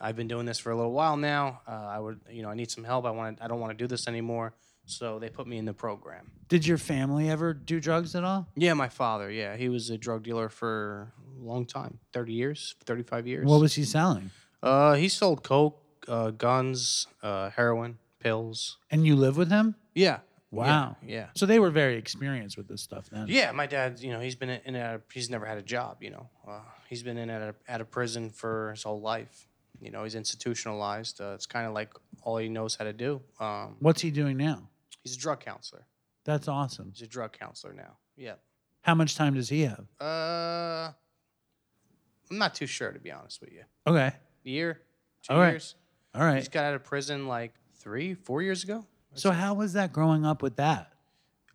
I've 0.00 0.16
been 0.16 0.28
doing 0.28 0.46
this 0.46 0.58
for 0.60 0.70
a 0.70 0.76
little 0.76 0.92
while 0.92 1.16
now. 1.16 1.62
Uh, 1.66 1.70
I 1.72 1.98
would, 1.98 2.20
you 2.30 2.42
know, 2.42 2.50
I 2.50 2.54
need 2.54 2.70
some 2.70 2.84
help. 2.84 3.06
I 3.06 3.10
want. 3.10 3.38
I 3.40 3.48
don't 3.48 3.58
want 3.60 3.76
to 3.76 3.82
do 3.82 3.86
this 3.88 4.06
anymore. 4.06 4.54
So 4.86 5.18
they 5.18 5.28
put 5.30 5.46
me 5.46 5.56
in 5.58 5.64
the 5.64 5.72
program. 5.72 6.30
Did 6.48 6.66
your 6.66 6.78
family 6.78 7.30
ever 7.30 7.54
do 7.54 7.80
drugs 7.80 8.14
at 8.14 8.24
all? 8.24 8.48
Yeah, 8.54 8.74
my 8.74 8.88
father. 8.88 9.30
Yeah, 9.30 9.56
he 9.56 9.68
was 9.68 9.90
a 9.90 9.96
drug 9.96 10.22
dealer 10.24 10.48
for 10.48 11.12
a 11.40 11.42
long 11.42 11.64
time, 11.64 11.98
thirty 12.12 12.34
years, 12.34 12.74
thirty-five 12.84 13.26
years. 13.26 13.46
What 13.46 13.60
was 13.60 13.74
he 13.74 13.84
selling? 13.84 14.30
Uh, 14.62 14.94
he 14.94 15.08
sold 15.08 15.42
coke, 15.42 15.80
uh, 16.08 16.30
guns, 16.30 17.06
uh, 17.22 17.50
heroin, 17.50 17.98
pills. 18.20 18.78
And 18.90 19.06
you 19.06 19.16
live 19.16 19.36
with 19.36 19.50
him? 19.50 19.74
Yeah. 19.94 20.18
Wow. 20.50 20.96
Yeah. 21.04 21.14
yeah. 21.14 21.26
So 21.34 21.46
they 21.46 21.58
were 21.58 21.70
very 21.70 21.96
experienced 21.96 22.56
with 22.56 22.68
this 22.68 22.80
stuff 22.80 23.10
then. 23.10 23.26
Yeah, 23.28 23.50
my 23.52 23.66
dad, 23.66 24.00
you 24.00 24.12
know, 24.12 24.20
he's 24.20 24.36
been 24.36 24.50
in 24.50 24.60
and 24.66 24.76
out 24.76 24.94
of, 24.94 25.02
he's 25.12 25.28
never 25.28 25.44
had 25.46 25.58
a 25.58 25.62
job, 25.62 25.98
you 26.00 26.10
know. 26.10 26.28
Uh, 26.46 26.60
he's 26.88 27.02
been 27.02 27.16
in 27.18 27.28
and 27.28 27.42
out 27.42 27.48
of, 27.48 27.56
out 27.68 27.80
of 27.80 27.90
prison 27.90 28.30
for 28.30 28.70
his 28.70 28.84
whole 28.84 29.00
life. 29.00 29.48
You 29.80 29.90
know, 29.90 30.04
he's 30.04 30.14
institutionalized. 30.14 31.20
Uh, 31.20 31.32
it's 31.34 31.46
kind 31.46 31.66
of 31.66 31.72
like 31.72 31.92
all 32.22 32.36
he 32.36 32.48
knows 32.48 32.76
how 32.76 32.84
to 32.84 32.92
do. 32.92 33.20
Um, 33.40 33.76
What's 33.80 34.00
he 34.00 34.10
doing 34.10 34.36
now? 34.36 34.68
He's 35.04 35.14
a 35.14 35.18
drug 35.18 35.40
counselor. 35.40 35.86
That's 36.24 36.48
awesome. 36.48 36.90
He's 36.94 37.02
a 37.02 37.06
drug 37.06 37.32
counselor 37.38 37.72
now. 37.74 37.98
Yeah. 38.16 38.34
How 38.82 38.94
much 38.94 39.14
time 39.14 39.34
does 39.34 39.48
he 39.48 39.62
have? 39.62 39.84
Uh, 40.00 40.90
I'm 42.30 42.38
not 42.38 42.54
too 42.54 42.66
sure 42.66 42.90
to 42.92 42.98
be 42.98 43.12
honest 43.12 43.40
with 43.40 43.52
you. 43.52 43.62
Okay. 43.86 44.12
Year, 44.42 44.80
two 45.22 45.32
All 45.34 45.40
right. 45.40 45.50
years. 45.52 45.74
All 46.14 46.22
He 46.22 46.26
right. 46.26 46.38
just 46.38 46.52
got 46.52 46.64
out 46.64 46.74
of 46.74 46.84
prison 46.84 47.28
like 47.28 47.54
three, 47.78 48.14
four 48.14 48.42
years 48.42 48.64
ago. 48.64 48.84
So 49.14 49.30
how 49.30 49.54
was 49.54 49.74
that 49.74 49.92
growing 49.92 50.24
up 50.24 50.42
with 50.42 50.56
that? 50.56 50.90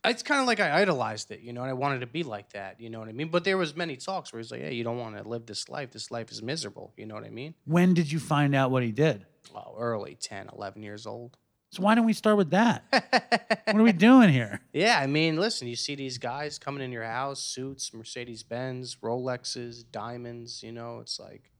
It's 0.05 0.23
kind 0.23 0.39
of 0.39 0.47
like 0.47 0.61
I 0.61 0.79
idolized 0.81 1.29
it, 1.31 1.41
you 1.41 1.51
know, 1.51 1.61
and 1.61 1.69
I 1.69 1.73
wanted 1.73 1.99
to 1.99 2.07
be 2.07 2.23
like 2.23 2.53
that, 2.53 2.79
you 2.79 2.89
know 2.89 2.99
what 2.99 3.09
I 3.09 3.11
mean. 3.11 3.27
But 3.27 3.43
there 3.43 3.57
was 3.57 3.75
many 3.75 3.97
talks 3.97 4.31
where 4.31 4.39
he's 4.39 4.49
like, 4.49 4.61
"Hey, 4.61 4.73
you 4.73 4.83
don't 4.85 4.97
want 4.97 5.17
to 5.17 5.27
live 5.27 5.45
this 5.45 5.67
life. 5.67 5.91
This 5.91 6.09
life 6.09 6.31
is 6.31 6.41
miserable." 6.41 6.93
You 6.95 7.05
know 7.05 7.15
what 7.15 7.25
I 7.25 7.29
mean? 7.29 7.53
When 7.65 7.93
did 7.93 8.09
you 8.09 8.17
find 8.17 8.55
out 8.55 8.71
what 8.71 8.81
he 8.81 8.93
did? 8.93 9.25
Well, 9.53 9.75
early 9.77 10.15
10, 10.15 10.49
11 10.55 10.83
years 10.83 11.05
old. 11.05 11.37
So 11.71 11.83
why 11.83 11.93
don't 11.93 12.05
we 12.05 12.13
start 12.13 12.37
with 12.37 12.49
that? 12.49 12.83
what 13.65 13.75
are 13.75 13.83
we 13.83 13.91
doing 13.91 14.29
here? 14.29 14.61
Yeah, 14.73 14.99
I 14.99 15.05
mean, 15.05 15.37
listen, 15.37 15.67
you 15.67 15.75
see 15.75 15.93
these 15.93 16.17
guys 16.17 16.57
coming 16.57 16.83
in 16.83 16.91
your 16.91 17.03
house, 17.03 17.39
suits, 17.39 17.93
Mercedes 17.93 18.41
Benz, 18.41 18.95
Rolexes, 19.03 19.83
diamonds, 19.91 20.63
you 20.63 20.71
know, 20.71 20.99
it's 20.99 21.19
like, 21.19 21.51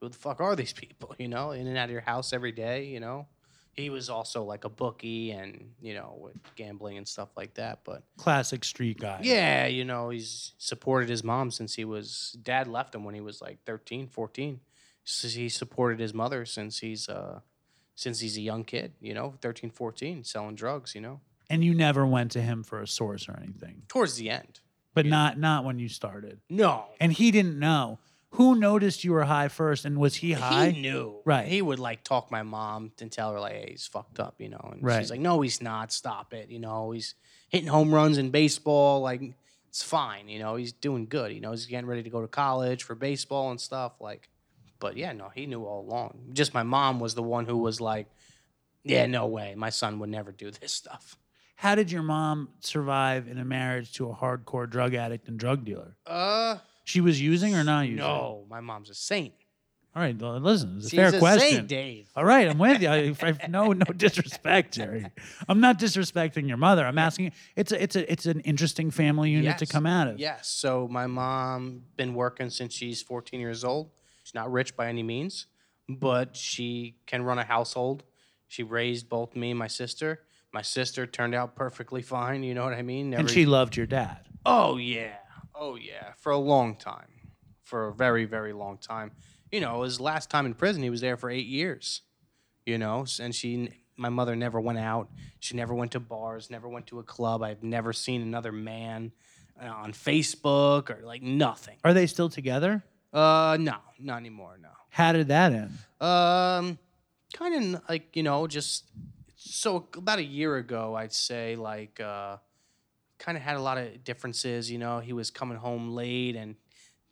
who 0.00 0.08
the 0.08 0.16
fuck 0.16 0.40
are 0.40 0.54
these 0.54 0.72
people, 0.74 1.14
you 1.18 1.26
know, 1.26 1.50
in 1.50 1.66
and 1.66 1.76
out 1.76 1.86
of 1.86 1.90
your 1.90 2.02
house 2.02 2.32
every 2.32 2.52
day, 2.52 2.84
you 2.84 3.00
know? 3.00 3.26
He 3.72 3.90
was 3.90 4.08
also 4.10 4.42
like 4.42 4.64
a 4.64 4.68
bookie 4.68 5.30
and, 5.30 5.70
you 5.80 5.94
know, 5.94 6.16
with 6.20 6.36
gambling 6.56 6.96
and 6.96 7.06
stuff 7.06 7.28
like 7.36 7.54
that. 7.54 7.80
But 7.84 8.02
Classic 8.16 8.64
street 8.64 8.98
guy. 8.98 9.20
yeah, 9.22 9.66
you 9.66 9.84
know, 9.84 10.10
he's 10.10 10.52
supported 10.58 11.08
his 11.08 11.22
mom 11.22 11.52
since 11.52 11.74
he 11.74 11.84
was, 11.84 12.36
dad 12.42 12.66
left 12.66 12.94
him 12.94 13.04
when 13.04 13.14
he 13.14 13.20
was 13.20 13.40
like 13.40 13.58
13, 13.66 14.08
14. 14.08 14.60
So 15.04 15.28
he 15.28 15.48
supported 15.48 16.00
his 16.00 16.12
mother 16.12 16.44
since 16.44 16.80
he's, 16.80 17.08
uh, 17.08 17.40
since 17.98 18.20
he's 18.20 18.36
a 18.38 18.40
young 18.40 18.62
kid, 18.62 18.92
you 19.00 19.12
know, 19.12 19.34
13, 19.42 19.70
14, 19.70 20.22
selling 20.22 20.54
drugs, 20.54 20.94
you 20.94 21.00
know, 21.00 21.18
And 21.50 21.64
you 21.64 21.74
never 21.74 22.06
went 22.06 22.30
to 22.32 22.40
him 22.40 22.62
for 22.62 22.80
a 22.80 22.86
source 22.86 23.28
or 23.28 23.36
anything. 23.42 23.82
towards 23.88 24.14
the 24.14 24.30
end. 24.30 24.60
But 24.94 25.04
not 25.06 25.36
not 25.38 25.64
when 25.64 25.78
you 25.80 25.88
started. 25.88 26.40
No, 26.48 26.84
And 27.00 27.12
he 27.12 27.30
didn't 27.32 27.58
know. 27.58 27.98
Who 28.32 28.54
noticed 28.54 29.02
you 29.04 29.12
were 29.12 29.24
high 29.24 29.48
first 29.48 29.84
and 29.84 29.98
was 29.98 30.14
he 30.16 30.32
high? 30.32 30.70
He 30.70 30.80
knew. 30.80 31.20
Right. 31.24 31.48
He 31.48 31.60
would 31.60 31.78
like 31.80 32.04
talk 32.04 32.30
my 32.30 32.42
mom 32.44 32.92
and 33.00 33.10
tell 33.10 33.32
her 33.32 33.40
like, 33.40 33.54
"Hey, 33.54 33.68
he's 33.70 33.86
fucked 33.86 34.20
up," 34.20 34.34
you 34.38 34.48
know. 34.50 34.68
And 34.72 34.82
Right. 34.82 34.98
she's 35.00 35.10
like, 35.10 35.20
"No, 35.20 35.40
he's 35.40 35.60
not. 35.62 35.92
Stop 35.92 36.32
it." 36.34 36.50
You 36.50 36.58
know, 36.60 36.90
he's 36.92 37.14
hitting 37.48 37.68
home 37.68 37.92
runs 37.94 38.18
in 38.18 38.30
baseball. 38.30 39.00
Like, 39.00 39.22
it's 39.68 39.82
fine. 39.82 40.28
You 40.28 40.38
know, 40.40 40.56
he's 40.56 40.72
doing 40.72 41.06
good. 41.06 41.32
You 41.32 41.40
know, 41.40 41.50
he's 41.52 41.66
getting 41.66 41.86
ready 41.88 42.02
to 42.02 42.10
go 42.10 42.20
to 42.20 42.28
college 42.28 42.82
for 42.84 42.94
baseball 42.94 43.50
and 43.50 43.60
stuff. 43.60 43.92
Like, 44.00 44.28
but 44.80 44.96
yeah, 44.96 45.12
no, 45.12 45.30
he 45.34 45.46
knew 45.46 45.64
all 45.64 45.80
along. 45.80 46.30
Just 46.32 46.54
my 46.54 46.62
mom 46.62 47.00
was 47.00 47.14
the 47.14 47.22
one 47.22 47.46
who 47.46 47.56
was 47.58 47.80
like, 47.80 48.06
"Yeah, 48.84 49.06
no 49.06 49.26
way, 49.26 49.54
my 49.56 49.70
son 49.70 49.98
would 49.98 50.10
never 50.10 50.32
do 50.32 50.50
this 50.50 50.72
stuff." 50.72 51.16
How 51.56 51.74
did 51.74 51.90
your 51.90 52.02
mom 52.02 52.50
survive 52.60 53.26
in 53.26 53.36
a 53.38 53.44
marriage 53.44 53.92
to 53.94 54.08
a 54.10 54.14
hardcore 54.14 54.70
drug 54.70 54.94
addict 54.94 55.26
and 55.28 55.38
drug 55.38 55.64
dealer? 55.64 55.96
Uh, 56.06 56.58
She 56.84 57.00
was 57.00 57.20
using 57.20 57.56
or 57.56 57.64
not 57.64 57.82
using? 57.82 57.96
no, 57.96 58.44
my 58.48 58.60
mom's 58.60 58.90
a 58.90 58.94
saint. 58.94 59.34
All 59.96 60.02
right, 60.02 60.16
well, 60.16 60.38
listen, 60.38 60.76
it's 60.76 60.86
a 60.86 60.90
She's 60.90 60.96
fair 61.00 61.08
a 61.16 61.18
question. 61.18 61.48
saint, 61.56 61.66
Dave. 61.66 62.08
All 62.14 62.24
right, 62.24 62.46
I'm 62.48 62.58
with 62.58 62.80
you. 62.82 62.88
I, 62.88 63.12
I, 63.20 63.48
no, 63.48 63.72
no 63.72 63.86
disrespect, 63.86 64.74
Jerry. 64.74 65.06
I'm 65.48 65.58
not 65.60 65.80
disrespecting 65.80 66.46
your 66.46 66.58
mother. 66.58 66.86
I'm 66.86 66.98
asking. 66.98 67.32
It's 67.56 67.72
a, 67.72 67.82
it's 67.82 67.96
a, 67.96 68.12
it's 68.12 68.26
an 68.26 68.38
interesting 68.40 68.92
family 68.92 69.30
unit 69.30 69.58
to 69.58 69.66
come 69.66 69.86
out 69.86 70.06
of. 70.06 70.20
Yes. 70.20 70.46
So 70.46 70.86
my 70.88 71.08
mom 71.08 71.82
been 71.96 72.14
working 72.14 72.50
since 72.50 72.72
she's 72.74 73.02
14 73.02 73.40
years 73.40 73.64
old. 73.64 73.90
She's 74.28 74.34
not 74.34 74.52
rich 74.52 74.76
by 74.76 74.88
any 74.88 75.02
means, 75.02 75.46
but 75.88 76.36
she 76.36 76.96
can 77.06 77.22
run 77.22 77.38
a 77.38 77.44
household. 77.44 78.04
She 78.46 78.62
raised 78.62 79.08
both 79.08 79.34
me 79.34 79.52
and 79.52 79.58
my 79.58 79.68
sister. 79.68 80.20
My 80.52 80.60
sister 80.60 81.06
turned 81.06 81.34
out 81.34 81.56
perfectly 81.56 82.02
fine. 82.02 82.42
You 82.42 82.52
know 82.52 82.62
what 82.62 82.74
I 82.74 82.82
mean? 82.82 83.06
And 83.06 83.22
Never- 83.22 83.28
she 83.30 83.46
loved 83.46 83.74
your 83.74 83.86
dad. 83.86 84.26
Oh 84.44 84.76
yeah. 84.76 85.14
Oh 85.54 85.76
yeah. 85.76 86.12
For 86.18 86.30
a 86.30 86.36
long 86.36 86.76
time. 86.76 87.08
For 87.64 87.88
a 87.88 87.94
very 87.94 88.26
very 88.26 88.52
long 88.52 88.76
time. 88.76 89.12
You 89.50 89.60
know, 89.60 89.80
his 89.80 89.98
last 89.98 90.28
time 90.28 90.44
in 90.44 90.52
prison, 90.52 90.82
he 90.82 90.90
was 90.90 91.00
there 91.00 91.16
for 91.16 91.30
eight 91.30 91.46
years. 91.46 92.02
You 92.66 92.76
know, 92.76 93.06
and 93.18 93.34
she, 93.34 93.70
my 93.96 94.10
mother, 94.10 94.36
never 94.36 94.60
went 94.60 94.78
out. 94.78 95.08
She 95.40 95.56
never 95.56 95.72
went 95.72 95.92
to 95.92 96.00
bars. 96.00 96.50
Never 96.50 96.68
went 96.68 96.86
to 96.88 96.98
a 96.98 97.02
club. 97.02 97.42
I've 97.42 97.62
never 97.62 97.94
seen 97.94 98.20
another 98.20 98.52
man 98.52 99.12
uh, 99.58 99.68
on 99.68 99.92
Facebook 99.92 100.90
or 100.90 101.00
like 101.02 101.22
nothing. 101.22 101.78
Are 101.82 101.94
they 101.94 102.06
still 102.06 102.28
together? 102.28 102.84
Uh, 103.12 103.56
no, 103.60 103.76
not 103.98 104.16
anymore. 104.18 104.58
No. 104.60 104.68
How 104.90 105.12
did 105.12 105.28
that 105.28 105.52
end? 105.52 105.78
Um, 106.00 106.78
kind 107.32 107.74
of 107.76 107.82
like 107.88 108.14
you 108.16 108.22
know, 108.22 108.46
just 108.46 108.84
so 109.36 109.86
about 109.96 110.18
a 110.18 110.24
year 110.24 110.56
ago, 110.56 110.94
I'd 110.94 111.12
say 111.12 111.56
like 111.56 112.00
uh, 112.00 112.36
kind 113.18 113.36
of 113.38 113.42
had 113.42 113.56
a 113.56 113.60
lot 113.62 113.78
of 113.78 114.04
differences. 114.04 114.70
You 114.70 114.78
know, 114.78 115.00
he 115.00 115.12
was 115.12 115.30
coming 115.30 115.56
home 115.58 115.90
late, 115.94 116.36
and 116.36 116.56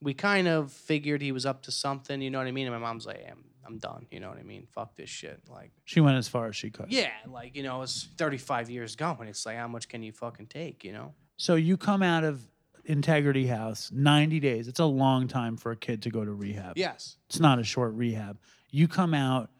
we 0.00 0.14
kind 0.14 0.48
of 0.48 0.72
figured 0.72 1.22
he 1.22 1.32
was 1.32 1.46
up 1.46 1.62
to 1.62 1.70
something. 1.72 2.20
You 2.20 2.30
know 2.30 2.38
what 2.38 2.46
I 2.46 2.52
mean? 2.52 2.66
And 2.66 2.74
my 2.74 2.80
mom's 2.80 3.06
like, 3.06 3.24
"I'm, 3.30 3.44
I'm 3.66 3.78
done." 3.78 4.06
You 4.10 4.20
know 4.20 4.28
what 4.28 4.38
I 4.38 4.42
mean? 4.42 4.66
Fuck 4.72 4.96
this 4.96 5.08
shit. 5.10 5.40
Like, 5.50 5.70
She 5.84 6.00
went 6.00 6.16
as 6.18 6.28
far 6.28 6.46
as 6.48 6.56
she 6.56 6.70
could. 6.70 6.86
yeah, 6.92 7.10
like 7.26 7.56
you 7.56 7.62
know, 7.62 7.82
it's 7.82 8.08
35 8.18 8.68
years 8.70 8.96
going. 8.96 9.28
It's 9.28 9.46
like, 9.46 9.56
how 9.56 9.68
much 9.68 9.88
can 9.88 10.02
you 10.02 10.12
fucking 10.12 10.46
take? 10.46 10.84
You 10.84 10.92
know? 10.92 11.14
So 11.38 11.54
you 11.54 11.76
come 11.76 12.02
out 12.02 12.24
of 12.24 12.40
Integrity 12.86 13.46
House 13.46 13.90
90 13.92 14.40
days. 14.40 14.68
It's 14.68 14.80
a 14.80 14.84
long 14.84 15.28
time 15.28 15.56
for 15.56 15.72
a 15.72 15.76
kid 15.76 16.02
to 16.02 16.10
go 16.10 16.24
to 16.24 16.32
rehab. 16.32 16.76
Yes. 16.76 17.16
It's 17.28 17.40
not 17.40 17.58
a 17.58 17.64
short 17.64 17.94
rehab. 17.94 18.38
You 18.70 18.88
come 18.88 19.14
out, 19.14 19.50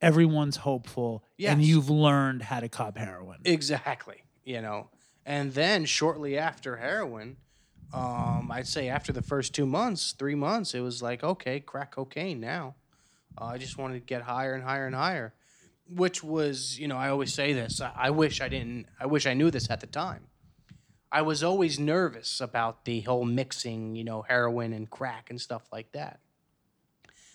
everyone's 0.00 0.56
hopeful, 0.56 1.24
and 1.42 1.62
you've 1.62 1.90
learned 1.90 2.42
how 2.42 2.60
to 2.60 2.68
cop 2.68 2.96
heroin. 2.96 3.40
Exactly. 3.44 4.22
You 4.44 4.62
know, 4.62 4.88
and 5.26 5.52
then 5.52 5.84
shortly 5.84 6.38
after 6.38 6.76
heroin, 6.76 7.36
um, 7.92 8.50
I'd 8.50 8.66
say 8.66 8.88
after 8.88 9.12
the 9.12 9.22
first 9.22 9.54
two 9.54 9.66
months, 9.66 10.12
three 10.12 10.34
months, 10.34 10.74
it 10.74 10.80
was 10.80 11.02
like, 11.02 11.22
okay, 11.22 11.60
crack 11.60 11.92
cocaine 11.92 12.40
now. 12.40 12.76
Uh, 13.36 13.46
I 13.46 13.58
just 13.58 13.78
wanted 13.78 13.94
to 13.94 14.00
get 14.00 14.22
higher 14.22 14.54
and 14.54 14.62
higher 14.62 14.86
and 14.86 14.94
higher, 14.94 15.34
which 15.88 16.22
was, 16.22 16.78
you 16.78 16.88
know, 16.88 16.96
I 16.96 17.10
always 17.10 17.32
say 17.32 17.52
this. 17.52 17.80
I, 17.80 17.92
I 17.94 18.10
wish 18.10 18.40
I 18.40 18.48
didn't. 18.48 18.86
I 19.00 19.06
wish 19.06 19.26
I 19.26 19.34
knew 19.34 19.50
this 19.50 19.70
at 19.70 19.80
the 19.80 19.86
time. 19.86 20.26
I 21.10 21.22
was 21.22 21.42
always 21.42 21.78
nervous 21.78 22.40
about 22.40 22.84
the 22.84 23.00
whole 23.02 23.24
mixing, 23.24 23.96
you 23.96 24.04
know, 24.04 24.22
heroin 24.22 24.72
and 24.72 24.88
crack 24.90 25.30
and 25.30 25.40
stuff 25.40 25.62
like 25.72 25.92
that. 25.92 26.20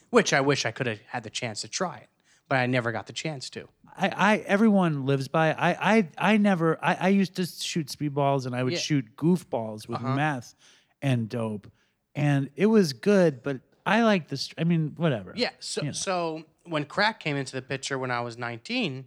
Which 0.10 0.32
I 0.32 0.42
wish 0.42 0.66
I 0.66 0.72
could 0.72 0.86
have 0.86 1.00
had 1.08 1.24
the 1.24 1.32
chance 1.32 1.62
to 1.62 1.68
try 1.68 1.98
it, 1.98 2.10
but 2.48 2.58
I 2.58 2.68
never 2.68 2.92
got 2.92 3.08
the 3.08 3.14
chance 3.14 3.50
to. 3.52 3.68
I, 3.98 4.10
I 4.16 4.38
everyone 4.46 5.06
lives 5.08 5.28
by. 5.28 5.54
I 5.54 5.96
I 5.98 6.08
I 6.18 6.38
never. 6.38 6.78
I, 6.84 6.98
I 7.02 7.08
used 7.10 7.36
to 7.38 7.46
shoot 7.48 7.88
speedballs 7.88 8.46
and 8.46 8.56
I 8.56 8.62
would 8.64 8.74
Yeah. 8.74 8.80
shoot 8.80 9.16
goofballs 9.16 9.88
with 9.88 9.98
Uh-huh. 10.02 10.16
meth 10.16 10.54
and 11.02 11.28
dope, 11.30 11.72
and 12.14 12.50
it 12.56 12.68
was 12.68 12.94
good. 12.94 13.42
But 13.42 13.62
I 13.88 14.04
like 14.04 14.28
this. 14.28 14.50
I 14.56 14.66
mean, 14.66 14.94
whatever. 14.98 15.34
Yeah. 15.36 15.50
So 15.60 15.82
you 15.82 15.88
know. 15.88 15.94
so 15.94 16.44
when 16.66 16.86
crack 16.86 17.20
came 17.20 17.36
into 17.36 17.54
the 17.56 17.62
picture 17.64 17.98
when 17.98 18.12
I 18.12 18.22
was 18.22 18.38
19, 18.38 19.06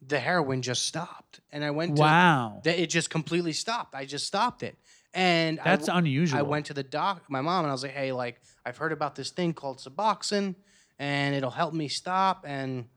the 0.00 0.18
heroin 0.20 0.62
just 0.62 0.84
stopped, 0.86 1.40
and 1.52 1.64
I 1.64 1.70
went 1.70 1.96
to 1.96 2.02
Wow. 2.02 2.60
that 2.64 2.78
it 2.78 2.90
just 2.90 3.10
completely 3.10 3.52
stopped. 3.52 3.94
I 3.94 4.04
just 4.04 4.26
stopped 4.26 4.62
it, 4.62 4.76
and 5.14 5.58
That's 5.64 5.86
w- 5.86 5.98
unusual. 5.98 6.38
I 6.38 6.42
went 6.42 6.66
to 6.66 6.74
the 6.74 6.82
doc, 6.84 7.24
my 7.28 7.40
mom, 7.40 7.64
and 7.64 7.70
I 7.70 7.72
was 7.72 7.82
like, 7.82 7.92
"Hey, 7.92 8.12
like 8.12 8.40
I've 8.64 8.76
heard 8.76 8.92
about 8.92 9.14
this 9.14 9.30
thing 9.30 9.54
called 9.54 9.78
Suboxone, 9.78 10.54
and 10.98 11.34
it'll 11.34 11.50
help 11.50 11.72
me 11.74 11.88
stop." 11.88 12.44
And 12.46 12.88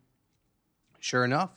sure 1.00 1.24
enough, 1.26 1.52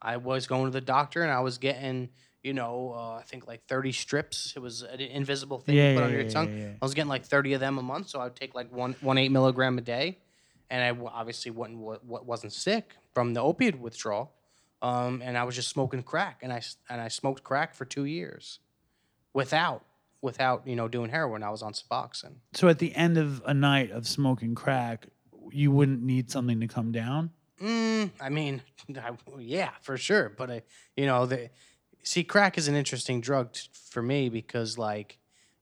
I 0.00 0.16
was 0.16 0.46
going 0.46 0.64
to 0.66 0.70
the 0.70 0.80
doctor, 0.80 1.22
and 1.22 1.30
I 1.32 1.40
was 1.40 1.58
getting, 1.58 2.10
you 2.42 2.52
know, 2.52 2.92
uh, 2.96 3.14
I 3.16 3.22
think 3.22 3.46
like 3.46 3.64
30 3.66 3.92
strips. 3.92 4.52
It 4.56 4.60
was 4.60 4.82
an 4.82 5.00
invisible 5.00 5.58
thing 5.60 5.76
Yeah, 5.76 5.88
you 5.90 5.94
put 5.94 6.00
yeah, 6.00 6.04
under 6.06 6.20
your 6.20 6.30
tongue. 6.30 6.48
yeah, 6.50 6.64
yeah. 6.64 6.72
I 6.80 6.84
was 6.84 6.94
getting 6.94 7.08
like 7.08 7.24
30 7.24 7.54
of 7.54 7.60
them 7.60 7.78
a 7.78 7.82
month, 7.82 8.08
so 8.08 8.20
I 8.20 8.24
would 8.24 8.36
take 8.36 8.54
like 8.54 8.70
one 8.72 8.94
one 9.00 9.18
eight 9.18 9.30
milligram 9.30 9.78
a 9.78 9.80
day, 9.82 10.18
and 10.70 10.82
I 10.82 10.88
w- 10.88 11.10
obviously 11.12 11.50
wasn't 11.50 11.78
wa- 11.78 11.98
wa- 12.04 12.22
wasn't 12.22 12.52
sick 12.52 12.94
from 13.14 13.34
the 13.34 13.40
opiate 13.40 13.78
withdrawal, 13.78 14.34
um, 14.82 15.22
and 15.24 15.36
I 15.36 15.44
was 15.44 15.54
just 15.54 15.68
smoking 15.68 16.02
crack, 16.02 16.40
and 16.42 16.52
I 16.52 16.62
and 16.88 17.00
I 17.00 17.08
smoked 17.08 17.42
crack 17.42 17.74
for 17.74 17.84
two 17.84 18.04
years, 18.04 18.60
without 19.32 19.84
without 20.20 20.66
you 20.66 20.76
know 20.76 20.88
doing 20.88 21.10
heroin. 21.10 21.42
I 21.42 21.50
was 21.50 21.62
on 21.62 21.72
Suboxone. 21.72 22.36
So 22.54 22.68
at 22.68 22.78
the 22.78 22.94
end 22.94 23.18
of 23.18 23.42
a 23.46 23.54
night 23.54 23.90
of 23.90 24.06
smoking 24.06 24.54
crack, 24.54 25.06
you 25.50 25.70
wouldn't 25.70 26.02
need 26.02 26.30
something 26.30 26.60
to 26.60 26.68
come 26.68 26.92
down. 26.92 27.30
Mm, 27.60 28.10
I 28.20 28.28
mean, 28.28 28.62
I, 28.96 29.10
yeah, 29.38 29.70
for 29.82 29.96
sure. 29.96 30.28
But 30.28 30.50
I, 30.50 30.62
you 30.96 31.06
know, 31.06 31.26
the 31.26 31.50
see, 32.02 32.24
crack 32.24 32.58
is 32.58 32.68
an 32.68 32.74
interesting 32.74 33.20
drug 33.20 33.52
t- 33.52 33.68
for 33.90 34.02
me 34.02 34.28
because, 34.28 34.78
like, 34.78 35.18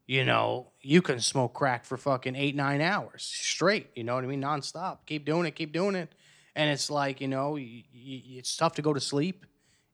you 0.07 0.25
know, 0.25 0.69
you 0.83 1.03
can 1.03 1.21
smoke 1.21 1.55
crack 1.55 1.85
for 1.85 1.97
fucking 1.97 2.37
eight, 2.37 2.55
nine 2.55 2.81
hours 2.81 3.23
straight. 3.25 3.89
You 3.95 4.05
know 4.05 4.15
what 4.15 4.25
I 4.25 4.27
mean, 4.27 4.43
nonstop. 4.43 4.99
Keep 5.07 5.25
doing 5.25 5.47
it, 5.47 5.53
keep 5.53 5.73
doing 5.73 5.95
it, 5.95 6.13
and 6.57 6.69
it's 6.71 6.91
like, 6.91 7.21
you 7.21 7.29
know, 7.29 7.51
y- 7.53 7.85
y- 7.95 8.23
it's 8.39 8.57
tough 8.57 8.75
to 8.77 8.83
go 8.83 8.93
to 8.93 9.01
sleep. 9.01 9.47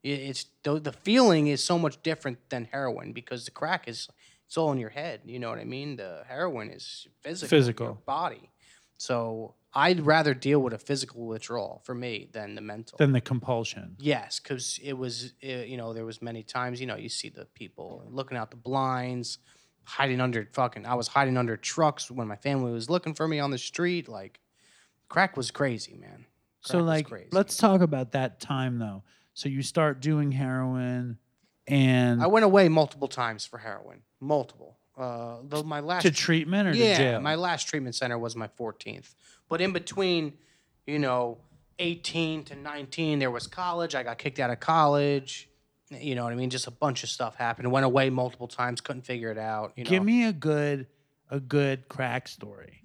It's 0.03 0.47
the 0.65 0.81
the 0.81 0.93
feeling 0.93 1.49
is 1.49 1.63
so 1.63 1.79
much 1.79 2.03
different 2.03 2.39
than 2.49 2.65
heroin 2.73 3.13
because 3.13 3.45
the 3.45 3.51
crack 3.51 3.87
is 3.87 4.09
it's 4.47 4.57
all 4.57 4.73
in 4.73 4.79
your 4.79 4.91
head. 4.91 5.21
You 5.27 5.39
know 5.39 5.51
what 5.51 5.59
I 5.61 5.65
mean? 5.65 5.97
The 5.97 6.25
heroin 6.27 6.71
is 6.71 7.07
physical, 7.21 7.49
Physical. 7.49 8.03
body. 8.07 8.51
So 8.99 9.55
I'd 9.75 10.01
rather 10.05 10.35
deal 10.35 10.61
with 10.61 10.73
a 10.75 10.79
physical 10.79 11.27
withdrawal 11.27 11.81
for 11.85 11.95
me 11.95 12.29
than 12.33 12.55
the 12.57 12.61
mental. 12.61 12.99
Than 12.99 13.13
the 13.13 13.21
compulsion. 13.21 13.97
Yes, 13.99 14.39
because 14.41 14.79
it 14.83 14.93
was, 14.93 15.33
uh, 15.45 15.49
you 15.49 15.77
know, 15.77 15.93
there 15.93 16.05
was 16.05 16.21
many 16.21 16.43
times, 16.43 16.81
you 16.81 16.87
know, 16.87 16.97
you 16.97 17.09
see 17.09 17.29
the 17.31 17.47
people 17.47 18.05
looking 18.11 18.37
out 18.37 18.51
the 18.51 18.57
blinds, 18.57 19.39
hiding 19.85 20.21
under 20.21 20.49
fucking. 20.53 20.85
I 20.85 20.95
was 20.95 21.09
hiding 21.09 21.37
under 21.37 21.57
trucks 21.57 22.11
when 22.11 22.29
my 22.29 22.37
family 22.37 22.71
was 22.73 22.91
looking 22.91 23.15
for 23.15 23.27
me 23.27 23.39
on 23.41 23.51
the 23.51 23.59
street. 23.59 24.09
Like, 24.09 24.41
crack 25.09 25.37
was 25.37 25.51
crazy, 25.51 25.95
man. 25.95 26.27
So 26.63 26.79
like 26.79 27.09
crazy. 27.09 27.29
let's 27.33 27.57
talk 27.57 27.81
about 27.81 28.13
that 28.13 28.41
time 28.41 28.79
though. 28.79 29.03
So 29.35 29.49
you 29.49 29.63
start 29.63 30.01
doing 30.01 30.33
heroin 30.33 31.19
and 31.67 32.23
I 32.23 32.27
went 32.27 32.45
away 32.45 32.69
multiple 32.69 33.09
times 33.09 33.45
for 33.45 33.59
heroin, 33.59 34.03
multiple. 34.21 34.79
Uh, 34.97 35.39
though 35.45 35.63
my 35.63 35.81
last 35.81 36.03
to 36.03 36.11
treatment 36.11 36.69
or 36.69 36.75
yeah, 36.75 36.97
to 36.97 37.03
jail? 37.03 37.21
my 37.21 37.35
last 37.35 37.67
treatment 37.67 37.95
center 37.95 38.19
was 38.19 38.37
my 38.37 38.47
14th. 38.47 39.15
But 39.49 39.61
in 39.61 39.73
between, 39.73 40.35
you 40.87 40.99
know, 40.99 41.39
18 41.79 42.45
to 42.45 42.57
19, 42.57 43.19
there 43.19 43.31
was 43.31 43.47
college. 43.47 43.95
I 43.95 44.03
got 44.03 44.19
kicked 44.19 44.39
out 44.39 44.51
of 44.51 44.61
college. 44.61 45.49
You 45.91 46.15
know 46.15 46.25
what 46.25 46.33
I 46.33 46.37
mean? 46.37 46.51
Just 46.51 46.67
a 46.67 46.71
bunch 46.71 47.03
of 47.03 47.09
stuff 47.09 47.37
happened. 47.37 47.71
Went 47.71 47.85
away 47.85 48.11
multiple 48.11 48.49
times. 48.49 48.81
Couldn't 48.81 49.03
figure 49.03 49.31
it 49.31 49.39
out. 49.39 49.73
You 49.77 49.85
know? 49.85 49.91
Give 49.91 50.05
me 50.05 50.27
a 50.27 50.33
good 50.33 50.87
a 51.31 51.41
good 51.41 51.89
crack 51.89 52.29
story. 52.29 52.82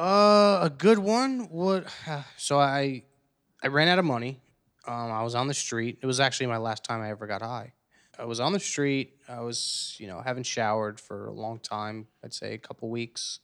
Uh, 0.00 0.60
a 0.62 0.70
good 0.70 0.98
one 0.98 1.48
would. 1.50 1.86
So 2.36 2.58
I, 2.58 3.04
I 3.62 3.68
ran 3.68 3.88
out 3.88 3.98
of 3.98 4.04
money. 4.04 4.40
Um, 4.86 5.12
I 5.12 5.22
was 5.22 5.34
on 5.34 5.46
the 5.46 5.54
street. 5.54 5.98
It 6.02 6.06
was 6.06 6.20
actually 6.20 6.46
my 6.46 6.56
last 6.56 6.84
time 6.84 7.02
I 7.02 7.10
ever 7.10 7.26
got 7.26 7.42
high. 7.42 7.74
I 8.18 8.24
was 8.24 8.40
on 8.40 8.52
the 8.52 8.60
street. 8.60 9.14
I 9.28 9.40
was, 9.40 9.94
you 9.98 10.06
know, 10.06 10.20
haven't 10.20 10.44
showered 10.46 10.98
for 10.98 11.26
a 11.26 11.32
long 11.32 11.58
time. 11.58 12.06
I'd 12.24 12.32
say 12.34 12.54
a 12.54 12.58
couple 12.58 12.88
weeks. 12.88 13.40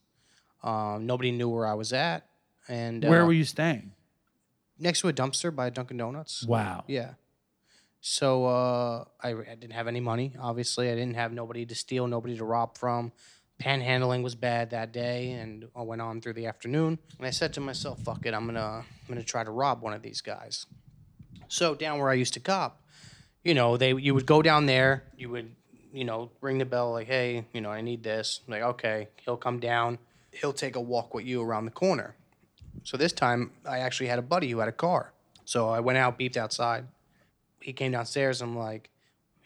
Um, 0.62 1.07
nobody 1.07 1.30
knew 1.30 1.48
where 1.48 1.66
I 1.66 1.74
was 1.74 1.92
at, 1.92 2.26
and 2.68 3.04
Where 3.04 3.22
uh, 3.22 3.26
were 3.26 3.32
you 3.32 3.44
staying? 3.44 3.92
next 4.78 5.00
to 5.02 5.09
a 5.09 5.12
dumpster 5.12 5.54
by 5.54 5.70
Dunkin' 5.70 5.96
Donuts. 5.96 6.44
Wow. 6.44 6.84
Yeah. 6.86 7.12
So 8.00 8.46
uh, 8.46 9.04
I, 9.22 9.30
I 9.30 9.54
didn't 9.59 9.72
have 9.72 9.88
any 9.88 10.00
money. 10.00 10.34
Obviously, 10.40 10.90
I 10.90 10.94
didn't 10.94 11.14
have 11.14 11.32
nobody 11.32 11.64
to 11.66 11.74
steal, 11.74 12.07
nobody 12.07 12.36
to 12.36 12.44
rob 12.44 12.76
from. 12.76 13.12
Panhandling 13.61 14.22
was 14.22 14.34
bad 14.34 14.70
that 14.70 14.92
day, 14.92 15.32
and 15.32 15.66
I 15.74 15.82
went 15.82 16.02
on 16.02 16.20
through 16.20 16.34
the 16.34 16.46
afternoon. 16.46 16.98
And 17.18 17.26
I 17.26 17.30
said 17.30 17.54
to 17.54 17.61
myself, 17.61 18.00
"Fuck 18.00 18.26
it, 18.26 18.34
I'm 18.34 18.46
gonna 18.46 18.84
I'm 18.84 19.09
gonna 19.09 19.22
try 19.22 19.44
to 19.44 19.50
rob 19.50 19.82
one 19.82 19.92
of 19.92 20.02
these 20.02 20.20
guys." 20.20 20.66
So 21.48 21.74
down 21.74 21.98
where 21.98 22.11
I 22.11 22.14
used 22.14 22.34
to 22.34 22.40
cop, 22.40 22.82
you 23.44 23.54
know, 23.54 23.76
they 23.76 23.94
you 23.94 24.14
would 24.14 24.26
go 24.26 24.42
down 24.42 24.66
there, 24.66 25.04
you 25.16 25.30
would 25.30 25.54
you 25.92 26.04
know 26.04 26.30
ring 26.40 26.59
the 26.59 26.66
bell 26.66 26.92
like, 26.92 27.07
"Hey, 27.07 27.46
you 27.52 27.61
know, 27.61 27.70
I 27.70 27.80
need 27.80 28.02
this." 28.02 28.40
like, 28.46 28.62
okay, 28.62 29.09
he'll 29.24 29.38
come 29.38 29.59
down, 29.59 29.98
he'll 30.32 30.52
take 30.52 30.76
a 30.76 30.80
walk 30.80 31.14
with 31.14 31.24
you 31.24 31.42
around 31.42 31.64
the 31.64 31.70
corner. 31.70 32.14
So 32.82 32.96
this 32.96 33.12
time, 33.12 33.52
I 33.64 33.78
actually 33.78 34.09
had 34.09 34.18
a 34.18 34.22
buddy 34.22 34.50
who 34.50 34.59
had 34.59 34.68
a 34.68 34.72
car. 34.72 35.12
So 35.44 35.68
I 35.68 35.80
went 35.80 35.96
out, 35.96 36.18
beeped 36.18 36.36
outside. 36.36 36.86
He 37.61 37.72
came 37.72 37.92
downstairs. 37.92 38.42
I'm 38.42 38.57
like, 38.57 38.90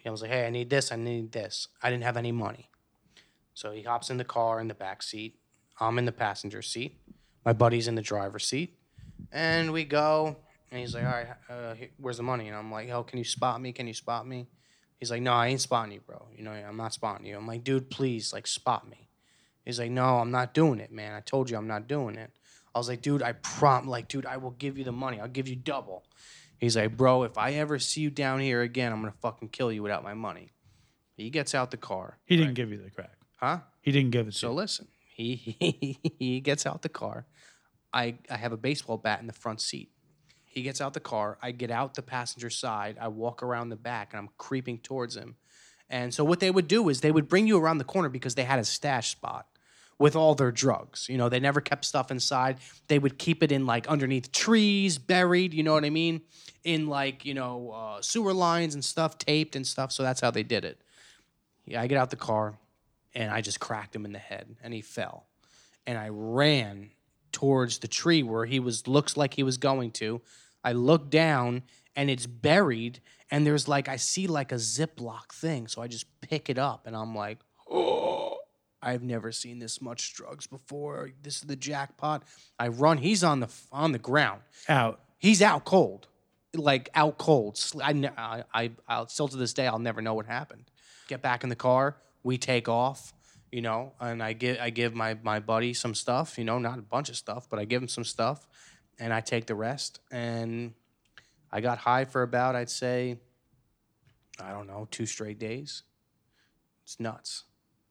I 0.04 0.10
was 0.10 0.22
like, 0.22 0.30
hey, 0.30 0.46
I 0.46 0.50
need 0.50 0.70
this. 0.70 0.90
I 0.90 0.96
need 0.96 1.32
this. 1.32 1.68
I 1.82 1.90
didn't 1.90 2.04
have 2.04 2.16
any 2.16 2.32
money. 2.32 2.69
So 3.54 3.72
he 3.72 3.82
hops 3.82 4.10
in 4.10 4.16
the 4.16 4.24
car 4.24 4.60
in 4.60 4.68
the 4.68 4.74
back 4.74 5.02
seat. 5.02 5.38
I'm 5.78 5.98
in 5.98 6.04
the 6.04 6.12
passenger 6.12 6.62
seat. 6.62 6.98
My 7.44 7.52
buddy's 7.52 7.88
in 7.88 7.94
the 7.94 8.02
driver's 8.02 8.46
seat. 8.46 8.78
And 9.32 9.72
we 9.72 9.84
go. 9.84 10.36
And 10.70 10.80
he's 10.80 10.94
like, 10.94 11.04
all 11.04 11.10
right, 11.10 11.26
uh, 11.48 11.74
here- 11.74 11.90
where's 11.98 12.18
the 12.18 12.22
money? 12.22 12.48
And 12.48 12.56
I'm 12.56 12.70
like, 12.70 12.88
oh, 12.90 13.02
can 13.02 13.18
you 13.18 13.24
spot 13.24 13.60
me? 13.60 13.72
Can 13.72 13.86
you 13.86 13.94
spot 13.94 14.26
me? 14.26 14.48
He's 14.98 15.10
like, 15.10 15.22
no, 15.22 15.32
I 15.32 15.48
ain't 15.48 15.60
spotting 15.60 15.92
you, 15.92 16.00
bro. 16.00 16.26
You 16.36 16.44
know, 16.44 16.52
I'm 16.52 16.76
not 16.76 16.92
spotting 16.92 17.26
you. 17.26 17.36
I'm 17.36 17.46
like, 17.46 17.64
dude, 17.64 17.90
please, 17.90 18.32
like, 18.32 18.46
spot 18.46 18.88
me. 18.88 19.08
He's 19.64 19.78
like, 19.78 19.90
no, 19.90 20.18
I'm 20.18 20.30
not 20.30 20.52
doing 20.54 20.78
it, 20.78 20.92
man. 20.92 21.14
I 21.14 21.20
told 21.20 21.50
you 21.50 21.56
I'm 21.56 21.66
not 21.66 21.88
doing 21.88 22.16
it. 22.16 22.30
I 22.74 22.78
was 22.78 22.88
like, 22.88 23.02
dude, 23.02 23.22
I 23.22 23.32
prom, 23.32 23.88
like, 23.88 24.08
dude, 24.08 24.26
I 24.26 24.36
will 24.36 24.52
give 24.52 24.78
you 24.78 24.84
the 24.84 24.92
money. 24.92 25.18
I'll 25.20 25.28
give 25.28 25.48
you 25.48 25.56
double. 25.56 26.04
He's 26.58 26.76
like, 26.76 26.96
bro, 26.96 27.22
if 27.24 27.36
I 27.38 27.52
ever 27.52 27.78
see 27.78 28.02
you 28.02 28.10
down 28.10 28.40
here 28.40 28.60
again, 28.62 28.92
I'm 28.92 29.00
gonna 29.00 29.14
fucking 29.22 29.48
kill 29.48 29.72
you 29.72 29.82
without 29.82 30.04
my 30.04 30.14
money. 30.14 30.52
He 31.16 31.30
gets 31.30 31.54
out 31.54 31.70
the 31.70 31.76
car. 31.78 32.18
He 32.26 32.36
didn't 32.36 32.54
give 32.54 32.70
you 32.70 32.76
the 32.82 32.90
crack. 32.90 33.12
Huh? 33.40 33.60
He 33.80 33.90
didn't 33.92 34.10
give 34.10 34.28
it 34.28 34.32
to 34.32 34.38
So 34.38 34.48
you. 34.48 34.54
listen, 34.54 34.88
he, 35.14 35.34
he 35.60 35.98
he 36.18 36.40
gets 36.40 36.66
out 36.66 36.82
the 36.82 36.88
car. 36.88 37.26
I 37.92 38.16
I 38.30 38.36
have 38.36 38.52
a 38.52 38.56
baseball 38.56 38.98
bat 38.98 39.20
in 39.20 39.26
the 39.26 39.32
front 39.32 39.60
seat. 39.60 39.90
He 40.44 40.62
gets 40.62 40.80
out 40.80 40.94
the 40.94 41.00
car. 41.00 41.38
I 41.40 41.52
get 41.52 41.70
out 41.70 41.94
the 41.94 42.02
passenger 42.02 42.50
side. 42.50 42.98
I 43.00 43.08
walk 43.08 43.42
around 43.42 43.68
the 43.68 43.76
back 43.76 44.12
and 44.12 44.18
I'm 44.18 44.28
creeping 44.36 44.78
towards 44.78 45.16
him. 45.16 45.36
And 45.88 46.12
so 46.12 46.24
what 46.24 46.40
they 46.40 46.50
would 46.50 46.68
do 46.68 46.88
is 46.88 47.00
they 47.00 47.12
would 47.12 47.28
bring 47.28 47.46
you 47.46 47.58
around 47.58 47.78
the 47.78 47.84
corner 47.84 48.08
because 48.08 48.34
they 48.34 48.44
had 48.44 48.58
a 48.58 48.64
stash 48.64 49.10
spot 49.10 49.46
with 49.98 50.16
all 50.16 50.34
their 50.34 50.50
drugs. 50.50 51.08
You 51.08 51.18
know, 51.18 51.28
they 51.28 51.40
never 51.40 51.60
kept 51.60 51.84
stuff 51.84 52.10
inside. 52.10 52.58
They 52.88 52.98
would 52.98 53.18
keep 53.18 53.42
it 53.42 53.52
in 53.52 53.64
like 53.64 53.86
underneath 53.86 54.32
trees, 54.32 54.98
buried, 54.98 55.54
you 55.54 55.62
know 55.62 55.72
what 55.72 55.84
I 55.84 55.90
mean? 55.90 56.22
In 56.64 56.88
like, 56.88 57.24
you 57.24 57.34
know, 57.34 57.70
uh, 57.70 58.02
sewer 58.02 58.34
lines 58.34 58.74
and 58.74 58.84
stuff, 58.84 59.18
taped 59.18 59.54
and 59.56 59.66
stuff. 59.66 59.92
So 59.92 60.02
that's 60.02 60.20
how 60.20 60.30
they 60.30 60.42
did 60.42 60.64
it. 60.64 60.80
Yeah, 61.64 61.80
I 61.82 61.86
get 61.86 61.98
out 61.98 62.10
the 62.10 62.16
car 62.16 62.58
and 63.14 63.30
I 63.30 63.40
just 63.40 63.60
cracked 63.60 63.94
him 63.94 64.04
in 64.04 64.12
the 64.12 64.18
head 64.18 64.56
and 64.62 64.72
he 64.72 64.80
fell. 64.80 65.26
And 65.86 65.98
I 65.98 66.08
ran 66.10 66.90
towards 67.32 67.78
the 67.78 67.88
tree 67.88 68.22
where 68.22 68.46
he 68.46 68.60
was 68.60 68.86
looks 68.86 69.16
like 69.16 69.34
he 69.34 69.42
was 69.42 69.56
going 69.56 69.92
to. 69.92 70.20
I 70.62 70.72
look 70.72 71.10
down 71.10 71.62
and 71.96 72.10
it's 72.10 72.26
buried 72.26 73.00
and 73.30 73.46
there's 73.46 73.68
like 73.68 73.88
I 73.88 73.96
see 73.96 74.26
like 74.26 74.52
a 74.52 74.56
Ziploc 74.56 75.32
thing. 75.32 75.68
So 75.68 75.82
I 75.82 75.86
just 75.86 76.06
pick 76.20 76.50
it 76.50 76.58
up 76.58 76.86
and 76.86 76.96
I'm 76.96 77.14
like, 77.14 77.38
"Oh, 77.70 78.38
I've 78.82 79.02
never 79.02 79.32
seen 79.32 79.58
this 79.58 79.80
much 79.80 80.14
drugs 80.14 80.46
before. 80.46 81.10
This 81.22 81.36
is 81.36 81.42
the 81.42 81.56
jackpot." 81.56 82.24
I 82.58 82.68
run, 82.68 82.98
he's 82.98 83.22
on 83.22 83.40
the 83.40 83.48
on 83.72 83.92
the 83.92 83.98
ground. 83.98 84.42
Out. 84.68 85.00
He's 85.18 85.42
out 85.42 85.64
cold. 85.64 86.08
Like 86.54 86.88
out 86.94 87.18
cold. 87.18 87.60
I, 87.82 88.10
I, 88.16 88.44
I, 88.52 88.70
I'll 88.88 89.08
still 89.08 89.28
to 89.28 89.36
this 89.36 89.54
day, 89.54 89.66
I'll 89.66 89.78
never 89.78 90.02
know 90.02 90.14
what 90.14 90.26
happened. 90.26 90.64
Get 91.06 91.22
back 91.22 91.44
in 91.44 91.48
the 91.48 91.56
car. 91.56 91.96
We 92.22 92.38
take 92.38 92.68
off, 92.68 93.12
you 93.50 93.62
know, 93.62 93.92
and 94.00 94.22
I 94.22 94.32
give, 94.32 94.58
I 94.60 94.70
give 94.70 94.94
my, 94.94 95.16
my 95.22 95.40
buddy 95.40 95.74
some 95.74 95.94
stuff, 95.94 96.38
you 96.38 96.44
know, 96.44 96.58
not 96.58 96.78
a 96.78 96.82
bunch 96.82 97.08
of 97.08 97.16
stuff, 97.16 97.48
but 97.48 97.58
I 97.58 97.64
give 97.64 97.82
him 97.82 97.88
some 97.88 98.04
stuff 98.04 98.46
and 98.98 99.12
I 99.12 99.20
take 99.20 99.46
the 99.46 99.54
rest. 99.54 100.00
And 100.10 100.74
I 101.50 101.60
got 101.60 101.78
high 101.78 102.04
for 102.04 102.22
about, 102.22 102.54
I'd 102.54 102.70
say, 102.70 103.16
I 104.40 104.52
don't 104.52 104.66
know, 104.66 104.86
two 104.90 105.06
straight 105.06 105.38
days. 105.38 105.82
It's 106.84 107.00
nuts. 107.00 107.44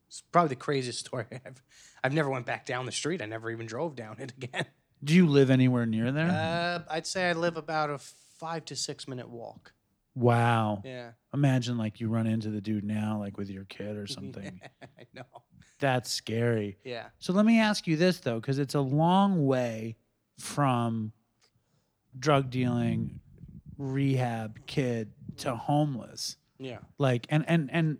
It's 0.08 0.22
probably 0.32 0.50
the 0.50 0.56
craziest 0.56 0.98
story 1.06 1.26
I've, 1.30 1.62
I've 2.02 2.14
never 2.14 2.30
went 2.30 2.46
back 2.46 2.66
down 2.66 2.86
the 2.86 2.92
street. 2.92 3.20
I 3.20 3.26
never 3.26 3.50
even 3.50 3.66
drove 3.66 3.96
down 3.96 4.16
it 4.18 4.32
again. 4.36 4.66
Do 5.02 5.14
you 5.14 5.26
live 5.26 5.50
anywhere 5.50 5.86
near 5.86 6.12
there? 6.12 6.28
Uh, 6.28 6.92
I'd 6.92 7.06
say 7.06 7.30
I 7.30 7.32
live 7.32 7.56
about 7.56 7.90
a 7.90 7.98
five 7.98 8.64
to 8.66 8.76
six 8.76 9.08
minute 9.08 9.28
walk. 9.28 9.72
Wow. 10.14 10.82
Yeah, 10.84 11.10
Imagine 11.32 11.78
like 11.78 12.00
you 12.00 12.08
run 12.08 12.26
into 12.26 12.50
the 12.50 12.60
dude 12.60 12.84
now, 12.84 13.18
like 13.18 13.36
with 13.36 13.50
your 13.50 13.64
kid 13.64 13.96
or 13.96 14.06
something. 14.18 14.60
I 14.98 15.06
know. 15.14 15.22
That's 15.78 16.10
scary. 16.12 16.76
Yeah, 16.84 17.06
So 17.18 17.32
let 17.32 17.46
me 17.46 17.58
ask 17.60 17.86
you 17.86 17.96
this 17.96 18.20
though, 18.20 18.38
because 18.40 18.58
it's 18.58 18.74
a 18.74 18.80
long 18.80 19.46
way 19.46 19.96
from 20.38 21.12
drug 22.18 22.50
dealing, 22.50 23.20
rehab, 23.78 24.66
kid 24.66 25.12
to 25.38 25.54
homeless. 25.56 26.36
yeah, 26.58 26.78
Like, 26.98 27.26
and 27.30 27.44
and 27.48 27.70
and 27.72 27.98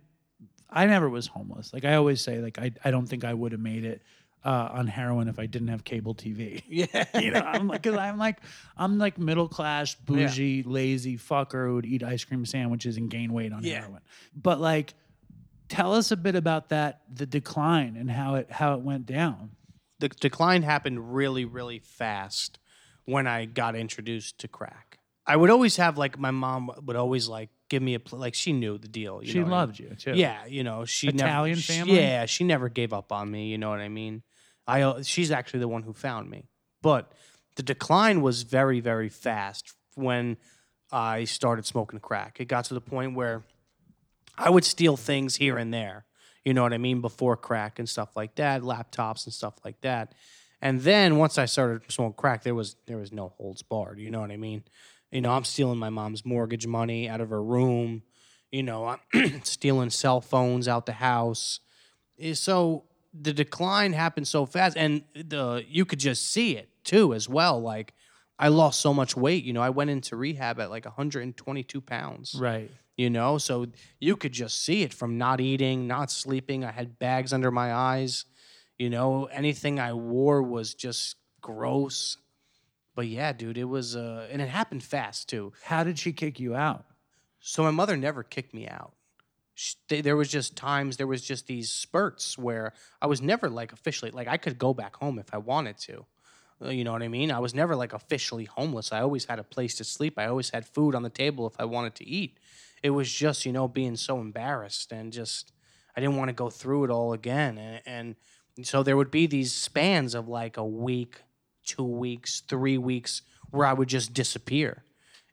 I 0.69 0.85
never 0.85 1.09
was 1.09 1.27
homeless. 1.27 1.73
Like 1.73 1.85
I 1.85 1.95
always 1.95 2.21
say, 2.21 2.39
like 2.39 2.59
I 2.59 2.71
I 2.83 2.91
don't 2.91 3.07
think 3.07 3.23
I 3.23 3.33
would 3.33 3.51
have 3.51 3.61
made 3.61 3.83
it 3.83 4.03
uh, 4.43 4.69
on 4.73 4.87
heroin 4.87 5.27
if 5.27 5.37
I 5.39 5.45
didn't 5.45 5.67
have 5.69 5.83
cable 5.83 6.15
TV. 6.15 6.63
yeah. 6.69 7.05
you 7.19 7.31
know, 7.31 7.39
I'm 7.41 7.67
like, 7.67 7.83
cause 7.83 7.95
I'm 7.95 8.17
like, 8.17 8.37
I'm 8.77 8.97
like 8.97 9.17
middle 9.17 9.47
class, 9.47 9.93
bougie, 9.95 10.63
lazy 10.63 11.17
fucker 11.17 11.67
who 11.67 11.75
would 11.75 11.85
eat 11.85 12.03
ice 12.03 12.23
cream 12.23 12.45
sandwiches 12.45 12.97
and 12.97 13.09
gain 13.09 13.33
weight 13.33 13.53
on 13.53 13.63
Yeah. 13.63 13.81
heroin. 13.81 14.01
But 14.35 14.59
like, 14.59 14.93
tell 15.69 15.93
us 15.93 16.11
a 16.11 16.17
bit 16.17 16.35
about 16.35 16.69
that, 16.69 17.01
the 17.13 17.25
decline 17.25 17.95
and 17.97 18.09
how 18.09 18.35
it 18.35 18.51
how 18.51 18.73
it 18.75 18.81
went 18.81 19.05
down. 19.05 19.51
the 19.99 20.09
decline 20.09 20.63
happened 20.63 21.13
really, 21.13 21.45
really 21.45 21.79
fast 21.79 22.57
when 23.05 23.27
I 23.27 23.45
got 23.45 23.75
introduced 23.75 24.39
to 24.39 24.47
crack. 24.47 24.97
I 25.27 25.35
would 25.35 25.51
always 25.51 25.75
have 25.77 25.97
like 25.99 26.17
my 26.17 26.31
mom 26.31 26.71
would 26.85 26.95
always 26.95 27.27
like 27.29 27.49
give 27.69 27.81
me 27.83 27.93
a 27.93 27.99
pl- 27.99 28.17
like 28.19 28.33
she 28.33 28.51
knew 28.53 28.79
the 28.79 28.87
deal. 28.87 29.21
You 29.23 29.31
She 29.31 29.39
know 29.39 29.45
what 29.45 29.47
I 29.47 29.51
mean? 29.51 29.59
loved 29.59 29.79
you 29.79 29.89
too. 29.95 30.13
Yeah, 30.15 30.45
you 30.47 30.63
know 30.63 30.83
she 30.85 31.07
Italian 31.09 31.51
never, 31.57 31.61
she- 31.61 31.73
family? 31.73 31.95
yeah, 31.97 32.25
she 32.25 32.43
never 32.43 32.67
gave 32.69 32.91
up 32.91 33.11
on 33.11 33.29
me. 33.29 33.47
You 33.49 33.59
know 33.59 33.69
what 33.69 33.79
I 33.79 33.87
mean? 33.89 34.23
I 34.67 34.81
uh, 34.81 35.03
she's 35.03 35.31
actually 35.31 35.61
the 35.61 35.67
one 35.67 35.83
who 35.83 35.93
found 35.93 36.29
me. 36.29 36.49
But 36.81 37.11
the 37.55 37.63
decline 37.63 38.21
was 38.21 38.43
very 38.43 38.79
very 38.79 39.09
fast 39.09 39.73
when 39.95 40.37
I 40.91 41.23
started 41.23 41.65
smoking 41.65 41.99
crack. 41.99 42.39
It 42.39 42.45
got 42.45 42.65
to 42.65 42.73
the 42.73 42.81
point 42.81 43.15
where 43.15 43.43
I 44.37 44.49
would 44.49 44.65
steal 44.65 44.97
things 44.97 45.35
here 45.37 45.57
and 45.57 45.73
there. 45.73 46.05
You 46.43 46.53
know 46.53 46.63
what 46.63 46.73
I 46.73 46.77
mean? 46.77 47.01
Before 47.01 47.37
crack 47.37 47.77
and 47.79 47.87
stuff 47.87 48.15
like 48.15 48.35
that, 48.35 48.61
laptops 48.61 49.25
and 49.25 49.33
stuff 49.33 49.53
like 49.63 49.79
that. 49.81 50.15
And 50.61 50.81
then 50.81 51.17
once 51.17 51.37
I 51.37 51.45
started 51.45 51.91
smoking 51.91 52.13
crack, 52.13 52.43
there 52.43 52.55
was 52.55 52.75
there 52.87 52.97
was 52.97 53.11
no 53.11 53.29
holds 53.29 53.61
barred. 53.61 53.99
You 53.99 54.11
know 54.11 54.21
what 54.21 54.31
I 54.31 54.37
mean? 54.37 54.63
You 55.11 55.21
know, 55.21 55.31
I'm 55.31 55.43
stealing 55.43 55.77
my 55.77 55.89
mom's 55.89 56.25
mortgage 56.25 56.65
money 56.67 57.09
out 57.09 57.19
of 57.21 57.29
her 57.29 57.43
room. 57.43 58.03
You 58.51 58.63
know, 58.63 58.97
I'm 59.13 59.41
stealing 59.43 59.89
cell 59.89 60.21
phones 60.21 60.67
out 60.67 60.85
the 60.85 60.93
house. 60.93 61.59
Eh, 62.19 62.33
So 62.33 62.85
the 63.13 63.33
decline 63.33 63.93
happened 63.93 64.27
so 64.27 64.45
fast, 64.45 64.77
and 64.77 65.03
the 65.13 65.65
you 65.67 65.85
could 65.85 65.99
just 65.99 66.29
see 66.29 66.55
it 66.55 66.69
too 66.83 67.13
as 67.13 67.27
well. 67.27 67.61
Like 67.61 67.93
I 68.39 68.47
lost 68.47 68.79
so 68.81 68.93
much 68.93 69.15
weight. 69.15 69.43
You 69.43 69.53
know, 69.53 69.61
I 69.61 69.69
went 69.69 69.89
into 69.89 70.15
rehab 70.15 70.59
at 70.59 70.69
like 70.69 70.85
122 70.85 71.81
pounds. 71.81 72.35
Right. 72.39 72.71
You 72.97 73.09
know, 73.09 73.37
so 73.37 73.67
you 73.99 74.15
could 74.15 74.31
just 74.31 74.63
see 74.63 74.83
it 74.83 74.93
from 74.93 75.17
not 75.17 75.39
eating, 75.39 75.87
not 75.87 76.11
sleeping. 76.11 76.63
I 76.65 76.71
had 76.71 76.99
bags 76.99 77.33
under 77.33 77.51
my 77.51 77.73
eyes. 77.73 78.25
You 78.77 78.89
know, 78.89 79.25
anything 79.25 79.79
I 79.79 79.93
wore 79.93 80.41
was 80.41 80.73
just 80.73 81.15
gross. 81.39 82.17
But 82.95 83.07
yeah, 83.07 83.31
dude, 83.31 83.57
it 83.57 83.65
was, 83.65 83.95
uh, 83.95 84.27
and 84.31 84.41
it 84.41 84.49
happened 84.49 84.83
fast 84.83 85.29
too. 85.29 85.53
How 85.63 85.83
did 85.83 85.97
she 85.97 86.11
kick 86.11 86.39
you 86.39 86.55
out? 86.55 86.85
So 87.39 87.63
my 87.63 87.71
mother 87.71 87.95
never 87.95 88.23
kicked 88.23 88.53
me 88.53 88.67
out. 88.67 88.93
There 89.89 90.15
was 90.15 90.29
just 90.29 90.55
times, 90.55 90.97
there 90.97 91.07
was 91.07 91.21
just 91.21 91.47
these 91.47 91.69
spurts 91.69 92.37
where 92.37 92.73
I 93.01 93.07
was 93.07 93.21
never 93.21 93.49
like 93.49 93.73
officially, 93.73 94.11
like 94.11 94.27
I 94.27 94.37
could 94.37 94.57
go 94.57 94.73
back 94.73 94.95
home 94.95 95.19
if 95.19 95.33
I 95.33 95.37
wanted 95.37 95.77
to. 95.79 96.05
Uh, 96.63 96.69
You 96.69 96.83
know 96.83 96.91
what 96.93 97.03
I 97.03 97.07
mean? 97.07 97.31
I 97.31 97.39
was 97.39 97.53
never 97.53 97.75
like 97.75 97.93
officially 97.93 98.45
homeless. 98.45 98.91
I 98.91 99.01
always 99.01 99.25
had 99.25 99.39
a 99.39 99.43
place 99.43 99.75
to 99.75 99.83
sleep. 99.83 100.17
I 100.17 100.27
always 100.27 100.49
had 100.51 100.65
food 100.65 100.95
on 100.95 101.03
the 101.03 101.09
table 101.09 101.47
if 101.47 101.53
I 101.59 101.65
wanted 101.65 101.95
to 101.95 102.07
eat. 102.07 102.39
It 102.83 102.91
was 102.91 103.11
just, 103.11 103.45
you 103.45 103.51
know, 103.51 103.67
being 103.67 103.95
so 103.95 104.19
embarrassed 104.19 104.91
and 104.91 105.13
just, 105.13 105.51
I 105.95 106.01
didn't 106.01 106.17
want 106.17 106.29
to 106.29 106.33
go 106.33 106.49
through 106.49 106.85
it 106.85 106.89
all 106.89 107.13
again. 107.13 107.57
And, 107.57 108.15
and 108.57 108.65
so 108.67 108.83
there 108.83 108.97
would 108.97 109.11
be 109.11 109.27
these 109.27 109.53
spans 109.53 110.15
of 110.15 110.27
like 110.27 110.57
a 110.57 110.65
week, 110.65 111.21
two 111.65 111.83
weeks, 111.83 112.41
three 112.41 112.77
weeks 112.77 113.21
where 113.51 113.67
I 113.67 113.73
would 113.73 113.89
just 113.89 114.13
disappear. 114.13 114.83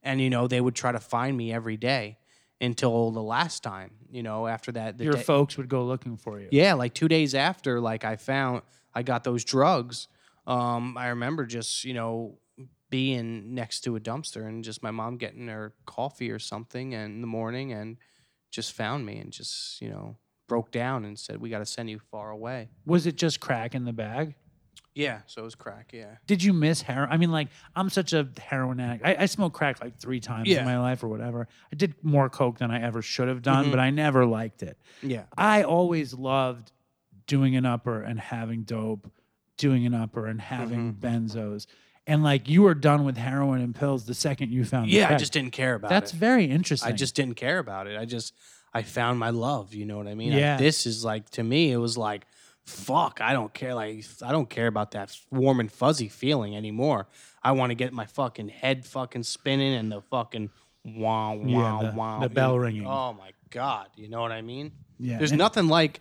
And, 0.02 0.20
you 0.20 0.30
know, 0.30 0.46
they 0.46 0.60
would 0.60 0.74
try 0.74 0.92
to 0.92 1.00
find 1.00 1.36
me 1.36 1.52
every 1.52 1.76
day 1.76 2.18
until 2.60 3.10
the 3.10 3.22
last 3.22 3.62
time, 3.62 3.90
you 4.10 4.22
know, 4.22 4.46
after 4.46 4.72
that. 4.72 4.98
The 4.98 5.04
Your 5.04 5.12
day- 5.14 5.22
folks 5.22 5.56
would 5.56 5.68
go 5.68 5.84
looking 5.84 6.16
for 6.16 6.40
you. 6.40 6.48
yeah, 6.50 6.74
like 6.74 6.94
two 6.94 7.08
days 7.08 7.34
after, 7.34 7.80
like 7.80 8.04
I 8.04 8.16
found 8.16 8.62
I 8.94 9.02
got 9.02 9.24
those 9.24 9.44
drugs. 9.44 10.08
Um, 10.46 10.96
I 10.96 11.08
remember 11.08 11.46
just 11.46 11.84
you 11.84 11.94
know 11.94 12.38
being 12.90 13.54
next 13.54 13.80
to 13.82 13.96
a 13.96 14.00
dumpster 14.00 14.46
and 14.46 14.64
just 14.64 14.82
my 14.82 14.90
mom 14.90 15.18
getting 15.18 15.46
her 15.48 15.74
coffee 15.84 16.30
or 16.30 16.38
something 16.38 16.92
in 16.92 17.20
the 17.20 17.26
morning 17.26 17.72
and 17.72 17.98
just 18.50 18.72
found 18.72 19.04
me 19.04 19.18
and 19.18 19.30
just 19.30 19.80
you 19.82 19.90
know 19.90 20.16
broke 20.48 20.70
down 20.70 21.04
and 21.04 21.18
said 21.18 21.38
we 21.38 21.50
got 21.50 21.58
to 21.58 21.66
send 21.66 21.90
you 21.90 21.98
far 22.10 22.30
away. 22.30 22.70
Was 22.86 23.06
it 23.06 23.16
just 23.16 23.40
crack 23.40 23.74
in 23.74 23.84
the 23.84 23.92
bag? 23.92 24.34
Yeah, 24.94 25.20
so 25.26 25.42
it 25.42 25.44
was 25.44 25.54
crack. 25.54 25.90
Yeah. 25.92 26.16
Did 26.26 26.42
you 26.42 26.52
miss 26.52 26.82
heroin? 26.82 27.08
I 27.12 27.18
mean, 27.18 27.30
like, 27.30 27.48
I'm 27.76 27.88
such 27.88 28.12
a 28.12 28.28
heroin 28.36 28.80
addict. 28.80 29.04
I, 29.06 29.16
I 29.20 29.26
smoked 29.26 29.54
crack 29.54 29.80
like 29.80 29.98
three 29.98 30.18
times 30.18 30.48
Yeah. 30.48 30.60
in 30.60 30.64
my 30.64 30.78
life 30.78 31.04
or 31.04 31.08
whatever. 31.08 31.46
I 31.72 31.76
did 31.76 31.94
more 32.02 32.28
coke 32.28 32.58
than 32.58 32.70
I 32.72 32.82
ever 32.82 33.00
should 33.00 33.28
have 33.28 33.42
done, 33.42 33.64
mm-hmm. 33.64 33.70
but 33.70 33.80
I 33.80 33.90
never 33.90 34.26
liked 34.26 34.62
it. 34.62 34.76
Yeah. 35.02 35.24
I 35.36 35.62
always 35.62 36.14
loved 36.14 36.72
doing 37.28 37.54
an 37.54 37.64
upper 37.64 38.02
and 38.02 38.18
having 38.18 38.62
dope, 38.62 39.08
doing 39.56 39.86
an 39.86 39.94
upper 39.94 40.26
and 40.26 40.40
having 40.40 40.94
mm-hmm. 40.94 41.06
benzos. 41.06 41.66
And 42.08 42.24
like 42.24 42.48
you 42.48 42.62
were 42.62 42.74
done 42.74 43.04
with 43.04 43.18
heroin 43.18 43.60
and 43.60 43.74
pills 43.74 44.06
the 44.06 44.14
second 44.14 44.50
you 44.50 44.64
found 44.64 44.88
the 44.88 44.94
Yeah, 44.94 45.04
I 45.04 45.06
crack. 45.08 45.18
just 45.20 45.32
didn't 45.32 45.52
care 45.52 45.74
about 45.74 45.88
it. 45.88 45.94
That's 45.94 46.12
it. 46.12 46.16
very 46.16 46.46
interesting. 46.46 46.92
I 46.92 46.96
just 46.96 47.14
didn't 47.14 47.34
care 47.34 47.58
about 47.58 47.86
it. 47.86 47.98
I 47.98 48.06
just 48.06 48.34
I 48.72 48.82
found 48.82 49.18
my 49.18 49.30
love. 49.30 49.74
You 49.74 49.84
know 49.84 49.98
what 49.98 50.08
I 50.08 50.14
mean? 50.14 50.32
Yeah. 50.32 50.56
This 50.56 50.86
is 50.86 51.04
like 51.04 51.28
to 51.30 51.44
me, 51.44 51.70
it 51.70 51.76
was 51.76 51.98
like, 51.98 52.26
fuck. 52.68 53.20
I 53.20 53.32
don't 53.32 53.52
care. 53.52 53.74
Like 53.74 54.04
I 54.22 54.32
don't 54.32 54.48
care 54.48 54.66
about 54.66 54.92
that 54.92 55.16
warm 55.30 55.60
and 55.60 55.70
fuzzy 55.70 56.08
feeling 56.08 56.56
anymore. 56.56 57.06
I 57.42 57.52
want 57.52 57.70
to 57.70 57.74
get 57.74 57.92
my 57.92 58.06
fucking 58.06 58.48
head 58.48 58.84
fucking 58.84 59.22
spinning 59.22 59.74
and 59.74 59.90
the 59.90 60.02
fucking 60.02 60.50
wow 60.84 61.34
wow 61.34 61.82
the- 61.82 61.92
wow 61.96 62.20
the 62.20 62.28
bell 62.28 62.58
ringing. 62.58 62.86
Oh 62.86 63.12
my 63.14 63.30
god. 63.50 63.88
You 63.96 64.08
know 64.08 64.20
what 64.20 64.32
I 64.32 64.42
mean? 64.42 64.72
Yeah. 64.98 65.18
There's 65.18 65.30
And- 65.32 65.38
nothing 65.38 65.68
like. 65.68 66.00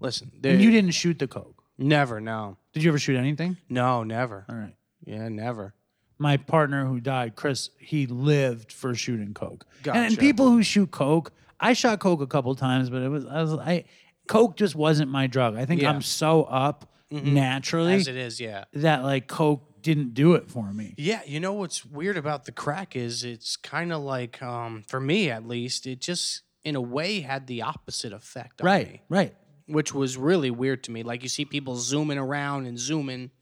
Listen, 0.00 0.32
there, 0.40 0.54
and 0.54 0.60
you 0.62 0.70
didn't 0.72 0.90
shoot 0.94 1.18
the 1.20 1.28
coke. 1.28 1.62
never. 1.78 2.20
No. 2.20 2.56
Did 2.72 2.82
you 2.82 2.90
ever 2.90 2.98
shoot 2.98 3.16
anything? 3.16 3.56
No. 3.68 4.02
Never. 4.02 4.44
All 4.48 4.56
right. 4.56 4.74
Yeah. 5.04 5.28
Never. 5.28 5.74
my 6.18 6.36
partner 6.36 6.86
who 6.86 7.00
died, 7.00 7.34
Chris, 7.36 7.70
he 7.78 8.06
lived 8.06 8.70
for 8.72 8.94
shooting 8.94 9.34
coke. 9.34 9.64
And, 9.84 9.96
and 10.06 10.18
people 10.18 10.48
who 10.48 10.62
shoot 10.62 10.90
coke, 10.90 11.32
I 11.60 11.72
shot 11.72 11.98
coke 12.00 12.20
a 12.20 12.26
couple 12.26 12.54
times, 12.54 12.90
but 12.90 13.02
it 13.02 13.08
was 13.08 13.24
I 13.26 13.42
was 13.42 13.52
I 13.54 13.84
coke 14.28 14.56
just 14.56 14.74
wasn't 14.74 15.10
my 15.10 15.26
drug. 15.26 15.56
I 15.56 15.64
think 15.64 15.82
Yeah. 15.82 15.90
I'm 15.90 16.02
so 16.02 16.44
up 16.44 16.88
naturally 17.10 17.94
As 17.94 18.08
it 18.08 18.16
is. 18.16 18.40
Yeah. 18.40 18.64
that 18.74 19.02
like 19.02 19.26
coke 19.26 19.68
didn't 19.82 20.14
do 20.14 20.34
it 20.34 20.48
for 20.48 20.72
me. 20.72 20.94
Yeah, 20.96 21.20
you 21.26 21.40
know 21.40 21.52
what's 21.54 21.84
weird 21.84 22.16
about 22.16 22.44
the 22.44 22.52
crack 22.52 22.94
is 22.94 23.24
it's 23.24 23.56
kind 23.56 23.92
of 23.92 24.00
like, 24.02 24.40
um, 24.40 24.84
for 24.86 25.00
me 25.00 25.28
at 25.28 25.46
least, 25.48 25.86
it 25.88 26.00
just 26.00 26.42
in 26.62 26.76
a 26.76 26.80
way 26.80 27.20
had 27.20 27.48
the 27.48 27.62
opposite 27.62 28.12
effect 28.12 28.60
on 28.60 28.66
Right, 28.66 28.92
me, 28.92 29.02
right. 29.08 29.34
which 29.66 29.92
was 29.92 30.16
really 30.16 30.50
weird 30.52 30.84
to 30.84 30.92
me. 30.92 31.02
Like 31.02 31.24
you 31.24 31.28
see 31.28 31.44
people 31.44 31.74
zooming 31.76 32.16
around 32.18 32.66
and 32.66 32.78
zooming, 32.78 33.32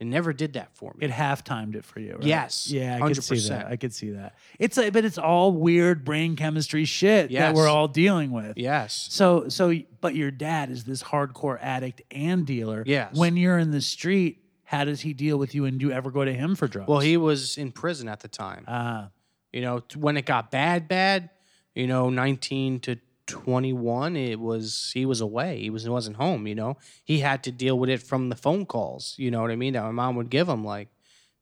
it 0.00 0.06
never 0.06 0.32
did 0.32 0.52
that 0.52 0.74
for 0.76 0.94
me. 0.96 1.04
It 1.06 1.10
half 1.10 1.42
timed 1.42 1.74
it 1.74 1.84
for 1.84 1.98
you. 2.00 2.12
Right? 2.14 2.22
Yes, 2.22 2.70
Yeah, 2.70 2.96
I 3.02 3.08
could 3.08 3.22
see 3.24 3.34
100%. 3.34 3.48
that. 3.48 3.66
I 3.66 3.76
could 3.76 3.92
see 3.92 4.10
that. 4.10 4.34
It's 4.58 4.76
like, 4.76 4.92
but 4.92 5.04
it's 5.04 5.18
all 5.18 5.52
weird 5.52 6.04
brain 6.04 6.36
chemistry 6.36 6.84
shit 6.84 7.32
that 7.32 7.54
we're 7.54 7.68
all 7.68 7.88
dealing 7.88 8.30
with. 8.30 8.56
yes, 8.56 9.08
So 9.10 9.48
so 9.48 9.74
but 10.00 10.14
your 10.14 10.30
dad 10.30 10.70
is 10.70 10.84
this 10.84 11.02
hardcore 11.02 11.58
addict 11.60 12.02
and 12.12 12.46
dealer. 12.46 12.84
Yes. 12.86 13.16
When 13.16 13.36
you're 13.36 13.58
in 13.58 13.70
the 13.72 13.80
street, 13.80 14.44
how 14.62 14.84
does 14.84 15.00
he 15.00 15.12
deal 15.14 15.36
with 15.38 15.54
you 15.54 15.64
and 15.64 15.80
do 15.80 15.86
you 15.86 15.92
ever 15.92 16.10
go 16.10 16.24
to 16.24 16.32
him 16.32 16.54
for 16.54 16.68
drugs? 16.68 16.88
well, 16.88 17.00
he 17.00 17.16
was 17.16 17.56
in 17.58 17.72
prison 17.72 18.08
at 18.08 18.20
the 18.20 18.28
time. 18.28 18.64
Ah, 18.68 19.08
you 19.52 19.62
know, 19.62 19.82
when 19.96 20.16
it 20.16 20.26
got 20.26 20.50
bad, 20.50 20.86
bad, 20.88 21.30
you 21.74 21.86
know, 21.86 22.10
19 22.10 22.80
to 22.80 22.96
21, 23.28 24.16
it 24.16 24.40
was, 24.40 24.90
he 24.94 25.06
was 25.06 25.20
away. 25.20 25.60
He 25.60 25.70
was, 25.70 25.84
he 25.84 25.88
wasn't 25.88 26.16
home, 26.16 26.46
you 26.46 26.54
know. 26.54 26.76
He 27.04 27.20
had 27.20 27.44
to 27.44 27.52
deal 27.52 27.78
with 27.78 27.88
it 27.90 28.02
from 28.02 28.28
the 28.28 28.36
phone 28.36 28.66
calls, 28.66 29.14
you 29.18 29.30
know 29.30 29.40
what 29.42 29.50
I 29.50 29.56
mean? 29.56 29.74
That 29.74 29.84
my 29.84 29.90
mom 29.92 30.16
would 30.16 30.30
give 30.30 30.48
him, 30.48 30.64
like, 30.64 30.88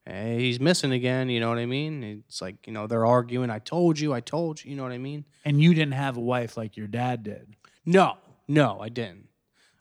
hey, 0.04 0.38
he's 0.38 0.60
missing 0.60 0.92
again, 0.92 1.28
you 1.28 1.40
know 1.40 1.48
what 1.48 1.58
I 1.58 1.66
mean? 1.66 2.22
It's 2.28 2.42
like, 2.42 2.66
you 2.66 2.72
know, 2.72 2.86
they're 2.86 3.06
arguing, 3.06 3.50
I 3.50 3.58
told 3.58 3.98
you, 3.98 4.12
I 4.12 4.20
told 4.20 4.62
you, 4.62 4.70
you 4.70 4.76
know 4.76 4.82
what 4.82 4.92
I 4.92 4.98
mean? 4.98 5.24
and 5.44 5.60
you 5.60 5.74
didn't 5.74 5.94
have 5.94 6.16
a 6.16 6.20
wife 6.20 6.56
like 6.56 6.76
your 6.76 6.88
dad 6.88 7.22
did. 7.22 7.54
No, 7.84 8.16
no, 8.48 8.80
I 8.80 8.88
didn't. 8.88 9.28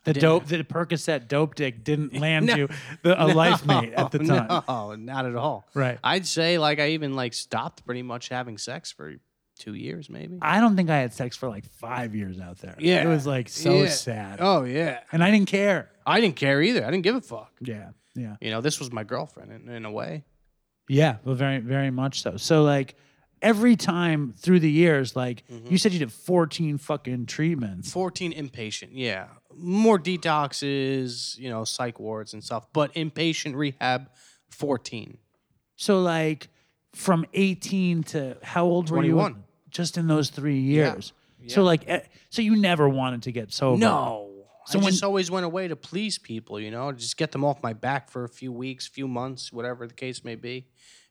The 0.04 0.14
dope, 0.14 0.46
the 0.46 0.64
Percocet 0.64 1.28
dope 1.28 1.56
dick 1.56 1.84
didn't 1.84 2.14
land 2.20 2.50
you 2.50 2.70
the, 3.02 3.22
a 3.22 3.26
life 3.26 3.66
mate 3.66 3.94
at 3.94 4.12
the 4.12 4.20
time. 4.20 4.64
No, 4.68 4.96
not 4.96 5.26
at 5.26 5.36
all. 5.36 5.66
Right. 5.74 5.98
I'd 6.04 6.28
say, 6.28 6.60
like, 6.60 6.80
I 6.80 6.90
even, 6.90 7.16
like, 7.16 7.34
stopped 7.34 7.84
pretty 7.86 8.04
much 8.04 8.30
having 8.30 8.60
sex 8.60 8.92
for 8.92 9.16
two 9.58 9.74
years, 9.74 10.10
maybe. 10.10 10.38
I 10.42 10.60
don't 10.60 10.76
think 10.76 10.90
I 10.90 10.98
had 10.98 11.14
sex 11.14 11.36
for 11.38 11.50
like 11.50 11.66
five 11.66 12.16
years 12.16 12.40
out 12.40 12.58
there. 12.60 12.76
Yeah. 12.80 13.04
It 13.04 13.08
was 13.08 13.26
like 13.26 13.50
so 13.50 13.84
Yeah. 13.84 13.90
sad. 13.90 14.38
Oh, 14.42 14.64
yeah. 14.64 15.00
And 15.12 15.24
I 15.24 15.32
didn't 15.32 15.48
care. 15.48 15.90
I 16.06 16.20
didn't 16.22 16.36
care 16.36 16.62
either. 16.62 16.86
I 16.86 16.92
didn't 16.92 17.04
give 17.04 17.16
a 17.16 17.22
fuck. 17.22 17.52
Yeah. 17.62 17.90
Yeah. 18.16 18.36
You 18.42 18.52
know, 18.52 18.62
this 18.62 18.80
was 18.80 18.92
my 18.92 19.04
girlfriend 19.04 19.52
in, 19.52 19.70
in 19.70 19.86
a 19.86 19.92
way. 19.92 20.24
Yeah. 20.88 21.18
Well, 21.24 21.36
very, 21.36 21.60
very 21.60 21.90
much 21.92 22.22
so. 22.22 22.38
So, 22.38 22.64
like, 22.64 22.96
every 23.42 23.76
time 23.76 24.34
through 24.38 24.60
the 24.60 24.72
years, 24.72 25.16
like, 25.16 25.44
Mm-hmm. 25.52 25.68
you 25.72 25.78
said 25.78 25.94
you 25.94 26.00
did 26.00 26.12
14 26.14 26.78
fucking 26.78 27.26
treatments. 27.26 27.92
14 27.92 28.34
inpatient, 28.34 28.90
yeah. 28.92 29.28
More 29.56 29.98
detoxes, 30.00 31.38
you 31.38 31.50
know, 31.50 31.64
psych 31.64 32.00
wards 32.00 32.34
and 32.34 32.44
stuff, 32.44 32.68
but 32.74 32.94
inpatient 32.94 33.56
rehab, 33.56 34.10
14. 34.50 35.18
So, 35.76 36.02
like, 36.02 36.50
from 36.96 37.26
18 37.34 38.04
to 38.04 38.38
how 38.42 38.66
old 38.66 38.90
were 38.90 39.04
you? 39.04 39.12
21. 39.14 39.44
Just 39.70 39.98
in 39.98 40.08
those 40.08 40.30
three 40.30 40.60
years. 40.60 41.14
Yeah. 41.42 41.54
So, 41.54 41.64
like, 41.64 41.84
eh, 41.88 42.00
so 42.30 42.42
you 42.42 42.56
never 42.56 42.88
wanted 42.90 43.24
to 43.24 43.32
get 43.32 43.52
sober. 43.54 43.78
No. 43.78 44.32
So 44.68 44.80
I 44.80 44.84
when- 44.84 44.92
just 44.92 45.04
always 45.04 45.30
went 45.30 45.46
away 45.46 45.68
to 45.68 45.76
please 45.76 46.18
people, 46.18 46.60
you 46.60 46.72
know, 46.72 46.92
just 46.92 47.18
get 47.18 47.32
them 47.32 47.44
off 47.46 47.62
my 47.62 47.74
back 47.74 48.10
for 48.10 48.24
a 48.24 48.30
few 48.30 48.52
weeks, 48.52 48.88
few 48.88 49.08
months, 49.08 49.52
whatever 49.54 49.86
the 49.86 49.94
case 49.94 50.24
may 50.24 50.34
be, 50.36 50.66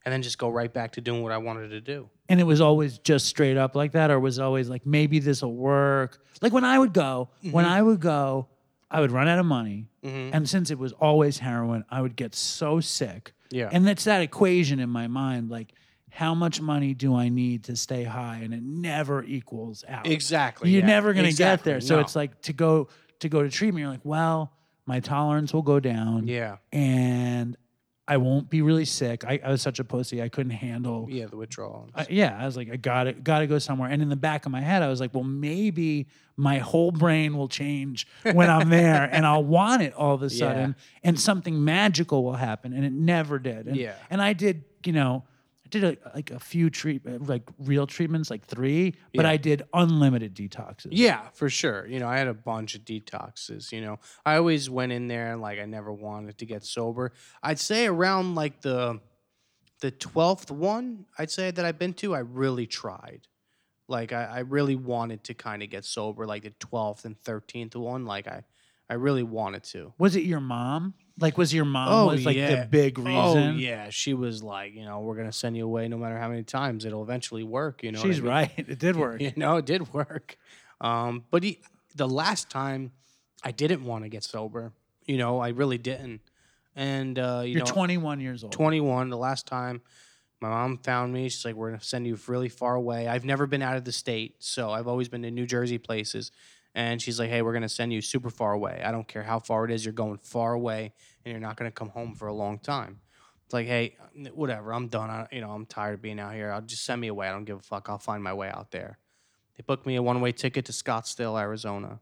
and 0.05 0.12
then 0.12 0.22
just 0.22 0.39
go 0.39 0.49
right 0.49 0.72
back 0.72 0.93
to 0.93 1.01
doing 1.01 1.22
what 1.22 1.30
I 1.30 1.39
wanted 1.39 1.68
to 1.68 1.80
do. 1.80 2.09
And 2.28 2.41
it 2.41 2.45
was 2.45 2.61
always 2.61 2.99
just 2.99 3.26
straight 3.26 3.57
up 3.57 3.76
like 3.76 3.93
that, 3.93 4.11
or 4.11 4.18
was 4.18 4.41
always 4.41 4.68
like 4.68 4.85
maybe 4.87 5.20
this 5.20 5.43
will 5.43 5.55
work. 5.55 6.20
Like 6.43 6.53
when 6.53 6.64
I 6.64 6.78
would 6.78 6.93
go, 6.95 7.28
when 7.53 7.64
I 7.66 7.80
would 7.80 8.01
go, 8.01 8.49
I 8.91 9.01
would 9.01 9.12
run 9.12 9.28
out 9.28 9.39
of 9.39 9.47
money, 9.47 9.89
and 10.03 10.49
since 10.49 10.70
it 10.70 10.78
was 10.78 10.93
always 10.93 11.39
heroin, 11.39 11.85
I 11.91 12.01
would 12.03 12.16
get 12.16 12.35
so 12.35 12.80
sick. 12.80 13.35
Yeah. 13.55 13.68
and 13.72 13.86
that's 13.86 14.05
that 14.05 14.20
equation 14.20 14.80
in 14.80 14.90
my 14.90 15.07
mind, 15.07 15.48
like 15.50 15.72
how 16.11 16.34
much 16.34 16.61
money 16.61 16.92
do 16.94 17.14
I 17.16 17.28
need 17.28 17.64
to 17.64 17.76
stay 17.76 18.05
high, 18.05 18.40
and 18.42 18.52
it 18.55 18.62
never 18.62 19.22
equals 19.24 19.84
out. 19.88 20.07
Exactly. 20.07 20.70
You're 20.70 20.80
yeah. 20.82 20.86
never 20.86 21.12
gonna 21.14 21.28
Exactly. 21.28 21.57
get 21.57 21.64
there. 21.64 21.80
So 21.80 21.96
No. 21.96 22.00
it's 22.02 22.14
like 22.16 22.40
to 22.42 22.52
go 22.52 22.88
to 23.20 23.28
go 23.28 23.42
to 23.42 23.48
treatment. 23.50 23.82
You're 23.82 23.90
like, 23.90 24.05
well, 24.05 24.52
my 24.86 25.00
tolerance 25.00 25.52
will 25.55 25.62
go 25.62 25.80
down, 25.80 26.26
yeah, 26.26 26.57
and 26.72 27.57
I 28.07 28.18
won't 28.18 28.50
be 28.50 28.61
really 28.61 28.84
sick. 28.84 29.24
I, 29.24 29.40
I 29.42 29.50
was 29.50 29.62
such 29.62 29.78
a 29.78 29.84
pussy. 29.84 30.22
I 30.22 30.28
couldn't 30.28 30.52
handle 30.52 31.07
yeah, 31.09 31.24
the 31.26 31.38
withdrawal. 31.38 31.88
I, 31.94 32.07
yeah, 32.11 32.36
I 32.38 32.44
was 32.44 32.55
like, 32.55 32.70
I 32.70 32.76
got 32.76 33.05
to 33.05 33.12
got 33.14 33.38
to 33.38 33.46
go 33.46 33.59
somewhere. 33.59 33.88
And 33.88 34.02
in 34.02 34.11
the 34.11 34.16
back 34.16 34.44
of 34.44 34.52
my 34.52 34.61
head, 34.61 34.82
I 34.82 34.88
was 34.88 35.00
like, 35.00 35.14
well, 35.14 35.24
maybe 35.24 36.07
my 36.36 36.59
whole 36.59 36.90
brain 36.90 37.36
will 37.36 37.48
change 37.48 38.07
when 38.22 38.50
I'm 38.50 38.68
there, 38.68 39.09
and 39.12 39.24
I'll 39.24 39.44
want 39.44 39.82
it 39.82 39.94
all 39.94 40.14
of 40.14 40.22
a 40.22 40.28
sudden, 40.28 40.76
and 41.02 41.18
something 41.18 41.64
magical 41.64 42.24
will 42.24 42.34
happen. 42.34 42.74
And 42.74 42.84
it 42.84 42.92
never 42.92 43.38
did. 43.38 43.66
And, 43.66 43.76
Yeah. 43.76 43.94
And 44.11 44.20
I 44.20 44.34
did, 44.34 44.64
you 44.84 44.92
know, 44.92 45.24
I 45.64 45.68
did 45.70 45.84
a, 45.84 45.96
like 46.14 46.30
a 46.30 46.38
few 46.38 46.68
treat 46.70 47.06
uh, 47.06 47.18
like 47.20 47.42
real 47.58 47.86
treatments, 47.86 48.30
like 48.30 48.44
three, 48.44 48.94
but 49.14 49.24
Yeah. 49.24 49.30
I 49.32 49.36
did 49.38 49.62
unlimited 49.72 50.34
detoxes. 50.34 50.88
Yeah, 50.90 51.28
for 51.32 51.48
sure. 51.48 51.86
You 51.86 52.00
know, 52.00 52.08
I 52.08 52.18
had 52.18 52.28
a 52.28 52.34
bunch 52.34 52.74
of 52.74 52.82
detoxes. 52.82 53.72
You 53.72 53.80
know, 53.80 53.98
I 54.26 54.36
always 54.36 54.68
went 54.68 54.92
in 54.92 55.08
there 55.08 55.32
and 55.32 55.40
like 55.40 55.58
I 55.58 55.64
never 55.64 55.92
wanted 55.92 56.36
to 56.38 56.46
get 56.46 56.64
sober. 56.64 57.12
I'd 57.42 57.58
say 57.58 57.86
around 57.86 58.34
like 58.34 58.60
the 58.60 59.00
the 59.80 59.90
twelfth 59.90 60.50
one, 60.50 61.06
I'd 61.18 61.30
say 61.30 61.50
that 61.50 61.64
I've 61.64 61.78
been 61.78 61.94
to, 61.94 62.14
I 62.14 62.20
really 62.20 62.66
tried. 62.66 63.22
Like 63.88 64.12
I, 64.12 64.24
I 64.24 64.38
really 64.40 64.76
wanted 64.76 65.24
to 65.24 65.34
kind 65.34 65.62
of 65.62 65.70
get 65.70 65.84
sober. 65.84 66.26
Like 66.26 66.42
the 66.42 66.50
twelfth 66.58 67.04
and 67.04 67.18
thirteenth 67.22 67.74
one, 67.74 68.04
like 68.06 68.26
I, 68.28 68.44
I 68.88 68.94
really 68.94 69.22
wanted 69.22 69.64
to. 69.64 69.92
Was 69.98 70.14
it 70.16 70.24
your 70.24 70.40
mom? 70.40 70.94
Like, 71.18 71.38
was 71.38 71.54
your 71.54 71.64
mom 71.64 71.88
Oh, 71.92 72.06
was 72.12 72.26
like 72.26 72.36
yeah. 72.36 72.62
the 72.62 72.66
big 72.66 72.98
reason? 72.98 73.12
Oh 73.14 73.50
yeah, 73.52 73.88
she 73.90 74.14
was 74.14 74.42
like, 74.42 74.74
you 74.74 74.84
know, 74.84 75.00
we're 75.00 75.14
gonna 75.16 75.30
send 75.32 75.56
you 75.56 75.64
away 75.64 75.86
no 75.86 75.96
matter 75.96 76.18
how 76.18 76.28
many 76.28 76.42
times. 76.42 76.84
It'll 76.84 77.02
eventually 77.02 77.44
work. 77.44 77.82
You 77.84 77.92
know, 77.92 78.00
what 78.00 78.06
I 78.06 78.08
She's 78.10 78.20
mean? 78.20 78.30
right. 78.30 78.50
It 78.56 78.78
did 78.78 78.96
work. 79.04 79.20
You 79.20 79.32
know, 79.36 79.56
it 79.58 79.64
did 79.66 79.92
work. 79.94 80.36
Um, 80.80 81.24
but 81.30 81.44
he, 81.44 81.60
the 81.94 82.08
last 82.08 82.50
time, 82.50 82.90
I 83.44 83.52
didn't 83.52 83.84
want 83.84 84.02
to 84.04 84.08
get 84.08 84.24
sober. 84.24 84.72
You 85.06 85.16
know, 85.18 85.38
I 85.38 85.50
really 85.50 85.78
didn't. 85.78 86.20
And 86.74 87.16
uh, 87.18 87.42
you 87.44 87.52
You're 87.52 87.60
know, 87.60 87.66
21 87.70 88.20
years 88.20 88.42
old. 88.42 88.52
21. 88.52 89.08
The 89.10 89.16
last 89.16 89.46
time, 89.46 89.82
my 90.40 90.48
mom 90.48 90.78
found 90.78 91.12
me. 91.12 91.28
She's 91.28 91.44
like, 91.44 91.54
"We're 91.54 91.70
gonna 91.70 91.80
send 91.82 92.08
you 92.08 92.18
really 92.26 92.48
far 92.48 92.74
away." 92.74 93.06
I've 93.06 93.24
never 93.24 93.46
been 93.46 93.62
out 93.62 93.76
of 93.76 93.84
the 93.84 93.92
state, 93.92 94.34
so 94.40 94.70
I've 94.72 94.88
always 94.88 95.08
been 95.08 95.24
in 95.24 95.34
New 95.36 95.46
Jersey 95.46 95.78
places. 95.78 96.32
And 96.75 97.01
she's 97.01 97.20
like, 97.20 97.31
"Hey, 97.31 97.43
we're 97.43 97.53
gonna 97.53 97.68
send 97.68 97.93
you 97.93 98.01
super 98.01 98.31
far 98.31 98.53
away. 98.53 98.83
I 98.85 98.91
don't 98.91 99.07
care 99.07 99.22
how 99.22 99.39
far 99.39 99.64
it 99.64 99.70
is. 99.70 99.85
You're 99.85 99.93
going 99.93 100.18
far 100.18 100.55
away, 100.55 100.93
and 101.25 101.31
you're 101.33 101.41
not 101.41 101.57
gonna 101.57 101.70
come 101.70 101.91
home 101.91 102.14
for 102.14 102.29
a 102.29 102.35
long 102.35 102.59
time." 102.59 103.01
It's 103.45 103.53
like, 103.53 103.66
hey, 103.66 103.97
whatever. 104.33 104.72
I'm 104.72 104.89
done. 104.89 105.11
I, 105.11 105.29
you 105.31 105.41
know, 105.41 105.51
I'm 105.51 105.66
tired 105.66 105.95
of 105.95 106.03
being 106.03 106.18
out 106.18 106.35
here. 106.35 106.51
I'll 106.51 106.62
just 106.62 106.85
send 106.85 107.01
me 107.01 107.09
away. 107.09 107.29
I 107.29 107.33
don't 107.33 107.45
give 107.45 107.59
a 107.59 107.62
fuck. 107.62 107.89
I'll 107.89 107.99
find 107.99 108.22
my 108.22 108.33
way 108.33 108.49
out 108.49 108.70
there. 108.70 108.99
They 109.57 109.62
booked 109.66 109.87
me 109.87 109.97
a 109.97 110.03
one 110.03 110.20
way 110.20 110.33
ticket 110.33 110.64
to 110.66 110.72
Scottsdale, 110.72 111.39
Arizona. 111.39 112.01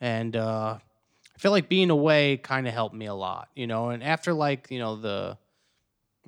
And 0.00 0.36
uh, 0.36 0.78
I 0.78 1.38
feel 1.38 1.50
like 1.50 1.68
being 1.68 1.90
away 1.90 2.36
kind 2.36 2.68
of 2.68 2.72
helped 2.72 2.94
me 2.94 3.06
a 3.06 3.14
lot, 3.14 3.48
you 3.54 3.66
know. 3.66 3.90
And 3.90 4.02
after 4.02 4.32
like, 4.32 4.68
you 4.70 4.78
know, 4.78 4.96
the, 4.96 5.36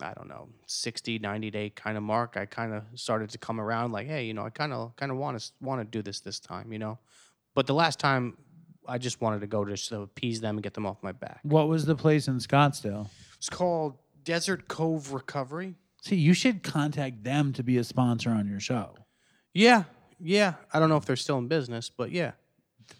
I 0.00 0.12
don't 0.14 0.28
know, 0.28 0.48
60, 0.66 1.20
90 1.20 1.50
day 1.50 1.70
kind 1.70 1.96
of 1.96 2.02
mark, 2.02 2.36
I 2.36 2.46
kind 2.46 2.74
of 2.74 2.82
started 2.94 3.30
to 3.30 3.38
come 3.38 3.60
around 3.60 3.92
like, 3.92 4.08
hey, 4.08 4.24
you 4.24 4.34
know, 4.34 4.44
I 4.44 4.50
kind 4.50 4.72
of 4.72 4.96
kind 4.96 5.12
of 5.12 5.18
want 5.18 5.38
to 5.38 5.52
want 5.60 5.80
to 5.80 5.84
do 5.84 6.02
this 6.02 6.20
this 6.20 6.40
time, 6.40 6.72
you 6.72 6.78
know. 6.78 6.98
But 7.54 7.66
the 7.66 7.74
last 7.74 7.98
time, 7.98 8.36
I 8.86 8.98
just 8.98 9.20
wanted 9.20 9.40
to 9.40 9.46
go 9.46 9.64
just 9.64 9.88
to 9.90 10.00
appease 10.02 10.40
them 10.40 10.56
and 10.56 10.62
get 10.62 10.74
them 10.74 10.86
off 10.86 11.02
my 11.02 11.12
back. 11.12 11.40
What 11.42 11.68
was 11.68 11.84
the 11.86 11.94
place 11.96 12.28
in 12.28 12.38
Scottsdale? 12.38 13.08
It's 13.36 13.50
called 13.50 13.94
Desert 14.24 14.68
Cove 14.68 15.12
Recovery. 15.12 15.74
See, 16.02 16.16
you 16.16 16.32
should 16.34 16.62
contact 16.62 17.24
them 17.24 17.52
to 17.54 17.62
be 17.62 17.76
a 17.78 17.84
sponsor 17.84 18.30
on 18.30 18.48
your 18.48 18.60
show. 18.60 18.94
Yeah, 19.52 19.84
yeah. 20.20 20.54
I 20.72 20.78
don't 20.78 20.88
know 20.88 20.96
if 20.96 21.04
they're 21.04 21.16
still 21.16 21.38
in 21.38 21.48
business, 21.48 21.90
but 21.90 22.12
yeah. 22.12 22.32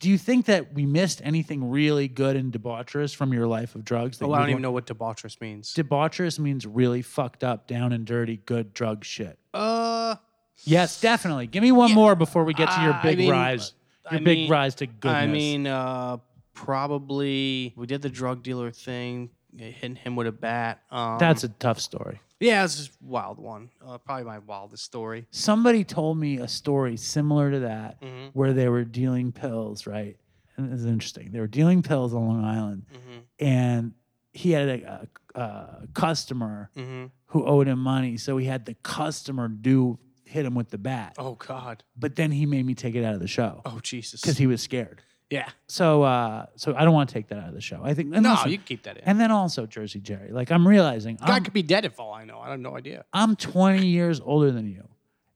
Do 0.01 0.11
you 0.11 0.18
think 0.18 0.44
that 0.46 0.74
we 0.74 0.84
missed 0.84 1.22
anything 1.24 1.70
really 1.70 2.09
good 2.09 2.36
and 2.36 2.53
debaucherous 2.53 3.14
from 3.16 3.32
your 3.32 3.46
life 3.46 3.74
of 3.74 3.84
drugs? 3.84 4.18
that 4.18 4.26
Oh, 4.26 4.28
you 4.28 4.34
I 4.34 4.36
don't 4.38 4.42
would 4.42 4.51
even 4.51 4.55
want- 4.57 4.62
know 4.62 4.70
what 4.72 4.86
debaucherous 4.86 5.40
means. 5.40 5.72
Debaucherous 5.72 6.38
means 6.38 6.66
really 6.66 7.01
fucked 7.01 7.42
up, 7.42 7.66
down 7.66 7.92
and 7.92 8.05
dirty, 8.05 8.36
good 8.44 8.74
drug 8.74 9.05
shit. 9.05 9.38
uh, 9.55 10.16
Yes, 10.64 11.01
definitely. 11.01 11.46
Give 11.46 11.62
me 11.62 11.70
one 11.72 11.94
more 11.94 12.16
before 12.16 12.42
we 12.44 12.53
get 12.53 12.68
to 12.70 12.80
your 12.82 12.92
I 12.94 13.03
big 13.03 13.18
mean, 13.18 13.30
rise. 13.30 13.72
I 14.11 14.14
Your 14.14 14.20
big 14.24 14.38
mean- 14.38 14.50
rise 14.50 14.74
to 14.76 14.86
goodness. 14.86 15.12
I 15.22 15.26
mean, 15.26 15.66
uh, 15.66 16.18
probably 16.54 17.72
we 17.76 17.86
did 17.86 18.02
the 18.02 18.09
drug 18.09 18.42
dealer 18.42 18.70
thing, 18.70 19.30
hitting 19.56 19.96
him 19.96 20.16
with 20.16 20.26
a 20.26 20.32
bat. 20.32 20.82
Um, 20.90 21.18
that's 21.18 21.44
a 21.44 21.48
tough 21.48 21.80
story. 21.80 22.20
yeah, 22.40 22.64
it's 22.64 22.76
just 22.76 22.90
a 22.90 23.04
wild 23.04 23.38
one. 23.38 23.70
Uh, 23.84 23.98
probably 23.98 24.24
my 24.24 24.38
wildest 24.38 24.84
story. 24.84 25.26
Somebody 25.30 25.82
told 25.84 26.18
me 26.18 26.38
a 26.38 26.46
story 26.48 26.96
similar 26.96 27.50
to 27.50 27.61
that 27.61 28.00
Mhm. 28.00 28.30
where 28.32 28.52
they 28.52 28.68
were 28.68 28.84
dealing 28.84 29.32
pills, 29.32 29.86
right? 29.86 30.16
And 30.56 30.72
it's 30.72 30.84
interesting. 30.84 31.30
They 31.32 31.40
were 31.40 31.46
dealing 31.48 31.82
pills 31.82 32.14
on 32.14 32.26
Long 32.28 32.44
Island, 32.44 32.86
Mm-hmm. 32.92 33.18
and 33.44 33.92
he 34.32 34.52
had 34.52 34.68
a, 34.68 35.09
a, 35.34 35.40
a 35.40 35.86
customer 35.94 36.70
Mm-hmm. 36.76 37.06
who 37.26 37.44
owed 37.44 37.66
him 37.66 37.78
money, 37.80 38.16
so 38.16 38.36
he 38.36 38.46
had 38.46 38.64
the 38.66 38.74
customer 38.82 39.48
do 39.48 39.98
hit 40.28 40.44
him 40.46 40.54
with 40.54 40.70
the 40.70 40.78
bat. 40.78 41.14
Oh 41.18 41.34
God. 41.34 41.82
But 41.96 42.16
then 42.16 42.30
he 42.30 42.46
made 42.46 42.64
me 42.66 42.74
take 42.74 42.94
it 42.94 43.04
out 43.04 43.14
of 43.14 43.20
the 43.20 43.26
show 43.28 43.62
Oh 43.64 43.80
Jesus. 43.82 44.20
because 44.20 44.38
he 44.38 44.46
was 44.46 44.62
scared. 44.62 45.02
yeah. 45.30 45.48
So, 45.66 46.02
uh, 46.02 46.46
so 46.56 46.74
I 46.76 46.84
don't 46.84 46.94
want 46.94 47.08
to 47.10 47.12
take 47.14 47.28
that 47.28 47.38
out 47.38 47.48
of 47.48 47.54
the 47.54 47.60
show. 47.60 47.80
I 47.82 47.94
think 47.94 48.14
and 48.14 48.22
No, 48.22 48.32
listen, 48.32 48.50
you 48.50 48.58
can 48.58 48.66
keep 48.66 48.82
that 48.84 48.96
in. 48.98 49.04
and 49.04 49.20
then 49.20 49.30
also 49.30 49.66
Jersey 49.66 50.00
Jerry. 50.00 50.30
Like 50.32 50.50
I'm 50.50 50.66
realizing 50.66 51.16
Guy 51.16 51.36
I'm, 51.36 51.44
could 51.44 51.52
be 51.52 51.62
dead 51.62 51.84
if 51.84 51.98
all 52.00 52.12
I 52.12 52.24
know. 52.24 52.38
I 52.40 52.50
have 52.50 52.60
no 52.60 52.76
idea. 52.76 53.04
I'm 53.12 53.36
20 53.36 53.86
years 53.86 54.20
older 54.24 54.50
than 54.50 54.66
you. 54.68 54.88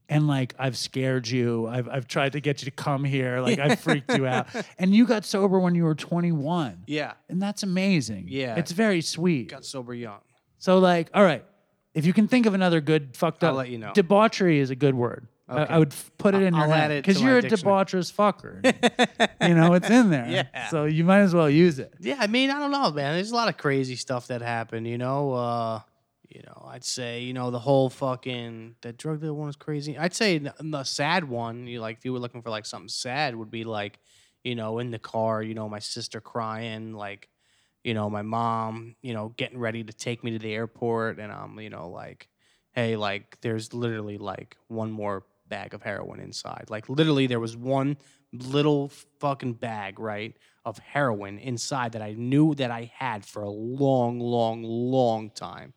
And 0.08 0.26
like 0.28 0.54
I've 0.58 0.76
scared 0.76 1.26
you. 1.28 1.66
I've 1.68 1.88
I've 1.88 2.06
tried 2.06 2.32
to 2.32 2.40
get 2.40 2.60
you 2.60 2.66
to 2.66 2.70
come 2.70 3.02
here. 3.04 3.40
Like 3.40 3.58
I 3.58 3.76
freaked 3.76 4.12
you 4.14 4.26
out. 4.26 4.46
And 4.78 4.94
you 4.94 5.06
got 5.06 5.24
sober 5.24 5.58
when 5.58 5.74
you 5.74 5.84
were 5.84 5.94
21. 5.94 6.84
Yeah. 6.86 7.12
And 7.30 7.40
that's 7.40 7.62
amazing. 7.62 8.26
Yeah. 8.28 8.56
It's 8.56 8.72
very 8.72 9.00
sweet. 9.00 9.48
Got 9.48 9.64
sober 9.64 9.94
young. 9.94 10.20
So 10.58 10.78
like, 10.80 11.08
all 11.14 11.24
right. 11.24 11.44
If 11.94 12.06
you 12.06 12.12
can 12.12 12.26
think 12.28 12.46
of 12.46 12.54
another 12.54 12.80
good 12.80 13.16
fucked 13.16 13.44
up, 13.44 13.50
I'll 13.50 13.56
let 13.56 13.68
you 13.68 13.78
know. 13.78 13.92
debauchery 13.94 14.58
is 14.58 14.70
a 14.70 14.76
good 14.76 14.94
word. 14.94 15.26
I- 15.26 15.32
Okay. 15.52 15.74
I, 15.74 15.78
would 15.78 15.92
f- 15.92 16.10
put 16.16 16.34
it 16.34 16.42
in 16.42 16.54
your 16.54 16.64
I'll 16.64 16.72
add 16.72 16.80
head 16.82 16.90
it 16.92 17.02
because 17.04 17.18
to 17.18 17.24
my 17.24 17.28
you're 17.30 17.38
a 17.38 17.42
dictionary. 17.42 17.84
debaucherous 17.84 18.10
fucker. 18.12 19.38
you 19.48 19.54
know, 19.54 19.74
it's 19.74 19.90
in 19.90 20.08
there. 20.08 20.26
Yeah. 20.54 20.68
So 20.70 20.84
you 20.86 21.04
might 21.04 21.18
as 21.20 21.34
well 21.34 21.50
use 21.50 21.78
it. 21.78 21.92
Yeah, 22.00 22.16
I 22.18 22.26
mean, 22.26 22.48
I 22.50 22.58
don't 22.58 22.70
know, 22.70 22.90
man. 22.90 23.14
There's 23.16 23.32
a 23.32 23.34
lot 23.34 23.48
of 23.48 23.58
crazy 23.58 23.96
stuff 23.96 24.28
that 24.28 24.40
happened, 24.40 24.86
you 24.86 24.96
know. 24.96 25.32
Uh, 25.34 25.80
you 26.28 26.40
know, 26.46 26.66
I'd 26.70 26.84
say, 26.84 27.22
you 27.24 27.34
know, 27.34 27.50
the 27.50 27.58
whole 27.58 27.90
fucking 27.90 28.76
that 28.80 28.96
drug 28.96 29.20
dealer 29.20 29.34
one 29.34 29.48
was 29.48 29.56
crazy. 29.56 29.98
I'd 29.98 30.14
say 30.14 30.38
the, 30.38 30.54
the 30.60 30.84
sad 30.84 31.24
one, 31.28 31.66
you 31.66 31.80
like 31.82 31.98
if 31.98 32.04
you 32.06 32.14
were 32.14 32.18
looking 32.20 32.40
for 32.40 32.48
like 32.48 32.64
something 32.64 32.88
sad, 32.88 33.36
would 33.36 33.50
be 33.50 33.64
like, 33.64 33.98
you 34.44 34.54
know, 34.54 34.78
in 34.78 34.90
the 34.90 34.98
car, 34.98 35.42
you 35.42 35.52
know, 35.54 35.68
my 35.68 35.80
sister 35.80 36.20
crying, 36.22 36.94
like, 36.94 37.28
you 37.84 37.94
know, 37.94 38.08
my 38.10 38.22
mom, 38.22 38.96
you 39.02 39.12
know, 39.14 39.34
getting 39.36 39.58
ready 39.58 39.82
to 39.84 39.92
take 39.92 40.22
me 40.24 40.32
to 40.32 40.38
the 40.38 40.54
airport, 40.54 41.18
and 41.18 41.32
I'm, 41.32 41.58
you 41.60 41.70
know, 41.70 41.88
like, 41.88 42.28
hey, 42.72 42.96
like, 42.96 43.38
there's 43.40 43.74
literally 43.74 44.18
like 44.18 44.56
one 44.68 44.90
more 44.90 45.24
bag 45.48 45.74
of 45.74 45.82
heroin 45.82 46.20
inside. 46.20 46.66
Like, 46.68 46.88
literally, 46.88 47.26
there 47.26 47.40
was 47.40 47.56
one 47.56 47.96
little 48.32 48.88
fucking 49.20 49.54
bag, 49.54 49.98
right, 49.98 50.34
of 50.64 50.78
heroin 50.78 51.38
inside 51.38 51.92
that 51.92 52.02
I 52.02 52.12
knew 52.12 52.54
that 52.54 52.70
I 52.70 52.90
had 52.94 53.24
for 53.26 53.42
a 53.42 53.50
long, 53.50 54.20
long, 54.20 54.62
long 54.62 55.30
time. 55.30 55.74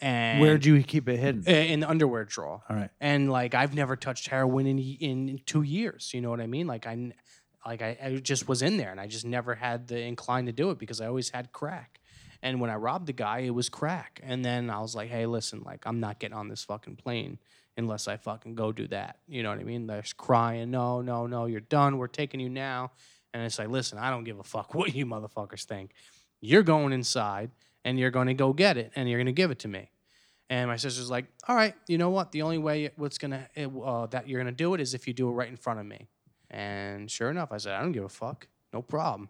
And 0.00 0.40
Where 0.40 0.56
do 0.56 0.74
you 0.74 0.82
keep 0.82 1.08
it 1.08 1.18
hidden? 1.18 1.44
In 1.46 1.80
the 1.80 1.90
underwear 1.90 2.24
drawer? 2.24 2.62
All 2.68 2.76
right. 2.76 2.90
and 3.00 3.30
like 3.30 3.54
I've 3.54 3.74
never 3.74 3.96
touched 3.96 4.28
heroin 4.28 4.66
in 4.66 4.78
in 4.78 5.40
two 5.44 5.60
years. 5.62 6.12
You 6.14 6.22
know 6.22 6.30
what 6.30 6.40
I 6.40 6.46
mean? 6.46 6.66
Like 6.66 6.86
I, 6.86 7.12
like 7.66 7.82
I, 7.82 7.96
I 8.02 8.16
just 8.16 8.48
was 8.48 8.62
in 8.62 8.76
there, 8.76 8.90
and 8.90 9.00
I 9.00 9.06
just 9.06 9.24
never 9.24 9.54
had 9.54 9.88
the 9.88 10.00
incline 10.00 10.46
to 10.46 10.52
do 10.52 10.70
it 10.70 10.78
because 10.78 11.00
I 11.00 11.06
always 11.06 11.30
had 11.30 11.52
crack. 11.52 12.00
And 12.42 12.60
when 12.60 12.70
I 12.70 12.76
robbed 12.76 13.06
the 13.06 13.12
guy, 13.12 13.40
it 13.40 13.54
was 13.54 13.68
crack. 13.68 14.20
And 14.22 14.44
then 14.44 14.70
I 14.70 14.80
was 14.80 14.94
like, 14.94 15.10
hey, 15.10 15.26
listen, 15.26 15.62
like 15.64 15.86
I'm 15.86 16.00
not 16.00 16.18
getting 16.18 16.36
on 16.36 16.48
this 16.48 16.64
fucking 16.64 16.96
plane 16.96 17.38
unless 17.76 18.08
I 18.08 18.16
fucking 18.16 18.54
go 18.54 18.72
do 18.72 18.86
that. 18.88 19.18
You 19.28 19.42
know 19.42 19.50
what 19.50 19.58
I 19.58 19.64
mean? 19.64 19.86
They're 19.86 20.02
crying, 20.16 20.70
no, 20.70 21.02
no, 21.02 21.26
no, 21.26 21.46
you're 21.46 21.60
done. 21.60 21.98
We're 21.98 22.06
taking 22.06 22.40
you 22.40 22.48
now. 22.48 22.92
And 23.32 23.42
it's 23.42 23.58
like, 23.58 23.68
listen, 23.68 23.98
I 23.98 24.10
don't 24.10 24.24
give 24.24 24.38
a 24.38 24.44
fuck 24.44 24.74
what 24.74 24.94
you 24.94 25.06
motherfuckers 25.06 25.64
think. 25.64 25.92
You're 26.40 26.62
going 26.62 26.92
inside 26.92 27.50
and 27.84 27.98
you're 27.98 28.10
going 28.10 28.28
to 28.28 28.34
go 28.34 28.52
get 28.52 28.76
it 28.76 28.92
and 28.96 29.08
you're 29.08 29.18
going 29.18 29.26
to 29.26 29.32
give 29.32 29.50
it 29.50 29.58
to 29.60 29.68
me. 29.68 29.90
And 30.48 30.68
my 30.68 30.76
sister's 30.76 31.10
like, 31.10 31.26
all 31.46 31.54
right, 31.54 31.74
you 31.86 31.96
know 31.96 32.10
what? 32.10 32.32
The 32.32 32.42
only 32.42 32.58
way 32.58 32.90
what's 32.96 33.18
gonna 33.18 33.48
uh, 33.56 34.06
that 34.06 34.28
you're 34.28 34.40
gonna 34.40 34.50
do 34.50 34.74
it 34.74 34.80
is 34.80 34.94
if 34.94 35.06
you 35.06 35.14
do 35.14 35.28
it 35.28 35.32
right 35.32 35.48
in 35.48 35.56
front 35.56 35.78
of 35.78 35.86
me. 35.86 36.08
And 36.50 37.10
sure 37.10 37.30
enough, 37.30 37.52
I 37.52 37.58
said, 37.58 37.74
I 37.74 37.80
don't 37.82 37.92
give 37.92 38.04
a 38.04 38.08
fuck, 38.08 38.48
no 38.72 38.82
problem. 38.82 39.28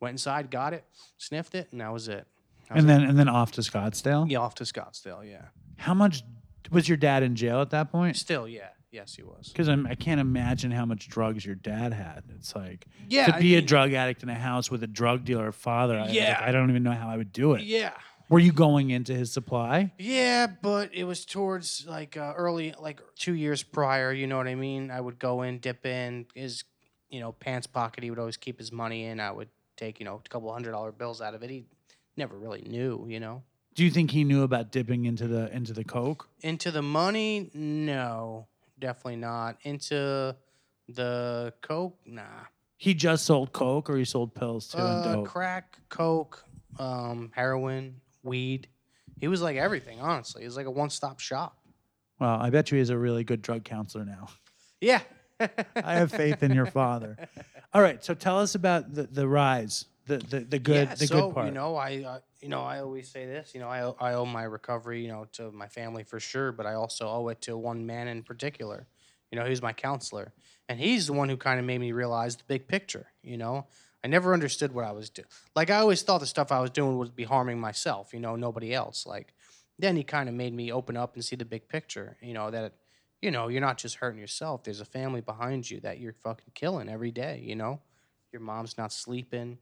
Went 0.00 0.12
inside, 0.14 0.50
got 0.50 0.72
it, 0.72 0.84
sniffed 1.18 1.54
it, 1.54 1.68
and 1.72 1.80
that 1.80 1.92
was 1.92 2.08
it. 2.08 2.26
That 2.68 2.74
was 2.76 2.84
And 2.84 2.88
then 2.88 3.02
and 3.02 3.18
then 3.18 3.28
off 3.28 3.52
to 3.52 3.60
Scottsdale. 3.60 4.30
yeah, 4.30 4.38
off 4.38 4.54
to 4.56 4.64
Scottsdale. 4.64 5.28
Yeah, 5.28 5.46
How 5.76 5.94
much 5.94 6.22
was 6.70 6.88
your 6.88 6.96
dad 6.96 7.22
in 7.22 7.34
jail 7.34 7.60
at 7.60 7.70
that 7.70 7.90
point? 7.90 8.16
still, 8.16 8.46
yeah, 8.46 8.68
yes, 8.92 9.14
he 9.16 9.22
was. 9.24 9.48
Because 9.48 9.68
I 9.68 9.94
can't 9.96 10.20
imagine 10.20 10.70
how 10.70 10.86
much 10.86 11.08
drugs 11.08 11.44
your 11.44 11.56
dad 11.56 11.92
had. 11.92 12.22
It's 12.36 12.54
like 12.54 12.86
Yeah, 13.08 13.26
to 13.26 13.34
I 13.36 13.40
be 13.40 13.56
a 13.56 13.62
drug 13.62 13.92
addict 13.92 14.22
in 14.22 14.28
a 14.28 14.34
house 14.34 14.70
with 14.70 14.82
a 14.84 14.86
drug 14.86 15.24
dealer 15.24 15.50
father. 15.52 15.98
I, 15.98 16.08
Yeah. 16.10 16.28
like, 16.38 16.48
I 16.48 16.52
don't 16.52 16.70
even 16.70 16.82
know 16.84 16.92
how 16.92 17.08
I 17.08 17.16
would 17.16 17.32
do 17.32 17.54
it. 17.54 17.62
Yeah, 17.62 17.92
Were 18.30 18.38
you 18.38 18.52
going 18.52 18.90
into 18.90 19.12
his 19.12 19.32
supply? 19.32 19.92
yeah, 19.98 20.46
but 20.46 20.94
it 20.94 21.02
was 21.04 21.26
towards 21.26 21.84
like 21.86 22.16
uh, 22.16 22.32
early, 22.36 22.72
like 22.78 23.00
two 23.16 23.34
years 23.34 23.62
prior. 23.64 24.12
You 24.12 24.26
know 24.28 24.36
what 24.36 24.46
I 24.46 24.54
mean? 24.54 24.90
I 24.92 25.00
would 25.00 25.18
go 25.18 25.42
in, 25.42 25.58
dip 25.58 25.84
in 25.84 26.26
his, 26.34 26.62
you 27.10 27.18
know, 27.18 27.32
pants 27.32 27.66
pocket. 27.66 28.04
He 28.04 28.10
would 28.10 28.20
always 28.20 28.36
keep 28.36 28.58
his 28.58 28.70
money 28.70 29.04
in. 29.04 29.18
I 29.18 29.32
would 29.32 29.48
take, 29.76 29.98
you 29.98 30.04
know, 30.04 30.22
a 30.24 30.28
couple 30.28 30.52
hundred 30.52 30.70
dollar 30.70 30.92
bills 30.92 31.20
out 31.20 31.34
of 31.34 31.42
it. 31.42 31.50
He 31.50 31.64
never 32.16 32.38
really 32.38 32.62
knew, 32.62 33.04
you 33.08 33.18
know. 33.18 33.42
Do 33.74 33.84
you 33.84 33.90
think 33.90 34.12
he 34.12 34.22
knew 34.22 34.44
about 34.44 34.70
dipping 34.70 35.06
into 35.06 35.26
the 35.26 35.52
into 35.52 35.72
the 35.72 35.84
coke? 35.84 36.28
Into 36.42 36.70
the 36.70 36.82
money, 36.82 37.50
no, 37.52 38.46
definitely 38.78 39.16
not. 39.16 39.56
Into 39.62 40.36
the 40.88 41.52
coke, 41.62 41.98
nah. 42.06 42.22
He 42.76 42.94
just 42.94 43.24
sold 43.24 43.52
coke, 43.52 43.90
or 43.90 43.96
he 43.96 44.04
sold 44.04 44.34
pills 44.34 44.68
too 44.68 44.78
and 44.78 45.06
Uh, 45.06 45.22
crack, 45.22 45.78
coke, 45.88 46.44
um, 46.78 47.30
heroin, 47.34 48.00
weed. 48.22 48.68
He 49.20 49.28
was 49.28 49.42
like 49.42 49.56
everything, 49.56 50.00
honestly. 50.00 50.42
He 50.42 50.46
was 50.46 50.56
like 50.56 50.66
a 50.66 50.70
one 50.70 50.90
stop 50.90 51.20
shop. 51.20 51.58
Well, 52.18 52.38
I 52.40 52.50
bet 52.50 52.70
you 52.70 52.78
he's 52.78 52.90
a 52.90 52.98
really 52.98 53.24
good 53.24 53.42
drug 53.42 53.64
counselor 53.64 54.04
now. 54.04 54.28
Yeah. 54.80 55.00
I 55.40 55.94
have 55.94 56.10
faith 56.10 56.42
in 56.42 56.52
your 56.52 56.66
father. 56.66 57.16
All 57.72 57.82
right, 57.82 58.04
so 58.04 58.14
tell 58.14 58.38
us 58.38 58.54
about 58.54 58.94
the, 58.94 59.04
the 59.04 59.26
rise, 59.26 59.86
the 60.06 60.18
the, 60.18 60.40
the 60.40 60.58
good 60.58 60.88
yeah, 60.88 60.94
the 60.94 61.06
so, 61.06 61.28
good 61.28 61.34
part. 61.34 61.46
You 61.46 61.52
know, 61.52 61.76
I 61.76 62.02
uh, 62.02 62.18
you 62.40 62.48
know 62.48 62.62
I 62.62 62.80
always 62.80 63.08
say 63.10 63.26
this. 63.26 63.52
You 63.54 63.60
know, 63.60 63.68
I 63.68 63.82
owe- 63.82 63.96
I 64.00 64.14
owe 64.14 64.26
my 64.26 64.42
recovery, 64.42 65.02
you 65.02 65.08
know, 65.08 65.26
to 65.32 65.50
my 65.52 65.68
family 65.68 66.02
for 66.02 66.20
sure, 66.20 66.52
but 66.52 66.66
I 66.66 66.74
also 66.74 67.08
owe 67.08 67.28
it 67.28 67.40
to 67.42 67.56
one 67.56 67.86
man 67.86 68.08
in 68.08 68.22
particular. 68.22 68.86
You 69.30 69.38
know, 69.38 69.46
he's 69.46 69.62
my 69.62 69.72
counselor, 69.72 70.32
and 70.68 70.80
he's 70.80 71.06
the 71.06 71.12
one 71.12 71.28
who 71.28 71.36
kind 71.36 71.58
of 71.60 71.64
made 71.64 71.78
me 71.78 71.92
realize 71.92 72.36
the 72.36 72.44
big 72.46 72.66
picture. 72.66 73.06
You 73.22 73.38
know, 73.38 73.66
I 74.02 74.08
never 74.08 74.32
understood 74.32 74.72
what 74.72 74.84
I 74.84 74.92
was 74.92 75.10
doing. 75.10 75.28
Like 75.54 75.70
I 75.70 75.76
always 75.76 76.02
thought 76.02 76.18
the 76.18 76.26
stuff 76.26 76.52
I 76.52 76.60
was 76.60 76.70
doing 76.70 76.98
would 76.98 77.14
be 77.14 77.24
harming 77.24 77.60
myself. 77.60 78.12
You 78.12 78.20
know, 78.20 78.36
nobody 78.36 78.74
else. 78.74 79.06
Like 79.06 79.34
then 79.78 79.96
he 79.96 80.02
kind 80.02 80.28
of 80.28 80.34
made 80.34 80.54
me 80.54 80.72
open 80.72 80.96
up 80.96 81.14
and 81.14 81.24
see 81.24 81.36
the 81.36 81.44
big 81.44 81.68
picture. 81.68 82.16
You 82.20 82.34
know 82.34 82.50
that. 82.50 82.74
You 83.22 83.30
know, 83.30 83.48
you're 83.48 83.60
not 83.60 83.76
just 83.76 83.96
hurting 83.96 84.18
yourself. 84.18 84.64
There's 84.64 84.80
a 84.80 84.86
family 84.86 85.20
behind 85.20 85.70
you 85.70 85.78
that 85.80 86.00
you're 86.00 86.14
fucking 86.14 86.52
killing 86.54 86.88
every 86.88 87.10
day. 87.10 87.42
You 87.44 87.54
know, 87.54 87.80
your 88.32 88.40
mom's 88.40 88.78
not 88.78 88.94
sleeping 88.94 89.58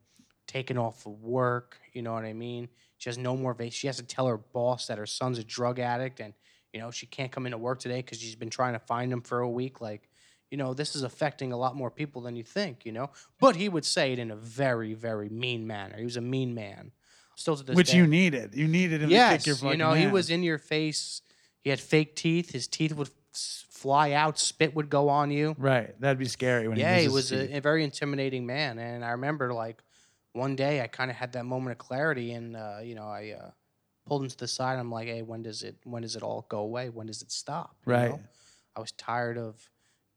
taken 0.48 0.78
off 0.78 1.06
of 1.06 1.22
work. 1.22 1.78
You 1.92 2.02
know 2.02 2.14
what 2.14 2.24
I 2.24 2.32
mean? 2.32 2.68
She 2.96 3.08
has 3.08 3.18
no 3.18 3.36
more 3.36 3.54
vac. 3.54 3.70
She 3.72 3.86
has 3.86 3.98
to 3.98 4.02
tell 4.02 4.26
her 4.26 4.38
boss 4.38 4.88
that 4.88 4.98
her 4.98 5.06
son's 5.06 5.38
a 5.38 5.44
drug 5.44 5.78
addict, 5.78 6.18
and 6.18 6.34
you 6.72 6.80
know 6.80 6.90
she 6.90 7.06
can't 7.06 7.30
come 7.30 7.46
into 7.46 7.58
work 7.58 7.78
today 7.78 7.98
because 7.98 8.18
she's 8.18 8.34
been 8.34 8.50
trying 8.50 8.72
to 8.72 8.80
find 8.80 9.12
him 9.12 9.20
for 9.20 9.38
a 9.40 9.48
week. 9.48 9.80
Like, 9.80 10.07
you 10.50 10.56
know, 10.56 10.74
this 10.74 10.94
is 10.96 11.02
affecting 11.02 11.52
a 11.52 11.56
lot 11.56 11.76
more 11.76 11.90
people 11.90 12.22
than 12.22 12.36
you 12.36 12.42
think. 12.44 12.84
You 12.86 12.92
know, 12.92 13.10
but 13.40 13.56
he 13.56 13.68
would 13.68 13.84
say 13.84 14.12
it 14.12 14.18
in 14.18 14.30
a 14.30 14.36
very, 14.36 14.94
very 14.94 15.28
mean 15.28 15.66
manner. 15.66 15.96
He 15.98 16.04
was 16.04 16.16
a 16.16 16.20
mean 16.22 16.54
man. 16.54 16.92
Still 17.36 17.56
to 17.56 17.62
this 17.62 17.76
which 17.76 17.90
day. 17.92 17.98
you 17.98 18.06
needed. 18.06 18.54
You 18.54 18.66
needed 18.66 19.02
him 19.02 19.10
to 19.10 19.28
kick 19.28 19.46
your 19.46 19.54
fucking 19.56 19.70
you 19.70 19.76
know, 19.76 19.92
he 19.92 20.06
ass. 20.06 20.12
was 20.12 20.30
in 20.30 20.42
your 20.42 20.58
face. 20.58 21.22
He 21.60 21.70
had 21.70 21.78
fake 21.78 22.16
teeth. 22.16 22.50
His 22.52 22.66
teeth 22.66 22.92
would 22.94 23.10
fly 23.32 24.12
out. 24.12 24.38
Spit 24.38 24.74
would 24.74 24.90
go 24.90 25.08
on 25.08 25.30
you. 25.30 25.54
right. 25.58 25.98
That'd 26.00 26.18
be 26.18 26.24
scary 26.26 26.66
when 26.66 26.78
Yeah, 26.78 26.96
he 26.96 27.02
he 27.02 27.06
was, 27.08 27.30
was 27.30 27.32
a, 27.32 27.56
a 27.58 27.60
very 27.60 27.84
intimidating 27.84 28.44
man, 28.46 28.78
and 28.78 29.04
I 29.04 29.10
remember 29.10 29.52
like 29.52 29.82
one 30.32 30.56
day 30.56 30.80
I 30.82 30.88
kind 30.88 31.10
of 31.10 31.16
had 31.16 31.32
that 31.34 31.44
moment 31.44 31.72
of 31.72 31.78
clarity, 31.78 32.32
and 32.32 32.56
uh, 32.56 32.78
you 32.82 32.94
know 32.96 33.06
I 33.06 33.36
uh, 33.40 33.50
pulled 34.06 34.22
him 34.22 34.28
to 34.30 34.36
the 34.36 34.48
side. 34.48 34.78
I'm 34.78 34.90
like, 34.90 35.06
hey, 35.06 35.22
when 35.22 35.42
does 35.42 35.62
it 35.62 35.76
when 35.84 36.02
does 36.02 36.16
it 36.16 36.22
all 36.24 36.44
go 36.48 36.58
away? 36.60 36.88
When 36.88 37.06
does 37.06 37.22
it 37.22 37.30
stop? 37.30 37.76
You 37.86 37.92
Right. 37.92 38.10
know? 38.10 38.20
I 38.74 38.80
was 38.80 38.90
tired 38.92 39.38
of 39.38 39.68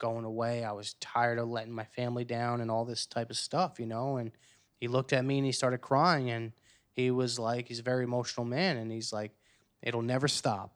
going 0.02 0.26
away. 0.26 0.64
I 0.64 0.72
was 0.72 0.94
tired 1.00 1.38
of 1.38 1.48
letting 1.48 1.72
my 1.72 1.84
family 1.84 2.24
down 2.24 2.60
and 2.60 2.70
all 2.70 2.84
this 2.84 3.06
type 3.06 3.30
of 3.30 3.36
stuff, 3.38 3.80
you 3.80 3.86
know. 3.86 4.16
And 4.16 4.32
he 4.80 4.88
looked 4.88 5.14
at 5.14 5.24
me 5.24 5.38
and 5.38 5.46
he 5.46 5.52
started 5.52 5.78
crying, 5.78 6.28
and 6.30 6.52
he 6.90 7.10
was 7.10 7.38
like, 7.38 7.68
he's 7.68 7.78
a 7.78 7.82
very 7.82 8.04
emotional 8.04 8.44
man, 8.44 8.76
and 8.76 8.92
he's 8.92 9.12
like, 9.12 9.30
it'll 9.80 10.02
never 10.02 10.28
stop 10.28 10.74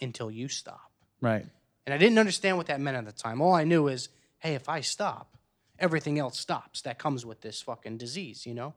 until 0.00 0.30
you 0.30 0.46
stop. 0.46 0.92
right. 1.20 1.46
And 1.86 1.94
I 1.94 1.98
didn't 1.98 2.18
understand 2.18 2.56
what 2.56 2.66
that 2.66 2.80
meant 2.80 2.96
at 2.96 3.06
the 3.06 3.12
time. 3.12 3.40
All 3.40 3.54
I 3.54 3.62
knew 3.62 3.86
is, 3.86 4.08
hey, 4.40 4.54
if 4.54 4.68
I 4.68 4.80
stop, 4.80 5.36
everything 5.78 6.18
else 6.18 6.36
stops 6.36 6.82
that 6.82 6.98
comes 6.98 7.24
with 7.24 7.40
this 7.42 7.62
fucking 7.62 7.96
disease, 7.96 8.44
you 8.44 8.54
know? 8.54 8.74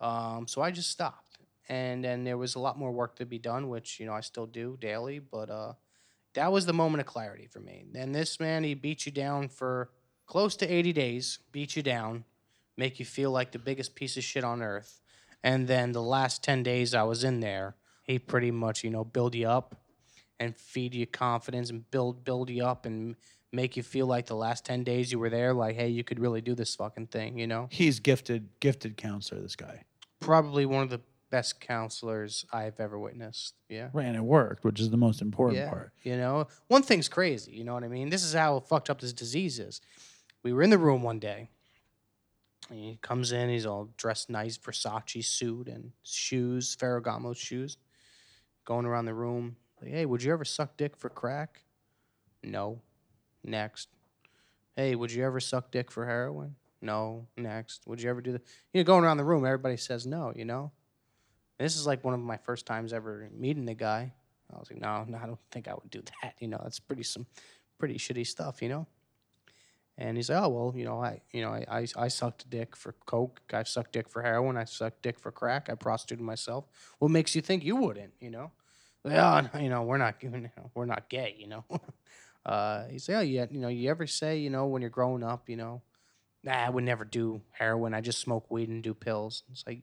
Um, 0.00 0.48
so 0.48 0.60
I 0.60 0.72
just 0.72 0.90
stopped. 0.90 1.38
And 1.68 2.04
then 2.04 2.24
there 2.24 2.36
was 2.36 2.56
a 2.56 2.58
lot 2.58 2.76
more 2.76 2.90
work 2.90 3.14
to 3.16 3.24
be 3.24 3.38
done, 3.38 3.68
which, 3.68 4.00
you 4.00 4.06
know, 4.06 4.12
I 4.12 4.20
still 4.20 4.46
do 4.46 4.76
daily. 4.80 5.20
But 5.20 5.48
uh, 5.48 5.74
that 6.34 6.52
was 6.52 6.66
the 6.66 6.72
moment 6.72 7.00
of 7.00 7.06
clarity 7.06 7.46
for 7.46 7.60
me. 7.60 7.84
Then 7.90 8.12
this 8.12 8.38
man, 8.38 8.64
he 8.64 8.74
beat 8.74 9.06
you 9.06 9.12
down 9.12 9.48
for 9.48 9.90
close 10.26 10.56
to 10.56 10.66
80 10.66 10.92
days, 10.92 11.38
beat 11.52 11.76
you 11.76 11.82
down, 11.82 12.24
make 12.76 12.98
you 12.98 13.06
feel 13.06 13.30
like 13.30 13.52
the 13.52 13.58
biggest 13.58 13.94
piece 13.94 14.16
of 14.16 14.24
shit 14.24 14.44
on 14.44 14.62
earth. 14.62 15.00
And 15.42 15.68
then 15.68 15.92
the 15.92 16.02
last 16.02 16.42
10 16.42 16.62
days 16.62 16.94
I 16.94 17.02
was 17.02 17.24
in 17.24 17.40
there, 17.40 17.76
he 18.02 18.18
pretty 18.18 18.50
much, 18.50 18.82
you 18.82 18.90
know, 18.90 19.04
build 19.04 19.34
you 19.34 19.48
up 19.48 19.76
and 20.40 20.56
feed 20.56 20.94
you 20.94 21.06
confidence 21.06 21.70
and 21.70 21.88
build 21.90 22.24
build 22.24 22.50
you 22.50 22.64
up 22.64 22.86
and 22.86 23.16
make 23.52 23.76
you 23.76 23.82
feel 23.82 24.06
like 24.06 24.26
the 24.26 24.34
last 24.34 24.64
10 24.64 24.82
days 24.82 25.12
you 25.12 25.18
were 25.18 25.30
there 25.30 25.54
like 25.54 25.76
hey 25.76 25.88
you 25.88 26.02
could 26.02 26.18
really 26.18 26.40
do 26.40 26.56
this 26.56 26.74
fucking 26.74 27.06
thing 27.06 27.38
you 27.38 27.46
know 27.46 27.68
He's 27.70 28.00
gifted, 28.00 28.48
gifted 28.58 28.96
counselor. 28.96 29.40
This 29.40 29.54
guy, 29.54 29.84
probably 30.20 30.66
one 30.66 30.82
of 30.82 30.90
the 30.90 31.00
best 31.30 31.60
counselors 31.60 32.44
i've 32.52 32.78
ever 32.78 32.98
witnessed 32.98 33.54
yeah. 33.68 33.88
Right? 33.92 34.06
And 34.06 34.14
it 34.14 34.22
worked, 34.22 34.62
which 34.62 34.78
is 34.78 34.90
the 34.90 34.96
most 34.96 35.20
important 35.20 35.58
yeah 35.58 35.68
part. 35.68 35.92
you 36.04 36.16
know? 36.16 36.46
One 36.68 36.82
thing's 36.82 37.08
crazy 37.08 37.52
you 37.52 37.64
know 37.64 37.74
what 37.74 37.82
i 37.84 37.88
mean? 37.88 38.10
This 38.10 38.22
is 38.22 38.34
how 38.34 38.60
fucked 38.60 38.90
up 38.90 39.00
this 39.00 39.12
disease 39.12 39.58
is. 39.58 39.80
We 40.42 40.52
were 40.52 40.62
in 40.62 40.70
the 40.70 40.78
room 40.78 41.02
one 41.02 41.18
day 41.18 41.48
and 42.70 42.78
he 42.78 42.98
comes 43.02 43.32
in 43.32 43.48
he's 43.48 43.66
all 43.66 43.88
dressed 43.96 44.30
nice 44.30 44.56
versace 44.58 45.24
suit 45.24 45.68
and 45.68 45.92
shoes 46.02 46.76
ferragamo 46.76 47.36
shoes. 47.36 47.78
Going 48.64 48.86
around 48.86 49.06
the 49.06 49.14
room 49.14 49.56
like 49.80 49.90
hey 49.90 50.06
would 50.06 50.22
you 50.22 50.32
ever 50.32 50.44
suck 50.44 50.76
dick 50.76 50.96
for 50.96 51.08
crack? 51.08 51.62
No. 52.42 52.80
Next. 53.42 53.88
Hey 54.76 54.94
would 54.94 55.10
you 55.12 55.24
ever 55.24 55.40
suck 55.40 55.70
dick 55.72 55.90
for 55.90 56.06
heroin? 56.06 56.54
No. 56.80 57.26
Next. 57.36 57.86
Would 57.86 58.00
you 58.02 58.10
ever 58.10 58.20
do 58.20 58.32
that 58.32 58.42
you 58.72 58.80
know 58.80 58.84
going 58.84 59.04
around 59.04 59.16
the 59.16 59.24
room 59.24 59.44
everybody 59.44 59.76
says 59.76 60.06
no 60.06 60.32
you 60.36 60.44
know 60.44 60.70
this 61.58 61.76
is 61.76 61.86
like 61.86 62.04
one 62.04 62.14
of 62.14 62.20
my 62.20 62.36
first 62.36 62.66
times 62.66 62.92
ever 62.92 63.28
meeting 63.32 63.64
the 63.64 63.74
guy 63.74 64.12
I 64.54 64.58
was 64.58 64.70
like, 64.70 64.80
no, 64.80 65.04
no, 65.08 65.18
I 65.22 65.26
don't 65.26 65.38
think 65.50 65.68
I 65.68 65.74
would 65.74 65.90
do 65.90 66.02
that. 66.22 66.34
You 66.38 66.48
know, 66.48 66.60
that's 66.62 66.80
pretty 66.80 67.02
some 67.02 67.26
pretty 67.78 67.96
shitty 67.96 68.26
stuff, 68.26 68.62
you 68.62 68.68
know. 68.68 68.86
And 69.96 70.16
he's 70.16 70.28
like, 70.28 70.42
oh 70.42 70.48
well, 70.48 70.72
you 70.76 70.84
know, 70.84 71.02
I 71.02 71.20
you 71.32 71.42
know, 71.42 71.50
I, 71.50 71.64
I, 71.70 71.86
I 71.96 72.08
sucked 72.08 72.50
dick 72.50 72.74
for 72.74 72.94
coke, 73.06 73.40
I 73.52 73.62
sucked 73.62 73.92
dick 73.92 74.08
for 74.08 74.22
heroin, 74.22 74.56
I 74.56 74.64
sucked 74.64 75.02
dick 75.02 75.18
for 75.18 75.30
crack, 75.30 75.68
I 75.70 75.74
prostituted 75.74 76.24
myself. 76.24 76.66
What 76.98 77.10
makes 77.10 77.34
you 77.36 77.40
think 77.40 77.64
you 77.64 77.76
wouldn't? 77.76 78.12
You 78.20 78.30
know, 78.30 78.50
yeah, 79.04 79.46
you 79.58 79.68
know, 79.68 79.82
we're 79.82 79.98
not 79.98 80.16
you 80.20 80.30
know, 80.30 80.70
we're 80.74 80.86
not 80.86 81.08
gay, 81.08 81.36
you 81.38 81.46
know. 81.46 81.64
uh, 82.46 82.86
he's 82.88 83.08
like, 83.08 83.18
oh 83.18 83.20
yeah, 83.20 83.46
you 83.50 83.60
know, 83.60 83.68
you 83.68 83.88
ever 83.88 84.06
say, 84.06 84.38
you 84.38 84.50
know, 84.50 84.66
when 84.66 84.82
you're 84.82 84.90
growing 84.90 85.22
up, 85.22 85.48
you 85.48 85.56
know, 85.56 85.80
nah, 86.42 86.52
I 86.52 86.70
would 86.70 86.84
never 86.84 87.04
do 87.04 87.40
heroin. 87.52 87.94
I 87.94 88.00
just 88.00 88.20
smoke 88.20 88.50
weed 88.50 88.68
and 88.68 88.82
do 88.82 88.94
pills. 88.94 89.44
It's 89.52 89.64
like, 89.64 89.82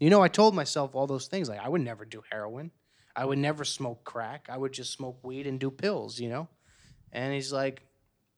you 0.00 0.10
know, 0.10 0.22
I 0.22 0.28
told 0.28 0.54
myself 0.54 0.94
all 0.94 1.06
those 1.06 1.26
things. 1.26 1.48
Like, 1.48 1.60
I 1.60 1.68
would 1.68 1.82
never 1.82 2.04
do 2.04 2.22
heroin. 2.30 2.70
I 3.14 3.24
would 3.26 3.38
never 3.38 3.64
smoke 3.64 4.02
crack. 4.04 4.48
I 4.50 4.56
would 4.56 4.72
just 4.72 4.92
smoke 4.92 5.18
weed 5.22 5.46
and 5.46 5.60
do 5.60 5.70
pills, 5.70 6.18
you 6.18 6.30
know? 6.30 6.48
And 7.12 7.34
he's 7.34 7.52
like, 7.52 7.82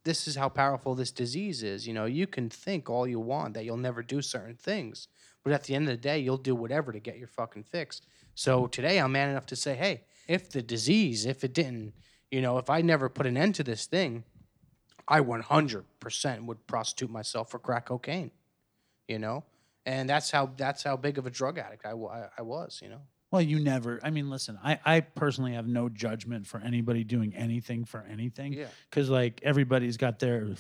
this 0.05 0.27
is 0.27 0.35
how 0.35 0.49
powerful 0.49 0.95
this 0.95 1.13
disease 1.13 1.63
is. 1.63 1.87
You 1.87 1.95
know, 1.95 2.07
you 2.07 2.27
can 2.27 2.51
think 2.51 2.91
all 2.91 3.07
you 3.07 3.21
want 3.21 3.55
that 3.55 3.65
you'll 3.65 3.77
never 3.77 4.03
do 4.03 4.21
certain 4.21 4.57
things, 4.57 5.07
but 5.45 5.53
at 5.53 5.65
the 5.65 5.75
end 5.75 5.89
of 5.89 5.95
the 5.95 6.03
day, 6.03 6.19
you'll 6.19 6.37
do 6.37 6.55
whatever 6.55 6.93
to 6.93 6.99
get 6.99 7.19
your 7.19 7.29
fucking 7.29 7.65
fix. 7.65 8.03
So 8.35 8.67
today, 8.67 8.99
I'm 8.99 9.13
man 9.13 9.29
enough 9.29 9.47
to 9.47 9.57
say, 9.57 9.75
hey, 9.77 10.03
if 10.27 10.51
the 10.51 10.63
disease, 10.63 11.27
if 11.27 11.45
it 11.45 11.53
didn't, 11.53 11.93
you 12.31 12.41
know, 12.41 12.59
if 12.59 12.71
I 12.71 12.81
never 12.81 13.09
put 13.09 13.27
an 13.27 13.37
end 13.37 13.55
to 13.57 13.63
this 13.63 13.87
thing, 13.87 14.25
I 15.07 15.21
100% 15.21 16.45
would 16.47 16.67
prostitute 16.67 17.11
myself 17.11 17.51
for 17.51 17.59
crack 17.59 17.87
cocaine, 17.87 18.31
you 19.07 19.19
know? 19.19 19.45
And 19.85 20.09
that's 20.09 20.31
how 20.31 20.51
that's 20.57 20.83
how 20.83 20.97
big 20.97 21.19
of 21.19 21.27
a 21.27 21.31
drug 21.31 21.59
addict 21.59 21.85
I, 21.85 21.91
I, 21.91 22.29
I 22.39 22.43
was, 22.43 22.81
you 22.83 22.89
know? 22.89 23.01
Well, 23.33 23.41
you 23.43 23.61
never. 23.61 23.99
I 24.03 24.11
mean, 24.11 24.29
listen. 24.29 24.59
I, 24.63 24.79
I 24.85 25.01
personally 25.01 25.55
have 25.55 25.67
no 25.67 25.89
judgment 25.89 26.47
for 26.47 26.61
anybody 26.61 27.03
doing 27.03 27.35
anything 27.35 27.87
for 27.87 28.05
anything. 28.11 28.53
Yeah. 28.53 28.67
Because 28.91 29.09
like 29.09 29.41
everybody's 29.43 29.97
got 29.97 30.19
their 30.19 30.51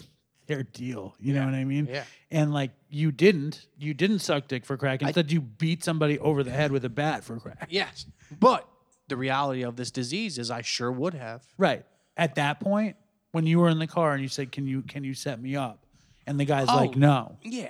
their 0.46 0.62
deal. 0.62 1.14
You 1.20 1.34
know 1.34 1.44
what 1.44 1.54
I 1.54 1.64
mean? 1.64 1.86
Yeah. 1.86 2.04
And 2.30 2.52
like 2.52 2.70
you 2.88 3.12
didn't. 3.12 3.66
You 3.78 3.92
didn't 3.92 4.20
suck 4.20 4.48
dick 4.48 4.64
for 4.64 4.78
crack. 4.78 5.02
Instead, 5.02 5.30
you 5.30 5.42
beat 5.42 5.84
somebody 5.84 6.18
over 6.18 6.42
the 6.42 6.50
head 6.50 6.72
with 6.72 6.84
a 6.86 6.88
bat 6.88 7.22
for 7.24 7.38
crack. 7.38 7.68
Yes. 7.70 8.06
But 8.40 8.66
the 9.08 9.18
reality 9.18 9.62
of 9.62 9.76
this 9.76 9.90
disease 9.90 10.38
is 10.38 10.50
I 10.50 10.62
sure 10.62 10.90
would 10.90 11.14
have. 11.14 11.44
Right. 11.58 11.84
At 12.16 12.36
that 12.36 12.58
point, 12.60 12.96
when 13.32 13.46
you 13.46 13.58
were 13.58 13.68
in 13.68 13.78
the 13.78 13.86
car 13.86 14.14
and 14.14 14.22
you 14.22 14.28
said, 14.28 14.50
"Can 14.50 14.66
you 14.66 14.80
can 14.80 15.04
you 15.04 15.12
set 15.12 15.40
me 15.40 15.56
up?" 15.56 15.84
and 16.26 16.40
the 16.40 16.46
guy's 16.46 16.68
oh. 16.70 16.76
like, 16.76 16.92
Oh. 16.94 16.98
"No." 16.98 17.38
Yeah. 17.42 17.68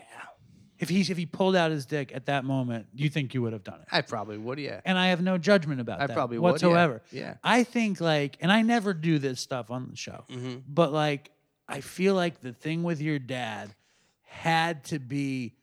If 0.83 0.89
he 0.89 1.01
if 1.01 1.17
he 1.17 1.27
pulled 1.27 1.55
out 1.55 1.71
his 1.71 1.87
dick 1.87 2.11
at 2.13 2.27
that 2.27 2.45
moment, 2.45 2.87
you 2.93 3.09
think 3.09 3.35
you 3.35 3.43
would 3.43 3.53
have 3.53 3.63
done 3.63 3.81
it. 3.81 3.87
I 3.93 4.01
probably 4.03 4.37
would, 4.37 4.59
yeah. 4.59 4.81
and 4.85 4.99
I 4.99 5.09
have 5.09 5.23
no 5.23 5.39
judgment 5.39 5.81
about 5.81 6.01
I 6.01 6.09
that 6.09 6.15
probably 6.15 6.39
would, 6.39 6.49
yeah. 6.49 6.53
whatsoever. 6.53 7.03
Yeah. 7.13 7.35
I 7.45 7.63
think 7.63 8.01
like, 8.01 8.37
and 8.41 8.51
I 8.51 8.63
never 8.63 8.93
do 8.93 9.21
this 9.21 9.41
stuff 9.41 9.71
on 9.71 9.89
the 9.89 9.97
show, 9.97 10.25
Mm-hmm. 10.29 10.59
but 10.69 10.93
like, 10.93 11.31
I 11.69 11.81
feel 11.81 12.15
like 12.17 12.41
the 12.41 12.53
thing 12.53 12.83
with 12.83 13.01
your 13.01 13.21
dad 13.21 13.75
had 14.23 14.83
to 14.87 14.99
be 14.99 15.55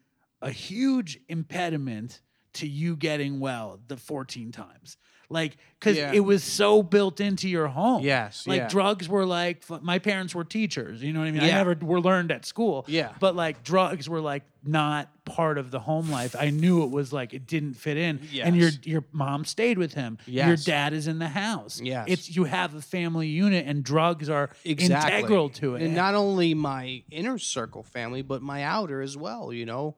a 0.42 0.52
huge 0.52 1.20
impediment 1.28 2.22
to 2.54 2.68
you 2.68 2.96
getting 2.96 3.42
well 3.42 3.80
the 3.90 3.98
14 3.98 4.52
times. 4.54 4.96
Like, 5.32 5.58
because 5.80 5.96
Yeah. 5.96 6.12
it 6.12 6.22
was 6.22 6.44
so 6.44 6.82
built 6.82 7.20
into 7.22 7.48
your 7.48 7.68
home. 7.68 8.04
Yes, 8.04 8.48
Like, 8.48 8.58
yeah. 8.62 8.68
drugs 8.68 9.08
were 9.08 9.26
like, 9.26 9.64
my 9.84 10.00
parents 10.00 10.34
were 10.34 10.44
teachers. 10.44 11.04
You 11.04 11.14
know 11.14 11.20
what 11.20 11.28
I 11.28 11.32
mean? 11.32 11.42
Yeah. 11.44 11.48
I 11.62 11.64
never 11.64 11.76
were 11.86 12.02
learned 12.02 12.32
at 12.32 12.46
school. 12.46 12.84
Yeah. 12.88 13.12
But 13.20 13.36
like, 13.36 13.64
drugs 13.64 14.10
were 14.10 14.22
like 14.22 14.42
not 14.64 15.08
part 15.26 15.60
of 15.60 15.70
the 15.70 15.80
home 15.80 16.10
life. 16.10 16.36
I 16.38 16.50
knew 16.50 16.82
it 16.84 16.90
was 16.90 17.14
like, 17.14 17.36
it 17.36 17.46
didn't 17.46 17.76
fit 17.76 17.96
in. 17.96 18.20
And 18.42 18.58
your 18.58 18.72
your 18.84 19.06
mom 19.12 19.46
stayed 19.46 19.78
with 19.78 19.94
him. 19.94 20.18
Your 20.26 20.56
dad 20.56 20.94
is 20.94 21.06
in 21.08 21.20
the 21.20 21.28
house. 21.30 21.80
Yes. 21.80 22.06
It's 22.10 22.36
you 22.36 22.46
have 22.46 22.74
a 22.74 22.82
family 22.82 23.28
unit 23.28 23.68
and 23.68 23.84
drugs 23.84 24.30
are 24.30 24.50
Exactly. 24.66 25.14
integral 25.20 25.50
to 25.52 25.76
it. 25.76 25.84
And 25.84 25.94
not 25.96 26.16
only 26.16 26.56
my 26.56 27.04
inner 27.12 27.38
circle 27.38 27.84
family, 27.84 28.24
but 28.24 28.42
my 28.42 28.64
outer 28.64 29.00
as 29.02 29.16
well, 29.16 29.54
you 29.54 29.68
know, 29.68 29.96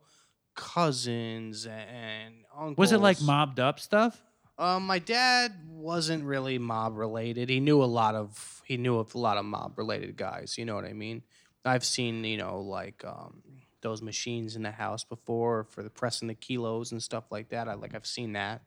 cousins 0.56 1.66
and 1.66 2.36
uncles. 2.56 2.78
was 2.78 2.92
it 2.92 3.00
like 3.00 3.22
mobbed 3.22 3.60
up 3.60 3.80
stuff? 3.80 4.22
Um, 4.62 4.86
my 4.86 5.00
dad 5.00 5.54
wasn't 5.72 6.24
really 6.24 6.60
mob 6.60 6.96
related. 6.96 7.50
He 7.50 7.60
knew 7.60 7.82
a 7.82 7.86
lot 7.86 8.14
of 8.14 8.62
he 8.66 8.78
knew 8.78 9.00
of 9.00 9.16
a 9.16 9.18
lot 9.18 9.38
of 9.38 9.46
mob 9.46 9.76
related 9.78 10.16
guys. 10.16 10.56
You 10.58 10.66
know 10.66 10.76
what 10.76 10.86
I 10.86 10.94
mean? 10.94 11.24
I've 11.66 11.84
seen 11.84 12.24
you 12.24 12.38
know 12.38 12.60
like 12.60 13.04
um, 13.04 13.42
those 13.82 14.04
machines 14.04 14.56
in 14.56 14.62
the 14.62 14.72
house 14.72 15.04
before 15.04 15.64
for 15.64 15.82
the 15.82 15.90
pressing 15.90 16.28
the 16.28 16.36
kilos 16.36 16.92
and 16.92 17.02
stuff 17.02 17.24
like 17.32 17.50
that. 17.50 17.68
I 17.68 17.74
like 17.74 17.96
I've 17.96 18.06
seen 18.06 18.34
that. 18.34 18.62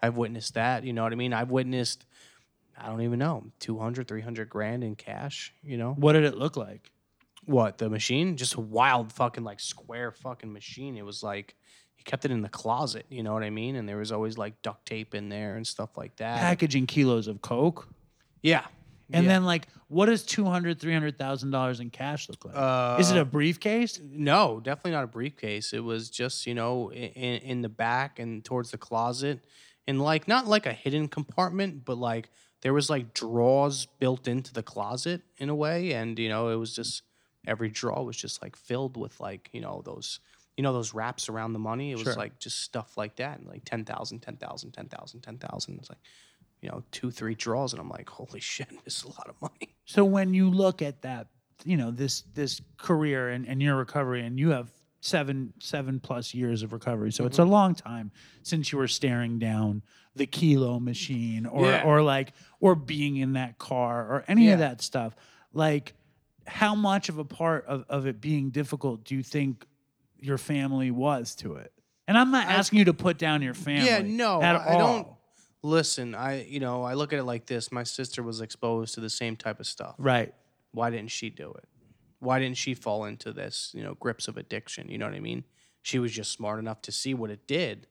I've 0.00 0.16
witnessed 0.16 0.54
that. 0.54 0.84
You 0.84 0.92
know 0.92 1.02
what 1.02 1.12
I 1.12 1.16
mean? 1.16 1.32
I've 1.32 1.50
witnessed. 1.50 2.06
I 2.78 2.86
don't 2.86 3.02
even 3.02 3.18
know 3.18 3.44
200 3.58 4.08
300 4.08 4.48
grand 4.48 4.82
in 4.84 4.94
cash 4.94 5.52
you 5.62 5.76
know 5.76 5.92
What 5.98 6.12
did 6.12 6.24
it 6.24 6.38
look 6.38 6.56
like? 6.56 6.90
what 7.44 7.76
the 7.76 7.90
machine 7.90 8.36
just 8.36 8.54
a 8.54 8.60
wild 8.60 9.12
fucking 9.12 9.44
like 9.44 9.60
square 9.60 10.12
fucking 10.12 10.50
machine 10.52 10.96
it 10.96 11.04
was 11.04 11.22
like 11.22 11.56
he 12.00 12.04
kept 12.04 12.24
it 12.24 12.30
in 12.30 12.40
the 12.40 12.48
closet 12.48 13.04
you 13.10 13.22
know 13.22 13.34
what 13.34 13.42
i 13.42 13.50
mean 13.50 13.76
and 13.76 13.86
there 13.86 13.98
was 13.98 14.10
always 14.10 14.38
like 14.38 14.60
duct 14.62 14.86
tape 14.86 15.14
in 15.14 15.28
there 15.28 15.56
and 15.56 15.66
stuff 15.66 15.98
like 15.98 16.16
that 16.16 16.40
Packaging 16.40 16.86
kilos 16.86 17.28
of 17.28 17.42
coke. 17.42 17.86
yeah 18.42 18.64
And 19.12 19.24
Yeah. 19.26 19.32
then 19.32 19.44
like 19.44 19.68
what 19.88 20.06
does 20.06 20.22
two 20.24 20.44
hundred, 20.46 20.80
three 20.80 20.92
hundred 20.94 21.18
thousand 21.18 21.50
dollars 21.50 21.80
in 21.80 21.90
cash 21.90 22.28
look 22.28 22.44
like? 22.44 22.54
Is 23.00 23.10
it 23.10 23.16
Uh, 23.18 23.22
a 23.22 23.24
briefcase? 23.24 24.00
no 24.02 24.60
definitely 24.62 24.92
not 24.92 25.04
a 25.04 25.08
briefcase 25.18 25.72
it 25.74 25.84
was 25.84 26.08
just 26.10 26.46
you 26.46 26.54
know 26.54 26.90
in, 26.92 27.36
in 27.52 27.60
the 27.62 27.68
back 27.68 28.18
and 28.18 28.42
towards 28.44 28.70
the 28.70 28.78
closet 28.78 29.44
and 29.86 30.00
like 30.00 30.26
not 30.26 30.46
like 30.46 30.64
a 30.66 30.72
hidden 30.72 31.06
compartment 31.08 31.84
but 31.84 31.98
like 31.98 32.30
there 32.62 32.72
was 32.72 32.88
like 32.88 33.12
drawers 33.12 33.86
built 33.98 34.26
into 34.28 34.52
the 34.54 34.62
closet 34.62 35.20
in 35.38 35.48
a 35.50 35.54
way 35.54 35.92
and 35.92 36.18
you 36.18 36.28
know 36.30 36.48
it 36.48 36.56
was 36.56 36.74
just 36.74 37.02
every 37.46 37.68
drawer 37.68 38.04
was 38.06 38.16
just 38.16 38.40
like 38.42 38.54
filled 38.56 38.96
with 38.96 39.18
like 39.20 39.48
you 39.52 39.60
know 39.60 39.82
those 39.84 40.20
you 40.56 40.62
know 40.62 40.72
those 40.72 40.92
wraps 40.94 41.28
around 41.28 41.52
the 41.52 41.58
money 41.58 41.90
it 41.92 41.94
was 41.96 42.04
Sure. 42.04 42.14
like 42.14 42.38
just 42.38 42.60
stuff 42.60 42.96
like 42.96 43.16
that 43.16 43.38
and 43.38 43.48
like 43.48 43.64
10,000 43.64 44.20
10,000 44.20 44.72
10,000 44.72 45.20
10,000 45.22 45.78
it's 45.78 45.88
like 45.88 45.98
you 46.60 46.68
know 46.68 46.82
two 46.90 47.10
three 47.10 47.34
draws, 47.34 47.72
and 47.72 47.80
I'm 47.80 47.88
like 47.88 48.08
holy 48.08 48.40
shit 48.52 48.68
this 48.84 48.98
is 48.98 49.04
a 49.04 49.08
lot 49.08 49.28
of 49.28 49.40
money 49.40 49.74
So 49.86 50.04
when 50.04 50.34
you 50.34 50.50
look 50.50 50.82
at 50.82 51.02
that, 51.02 51.28
you 51.64 51.76
know, 51.76 51.90
this 51.90 52.22
this 52.34 52.60
career 52.78 53.28
and, 53.30 53.46
and 53.46 53.60
your 53.62 53.76
recovery 53.76 54.24
and 54.24 54.38
you 54.38 54.50
have 54.50 54.70
seven 55.00 55.52
seven 55.58 55.98
plus 56.00 56.34
years 56.34 56.62
of 56.62 56.72
recovery. 56.72 57.10
So 57.12 57.24
it's 57.26 57.38
Mm-hmm. 57.38 57.48
a 57.48 57.52
long 57.52 57.74
time 57.74 58.12
since 58.42 58.70
you 58.72 58.78
were 58.78 58.88
staring 58.88 59.38
down 59.38 59.82
the 60.14 60.26
kilo 60.26 60.78
machine 60.78 61.46
or 61.46 61.66
Yeah. 61.66 61.82
or 61.84 62.02
like 62.02 62.32
or 62.60 62.74
being 62.74 63.16
in 63.16 63.32
that 63.34 63.56
car 63.58 64.00
or 64.02 64.24
any 64.28 64.50
of 64.50 64.58
that 64.58 64.82
stuff. 64.82 65.16
Like 65.54 65.94
how 66.46 66.74
much 66.74 67.08
of 67.08 67.18
a 67.18 67.24
part 67.24 67.64
of, 67.66 67.84
of 67.88 68.06
it 68.06 68.20
being 68.20 68.50
difficult 68.50 69.04
do 69.04 69.14
you 69.14 69.22
think 69.22 69.64
your 70.20 70.38
family 70.38 70.90
was 70.90 71.34
to 71.36 71.54
it? 71.56 71.72
And 72.08 72.18
I'm 72.18 72.30
not 72.30 72.46
asking 72.46 72.80
you 72.80 72.86
to 72.86 72.94
put 72.94 73.18
down 73.18 73.42
your 73.42 73.54
family. 73.54 73.86
Yeah, 73.86 74.02
no, 74.02 74.42
at 74.42 74.56
I 74.56 74.74
I 74.74 74.78
don't. 74.78 75.08
Listen, 75.62 76.14
I 76.14 76.44
you 76.44 76.58
know 76.58 76.82
I 76.82 76.94
look 76.94 77.12
at 77.12 77.18
it 77.18 77.24
like 77.24 77.46
this. 77.46 77.70
My 77.70 77.82
sister 77.82 78.22
was 78.22 78.40
exposed 78.40 78.94
to 78.94 79.00
the 79.00 79.10
same 79.10 79.36
type 79.36 79.60
of 79.60 79.66
stuff. 79.66 79.94
Right. 79.98 80.34
Why 80.72 80.90
didn't 80.90 81.10
she 81.10 81.30
do 81.30 81.52
it? 81.52 81.64
Why 82.18 82.38
didn't 82.38 82.56
she 82.56 82.74
fall 82.74 83.04
into 83.04 83.32
this 83.32 83.70
you 83.74 83.82
know 83.82 83.94
grips 83.94 84.26
of 84.28 84.36
addiction? 84.36 84.88
You 84.88 84.98
know 84.98 85.06
what 85.06 85.14
I 85.14 85.20
mean? 85.20 85.44
She 85.82 85.98
was 85.98 86.12
just 86.12 86.32
smart 86.32 86.58
enough 86.58 86.82
to 86.82 86.92
see 86.92 87.14
what 87.14 87.30
it 87.30 87.46
did. 87.46 87.86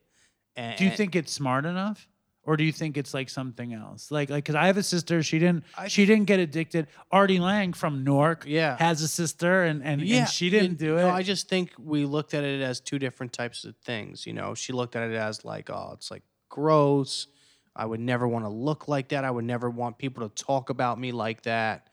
And, 0.56 0.78
Do 0.78 0.84
you 0.84 0.92
think 0.92 1.16
it's 1.16 1.32
smart 1.32 1.66
enough, 1.66 2.08
or 2.50 2.58
do 2.58 2.64
you 2.64 2.72
think 2.72 2.98
it's 2.98 3.14
like 3.14 3.30
something 3.30 3.74
else? 3.76 4.10
Like, 4.10 4.32
like, 4.32 4.44
because 4.44 4.56
I 4.56 4.66
have 4.66 4.78
a 4.78 4.82
sister. 4.82 5.22
She 5.22 5.38
didn't. 5.38 5.66
I- 5.78 5.88
she 5.88 6.08
didn't 6.08 6.26
get 6.26 6.40
addicted. 6.40 6.88
Artie 7.12 7.38
Lange 7.40 7.74
from 7.74 8.04
Newark. 8.04 8.44
Yeah. 8.48 8.76
Has 8.78 9.04
a 9.04 9.08
sister, 9.08 9.66
and 9.66 9.84
and, 9.84 10.02
Yeah, 10.02 10.22
and 10.22 10.28
she 10.30 10.50
didn't 10.50 10.70
and, 10.70 10.78
do 10.80 10.98
it. 10.98 11.02
No, 11.04 11.10
I 11.12 11.22
just 11.22 11.48
think 11.48 11.74
we 11.78 12.06
looked 12.06 12.34
at 12.34 12.44
it 12.44 12.60
as 12.64 12.80
two 12.80 12.98
different 12.98 13.34
types 13.34 13.66
of 13.66 13.76
things. 13.86 14.26
You 14.26 14.34
know, 14.34 14.56
she 14.56 14.74
looked 14.74 14.96
at 14.96 15.12
it 15.12 15.16
as 15.16 15.46
like, 15.46 15.70
oh, 15.70 15.92
it's 15.94 16.10
like 16.10 16.24
gross. 16.50 17.28
I 17.76 17.86
would 17.86 18.00
never 18.00 18.28
want 18.28 18.46
to 18.46 18.50
look 18.50 18.88
like 18.88 19.10
that. 19.10 19.24
I 19.24 19.30
would 19.30 19.46
never 19.46 19.70
want 19.70 20.00
people 20.00 20.28
to 20.28 20.44
talk 20.44 20.72
about 20.72 21.00
me 21.00 21.12
like 21.12 21.44
that. 21.44 21.89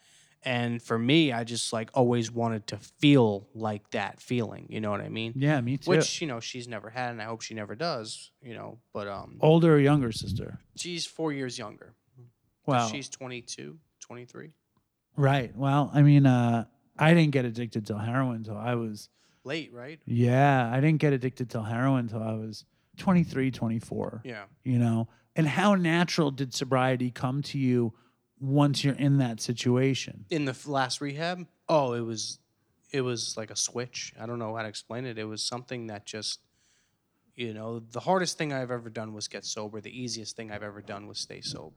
And 0.47 0.80
for 0.80 0.97
me, 0.97 1.32
I 1.32 1.42
just 1.42 1.72
like 1.72 1.90
always 1.92 2.30
wanted 2.30 2.68
to 2.68 2.76
feel 2.76 3.49
like 3.53 3.90
that 3.90 4.20
feeling. 4.20 4.68
You 4.70 4.80
know 4.80 4.92
what 4.92 5.01
I 5.01 5.09
mean? 5.09 5.32
yeah, 5.34 5.61
me 5.61 5.76
too. 5.76 5.90
Which 5.90 6.20
you 6.20 6.28
know 6.28 6.38
she's 6.38 6.68
never 6.68 6.88
had, 6.88 7.11
and 7.11 7.20
I 7.20 7.24
hope 7.24 7.42
she 7.42 7.53
never 7.55 7.74
does. 7.74 8.30
You 8.40 8.55
know, 8.55 8.78
but 8.92 9.09
um, 9.09 9.38
older 9.40 9.74
or 9.74 9.80
younger 9.80 10.12
sister? 10.12 10.61
she's 10.76 11.05
four 11.05 11.32
years 11.32 11.59
younger. 11.59 11.94
Wow. 12.64 12.88
she's 12.88 13.09
22, 13.09 13.78
23. 14.01 14.51
right. 15.16 15.57
Well, 15.57 15.90
I 15.92 16.03
mean, 16.03 16.26
uh, 16.26 16.64
I 16.99 17.14
didn't 17.14 17.32
get 17.32 17.44
addicted 17.44 17.86
till 17.86 17.99
heroin 17.99 18.44
till 18.44 18.57
I 18.57 18.74
was. 18.74 19.09
Late, 19.44 19.72
right? 19.72 20.01
Yeah, 20.07 20.68
I 20.72 20.80
didn't 20.80 20.99
get 20.99 21.12
addicted 21.12 21.51
till 21.51 21.62
heroin 21.62 22.09
till 22.09 22.22
I 22.22 22.32
was 22.34 22.64
23, 22.99 23.51
24. 23.51 24.22
Yeah. 24.24 24.44
You 24.64 24.78
know, 24.78 25.09
and 25.36 25.47
how 25.47 25.74
natural 25.74 26.30
did 26.30 26.55
sobriety 26.55 27.11
come 27.11 27.42
to 27.42 27.59
you 27.59 27.92
once 28.41 28.84
you're 28.84 28.95
in 28.95 29.18
that 29.18 29.41
situation? 29.41 30.24
in 30.30 30.45
the 30.45 30.57
last 30.66 31.01
rehab 31.01 31.47
oh 31.68 31.93
it 31.95 32.01
was 32.01 32.39
it 32.93 33.01
was 33.01 33.37
like 33.37 33.51
a 33.51 33.57
switch 33.57 34.12
i 34.20 34.26
don't 34.26 34.39
know 34.39 34.55
how 34.55 34.62
to 34.62 34.68
explain 34.68 35.05
it 35.07 35.18
it 35.18 35.24
was 35.24 35.43
something 35.43 35.87
that 35.89 36.05
just 36.07 36.41
you 37.34 37.53
know 37.53 37.80
the 37.80 38.01
hardest 38.01 38.39
thing 38.39 38.53
i've 38.53 38.70
ever 38.70 38.89
done 38.89 39.12
was 39.12 39.28
get 39.28 39.45
sober 39.45 39.80
the 39.80 39.91
easiest 40.03 40.37
thing 40.37 40.51
i've 40.51 40.62
ever 40.62 40.81
done 40.81 41.06
was 41.06 41.19
stay 41.19 41.40
sober 41.40 41.74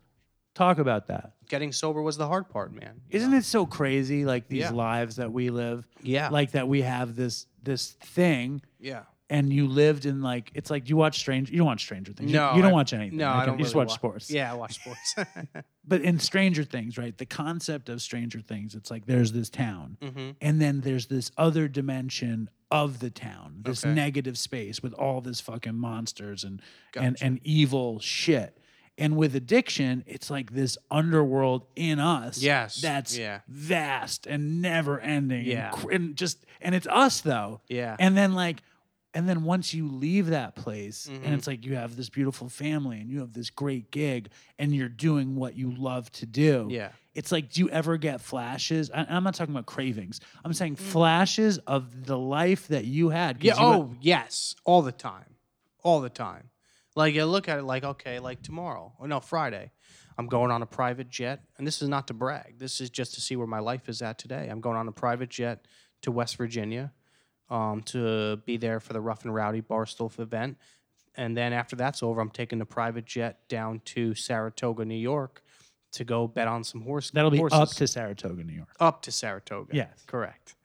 Talk 0.55 0.77
about 0.79 1.07
that. 1.07 1.33
getting 1.47 1.71
sober 1.71 2.01
was 2.01 2.17
the 2.17 2.27
hard 2.27 2.49
part 2.49 2.73
man 2.73 3.01
Isn't 3.09 3.31
know? 3.31 3.37
it 3.37 3.45
so 3.45 3.65
crazy 3.65 4.25
like 4.25 4.47
these 4.47 4.61
Yeah. 4.61 4.71
lives 4.71 5.15
that 5.17 5.31
we 5.31 5.49
live? 5.51 5.87
yeah 6.01 6.29
Like 6.29 6.51
that 6.51 6.67
we 6.67 6.81
have 6.81 7.15
this 7.15 7.45
this 7.63 7.91
thing 7.91 8.61
yeah 8.79 9.03
and 9.29 9.53
you 9.53 9.67
lived 9.67 10.05
in 10.05 10.21
like 10.21 10.51
it's 10.55 10.69
like 10.71 10.89
you 10.89 10.97
watch 10.97 11.19
Strange 11.19 11.49
you 11.51 11.57
don't 11.57 11.67
watch 11.67 11.81
Stranger 11.83 12.13
Things. 12.13 12.31
No 12.31 12.55
you, 12.55 12.61
don't 12.61 12.71
I- 12.71 12.73
watch 12.73 12.93
anything. 12.93 13.17
no 13.17 13.29
okay? 13.29 13.39
i 13.39 13.45
don't 13.45 13.57
you 13.59 13.63
just 13.65 13.75
really 13.75 13.85
watch 13.87 13.95
sports. 13.95 14.31
yeah 14.31 14.51
i 14.51 14.55
watch 14.55 14.75
sports 14.75 15.15
But 15.87 16.01
in 16.03 16.19
Stranger 16.19 16.63
Things, 16.63 16.99
right? 16.99 17.17
The 17.17 17.25
concept 17.25 17.89
of 17.89 17.99
Stranger 17.99 18.41
Things, 18.41 18.75
it's 18.75 18.91
like 18.91 19.07
there's 19.07 19.31
this 19.31 19.49
town 19.49 19.97
hmm 20.01 20.31
and 20.41 20.61
then 20.61 20.81
there's 20.81 21.07
this 21.07 21.31
other 21.37 21.67
dimension 21.67 22.49
of 22.71 22.99
the 22.99 23.09
town, 23.09 23.61
this 23.63 23.83
Okay. 23.83 23.93
negative 23.95 24.37
space 24.37 24.83
with 24.83 24.93
all 24.93 25.21
this 25.21 25.41
fucking 25.41 25.75
monsters 25.75 26.43
and 26.43 26.61
and 26.95 27.15
Gotcha. 27.15 27.25
and 27.25 27.39
evil 27.43 27.99
shit. 27.99 28.55
And 28.99 29.15
with 29.15 29.33
addiction, 29.33 30.03
it's 30.05 30.29
like 30.29 30.51
this 30.51 30.77
underworld 30.91 31.65
in 31.77 31.99
us. 31.99 32.37
Yes, 32.43 32.81
That's 32.81 33.17
yeah. 33.17 33.39
vast 33.47 34.27
and 34.27 34.61
never 34.61 34.99
ending. 34.99 35.45
Yeah. 35.45 35.71
And, 35.83 35.91
and 35.91 36.15
just 36.15 36.45
and 36.61 36.75
it's 36.75 36.85
us 36.87 37.21
though. 37.21 37.61
yeah 37.69 37.95
And 37.97 38.15
then 38.17 38.33
like 38.33 38.61
and 39.13 39.27
then 39.27 39.43
once 39.43 39.73
you 39.73 39.87
leave 39.87 40.27
that 40.27 40.55
place 40.55 41.07
Mhm. 41.09 41.25
and 41.25 41.33
it's 41.33 41.47
like 41.47 41.65
you 41.65 41.75
have 41.75 41.95
this 41.95 42.09
beautiful 42.09 42.47
family 42.49 42.99
and 42.99 43.09
you 43.09 43.19
have 43.19 43.33
this 43.33 43.49
great 43.49 43.89
gig 43.91 44.29
and 44.59 44.73
you're 44.75 44.87
doing 44.89 45.35
what 45.35 45.55
you 45.55 45.71
love 45.71 46.11
to 46.13 46.25
do. 46.25 46.67
yeah 46.69 46.91
It's 47.15 47.31
like, 47.31 47.51
do 47.51 47.59
you 47.61 47.69
ever 47.71 47.97
get 47.97 48.21
flashes? 48.21 48.89
I, 48.93 49.05
I'm 49.09 49.23
not 49.23 49.33
talking 49.33 49.53
about 49.53 49.65
cravings. 49.65 50.21
I'm 50.45 50.53
saying 50.53 50.75
Mm. 50.75 50.79
flashes 50.79 51.57
of 51.59 52.05
the 52.05 52.17
life 52.17 52.67
that 52.69 52.85
you 52.85 53.09
had 53.09 53.43
Yeah. 53.43 53.55
you 53.55 53.59
Oh, 53.65 53.95
yes. 53.99 54.55
All 54.63 54.81
the 54.83 54.91
time. 54.93 55.35
All 55.83 55.99
the 56.01 56.09
time. 56.09 56.49
Like 56.95 57.15
i 57.17 57.23
look 57.23 57.49
at 57.49 57.57
it 57.59 57.63
like, 57.63 57.83
okay, 57.83 58.19
like 58.19 58.41
tomorrow 58.41 58.93
or 58.99 59.07
no 59.07 59.19
Friday, 59.19 59.71
I'm 60.17 60.27
going 60.27 60.51
on 60.51 60.61
a 60.61 60.65
private 60.65 61.09
jet, 61.09 61.43
and 61.57 61.65
this 61.65 61.81
is 61.81 61.87
not 61.89 62.07
to 62.07 62.13
brag. 62.13 62.59
This 62.59 62.79
is 62.81 62.89
just 62.89 63.13
to 63.15 63.21
see 63.21 63.35
where 63.37 63.47
my 63.47 63.59
life 63.59 63.87
is 63.89 64.01
at 64.01 64.17
today. 64.17 64.47
I'm 64.49 64.59
going 64.61 64.75
on 64.77 64.87
a 64.87 64.91
private 64.91 65.29
jet 65.29 65.65
to 66.01 66.11
West 66.11 66.35
Virginia, 66.37 66.91
um, 67.49 67.81
to 67.83 68.37
be 68.37 68.57
there 68.57 68.79
for 68.79 68.93
the 68.93 69.01
Rough 69.01 69.23
and 69.23 69.33
Rowdy 69.33 69.61
Barstool 69.61 70.17
event, 70.19 70.57
and 71.15 71.35
then 71.35 71.53
after 71.53 71.75
that's 71.75 72.01
over, 72.01 72.21
I'm 72.21 72.29
taking 72.29 72.59
the 72.59 72.65
private 72.65 73.05
jet 73.05 73.47
down 73.49 73.81
to 73.85 74.13
Saratoga, 74.15 74.85
New 74.85 74.95
York, 74.95 75.43
to 75.91 76.03
go 76.03 76.27
bet 76.27 76.47
on 76.47 76.63
some 76.63 76.81
horse. 76.81 77.11
that'll 77.11 77.31
be 77.31 77.37
horses 77.37 77.59
up 77.59 77.69
to 77.69 77.87
Saratoga, 77.87 78.43
New 78.43 78.53
York. 78.53 78.69
up 78.79 79.01
to 79.01 79.11
Saratoga. 79.11 79.75
Yes. 79.75 80.03
correct. 80.05 80.55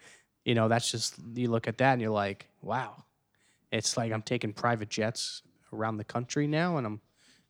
You 0.45 0.55
know, 0.55 0.69
that's 0.69 0.91
just 0.91 1.17
you 1.35 1.51
look 1.51 1.67
at 1.67 1.79
that 1.79 1.95
and 1.95 2.03
you're 2.03 2.11
like, 2.11 2.49
wow. 2.63 3.05
It's 3.73 3.97
like 3.97 4.13
I'm 4.13 4.23
taking 4.23 4.53
private 4.53 4.91
jets 4.91 5.43
around 5.73 5.97
the 5.97 6.05
country 6.05 6.47
now, 6.47 6.77
and 6.77 6.87
I'm, 6.87 7.01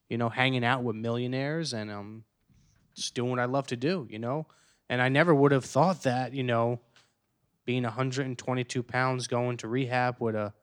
you 0.09 0.17
know, 0.17 0.29
hanging 0.29 0.63
out 0.65 0.81
with 0.81 0.95
millionaires, 0.95 1.73
and 1.73 1.91
I'm 1.91 2.23
just 2.95 3.13
doing 3.13 3.29
what 3.29 3.39
I 3.39 3.45
love 3.45 3.67
to 3.67 3.75
do. 3.75 4.07
You 4.09 4.17
know, 4.17 4.47
and 4.89 5.01
I 5.01 5.09
never 5.09 5.35
would 5.35 5.51
have 5.51 5.65
thought 5.65 6.03
that. 6.03 6.33
You 6.33 6.43
know, 6.43 6.79
being 7.65 7.83
122 7.83 8.83
pounds, 8.83 9.27
going 9.27 9.57
to 9.57 9.67
rehab 9.67 10.17
with 10.19 10.35
a 10.35 10.53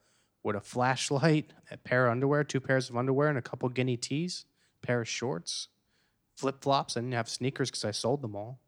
with 0.43 0.57
a 0.57 0.61
flashlight, 0.61 1.53
a 1.71 1.77
pair 1.77 2.07
of 2.07 2.13
underwear, 2.13 2.43
two 2.43 2.61
pairs 2.61 2.91
of 2.91 2.97
underwear, 2.97 3.29
and 3.29 3.39
a 3.39 3.43
couple 3.43 3.69
guinea 3.69 3.97
tees, 3.97 4.45
pair 4.83 5.03
of 5.03 5.09
shorts, 5.09 5.69
flip 6.35 6.63
flops. 6.63 6.97
I 6.97 7.01
didn't 7.01 7.15
have 7.15 7.29
sneakers 7.29 7.71
because 7.71 7.85
I 7.85 7.93
sold 7.93 8.23
them 8.23 8.35
all. 8.35 8.59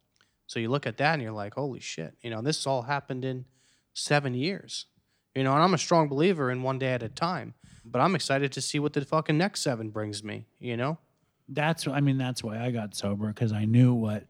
So 0.47 0.61
you 0.61 0.69
look 0.69 0.87
at 0.87 0.99
that 0.99 1.15
and 1.15 1.23
you're 1.23 1.33
like, 1.33 1.55
holy 1.55 1.81
shit. 1.81 2.15
You 2.23 2.31
know, 2.31 2.43
this 2.43 2.67
all 2.67 2.83
happened 2.83 3.25
in 3.25 3.45
seven 3.93 4.35
years. 4.35 4.87
You 5.35 5.43
know, 5.43 5.53
and 5.53 5.63
I'm 5.63 5.75
a 5.75 5.79
strong 5.79 6.09
believer 6.09 6.51
in 6.51 6.63
one 6.63 6.79
day 6.79 6.93
at 6.93 7.03
a 7.03 7.09
time. 7.09 7.55
But 7.85 8.01
I'm 8.01 8.15
excited 8.15 8.53
to 8.53 8.61
see 8.61 8.79
what 8.79 8.93
the 8.93 9.05
fucking 9.05 9.37
next 9.37 9.63
seven 9.63 9.91
brings 9.91 10.23
me, 10.23 10.47
you 10.59 10.77
know? 10.77 10.99
That's 11.49 11.87
I 11.87 12.01
mean 12.01 12.17
that's 12.17 12.43
why 12.43 12.59
I 12.59 12.71
got 12.71 12.95
sober 12.95 13.27
because 13.29 13.53
I 13.53 13.67
knew 13.67 13.93
what 13.93 14.25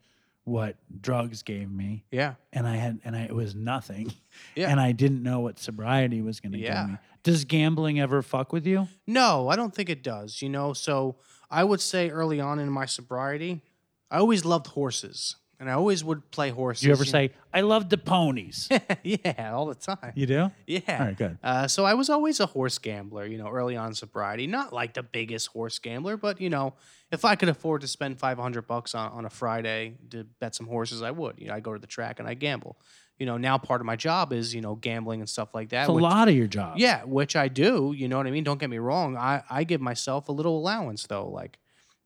what 0.45 0.77
drugs 1.01 1.43
gave 1.43 1.71
me, 1.71 2.05
Yeah. 2.11 2.35
and 2.53 2.67
I 2.67 2.77
had 2.77 3.01
and 3.05 3.17
I 3.17 3.23
it 3.23 3.35
was 3.35 3.55
nothing, 3.55 4.13
Yeah. 4.55 4.71
and 4.71 4.79
I 4.81 4.93
didn't 4.93 5.23
know 5.23 5.41
what 5.41 5.59
sobriety 5.59 6.21
was 6.23 6.41
going 6.41 6.53
to 6.53 6.59
Yeah. 6.59 6.83
give 6.83 6.91
me. 6.93 6.99
Does 7.23 7.45
gambling 7.47 7.99
ever 7.99 8.21
fuck 8.23 8.53
with 8.53 8.67
you? 8.67 8.89
No, 9.07 9.49
I 9.49 9.57
don't 9.57 9.75
think 9.75 9.89
it 9.89 10.03
does. 10.03 10.43
You 10.43 10.51
know, 10.51 10.73
so 10.75 11.17
I 11.51 11.65
would 11.65 11.81
say 11.81 12.11
early 12.11 12.41
on 12.41 12.59
in 12.59 12.69
my 12.71 12.85
sobriety, 12.85 13.63
I 14.11 14.19
always 14.19 14.45
loved 14.45 14.67
horses, 14.69 15.37
and 15.65 15.71
I 15.71 15.75
always 15.75 16.05
would 16.05 16.31
play 16.31 16.51
horses. 16.51 16.83
Do 16.83 16.89
you 16.89 16.93
ever 16.93 17.05
say 17.07 17.31
I 17.53 17.63
love 17.63 17.89
the 17.89 17.97
ponies? 17.97 18.69
yeah, 19.03 19.53
all 19.55 19.65
the 19.67 19.75
time. 19.75 20.13
you 20.15 20.27
do. 20.27 20.51
Yeah. 20.67 20.81
All 20.89 21.07
right, 21.07 21.17
good. 21.17 21.39
Uh, 21.43 21.67
so 21.67 21.85
I 21.87 21.95
was 21.95 22.11
always 22.11 22.39
a 22.41 22.47
horse 22.47 22.77
gambler, 22.79 23.25
you 23.25 23.39
know, 23.39 23.49
early 23.49 23.77
on 23.77 23.95
sobriety. 23.95 24.47
Not 24.47 24.73
like 24.75 24.93
the 24.93 25.03
biggest 25.03 25.49
horse 25.49 25.79
gambler, 25.79 26.19
but 26.19 26.41
you 26.41 26.51
know, 26.51 26.75
if 27.11 27.25
I 27.25 27.35
could 27.35 27.49
afford 27.49 27.81
to 27.81 27.89
spend 27.89 28.19
five 28.19 28.39
hundred 28.39 28.67
bucks 28.67 28.95
on, 28.95 29.11
on 29.13 29.25
a 29.25 29.31
Friday 29.31 29.95
to 30.11 30.25
bet 30.41 30.55
some 30.55 30.67
horses, 30.67 31.01
I 31.03 31.11
would. 31.11 31.37
You 31.39 31.49
know, 31.49 31.55
I 31.55 31.61
go 31.61 31.73
to 31.73 31.79
the 31.81 31.87
track 31.87 32.19
and 32.21 32.29
I 32.29 32.35
gamble. 32.35 32.77
You 33.19 33.27
know, 33.27 33.37
now 33.37 33.59
part 33.59 33.81
of 33.81 33.87
my 33.87 33.97
job 33.97 34.33
is 34.33 34.55
you 34.55 34.61
know 34.61 34.75
gambling 34.75 35.21
and 35.21 35.29
stuff 35.29 35.55
like 35.55 35.71
that. 35.71 35.83
It's 35.83 35.89
a 35.89 35.93
which- 35.93 36.03
lot 36.03 36.29
of 36.29 36.35
your 36.35 36.49
job. 36.49 36.79
Yeah, 36.79 37.05
which 37.05 37.37
I 37.37 37.49
do. 37.49 37.95
You 37.97 38.09
know 38.09 38.19
what 38.19 38.27
I 38.27 38.31
mean? 38.31 38.45
Don't 38.45 38.59
get 38.61 38.69
me 38.69 38.79
wrong. 38.79 39.17
I, 39.17 39.43
I 39.49 39.65
give 39.65 39.81
myself 39.81 40.29
a 40.29 40.33
little 40.33 40.59
allowance 40.59 41.07
though. 41.07 41.29
Like 41.29 41.59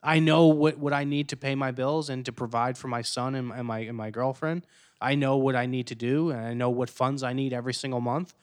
I 0.09 0.21
know 0.21 0.47
what, 0.47 0.79
what 0.79 0.95
I 0.95 1.05
need 1.05 1.29
to 1.29 1.37
pay 1.37 1.55
my 1.55 1.71
bills 1.71 2.09
and 2.09 2.25
to 2.25 2.33
provide 2.33 2.79
for 2.79 2.89
my 2.89 3.03
son 3.03 3.35
and, 3.35 3.53
and 3.53 3.67
my 3.67 3.81
and 3.81 3.97
my 3.97 4.09
girlfriend. 4.11 4.67
I 5.03 5.17
know 5.17 5.37
what 5.37 5.55
I 5.55 5.67
need 5.67 5.89
to 5.89 5.95
do 5.95 6.31
and 6.31 6.41
I 6.41 6.55
know 6.55 6.71
what 6.71 6.89
funds 6.89 7.23
I 7.23 7.35
need 7.35 7.53
every 7.53 7.75
single 7.75 8.01
month. 8.01 8.35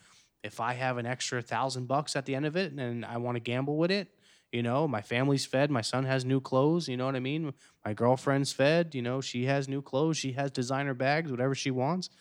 If 0.44 0.60
I 0.60 0.74
have 0.74 1.00
an 1.00 1.08
extra 1.08 1.42
thousand 1.42 1.88
bucks 1.88 2.16
at 2.16 2.28
the 2.28 2.36
end 2.36 2.46
of 2.46 2.56
it 2.56 2.72
and 2.74 3.04
I 3.04 3.18
want 3.18 3.38
to 3.38 3.40
gamble 3.40 3.78
with 3.78 3.90
it, 3.90 4.10
you 4.52 4.62
know, 4.62 4.88
my 4.88 5.02
family's 5.02 5.48
fed, 5.48 5.72
my 5.72 5.82
son 5.82 6.06
has 6.06 6.24
new 6.24 6.40
clothes, 6.40 6.88
you 6.88 6.98
know 6.98 7.08
what 7.08 7.16
I 7.16 7.20
mean? 7.20 7.52
My 7.84 7.94
girlfriend's 7.94 8.54
fed, 8.54 8.94
you 8.94 9.02
know, 9.02 9.20
she 9.20 9.46
has 9.46 9.68
new 9.68 9.82
clothes, 9.82 10.18
she 10.18 10.34
has 10.34 10.52
designer 10.52 10.94
bags, 10.94 11.32
whatever 11.32 11.56
she 11.56 11.72
wants. 11.72 12.12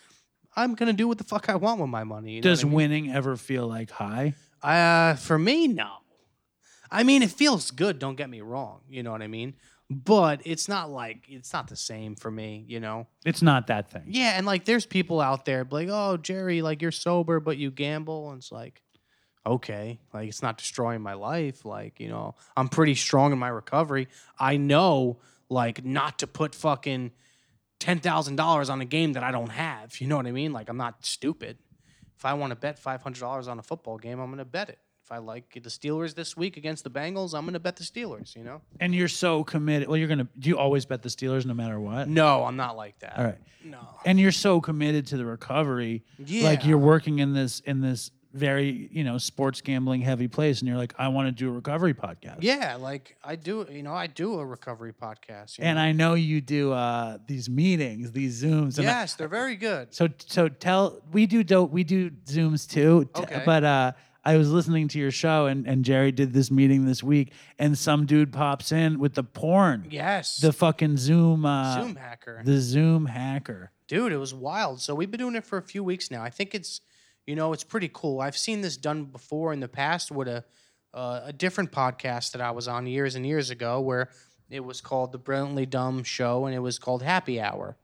I'm 0.56 0.74
gonna 0.74 0.94
do 0.94 1.06
what 1.06 1.18
the 1.18 1.24
fuck 1.24 1.50
I 1.50 1.56
want 1.56 1.82
with 1.82 1.90
my 1.90 2.04
money. 2.04 2.36
You 2.36 2.40
know 2.40 2.48
Does 2.48 2.62
I 2.62 2.66
mean? 2.66 2.72
winning 2.72 3.12
ever 3.12 3.36
feel 3.36 3.68
like 3.68 3.90
high? 3.90 4.32
Uh, 4.62 5.16
for 5.16 5.38
me, 5.38 5.68
no. 5.68 5.90
I 6.90 7.02
mean, 7.02 7.22
it 7.22 7.30
feels 7.30 7.70
good. 7.70 7.98
Don't 7.98 8.16
get 8.16 8.30
me 8.30 8.40
wrong. 8.40 8.80
You 8.88 9.02
know 9.02 9.12
what 9.12 9.22
I 9.22 9.26
mean. 9.26 9.54
But 9.90 10.40
it's 10.44 10.68
not 10.68 10.90
like 10.90 11.24
it's 11.28 11.52
not 11.52 11.68
the 11.68 11.76
same 11.76 12.14
for 12.16 12.30
me. 12.30 12.64
You 12.66 12.80
know. 12.80 13.06
It's 13.24 13.42
not 13.42 13.66
that 13.66 13.90
thing. 13.90 14.04
Yeah, 14.06 14.32
and 14.36 14.46
like 14.46 14.64
there's 14.64 14.86
people 14.86 15.20
out 15.20 15.44
there 15.44 15.66
like, 15.70 15.88
oh, 15.90 16.16
Jerry, 16.16 16.62
like 16.62 16.80
you're 16.82 16.92
sober 16.92 17.38
but 17.40 17.58
you 17.58 17.70
gamble, 17.70 18.30
and 18.30 18.38
it's 18.38 18.50
like, 18.50 18.82
okay, 19.46 19.98
like 20.12 20.28
it's 20.28 20.42
not 20.42 20.56
destroying 20.56 21.02
my 21.02 21.14
life. 21.14 21.64
Like 21.64 22.00
you 22.00 22.08
know, 22.08 22.34
I'm 22.56 22.68
pretty 22.68 22.94
strong 22.94 23.32
in 23.32 23.38
my 23.38 23.48
recovery. 23.48 24.08
I 24.38 24.56
know 24.56 25.18
like 25.50 25.84
not 25.84 26.18
to 26.20 26.26
put 26.26 26.54
fucking 26.54 27.12
ten 27.78 27.98
thousand 28.00 28.36
dollars 28.36 28.70
on 28.70 28.80
a 28.80 28.86
game 28.86 29.12
that 29.12 29.22
I 29.22 29.30
don't 29.30 29.50
have. 29.50 30.00
You 30.00 30.06
know 30.06 30.16
what 30.16 30.26
I 30.26 30.32
mean? 30.32 30.52
Like 30.52 30.68
I'm 30.70 30.78
not 30.78 31.04
stupid. 31.04 31.58
If 32.16 32.24
I 32.24 32.32
want 32.34 32.50
to 32.52 32.56
bet 32.56 32.78
five 32.78 33.02
hundred 33.02 33.20
dollars 33.20 33.48
on 33.48 33.58
a 33.58 33.62
football 33.62 33.98
game, 33.98 34.18
I'm 34.18 34.30
gonna 34.30 34.44
bet 34.44 34.70
it. 34.70 34.78
If 35.04 35.12
I 35.12 35.18
like 35.18 35.52
the 35.52 35.68
Steelers 35.68 36.14
this 36.14 36.34
week 36.34 36.56
against 36.56 36.82
the 36.82 36.88
Bengals, 36.88 37.34
I'm 37.36 37.44
gonna 37.44 37.60
bet 37.60 37.76
the 37.76 37.84
Steelers. 37.84 38.34
You 38.34 38.42
know? 38.42 38.62
And 38.80 38.94
you're 38.94 39.06
so 39.08 39.44
committed. 39.44 39.86
Well, 39.86 39.98
you're 39.98 40.08
gonna. 40.08 40.28
Do 40.38 40.48
you 40.48 40.56
always 40.56 40.86
bet 40.86 41.02
the 41.02 41.10
Steelers 41.10 41.44
no 41.44 41.52
matter 41.52 41.78
what? 41.78 42.08
No, 42.08 42.44
I'm 42.44 42.56
not 42.56 42.74
like 42.74 42.98
that. 43.00 43.18
All 43.18 43.24
right. 43.24 43.38
No. 43.62 43.80
And 44.06 44.18
you're 44.18 44.32
so 44.32 44.62
committed 44.62 45.06
to 45.08 45.18
the 45.18 45.26
recovery. 45.26 46.04
Yeah. 46.18 46.44
Like 46.44 46.64
you're 46.64 46.78
working 46.78 47.18
in 47.18 47.34
this 47.34 47.60
in 47.60 47.82
this 47.82 48.12
very 48.32 48.88
you 48.90 49.04
know 49.04 49.18
sports 49.18 49.60
gambling 49.60 50.00
heavy 50.00 50.26
place, 50.26 50.60
and 50.60 50.68
you're 50.68 50.78
like, 50.78 50.94
I 50.98 51.08
want 51.08 51.28
to 51.28 51.32
do 51.32 51.50
a 51.50 51.52
recovery 51.52 51.92
podcast. 51.92 52.38
Yeah, 52.40 52.76
like 52.76 53.18
I 53.22 53.36
do, 53.36 53.66
you 53.70 53.82
know, 53.82 53.92
I 53.92 54.06
do 54.06 54.40
a 54.40 54.46
recovery 54.46 54.94
podcast. 54.94 55.56
And 55.58 55.76
know? 55.76 55.82
I 55.82 55.92
know 55.92 56.14
you 56.14 56.40
do 56.40 56.72
uh, 56.72 57.18
these 57.26 57.50
meetings, 57.50 58.10
these 58.12 58.42
zooms. 58.42 58.78
and 58.78 58.88
I- 58.88 59.00
yes, 59.00 59.16
they're 59.16 59.28
very 59.28 59.56
good. 59.56 59.92
So 59.94 60.08
so 60.26 60.48
tell 60.48 61.02
we 61.12 61.26
do 61.26 61.44
do 61.44 61.64
we 61.64 61.84
do 61.84 62.10
zooms 62.24 62.66
too. 62.66 63.06
Okay. 63.14 63.42
But 63.44 63.64
uh 63.64 63.92
I 64.24 64.36
was 64.36 64.50
listening 64.50 64.88
to 64.88 64.98
your 64.98 65.10
show 65.10 65.46
and, 65.46 65.66
and 65.66 65.84
Jerry 65.84 66.10
did 66.12 66.32
this 66.32 66.50
meeting 66.50 66.86
this 66.86 67.02
week 67.02 67.32
and 67.58 67.76
some 67.76 68.06
dude 68.06 68.32
pops 68.32 68.72
in 68.72 68.98
with 68.98 69.14
the 69.14 69.22
porn. 69.24 69.86
Yes, 69.90 70.38
The 70.38 70.52
fucking 70.52 70.96
Zoom 70.96 71.44
uh 71.44 71.74
Zoom 71.74 71.96
hacker, 71.96 72.42
the 72.44 72.58
Zoom 72.60 73.06
hacker. 73.06 73.70
dude, 73.86 74.12
it 74.12 74.16
was 74.18 74.32
wild. 74.32 74.80
So 74.80 74.94
we've 74.94 75.10
been 75.10 75.20
doing 75.20 75.34
it 75.36 75.44
for 75.44 75.58
a 75.58 75.62
few 75.62 75.84
weeks 75.84 76.10
now. 76.10 76.22
I 76.22 76.30
think 76.30 76.54
it's, 76.54 76.80
you 77.26 77.36
know, 77.36 77.52
it's 77.52 77.64
pretty 77.64 77.90
cool. 77.92 78.20
I've 78.20 78.36
seen 78.36 78.60
this 78.62 78.76
done 78.76 79.04
before 79.04 79.52
in 79.52 79.60
the 79.60 79.68
past 79.68 80.10
with 80.10 80.28
a 80.28 80.44
uh, 80.94 81.22
a 81.24 81.32
different 81.32 81.72
podcast 81.72 82.32
that 82.32 82.40
I 82.40 82.52
was 82.52 82.68
on 82.68 82.86
years 82.86 83.16
and 83.16 83.26
years 83.26 83.50
ago, 83.50 83.80
where 83.80 84.10
it 84.48 84.60
was 84.60 84.80
called 84.80 85.10
the 85.10 85.18
Brilliantly 85.18 85.66
Dumb 85.66 86.04
Show, 86.04 86.46
and 86.46 86.54
it 86.54 86.60
was 86.60 86.78
called 86.78 87.02
Happy 87.02 87.40
Hour. 87.40 87.76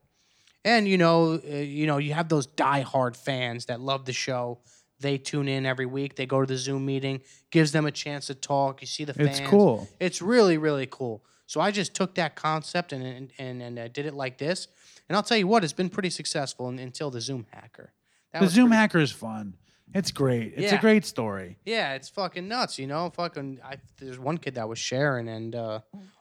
And 0.64 0.86
you 0.86 0.96
know, 0.96 1.40
uh, 1.44 1.56
you 1.56 1.86
know, 1.88 1.98
you 1.98 2.12
have 2.12 2.28
those 2.28 2.46
diehard 2.46 3.16
fans 3.16 3.66
that 3.66 3.80
love 3.80 4.04
the 4.04 4.12
show. 4.12 4.60
They 5.00 5.18
tune 5.18 5.48
in 5.48 5.66
every 5.66 5.86
week. 5.86 6.14
They 6.16 6.26
go 6.26 6.40
to 6.40 6.46
the 6.46 6.56
Zoom 6.58 6.84
meeting, 6.86 7.22
gives 7.50 7.72
them 7.72 7.86
a 7.86 7.90
chance 7.90 8.26
to 8.26 8.34
talk. 8.34 8.80
You 8.80 8.86
see 8.86 9.04
the 9.04 9.14
fans. 9.14 9.40
It's 9.40 9.48
cool. 9.48 9.88
It's 9.98 10.20
really, 10.22 10.58
really 10.58 10.86
cool. 10.90 11.24
So 11.46 11.60
I 11.60 11.70
just 11.70 11.94
took 11.94 12.14
that 12.16 12.36
concept 12.36 12.92
and 12.92 13.02
and 13.04 13.32
and, 13.38 13.62
and 13.62 13.78
uh, 13.78 13.88
did 13.88 14.06
it 14.06 14.14
like 14.14 14.38
this. 14.38 14.68
And 15.08 15.16
I'll 15.16 15.22
tell 15.24 15.38
you 15.38 15.48
what, 15.48 15.64
it's 15.64 15.72
been 15.72 15.88
pretty 15.90 16.10
successful 16.10 16.66
un- 16.66 16.78
until 16.78 17.10
the 17.10 17.20
Zoom 17.20 17.46
hacker. 17.50 17.92
That 18.32 18.42
The 18.42 18.48
Zoom 18.48 18.68
pretty- 18.68 18.78
hacker 18.80 18.98
is 19.00 19.10
fun. 19.10 19.54
It's 19.92 20.12
great. 20.12 20.52
It's 20.56 20.70
a 20.72 20.78
great 20.78 21.04
story. 21.04 21.58
Yeah, 21.64 21.94
it's 21.94 22.08
fucking 22.08 22.46
nuts, 22.46 22.78
you 22.78 22.86
know. 22.86 23.10
Fucking, 23.10 23.58
I, 23.64 23.78
there's 23.98 24.20
one 24.20 24.38
kid 24.38 24.54
that 24.54 24.68
was 24.68 24.78
sharing, 24.78 25.26
and 25.28 25.52
uh, 25.56 25.80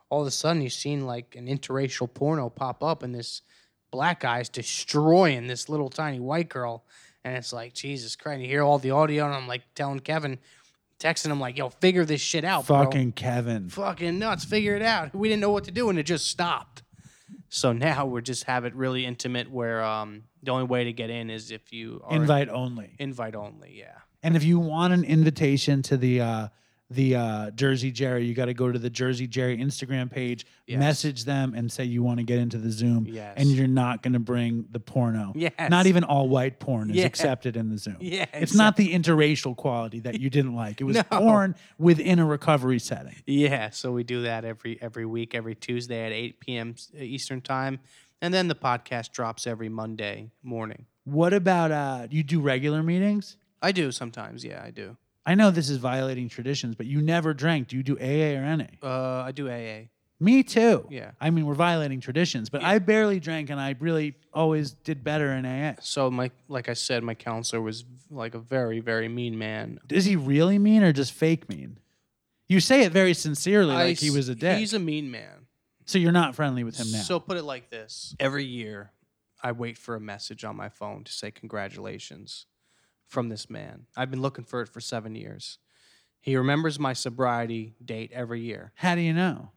all 0.09 0.21
of 0.21 0.27
a 0.27 0.31
sudden 0.31 0.63
you 0.63 0.71
seen 0.71 1.05
like 1.05 1.35
an 1.35 1.45
interracial 1.45 2.11
porno 2.11 2.49
pop 2.49 2.81
up, 2.83 3.03
and 3.03 3.13
this 3.13 3.43
black 3.91 4.21
guy's 4.21 4.49
destroying 4.49 5.45
this 5.45 5.69
little 5.69 5.89
tiny 5.91 6.19
white 6.19 6.49
girl, 6.49 6.83
and 7.23 7.35
it's 7.35 7.53
like 7.53 7.73
Jesus 7.73 8.15
Christ. 8.15 8.41
You 8.41 8.47
hear 8.47 8.63
all 8.63 8.79
the 8.79 8.91
audio, 8.91 9.25
and 9.25 9.33
I'm 9.33 9.47
like 9.47 9.61
telling 9.75 9.99
Kevin, 9.99 10.39
texting 10.99 11.31
him 11.31 11.39
like, 11.39 11.57
"Yo, 11.57 11.69
figure 11.69 12.05
this 12.05 12.21
shit 12.21 12.43
out, 12.43 12.67
bro." 12.67 12.85
Fucking 12.85 13.13
Kevin. 13.13 13.69
fucking 13.69 14.19
nuts. 14.19 14.45
Figure 14.45 14.75
it 14.75 14.81
out. 14.81 15.13
We 15.15 15.29
didn't 15.29 15.41
know 15.41 15.51
what 15.51 15.65
to 15.65 15.71
do, 15.71 15.89
and 15.89 15.97
it 15.99 16.03
just 16.03 16.27
stopped. 16.27 16.83
So 17.49 17.73
now 17.73 18.05
we're 18.05 18.21
just 18.21 18.43
have 18.45 18.65
it 18.65 18.75
really 18.75 19.05
intimate, 19.05 19.49
where 19.51 19.83
um, 19.83 20.23
the 20.43 20.51
only 20.51 20.65
way 20.65 20.83
to 20.83 20.93
get 20.93 21.09
in 21.09 21.29
is 21.29 21.51
if 21.51 21.73
you 21.73 22.01
are 22.05 22.15
Invite 22.15 22.47
only. 22.49 22.95
invite 22.99 23.35
only. 23.35 23.73
Yeah. 23.77 23.95
And 24.21 24.35
if 24.35 24.43
you 24.43 24.59
want 24.59 24.93
an 24.93 25.03
invitation 25.03 25.81
to 25.83 25.97
the 25.97 26.21
uh, 26.21 26.47
the 26.91 27.15
uh, 27.15 27.51
Jersey 27.51 27.91
Jerry, 27.91 28.25
you 28.25 28.33
got 28.33 28.45
to 28.45 28.53
go 28.53 28.71
to 28.71 28.79
the 28.79 28.89
Jersey 28.89 29.27
Jerry 29.27 29.57
Instagram 29.57 30.09
page, 30.11 30.45
Yes. 30.65 30.79
message 30.79 31.25
them, 31.25 31.53
and 31.55 31.71
say 31.71 31.83
you 31.83 32.01
want 32.01 32.17
to 32.17 32.23
get 32.23 32.39
into 32.39 32.57
the 32.57 32.71
Zoom. 32.71 33.05
Yes. 33.07 33.33
And 33.37 33.49
you're 33.49 33.67
not 33.67 34.01
going 34.01 34.13
to 34.13 34.19
bring 34.19 34.65
the 34.71 34.79
porno. 34.79 35.31
Yes. 35.35 35.53
Not 35.69 35.85
even 35.85 36.03
all 36.03 36.27
white 36.29 36.59
porn 36.59 36.89
is 36.89 36.95
Yeah. 36.97 37.05
accepted 37.05 37.55
in 37.55 37.69
the 37.69 37.77
Zoom. 37.77 37.97
Yeah, 37.99 38.25
It's 38.33 38.55
not 38.55 38.75
the 38.75 38.93
interracial 38.93 39.55
quality 39.55 39.99
that 40.01 40.19
you 40.19 40.29
didn't 40.31 40.55
like. 40.55 40.81
It 40.81 40.85
was 40.85 40.95
No. 41.11 41.19
porn 41.19 41.55
within 41.77 42.17
a 42.19 42.25
recovery 42.25 42.79
setting. 42.79 43.15
Yeah, 43.27 43.69
so 43.69 43.91
we 43.91 44.03
do 44.03 44.23
that 44.23 44.43
every 44.43 44.81
every 44.81 45.05
week, 45.05 45.35
every 45.35 45.55
Tuesday 45.55 46.05
at 46.05 46.11
8 46.11 46.39
p.m. 46.39 46.75
Eastern 46.97 47.41
time, 47.41 47.79
and 48.21 48.33
then 48.33 48.47
the 48.47 48.55
podcast 48.55 49.11
drops 49.11 49.45
every 49.45 49.69
Monday 49.69 50.31
morning. 50.41 50.85
What 51.03 51.33
about 51.33 51.71
uh, 51.71 52.07
you 52.09 52.23
do 52.23 52.39
regular 52.39 52.81
meetings? 52.83 53.37
I 53.61 53.71
do 53.71 53.91
sometimes, 53.91 54.43
yeah, 54.43 54.61
I 54.63 54.71
do. 54.71 54.97
I 55.25 55.35
know 55.35 55.51
this 55.51 55.69
is 55.69 55.77
violating 55.77 56.29
traditions, 56.29 56.75
but 56.75 56.85
you 56.85 57.01
never 57.01 57.33
drank. 57.33 57.67
Do 57.67 57.77
you 57.77 57.83
do 57.83 57.97
AA 57.99 58.37
or 58.39 58.55
NA? 58.55 58.65
Uh, 58.81 59.23
I 59.25 59.31
do 59.31 59.49
AA. 59.49 59.87
Me 60.21 60.43
too. 60.43 60.85
Yeah. 60.89 61.11
I 61.21 61.29
mean, 61.29 61.45
we're 61.45 61.53
violating 61.53 62.01
traditions, 62.01 62.49
but 62.49 62.61
I 62.61 62.79
barely 62.79 63.21
drank 63.21 63.49
and 63.49 63.59
I 63.59 63.75
really 63.79 64.15
always 64.33 64.71
did 64.71 65.01
better 65.01 65.31
in 65.31 65.45
AA. 65.45 65.75
So 65.81 66.11
my 66.11 66.29
like 66.49 66.67
I 66.67 66.73
said, 66.73 67.03
my 67.03 67.13
counselor 67.15 67.61
was 67.61 67.85
like 68.11 68.35
a 68.35 68.39
very 68.39 68.81
very 68.81 69.07
mean 69.07 69.37
man. 69.37 69.79
Is 69.89 70.05
he 70.05 70.17
really 70.17 70.59
mean 70.59 70.83
or 70.83 70.91
just 70.91 71.13
fake 71.13 71.47
mean? 71.47 71.79
You 72.49 72.59
say 72.59 72.81
it 72.83 72.91
very 72.91 73.13
sincerely, 73.13 73.75
I 73.75 73.85
like 73.85 73.99
he 73.99 74.09
was 74.09 74.27
a 74.27 74.35
dick. 74.35 74.57
He's 74.57 74.73
a 74.73 74.79
mean 74.79 75.09
man. 75.09 75.47
so 75.85 75.97
you're 75.99 76.11
not 76.11 76.35
friendly 76.35 76.63
with 76.63 76.77
him 76.77 76.91
now. 76.91 77.01
So 77.01 77.19
put 77.19 77.37
it 77.37 77.43
like 77.43 77.69
this: 77.69 78.15
every 78.19 78.43
year, 78.43 78.91
I 79.41 79.53
wait 79.53 79.77
for 79.77 79.95
a 79.95 80.01
message 80.01 80.43
on 80.43 80.55
my 80.57 80.67
phone 80.67 81.05
to 81.05 81.11
say 81.13 81.31
congratulations 81.31 82.45
from 83.09 83.27
this 83.29 83.49
man. 83.49 83.87
I've 83.97 84.09
been 84.11 84.21
looking 84.21 84.45
for 84.45 84.61
it 84.61 84.69
for 84.69 84.79
seven 84.79 85.15
years. 85.15 85.57
He 86.21 86.37
remembers 86.37 86.79
my 86.79 86.93
sobriety 86.93 87.75
date 87.83 88.11
every 88.13 88.41
year 88.41 88.71
How 88.75 88.95
do 88.95 89.01
you 89.01 89.13
know? 89.13 89.51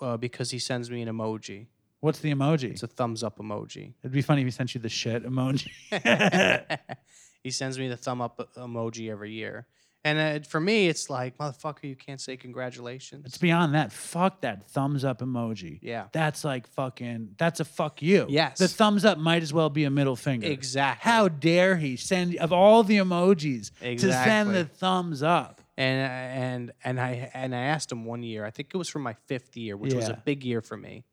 uh, 0.00 0.16
because 0.16 0.50
he 0.50 0.58
sends 0.58 0.90
me 0.90 1.02
an 1.02 1.08
emoji. 1.08 1.66
What's 2.00 2.20
the 2.20 2.32
emoji? 2.32 2.70
It's 2.70 2.82
a 2.84 2.86
thumbs 2.86 3.22
up 3.22 3.38
emoji. 3.38 3.94
It'd 4.02 4.12
be 4.12 4.22
funny 4.22 4.42
if 4.42 4.46
he 4.46 4.50
sent 4.52 4.74
you 4.74 4.80
the 4.80 4.88
shit 4.88 5.24
emoji. 5.24 5.68
he 7.42 7.50
sends 7.50 7.78
me 7.78 7.88
the 7.88 7.96
thumb 7.96 8.20
up 8.20 8.40
emoji 8.56 9.10
every 9.10 9.32
year. 9.32 9.66
And 10.04 10.44
uh, 10.44 10.48
for 10.48 10.60
me, 10.60 10.88
it's 10.88 11.10
like, 11.10 11.36
motherfucker, 11.38 11.82
you 11.82 11.96
can't 11.96 12.20
say 12.20 12.36
congratulations. 12.36 13.26
it's 13.26 13.38
beyond 13.38 13.74
that. 13.74 13.92
Fuck 13.92 14.42
that 14.42 14.70
thumbs 14.70 15.04
up 15.04 15.20
emoji. 15.20 15.80
yeah. 15.82 16.06
That's 16.12 16.44
like 16.44 16.68
fucking. 16.68 17.34
That's 17.36 17.60
a 17.60 17.64
fuck 17.64 18.00
you. 18.00 18.26
Yes. 18.28 18.58
The 18.58 18.68
thumbs 18.68 19.04
up 19.04 19.18
might 19.18 19.42
as 19.42 19.52
well 19.52 19.70
be 19.70 19.84
a 19.84 19.90
middle 19.90 20.16
finger. 20.16 20.46
Exactly. 20.46 21.10
How 21.10 21.28
dare 21.28 21.76
he 21.76 21.96
send 21.96 22.36
of 22.36 22.52
all 22.52 22.84
the 22.84 22.98
emojis 22.98 23.72
to 23.80 23.98
send 24.12 24.54
the 24.54 24.64
thumbs 24.64 25.22
up? 25.22 25.62
and 25.78 26.00
and 26.00 26.72
and 26.82 27.00
I 27.00 27.30
and 27.34 27.54
I 27.54 27.60
asked 27.60 27.92
him 27.92 28.04
one 28.04 28.24
year. 28.24 28.44
I 28.44 28.50
think 28.50 28.70
it 28.74 28.76
was 28.76 28.88
for 28.88 28.98
my 28.98 29.14
fifth 29.26 29.56
year, 29.56 29.76
which 29.76 29.94
was 29.94 30.08
a 30.08 30.20
big 30.24 30.44
year 30.44 30.60
for 30.60 30.76
me. 30.76 31.04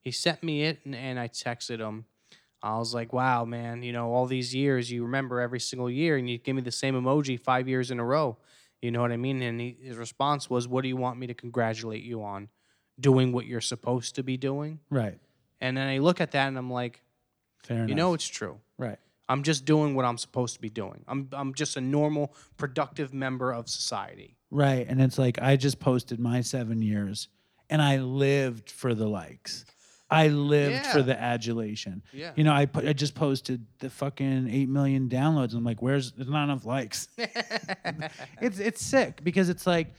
He 0.00 0.10
sent 0.10 0.42
me 0.42 0.64
it, 0.64 0.80
and, 0.84 0.94
and 0.94 1.20
I 1.20 1.28
texted 1.28 1.78
him. 1.78 2.06
I 2.64 2.78
was 2.78 2.94
like, 2.94 3.12
"Wow, 3.12 3.44
man! 3.44 3.82
You 3.82 3.92
know, 3.92 4.10
all 4.12 4.26
these 4.26 4.54
years, 4.54 4.90
you 4.90 5.02
remember 5.04 5.40
every 5.40 5.60
single 5.60 5.90
year, 5.90 6.16
and 6.16 6.28
you 6.28 6.38
give 6.38 6.56
me 6.56 6.62
the 6.62 6.72
same 6.72 6.94
emoji 6.94 7.38
five 7.38 7.68
years 7.68 7.90
in 7.90 8.00
a 8.00 8.04
row. 8.04 8.38
You 8.80 8.90
know 8.90 9.02
what 9.02 9.12
I 9.12 9.16
mean?" 9.18 9.42
And 9.42 9.60
he, 9.60 9.76
his 9.82 9.96
response 9.96 10.48
was, 10.48 10.66
"What 10.66 10.82
do 10.82 10.88
you 10.88 10.96
want 10.96 11.18
me 11.18 11.26
to 11.26 11.34
congratulate 11.34 12.02
you 12.02 12.22
on? 12.22 12.48
Doing 12.98 13.32
what 13.32 13.44
you're 13.46 13.60
supposed 13.60 14.14
to 14.14 14.22
be 14.22 14.36
doing?" 14.36 14.80
Right. 14.90 15.18
And 15.60 15.76
then 15.76 15.88
I 15.88 15.98
look 15.98 16.20
at 16.20 16.30
that, 16.32 16.48
and 16.48 16.56
I'm 16.56 16.70
like, 16.70 17.02
Fair 17.62 17.76
enough. 17.78 17.88
"You 17.90 17.94
know, 17.94 18.14
it's 18.14 18.26
true. 18.26 18.60
right. 18.78 18.98
I'm 19.28 19.42
just 19.42 19.64
doing 19.64 19.94
what 19.94 20.04
I'm 20.04 20.18
supposed 20.18 20.54
to 20.54 20.60
be 20.60 20.70
doing. 20.70 21.04
I'm 21.06 21.28
I'm 21.32 21.54
just 21.54 21.76
a 21.76 21.80
normal, 21.80 22.34
productive 22.56 23.12
member 23.12 23.52
of 23.52 23.68
society." 23.68 24.36
Right. 24.50 24.86
And 24.88 25.02
it's 25.02 25.18
like 25.18 25.38
I 25.40 25.56
just 25.56 25.80
posted 25.80 26.18
my 26.20 26.40
seven 26.40 26.80
years 26.80 27.28
and 27.68 27.82
I 27.82 27.98
lived 27.98 28.70
for 28.70 28.94
the 28.94 29.08
likes. 29.08 29.64
I 30.10 30.28
lived 30.28 30.86
for 30.86 31.02
the 31.02 31.18
adulation. 31.20 32.02
Yeah. 32.12 32.32
You 32.36 32.44
know, 32.44 32.52
I 32.52 32.66
put, 32.66 32.86
I 32.86 32.92
just 32.92 33.14
posted 33.14 33.66
the 33.78 33.90
fucking 33.90 34.48
eight 34.50 34.68
million 34.68 35.08
downloads. 35.08 35.50
And 35.50 35.58
I'm 35.58 35.64
like, 35.64 35.82
where's 35.82 36.12
there's 36.12 36.28
not 36.28 36.44
enough 36.44 36.64
likes. 36.66 37.08
it's 38.40 38.58
it's 38.58 38.84
sick 38.84 39.22
because 39.24 39.48
it's 39.48 39.66
like 39.66 39.94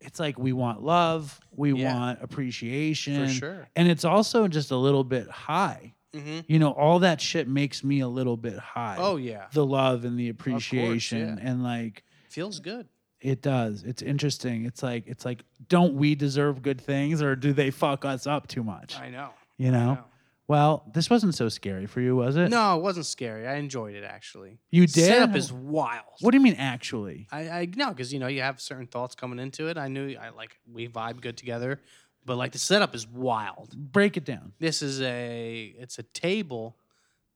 it's 0.00 0.18
like 0.18 0.38
we 0.38 0.52
want 0.52 0.82
love, 0.82 1.38
we 1.52 1.72
Yeah. 1.72 1.94
want 1.94 2.18
appreciation. 2.22 3.28
sure. 3.28 3.68
And 3.76 3.88
it's 3.88 4.04
also 4.04 4.48
just 4.48 4.70
a 4.70 4.76
little 4.76 5.04
bit 5.04 5.28
high. 5.28 5.94
hmm 6.14 6.40
You 6.48 6.58
know, 6.58 6.72
all 6.72 6.98
that 7.00 7.20
shit 7.20 7.48
makes 7.48 7.84
me 7.84 8.00
a 8.00 8.08
little 8.08 8.36
bit 8.36 8.58
high. 8.58 8.96
Oh 8.98 9.16
yeah, 9.16 9.46
the 9.52 9.64
love 9.64 10.04
and 10.04 10.18
the 10.18 10.28
appreciation 10.28 11.38
yeah. 11.38 11.48
and 11.50 11.62
like 11.62 12.02
feels 12.28 12.58
good. 12.58 12.88
It 13.22 13.40
does. 13.40 13.84
It's 13.84 14.02
interesting. 14.02 14.66
It's 14.66 14.82
like 14.82 15.04
it's 15.06 15.24
like 15.24 15.44
don't 15.68 15.94
we 15.94 16.14
deserve 16.14 16.62
good 16.62 16.80
things 16.80 17.22
or 17.22 17.36
do 17.36 17.52
they 17.52 17.70
fuck 17.70 18.04
us 18.04 18.26
up 18.26 18.48
too 18.48 18.62
much? 18.62 18.98
I 18.98 19.08
know. 19.08 19.30
You 19.56 19.68
I 19.68 19.70
know? 19.70 19.94
know. 19.94 20.04
Well, 20.48 20.84
this 20.92 21.08
wasn't 21.08 21.34
so 21.34 21.48
scary 21.48 21.86
for 21.86 22.00
you, 22.00 22.16
was 22.16 22.36
it? 22.36 22.50
No, 22.50 22.76
it 22.76 22.82
wasn't 22.82 23.06
scary. 23.06 23.46
I 23.46 23.54
enjoyed 23.54 23.94
it 23.94 24.04
actually. 24.04 24.58
You 24.70 24.86
did? 24.86 25.06
Setup 25.06 25.36
is 25.36 25.52
wild. 25.52 26.04
What 26.20 26.32
do 26.32 26.36
you 26.36 26.42
mean 26.42 26.56
actually? 26.56 27.28
I, 27.30 27.48
I 27.48 27.68
no, 27.74 27.88
because 27.90 28.12
you 28.12 28.18
know 28.18 28.26
you 28.26 28.42
have 28.42 28.60
certain 28.60 28.86
thoughts 28.86 29.14
coming 29.14 29.38
into 29.38 29.68
it. 29.68 29.78
I 29.78 29.88
knew 29.88 30.16
I 30.20 30.30
like 30.30 30.58
we 30.70 30.88
vibe 30.88 31.20
good 31.20 31.36
together, 31.36 31.80
but 32.26 32.36
like 32.36 32.52
the 32.52 32.58
setup 32.58 32.94
is 32.94 33.06
wild. 33.06 33.74
Break 33.76 34.16
it 34.16 34.24
down. 34.24 34.52
This 34.58 34.82
is 34.82 35.00
a 35.00 35.74
it's 35.78 35.98
a 35.98 36.02
table. 36.02 36.76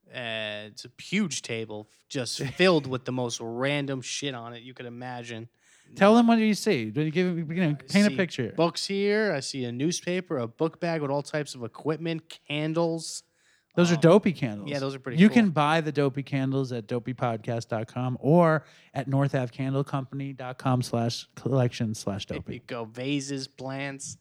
Uh, 0.09 0.69
it's 0.71 0.85
a 0.85 1.03
huge 1.03 1.43
table 1.43 1.89
just 2.09 2.41
filled 2.55 2.87
with 2.87 3.05
the 3.05 3.13
most 3.13 3.41
random 3.41 4.01
shit 4.01 4.35
on 4.35 4.53
it 4.53 4.63
you 4.63 4.75
could 4.75 4.87
imagine. 4.87 5.49
Tell 5.95 6.15
them 6.15 6.27
what 6.27 6.37
do 6.37 6.43
you 6.45 6.55
see. 6.55 6.91
Do 6.91 7.01
you 7.03 7.11
give 7.11 7.39
you 7.39 7.45
know, 7.45 7.75
paint 7.89 8.07
a 8.07 8.11
see 8.11 8.17
picture. 8.17 8.53
Books 8.57 8.87
here. 8.87 9.33
I 9.33 9.41
see 9.41 9.65
a 9.65 9.73
newspaper, 9.73 10.39
a 10.39 10.47
book 10.47 10.81
bag 10.81 11.01
with 11.01 11.11
all 11.11 11.23
types 11.23 11.55
of 11.55 11.63
equipment, 11.65 12.39
candles. 12.49 13.23
Those 13.77 13.91
are 13.93 13.95
um, 13.97 14.01
dopey 14.01 14.33
candles. 14.33 14.71
yeah, 14.71 14.79
those 14.79 14.95
are 14.95 14.99
pretty 14.99 15.19
You 15.19 15.29
cool. 15.29 15.35
can 15.35 15.51
buy 15.51 15.83
the 15.83 15.93
dopey 15.93 16.23
candles 16.23 16.73
at 16.73 16.87
dopeypodcast.com 16.87 18.17
or 18.21 18.65
at 18.95 19.09
northavcandlecompany.com 19.09 20.83
slash 20.83 21.29
collection 21.35 21.95
slash 21.95 22.27
There 22.27 22.37
you 22.37 22.43
dopey. 22.43 22.63
go. 22.67 22.85
Vases, 22.87 23.47
plants, 23.49 24.17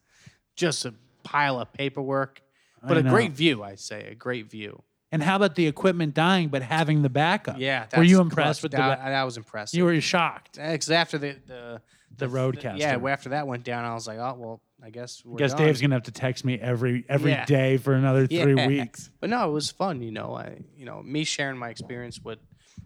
just 0.56 0.84
a 0.84 0.94
pile 1.22 1.58
of 1.60 1.72
paperwork. 1.72 2.42
But 2.86 2.98
a 2.98 3.02
know. 3.02 3.10
great 3.10 3.32
view, 3.32 3.62
I 3.64 3.74
say. 3.74 4.08
A 4.10 4.14
great 4.14 4.50
view. 4.50 4.82
And 5.16 5.22
how 5.22 5.36
about 5.36 5.54
the 5.54 5.66
equipment 5.66 6.12
dying 6.14 6.48
but 6.48 6.62
having 6.62 7.00
the 7.02 7.08
backup? 7.08 7.58
Yeah. 7.58 7.86
Were 7.96 8.02
you 8.02 8.20
impressed 8.20 8.60
clutch. 8.60 8.62
with 8.64 8.72
the 8.72 8.76
that? 8.78 8.98
ba- 9.02 9.10
that 9.10 9.22
was 9.24 9.36
impressive. 9.38 9.76
You 9.78 9.84
were 9.84 10.00
shocked. 10.00 10.58
Eh, 10.58 10.72
because 10.72 10.90
after 10.90 11.16
the 11.18 11.36
the, 11.46 11.80
The 12.18 12.26
RodeCaster. 12.26 12.78
yeah, 12.78 12.96
after 13.08 13.30
that 13.30 13.46
went 13.46 13.64
down, 13.64 13.84
I 13.84 13.94
was 13.94 14.06
like, 14.06 14.18
oh 14.18 14.34
well, 14.38 14.60
I 14.82 14.90
guess 14.90 15.22
we're 15.24 15.38
guess 15.38 15.52
done. 15.54 15.62
Dave's 15.62 15.80
gonna 15.80 15.94
have 15.94 16.02
to 16.04 16.12
text 16.12 16.44
me 16.44 16.58
every 16.58 17.04
every 17.08 17.34
day 17.46 17.72
Yeah. 17.72 17.78
for 17.78 17.94
another 17.94 18.26
three 18.28 18.54
Yeah. 18.54 18.66
weeks. 18.68 19.10
But 19.20 19.30
no, 19.30 19.48
it 19.48 19.52
was 19.52 19.70
fun. 19.70 20.02
You 20.02 20.10
know, 20.12 20.34
I 20.34 20.58
you 20.76 20.84
know 20.84 21.02
me 21.02 21.24
sharing 21.24 21.56
my 21.58 21.70
experience 21.70 22.20
with 22.22 22.38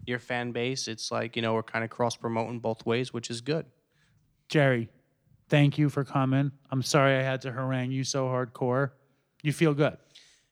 your 0.05 0.19
fan 0.19 0.51
base. 0.53 0.87
It's 0.87 1.11
like 1.11 1.35
you 1.35 1.41
know 1.41 1.53
we're 1.53 1.63
kind 1.63 1.83
of 1.83 1.89
cross 1.89 2.15
promoting 2.15 2.59
both 2.59 2.85
ways, 2.85 3.11
which 3.13 3.29
is 3.29 3.41
good. 3.41 3.65
Jerry, 4.47 4.89
thank 5.49 5.77
you 5.77 5.89
for 5.89 6.03
coming. 6.05 6.51
I'm 6.71 6.81
sorry 6.81 7.17
I 7.17 7.21
had 7.23 7.41
to 7.41 7.51
harangue 7.51 7.91
you 7.91 8.03
so 8.03 8.27
hardcore. 8.27 8.91
You 9.43 9.51
feel 9.53 9.73
good. 9.73 9.97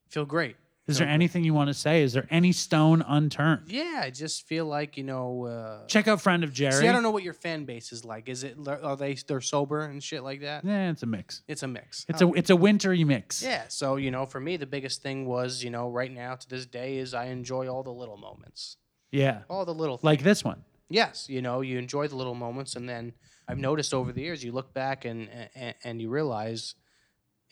Feel 0.09 0.25
great. 0.25 0.55
Is 0.89 0.97
there 0.97 1.07
anything 1.07 1.43
you 1.43 1.53
want 1.53 1.67
to 1.69 1.73
say? 1.73 2.01
Is 2.03 2.13
there 2.13 2.27
any 2.29 2.51
stone 2.51 3.03
unturned? 3.07 3.71
Yeah, 3.71 4.01
I 4.03 4.09
just 4.09 4.47
feel 4.47 4.65
like 4.65 4.97
you 4.97 5.03
know. 5.03 5.45
Uh, 5.45 5.85
Check 5.87 6.07
out 6.07 6.19
friend 6.21 6.43
of 6.43 6.51
Jerry. 6.51 6.73
See, 6.73 6.87
I 6.87 6.91
don't 6.91 7.03
know 7.03 7.11
what 7.11 7.23
your 7.23 7.33
fan 7.33 7.65
base 7.65 7.91
is 7.91 8.03
like. 8.03 8.27
Is 8.27 8.43
it 8.43 8.57
are 8.67 8.97
they 8.97 9.13
they're 9.27 9.41
sober 9.41 9.81
and 9.81 10.03
shit 10.03 10.23
like 10.23 10.41
that? 10.41 10.65
Yeah, 10.65 10.89
it's 10.91 11.03
a 11.03 11.05
mix. 11.05 11.43
It's 11.47 11.63
a 11.63 11.67
mix. 11.67 12.05
It's 12.09 12.21
a 12.21 12.31
it's 12.33 12.49
a 12.49 12.55
wintry 12.55 13.03
mix. 13.03 13.41
Yeah, 13.43 13.65
so 13.69 13.95
you 13.97 14.11
know, 14.11 14.25
for 14.25 14.39
me, 14.39 14.57
the 14.57 14.65
biggest 14.65 15.01
thing 15.01 15.25
was, 15.25 15.63
you 15.63 15.69
know, 15.69 15.89
right 15.89 16.11
now 16.11 16.35
to 16.35 16.49
this 16.49 16.65
day 16.65 16.97
is 16.97 17.13
I 17.13 17.25
enjoy 17.25 17.67
all 17.67 17.83
the 17.83 17.93
little 17.93 18.17
moments, 18.17 18.77
Yeah. 19.11 19.41
all 19.49 19.65
the 19.65 19.73
little. 19.73 19.99
Like 20.01 20.23
this 20.23 20.43
one. 20.43 20.63
yes, 20.89 21.27
you 21.29 21.41
know, 21.41 21.61
you 21.61 21.77
enjoy 21.77 22.07
the 22.07 22.15
little 22.15 22.35
moments, 22.35 22.75
and 22.75 22.89
then 22.89 23.13
I've 23.47 23.57
noticed 23.59 23.93
over 23.93 24.11
the 24.11 24.21
years, 24.21 24.43
you 24.43 24.51
look 24.51 24.73
back 24.73 25.05
and 25.05 25.29
and, 25.55 25.75
and 25.83 26.01
you 26.01 26.09
realize, 26.09 26.75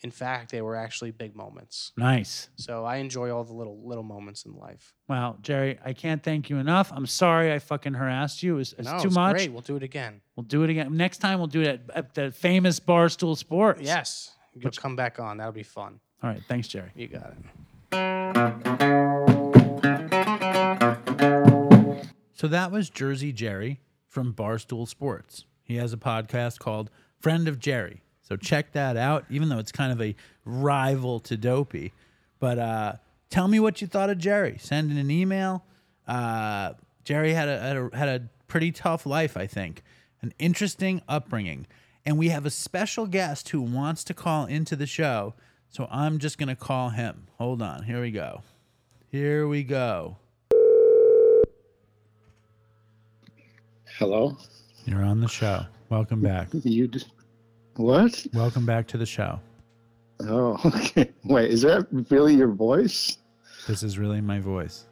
in 0.02 0.10
fact, 0.10 0.50
they 0.52 0.62
were 0.62 0.76
actually 0.76 1.10
big 1.10 1.34
moments. 1.34 1.92
Nice. 1.96 2.48
So 2.56 2.84
I 2.84 2.96
enjoy 2.96 3.30
all 3.30 3.42
the 3.44 3.52
little 3.52 3.80
little 3.86 4.04
moments 4.04 4.44
in 4.44 4.56
life. 4.56 4.94
Well, 5.08 5.38
Jerry, 5.42 5.78
I 5.84 5.92
can't 5.92 6.22
thank 6.22 6.50
you 6.50 6.58
enough. 6.58 6.92
I'm 6.94 7.06
sorry 7.06 7.52
I 7.52 7.58
fucking 7.58 7.94
harassed 7.94 8.42
you. 8.42 8.58
It's, 8.58 8.74
it's 8.74 8.88
no, 8.88 8.98
too 9.00 9.08
it's 9.08 9.14
much. 9.14 9.34
Great, 9.34 9.52
we'll 9.52 9.62
do 9.62 9.76
it 9.76 9.82
again. 9.82 10.20
We'll 10.36 10.44
do 10.44 10.62
it 10.62 10.70
again. 10.70 10.96
Next 10.96 11.18
time 11.18 11.38
we'll 11.38 11.48
do 11.48 11.62
it 11.62 11.66
at, 11.66 11.96
at 11.96 12.14
the 12.14 12.30
famous 12.30 12.78
Barstool 12.78 13.36
Sports. 13.36 13.82
Yes, 13.82 14.32
you'll 14.54 14.70
come 14.70 14.94
back 14.94 15.18
on. 15.18 15.38
That'll 15.38 15.52
be 15.52 15.62
fun. 15.62 16.00
All 16.22 16.30
right. 16.30 16.42
Thanks, 16.48 16.68
Jerry. 16.68 16.90
You 16.94 17.08
got 17.08 17.32
it. 17.32 17.38
So 22.34 22.46
that 22.46 22.70
was 22.70 22.88
Jersey 22.88 23.32
Jerry 23.32 23.80
from 24.06 24.32
Barstool 24.32 24.86
Sports. 24.86 25.44
He 25.64 25.76
has 25.76 25.92
a 25.92 25.96
podcast 25.96 26.60
called 26.60 26.90
Friend 27.20 27.48
of 27.48 27.58
Jerry. 27.58 28.02
So 28.28 28.36
check 28.36 28.72
that 28.72 28.98
out, 28.98 29.24
even 29.30 29.48
though 29.48 29.58
it's 29.58 29.72
kind 29.72 29.90
of 29.90 30.02
a 30.02 30.14
rival 30.44 31.18
to 31.20 31.36
Dopey. 31.38 31.94
But 32.38 32.58
uh, 32.58 32.92
tell 33.30 33.48
me 33.48 33.58
what 33.58 33.80
you 33.80 33.86
thought 33.86 34.10
of 34.10 34.18
Jerry. 34.18 34.58
Send 34.60 34.90
in 34.90 34.98
an 34.98 35.10
email. 35.10 35.64
Uh, 36.06 36.74
Jerry 37.04 37.32
had 37.32 37.48
a, 37.48 37.58
had 37.58 37.76
a 37.78 37.90
had 37.96 38.08
a 38.08 38.28
pretty 38.46 38.70
tough 38.70 39.06
life, 39.06 39.38
I 39.38 39.46
think, 39.46 39.82
an 40.20 40.34
interesting 40.38 41.00
upbringing, 41.08 41.66
and 42.04 42.18
we 42.18 42.28
have 42.28 42.44
a 42.44 42.50
special 42.50 43.06
guest 43.06 43.48
who 43.48 43.62
wants 43.62 44.04
to 44.04 44.12
call 44.12 44.44
into 44.44 44.76
the 44.76 44.86
show. 44.86 45.32
So 45.70 45.88
I'm 45.90 46.18
just 46.18 46.36
gonna 46.36 46.54
call 46.54 46.90
him. 46.90 47.28
Hold 47.38 47.62
on. 47.62 47.84
Here 47.84 48.02
we 48.02 48.10
go. 48.10 48.42
Here 49.10 49.48
we 49.48 49.62
go. 49.62 50.18
Hello. 53.98 54.36
You're 54.84 55.02
on 55.02 55.20
the 55.22 55.28
show. 55.28 55.64
Welcome 55.88 56.20
back. 56.20 56.48
You 56.62 56.88
d- 56.88 57.04
what? 57.78 58.26
Welcome 58.34 58.66
back 58.66 58.86
to 58.88 58.98
the 58.98 59.06
show. 59.06 59.38
Oh, 60.20 60.58
okay. 60.66 61.10
Wait, 61.24 61.50
is 61.50 61.62
that 61.62 61.86
really 62.10 62.34
your 62.34 62.48
voice? 62.48 63.18
This 63.66 63.82
is 63.82 63.98
really 63.98 64.20
my 64.20 64.40
voice. 64.40 64.84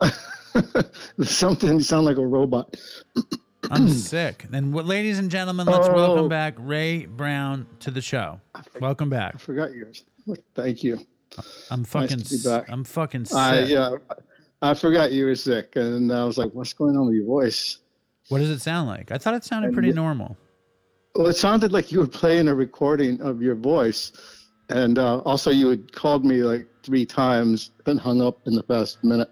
Something 1.22 1.74
you 1.74 1.80
sound 1.80 2.04
like 2.06 2.18
a 2.18 2.26
robot. 2.26 2.76
I'm 3.70 3.88
sick. 3.88 4.46
And 4.52 4.72
what, 4.72 4.84
ladies 4.86 5.18
and 5.18 5.30
gentlemen, 5.30 5.66
let's 5.66 5.88
Oh. 5.88 5.94
welcome 5.94 6.28
back 6.28 6.54
Ray 6.58 7.06
Brown 7.06 7.66
to 7.80 7.90
the 7.90 8.00
show. 8.00 8.40
Welcome 8.80 9.10
back. 9.10 9.34
I 9.34 9.38
forgot 9.38 9.72
yours. 9.74 10.04
Thank 10.54 10.84
you. 10.84 10.98
I'm 11.70 11.84
fucking. 11.84 12.18
to 12.18 12.30
be 12.30 12.38
back. 12.44 12.66
I'm 12.70 12.84
fucking 12.84 13.24
sick. 13.26 13.36
I 13.36 13.60
yeah, 13.60 13.90
I 14.62 14.74
forgot 14.74 15.12
you 15.12 15.26
were 15.26 15.34
sick, 15.34 15.74
and 15.76 16.12
I 16.12 16.24
was 16.24 16.38
like, 16.38 16.52
"What's 16.52 16.72
going 16.72 16.96
on 16.96 17.06
with 17.06 17.16
your 17.16 17.26
voice?" 17.26 17.78
What 18.28 18.38
does 18.38 18.50
it 18.50 18.60
sound 18.60 18.88
like? 18.88 19.10
I 19.10 19.18
thought 19.18 19.34
it 19.34 19.44
sounded 19.44 19.68
And 19.68 19.74
pretty 19.74 19.92
normal. 19.92 20.36
Well, 21.16 21.28
it 21.28 21.36
sounded 21.36 21.72
like 21.72 21.90
you 21.90 22.00
were 22.00 22.06
playing 22.06 22.46
a 22.46 22.54
recording 22.54 23.22
of 23.22 23.40
your 23.40 23.54
voice, 23.54 24.12
and 24.68 24.98
uh, 24.98 25.20
also 25.20 25.50
you 25.50 25.70
had 25.70 25.90
called 25.92 26.26
me 26.26 26.42
like 26.42 26.68
three 26.82 27.06
times, 27.06 27.70
and 27.86 27.98
hung 27.98 28.20
up 28.20 28.46
in 28.46 28.54
the 28.54 28.62
past 28.62 29.02
minute. 29.02 29.30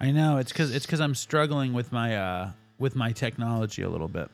I 0.00 0.10
know 0.10 0.36
it's 0.36 0.52
because 0.52 0.74
it's 0.74 0.84
because 0.84 1.00
I'm 1.00 1.14
struggling 1.14 1.72
with 1.72 1.92
my 1.92 2.16
uh 2.16 2.50
with 2.78 2.94
my 2.94 3.12
technology 3.12 3.80
a 3.80 3.88
little 3.88 4.08
bit. 4.08 4.28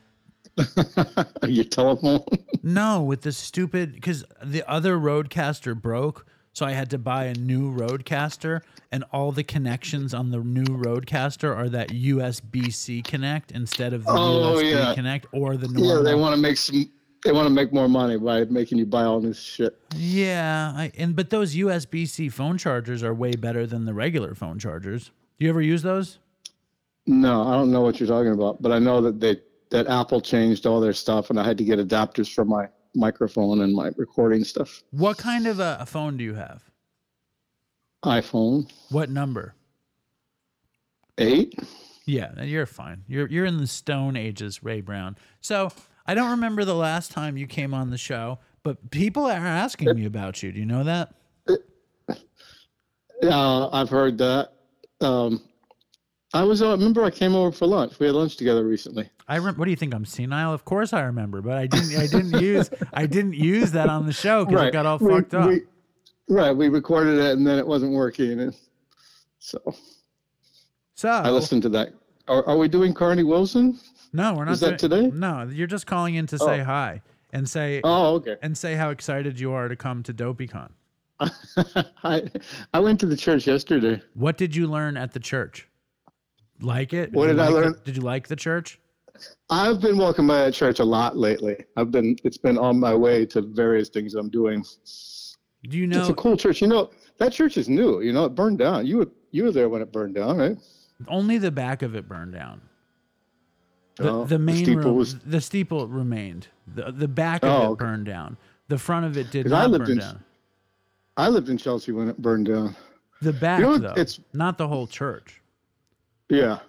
your 1.46 1.64
telephone. 1.64 2.24
No, 2.64 3.02
with 3.02 3.22
the 3.22 3.30
stupid 3.30 3.94
because 3.94 4.24
the 4.42 4.68
other 4.68 4.98
RodeCaster 4.98 5.80
broke, 5.80 6.26
so 6.52 6.66
I 6.66 6.72
had 6.72 6.90
to 6.90 6.98
buy 6.98 7.24
a 7.24 7.34
new 7.34 7.72
RodeCaster, 7.72 8.60
and 8.90 9.04
all 9.12 9.32
the 9.32 9.44
connections 9.44 10.12
on 10.14 10.30
the 10.30 10.38
new 10.38 10.64
RodeCaster 10.64 11.54
are 11.54 11.68
that 11.68 11.90
USB 11.90 12.72
C 12.72 13.02
connect 13.02 13.52
instead 13.52 13.92
of 13.92 14.04
the 14.04 14.10
Oh, 14.12 14.56
USB 14.56 14.72
yeah. 14.72 14.94
connect 14.94 15.26
or 15.32 15.56
the 15.56 15.68
normal. 15.68 15.96
yeah, 15.98 16.02
they 16.02 16.14
want 16.14 16.34
to 16.34 16.40
make 16.40 16.56
some. 16.56 16.90
They 17.22 17.32
want 17.32 17.46
to 17.46 17.52
make 17.52 17.70
more 17.70 17.86
money 17.86 18.16
by 18.16 18.44
making 18.46 18.78
you 18.78 18.86
buy 18.86 19.02
all 19.04 19.20
this 19.20 19.38
shit. 19.38 19.78
Yeah, 19.94 20.72
I, 20.74 20.90
and 20.96 21.14
but 21.14 21.28
those 21.30 21.54
USB 21.54 22.08
C 22.08 22.30
phone 22.30 22.56
chargers 22.56 23.02
are 23.02 23.12
way 23.12 23.32
better 23.36 23.66
than 23.66 23.84
the 23.84 23.92
regular 23.92 24.34
phone 24.34 24.58
chargers. 24.58 25.10
Do 25.38 25.44
you 25.44 25.50
ever 25.50 25.60
use 25.60 25.82
those? 25.82 26.18
No, 27.06 27.42
I 27.42 27.52
don't 27.52 27.70
know 27.70 27.82
what 27.82 28.00
you're 28.00 28.08
talking 28.08 28.32
about, 28.32 28.62
but 28.62 28.72
I 28.72 28.78
know 28.78 29.00
that 29.02 29.20
they 29.20 29.36
that 29.70 29.86
Apple 29.86 30.20
changed 30.20 30.66
all 30.66 30.80
their 30.80 30.94
stuff, 30.94 31.28
and 31.30 31.38
I 31.38 31.44
had 31.44 31.58
to 31.58 31.64
get 31.64 31.78
adapters 31.78 32.32
for 32.32 32.44
my 32.44 32.68
microphone 32.94 33.60
and 33.62 33.74
my 33.74 33.90
recording 33.96 34.44
stuff. 34.44 34.82
What 34.90 35.18
kind 35.18 35.46
of 35.46 35.60
a, 35.60 35.78
a 35.80 35.86
phone 35.86 36.16
do 36.16 36.24
you 36.24 36.34
have? 36.34 36.62
iPhone 38.04 38.70
What 38.90 39.10
number? 39.10 39.54
eight. 41.18 41.54
Yeah, 42.06 42.42
you're 42.42 42.64
fine. 42.66 43.04
You're 43.06 43.28
you're 43.28 43.44
in 43.44 43.58
the 43.58 43.66
stone 43.66 44.16
ages, 44.16 44.62
Ray 44.62 44.80
Brown. 44.80 45.16
So 45.42 45.70
I 46.06 46.14
don't 46.14 46.30
remember 46.30 46.64
the 46.64 46.74
last 46.74 47.12
time 47.12 47.36
you 47.36 47.46
came 47.46 47.74
on 47.74 47.90
the 47.90 47.98
show, 47.98 48.38
but 48.62 48.90
people 48.90 49.26
are 49.26 49.32
asking 49.46 49.94
me 49.94 50.06
about 50.06 50.42
you. 50.42 50.50
Do 50.50 50.58
you 50.58 50.64
know 50.66 50.82
that? 50.84 51.12
Yeah, 53.22 53.68
I've 53.70 53.90
heard 53.90 54.16
that. 54.18 54.52
Um, 55.02 55.42
I 56.32 56.42
was. 56.42 56.62
Uh, 56.62 56.70
remember, 56.70 57.04
I 57.04 57.10
came 57.10 57.34
over 57.34 57.52
for 57.52 57.66
lunch. 57.66 57.98
We 57.98 58.06
had 58.06 58.14
lunch 58.14 58.36
together 58.36 58.64
recently. 58.64 59.10
I 59.30 59.38
rem- 59.38 59.54
what 59.54 59.64
do 59.66 59.70
you 59.70 59.76
think? 59.76 59.94
I'm 59.94 60.04
senile? 60.04 60.52
Of 60.52 60.64
course 60.64 60.92
I 60.92 61.02
remember, 61.02 61.40
but 61.40 61.56
I 61.56 61.66
didn't. 61.68 61.96
I 61.96 62.06
didn't 62.08 62.40
use. 62.42 62.68
I 62.92 63.06
didn't 63.06 63.34
use 63.34 63.70
that 63.72 63.88
on 63.88 64.04
the 64.06 64.12
show 64.12 64.44
because 64.44 64.66
it 64.66 64.72
got 64.72 64.84
all 64.86 64.98
We- 64.98 65.12
fucked 65.14 65.34
up. 65.34 65.48
we- 65.48 65.62
right. 66.28 66.50
We 66.50 66.68
recorded 66.68 67.18
it 67.18 67.38
and 67.38 67.46
then 67.46 67.56
it 67.58 67.66
wasn't 67.66 67.92
working, 67.92 68.40
and 68.40 68.54
so 69.38 69.58
so 70.94 71.08
I 71.08 71.30
listened 71.30 71.62
to 71.62 71.68
that. 71.70 71.94
Are, 72.26 72.44
are 72.46 72.58
we 72.58 72.66
doing 72.68 72.92
Carnie 72.92 73.22
Wilson? 73.24 73.78
no, 74.12 74.34
we're 74.34 74.44
not. 74.46 74.52
Is 74.52 74.60
that 74.60 74.80
today? 74.80 75.06
No, 75.14 75.48
you're 75.50 75.68
just 75.68 75.86
calling 75.86 76.16
in 76.16 76.26
to 76.26 76.36
say 76.38 76.60
Oh. 76.60 76.64
hi 76.64 77.00
and 77.32 77.48
say 77.48 77.80
Oh, 77.84 78.16
okay. 78.16 78.36
and 78.42 78.58
say 78.58 78.74
how 78.74 78.90
excited 78.90 79.38
you 79.38 79.52
are 79.52 79.68
to 79.68 79.76
come 79.76 80.02
to 80.02 80.12
DopeyCon. 80.12 80.70
I 82.02 82.24
I 82.74 82.80
went 82.80 82.98
to 83.00 83.06
the 83.06 83.16
church 83.16 83.46
yesterday. 83.46 84.02
What 84.14 84.36
did 84.36 84.56
you 84.56 84.66
learn 84.66 84.96
at 84.96 85.12
the 85.12 85.20
church? 85.20 85.68
Like 86.60 86.92
it? 86.92 87.12
What 87.12 87.28
did 87.28 87.38
I 87.38 87.44
like 87.46 87.54
learn? 87.54 87.74
did 87.84 87.96
you 87.96 88.02
like 88.02 88.26
the 88.26 88.34
church? 88.36 88.79
I've 89.50 89.80
been 89.80 89.98
walking 89.98 90.26
by 90.26 90.44
that 90.44 90.54
church 90.54 90.78
a 90.80 90.84
lot 90.84 91.16
lately. 91.16 91.56
I've 91.76 91.90
been. 91.90 92.16
It's 92.24 92.38
been 92.38 92.58
on 92.58 92.78
my 92.78 92.94
way 92.94 93.26
to 93.26 93.42
various 93.42 93.88
things 93.88 94.14
I'm 94.14 94.28
doing. 94.30 94.64
Do 95.68 95.76
you 95.78 95.86
know? 95.86 96.00
It's 96.00 96.08
a 96.08 96.14
cool 96.14 96.36
church. 96.36 96.60
You 96.62 96.68
know 96.68 96.90
that 97.18 97.32
church 97.32 97.56
is 97.56 97.68
new. 97.68 98.00
You 98.00 98.12
know 98.12 98.24
it 98.24 98.34
burned 98.34 98.58
down. 98.58 98.86
You 98.86 98.98
were 98.98 99.08
you 99.30 99.44
were 99.44 99.52
there 99.52 99.68
when 99.68 99.82
it 99.82 99.92
burned 99.92 100.14
down, 100.14 100.36
right? 100.38 100.56
only 101.08 101.38
the 101.38 101.50
back 101.50 101.80
of 101.80 101.94
it 101.96 102.06
burned 102.06 102.32
down? 102.34 102.60
The, 103.96 104.10
Oh, 104.10 104.24
the 104.24 104.38
main 104.38 104.56
steeple 104.64 104.82
room, 104.84 104.96
was- 104.96 105.18
the 105.20 105.40
steeple 105.40 105.88
remained. 105.88 106.48
The 106.74 106.92
the 106.92 107.08
back 107.08 107.42
of 107.42 107.50
Oh, 107.50 107.62
it 107.62 107.66
okay. 107.70 107.84
burned 107.84 108.06
down. 108.06 108.36
The 108.68 108.78
front 108.78 109.06
of 109.06 109.16
it 109.16 109.30
did 109.30 109.46
not 109.48 109.70
lived 109.70 109.84
burn 109.86 109.92
in- 109.92 109.98
down. 109.98 110.24
I 111.16 111.28
lived 111.28 111.48
in 111.48 111.58
Chelsea 111.58 111.92
when 111.92 112.08
it 112.08 112.18
burned 112.18 112.46
down. 112.46 112.76
The 113.22 113.32
back 113.32 113.60
know, 113.60 113.76
though, 113.78 113.90
it's- 113.92 114.20
not 114.32 114.56
the 114.58 114.68
whole 114.68 114.86
church. 114.86 115.40
Yeah. 116.28 116.60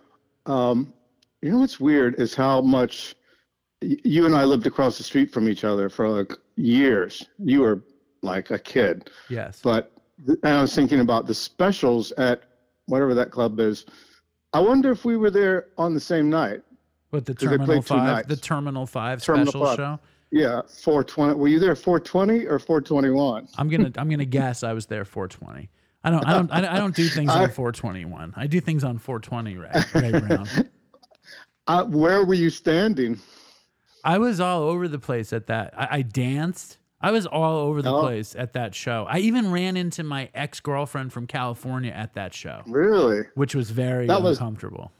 Um, 0.46 0.94
you 1.42 1.52
know 1.52 1.60
what's 1.60 1.80
weird 1.80 2.20
is 2.20 2.34
how 2.36 2.62
much 2.62 3.16
you 3.82 4.26
and 4.26 4.36
I 4.36 4.44
lived 4.44 4.68
across 4.68 4.98
the 4.98 5.04
street 5.04 5.32
from 5.34 5.50
each 5.50 5.64
other 5.64 5.90
for 5.90 6.08
like 6.08 6.34
years. 6.56 7.26
You 7.40 7.62
were 7.62 7.84
like 8.22 8.52
a 8.52 8.60
kid, 8.60 9.10
Yes. 9.30 9.60
but 9.64 9.92
and 10.28 10.38
I 10.44 10.62
was 10.62 10.76
thinking 10.76 11.00
about 11.00 11.26
the 11.26 11.34
specials 11.34 12.12
at 12.14 12.44
whatever 12.86 13.14
that 13.16 13.32
club 13.32 13.60
is. 13.60 13.86
I 14.54 14.60
wonder 14.60 14.92
if 14.92 15.04
we 15.06 15.18
were 15.18 15.32
there 15.32 15.68
on 15.78 15.94
the 15.94 16.00
same 16.00 16.30
night. 16.30 16.62
With 17.12 17.26
the 17.26 17.34
Terminal 17.34 17.82
Five, 17.82 18.28
the. 18.28 18.36
Terminal 18.36 18.86
Five 18.86 19.24
Terminal 19.24 19.48
special 19.48 19.66
Five. 19.66 19.78
show. 19.78 20.00
Yeah, 20.34 20.62
420. 20.84 21.34
Were 21.36 21.48
you 21.50 21.60
there 21.60 21.76
420 21.76 22.46
or 22.46 22.58
421? 22.60 23.48
I'm 23.58 23.68
gonna 23.68 23.92
I'm 23.98 24.10
gonna 24.10 24.24
guess 24.40 24.64
I 24.64 24.74
was 24.74 24.86
there 24.86 25.04
420. 25.04 25.70
I 26.04 26.10
don't 26.10 26.24
I 26.26 26.34
don't 26.34 26.52
I 26.52 26.62
don't- 26.62 26.76
don't 26.78 26.96
things 26.96 27.30
on 27.32 27.50
421. 27.50 28.34
I 28.38 28.48
do 28.48 28.62
things 28.62 28.84
on 28.84 28.98
420. 28.98 29.58
Right, 29.58 29.94
Ray 29.96 30.12
Brown. 30.20 30.48
Uh, 31.68 31.86
where 31.86 32.26
were 32.26 32.34
you 32.34 32.50
standing? 32.50 33.20
I 34.04 34.18
was 34.18 34.40
all 34.40 34.64
over 34.64 34.88
the 34.88 35.00
place 35.00 35.32
at 35.32 35.48
that. 35.48 35.74
I, 35.78 35.98
I 35.98 36.02
danced. 36.02 36.78
I 37.02 37.12
was 37.12 37.26
all 37.26 37.58
over 37.58 37.82
the 37.82 37.92
Oh. 37.94 38.02
place 38.02 38.36
at 38.36 38.54
that 38.54 38.76
show. 38.76 39.06
I 39.10 39.20
even 39.20 39.52
ran 39.52 39.76
into 39.78 40.04
my 40.04 40.30
ex 40.34 40.60
girlfriend 40.60 41.12
from 41.14 41.28
California 41.28 41.92
at 41.92 42.14
that 42.14 42.34
show, 42.34 42.62
Really? 42.68 43.24
which 43.36 43.56
was 43.56 43.70
very 43.72 44.08
That 44.08 44.22
was- 44.22 44.38
uncomfortable. 44.38 44.92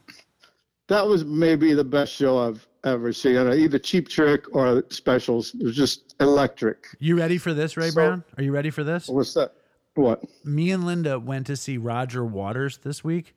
That 0.88 1.06
was 1.06 1.24
maybe 1.24 1.74
the 1.74 1.84
best 1.84 2.12
show 2.12 2.38
I've 2.38 2.66
ever 2.84 3.12
seen. 3.12 3.36
Either 3.36 3.78
Cheap 3.78 4.08
Trick 4.08 4.54
or 4.54 4.84
specials. 4.90 5.54
It 5.54 5.62
was 5.64 5.76
just 5.76 6.14
electric. 6.20 6.86
You 6.98 7.16
ready 7.16 7.38
for 7.38 7.54
this, 7.54 7.76
Ray 7.76 7.90
So- 7.90 7.94
Brown? 7.94 8.24
Are 8.36 8.42
you 8.42 8.52
ready 8.52 8.70
for 8.70 8.82
this? 8.84 9.08
What's 9.08 9.32
that? 9.34 9.54
What? 9.94 10.22
Me 10.44 10.70
and 10.72 10.84
Linda 10.84 11.18
went 11.20 11.46
to 11.46 11.56
see 11.56 11.76
Roger 11.78 12.24
Waters 12.24 12.78
this 12.78 13.04
week. 13.04 13.34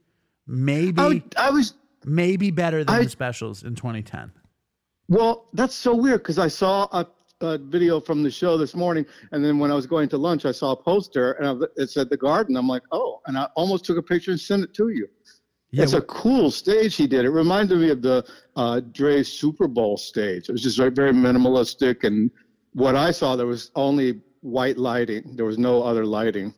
Maybe, 0.47 0.99
I, 0.99 1.21
I 1.37 1.49
was 1.51 1.75
maybe 2.05 2.51
better 2.51 2.83
than 2.83 2.95
I- 2.95 3.03
the 3.03 3.09
specials 3.09 3.63
in 3.63 3.75
2010. 3.75 4.31
well. 5.09 5.49
That's 5.53 5.75
so 5.75 5.95
weird 5.95 6.21
because 6.23 6.39
I 6.39 6.47
saw 6.47 6.87
a, 6.91 7.05
a 7.41 7.57
video 7.57 7.99
from 7.99 8.23
the 8.23 8.31
show 8.31 8.57
this 8.57 8.75
morning, 8.75 9.05
and 9.31 9.43
then 9.43 9.59
when 9.59 9.71
I 9.71 9.75
was 9.75 9.85
going 9.87 10.09
to 10.09 10.17
lunch, 10.17 10.45
I 10.45 10.51
saw 10.51 10.71
a 10.71 10.75
poster 10.75 11.33
and 11.33 11.63
I, 11.63 11.81
it 11.81 11.89
said 11.89 12.09
the 12.09 12.17
Garden. 12.17 12.55
I'm 12.55 12.67
like, 12.67 12.83
oh, 12.91 13.21
and 13.27 13.37
I 13.37 13.47
almost 13.55 13.85
took 13.85 13.97
a 13.97 14.01
picture 14.01 14.31
and 14.31 14.39
sent 14.39 14.63
it 14.63 14.73
to 14.75 14.89
you. 14.89 15.07
Yeah, 15.71 15.83
it's 15.83 15.93
a 15.93 16.01
cool 16.01 16.51
stage 16.51 16.95
he 16.95 17.05
did. 17.07 17.25
It 17.25 17.31
reminded 17.31 17.77
me 17.79 17.89
of 17.89 18.01
the 18.01 18.25
uh, 18.55 18.79
Dre's 18.93 19.27
Super 19.27 19.67
Bowl 19.67 19.97
stage. 19.97 20.47
It 20.47 20.51
was 20.53 20.63
just 20.63 20.77
very, 20.77 20.91
very 20.91 21.11
minimalistic, 21.11 22.03
and 22.05 22.31
what 22.73 22.95
I 22.95 23.11
saw 23.11 23.35
there 23.35 23.45
was 23.47 23.71
only 23.75 24.21
white 24.41 24.77
lighting. 24.77 25.35
There 25.35 25.45
was 25.45 25.57
no 25.57 25.81
other 25.83 26.05
lighting. 26.05 26.53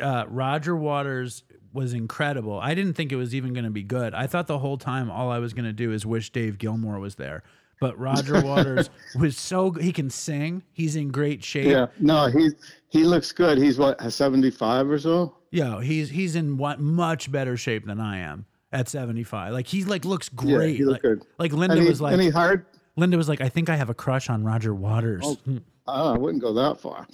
uh, 0.00 0.24
Roger 0.28 0.76
Waters 0.76 1.42
was 1.72 1.92
incredible. 1.94 2.58
I 2.60 2.74
didn't 2.74 2.94
think 2.94 3.12
it 3.12 3.16
was 3.16 3.34
even 3.34 3.52
going 3.52 3.64
to 3.64 3.70
be 3.70 3.82
good. 3.82 4.14
I 4.14 4.26
thought 4.26 4.46
the 4.46 4.58
whole 4.58 4.78
time 4.78 5.10
all 5.10 5.30
I 5.30 5.38
was 5.38 5.52
going 5.54 5.64
to 5.64 5.72
do 5.72 5.92
is 5.92 6.04
wish 6.04 6.30
Dave 6.30 6.58
Gilmour 6.58 6.98
was 7.00 7.16
there. 7.16 7.42
But 7.80 7.98
Roger 7.98 8.40
Waters 8.44 8.90
was 9.18 9.36
so 9.36 9.72
he 9.72 9.92
can 9.92 10.08
sing. 10.10 10.62
He's 10.72 10.94
in 10.94 11.08
great 11.08 11.42
shape. 11.42 11.66
Yeah, 11.66 11.86
no, 11.98 12.26
he 12.26 12.50
he 12.90 13.04
looks 13.04 13.32
good. 13.32 13.58
He's 13.58 13.78
what 13.78 14.00
75 14.00 14.88
or 14.88 14.98
so. 14.98 15.36
Yeah, 15.50 15.80
he's 15.80 16.08
he's 16.08 16.36
in 16.36 16.56
what 16.58 16.78
much 16.80 17.32
better 17.32 17.56
shape 17.56 17.86
than 17.86 18.00
I 18.00 18.18
am 18.18 18.46
at 18.72 18.88
75. 18.88 19.52
Like 19.52 19.66
he's 19.66 19.88
like 19.88 20.04
looks 20.04 20.28
great. 20.28 20.70
Yeah, 20.70 20.76
he 20.76 20.84
like, 20.84 21.02
good. 21.02 21.24
like 21.38 21.52
Linda 21.52 21.80
he, 21.80 21.88
was 21.88 22.00
like 22.00 22.12
and 22.12 22.22
he 22.22 22.30
hired. 22.30 22.64
Linda 22.96 23.16
was 23.16 23.28
like 23.28 23.40
I 23.40 23.48
think 23.48 23.68
I 23.68 23.74
have 23.74 23.90
a 23.90 23.94
crush 23.94 24.30
on 24.30 24.44
Roger 24.44 24.74
Waters. 24.74 25.24
Oh, 25.24 25.36
Oh, 25.88 26.14
I 26.14 26.18
wouldn't 26.18 26.42
go 26.42 26.52
that 26.54 26.80
far. 26.80 27.06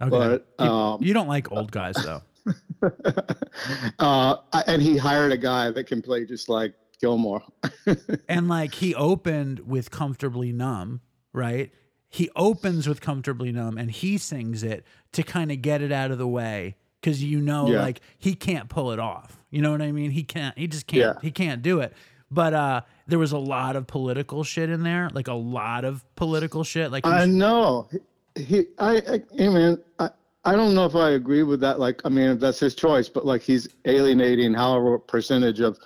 okay. 0.00 0.10
But 0.10 0.46
you, 0.58 0.64
um, 0.64 1.02
you 1.02 1.12
don't 1.12 1.28
like 1.28 1.52
old 1.52 1.70
guys 1.70 1.94
though. 1.96 2.22
uh, 3.98 4.36
and 4.66 4.82
he 4.82 4.96
hired 4.96 5.32
a 5.32 5.36
guy 5.36 5.70
that 5.70 5.84
can 5.86 6.02
play 6.02 6.24
just 6.24 6.48
like 6.48 6.74
Gilmour. 7.00 7.42
and 8.28 8.48
like 8.48 8.74
he 8.74 8.94
opened 8.94 9.60
with 9.60 9.90
comfortably 9.90 10.52
numb 10.52 11.00
right 11.32 11.72
he 12.08 12.30
opens 12.36 12.88
with 12.88 13.00
comfortably 13.00 13.50
numb 13.50 13.76
and 13.76 13.90
he 13.90 14.16
sings 14.18 14.62
it 14.62 14.84
to 15.12 15.22
kind 15.22 15.50
of 15.50 15.60
get 15.62 15.82
it 15.82 15.90
out 15.90 16.10
of 16.10 16.18
the 16.18 16.28
way 16.28 16.76
because 17.00 17.22
you 17.22 17.40
know 17.40 17.68
Yeah. 17.68 17.82
like 17.82 18.00
he 18.18 18.34
can't 18.34 18.68
pull 18.68 18.92
it 18.92 19.00
off 19.00 19.38
you 19.50 19.60
know 19.60 19.72
what 19.72 19.82
i 19.82 19.90
mean 19.90 20.12
he 20.12 20.22
can't 20.22 20.56
he 20.56 20.66
just 20.68 20.86
can't 20.86 21.00
Yeah. 21.00 21.14
he 21.20 21.30
can't 21.32 21.60
do 21.60 21.80
it 21.80 21.92
but 22.30 22.54
uh 22.54 22.82
there 23.08 23.18
was 23.18 23.32
a 23.32 23.38
lot 23.38 23.74
of 23.76 23.86
political 23.88 24.44
shit 24.44 24.70
in 24.70 24.84
there 24.84 25.10
like 25.12 25.26
a 25.28 25.34
lot 25.34 25.84
of 25.84 26.04
political 26.14 26.62
shit 26.64 26.90
like 26.92 27.04
I 27.06 27.26
know. 27.26 27.88
He, 28.36 28.66
I, 28.78 28.96
I, 28.96 29.22
I 29.38 29.48
mean, 29.48 29.78
I, 30.00 30.10
I 30.44 30.54
don't 30.56 30.74
know 30.74 30.84
if 30.84 30.94
I 30.94 31.10
agree 31.10 31.42
with 31.42 31.60
that. 31.60 31.80
Like, 31.80 32.02
I 32.04 32.08
mean, 32.08 32.38
that's 32.38 32.58
his 32.60 32.74
choice, 32.74 33.08
but 33.08 33.24
like 33.24 33.42
he's 33.42 33.68
alienating 33.86 34.52
however 34.54 34.98
percentage 34.98 35.60
of 35.60 35.78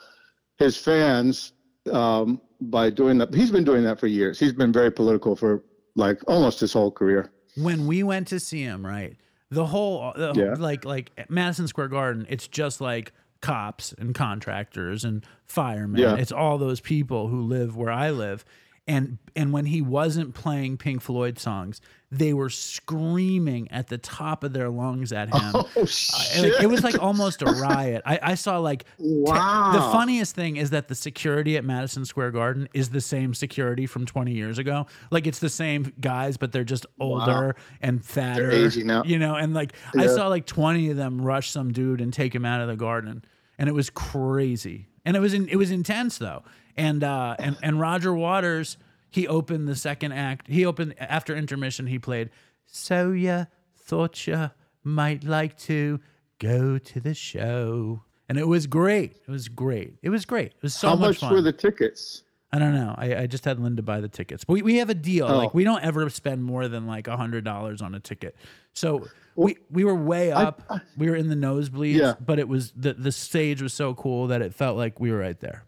his 0.59 0.77
fans 0.77 1.53
um, 1.93 2.41
by 2.61 2.91
doing 2.91 3.19
that. 3.19 3.33
He's 3.33 3.51
been 3.53 3.65
doing 3.65 3.85
that 3.85 4.01
for 4.01 4.07
years. 4.09 4.39
He's 4.39 4.53
been 4.53 4.73
very 4.73 4.91
political 4.91 5.37
for 5.37 5.63
like 5.95 6.21
almost 6.27 6.61
his 6.61 6.73
whole 6.73 6.91
career. 6.91 7.31
when 7.57 7.87
we 7.87 8.03
went 8.03 8.29
to 8.29 8.39
see 8.41 8.63
him, 8.63 8.85
right? 8.87 9.17
The 9.51 9.67
whole, 9.67 10.13
the, 10.15 10.33
Yeah. 10.35 10.55
like, 10.59 10.85
like 10.85 11.11
Madison 11.29 11.67
Square 11.67 11.89
Garden, 11.89 12.27
it's 12.29 12.47
just 12.47 12.81
like 12.81 13.13
cops 13.41 13.93
and 13.99 14.15
contractors 14.15 15.05
and 15.05 15.25
firemen. 15.47 16.01
Yeah. 16.01 16.17
It's 16.17 16.31
all 16.33 16.59
those 16.59 16.81
people 16.81 17.29
who 17.29 17.41
live 17.43 17.77
where 17.77 17.91
I 17.91 18.11
live. 18.11 18.45
And 18.89 19.19
and 19.37 19.53
when 19.53 19.67
he 19.67 19.83
wasn't 19.83 20.35
playing 20.35 20.79
Pink 20.79 21.03
Floyd 21.03 21.39
songs, 21.39 21.81
they 22.11 22.33
were 22.33 22.49
screaming 22.49 23.71
at 23.71 23.89
the 23.89 23.99
top 23.99 24.43
of 24.43 24.53
their 24.55 24.71
lungs 24.71 25.13
at 25.13 25.29
him. 25.29 25.41
Oh 25.55 25.69
I- 25.77 25.85
shit! 25.85 26.53
like, 26.55 26.63
it 26.63 26.67
was 26.69 26.83
like 26.83 27.01
almost 27.03 27.43
a 27.43 27.47
riot. 27.47 28.01
I, 28.07 28.19
I 28.23 28.35
saw 28.35 28.59
like 28.59 28.85
te- 28.85 28.89
Wow. 28.99 29.73
the 29.75 29.81
funniest 29.93 30.35
thing 30.35 30.57
is 30.57 30.71
that 30.71 30.89
the 30.89 30.95
security 30.95 31.57
at 31.59 31.65
Madison 31.65 32.05
Square 32.07 32.31
Garden 32.33 32.69
is 32.73 32.89
the 32.91 33.01
same 33.03 33.35
security 33.35 33.87
from 33.87 34.07
20 34.07 34.33
years 34.33 34.59
ago. 34.59 34.87
Like 35.11 35.27
it's 35.27 35.39
the 35.39 35.51
same 35.51 35.93
guys, 36.01 36.37
but 36.39 36.53
they're 36.53 36.65
just 36.65 36.87
older 36.99 37.57
and 37.83 38.03
fatter. 38.05 38.51
They're 38.51 38.67
aging 38.67 38.91
out. 38.91 39.07
You 39.07 39.19
know, 39.19 39.35
and 39.35 39.53
like 39.53 39.75
I 39.97 40.07
saw 40.07 40.29
like 40.29 40.47
20 40.47 40.91
of 40.91 40.97
them 40.97 41.21
rush 41.21 41.51
some 41.51 41.73
dude 41.73 42.01
and 42.01 42.13
take 42.13 42.35
him 42.35 42.45
out 42.47 42.61
of 42.63 42.69
the 42.69 42.77
garden, 42.77 43.23
and 43.59 43.69
it 43.69 43.73
was 43.73 43.91
crazy. 43.91 44.89
And 45.05 45.17
it 45.17 45.21
was 45.21 45.33
in, 45.35 45.49
it 45.49 45.57
was 45.57 45.71
intense 45.71 46.19
though. 46.19 46.43
And 46.79 47.05
uh 47.05 47.37
and 47.39 47.57
and 47.63 47.79
Roger 47.81 48.15
Waters 48.15 48.79
he 49.11 49.27
opened 49.27 49.67
the 49.69 49.77
second 49.77 50.13
act. 50.13 50.49
He 50.49 50.65
opened 50.67 50.95
after 51.01 51.35
intermission. 51.35 51.87
He 51.87 51.99
played. 51.99 52.31
So 52.67 53.11
ya 53.13 53.47
thought 53.77 54.27
ya 54.27 54.51
might 54.85 55.25
like 55.25 55.59
to 55.61 55.99
go 56.39 56.79
to 56.79 57.01
the 57.01 57.15
show, 57.15 58.03
and 58.29 58.39
it 58.39 58.47
was 58.47 58.67
great. 58.67 59.17
It 59.27 59.31
was 59.31 59.49
great. 59.49 59.95
It 60.03 60.11
was 60.11 60.25
great. 60.25 60.49
It 60.49 60.63
was 60.63 60.75
so 60.75 60.89
How 60.91 60.95
much, 60.97 61.09
much 61.09 61.21
fun. 61.21 61.33
were 61.33 61.41
the 61.43 61.53
tickets? 61.53 62.23
I 62.53 62.59
don't 62.59 62.75
know. 62.75 62.95
I, 62.97 63.15
I 63.23 63.27
just 63.27 63.45
had 63.45 63.61
Linda 63.61 63.83
buy 63.83 64.01
the 64.01 64.09
tickets. 64.09 64.45
But 64.45 64.55
we, 64.55 64.63
we 64.63 64.77
have 64.77 64.89
a 64.89 64.95
deal. 64.95 65.27
Oh. 65.27 65.37
Like 65.39 65.55
we 65.55 65.65
don't 65.65 65.83
ever 65.83 66.09
spend 66.11 66.45
more 66.45 66.69
than 66.69 66.87
like 66.87 67.07
a 67.09 67.17
hundred 67.17 67.45
dollars 67.45 67.83
on 67.83 67.95
a 67.95 68.01
ticket. 68.01 68.37
So 68.73 69.07
we, 69.37 69.57
we 69.71 69.85
were 69.85 69.95
way 69.95 70.33
up. 70.33 70.63
we 70.97 71.09
were 71.11 71.17
in 71.17 71.29
the 71.29 71.35
nosebleeds, 71.35 71.99
Yeah. 71.99 72.15
but 72.25 72.39
it 72.39 72.49
was 72.49 72.73
the 72.77 72.93
the 72.95 73.13
stage 73.13 73.61
was 73.63 73.75
so 73.75 73.95
cool 73.95 74.29
that 74.29 74.41
it 74.43 74.55
felt 74.55 74.77
like 74.77 75.01
we 75.01 75.11
were 75.11 75.19
right 75.19 75.39
there. 75.41 75.65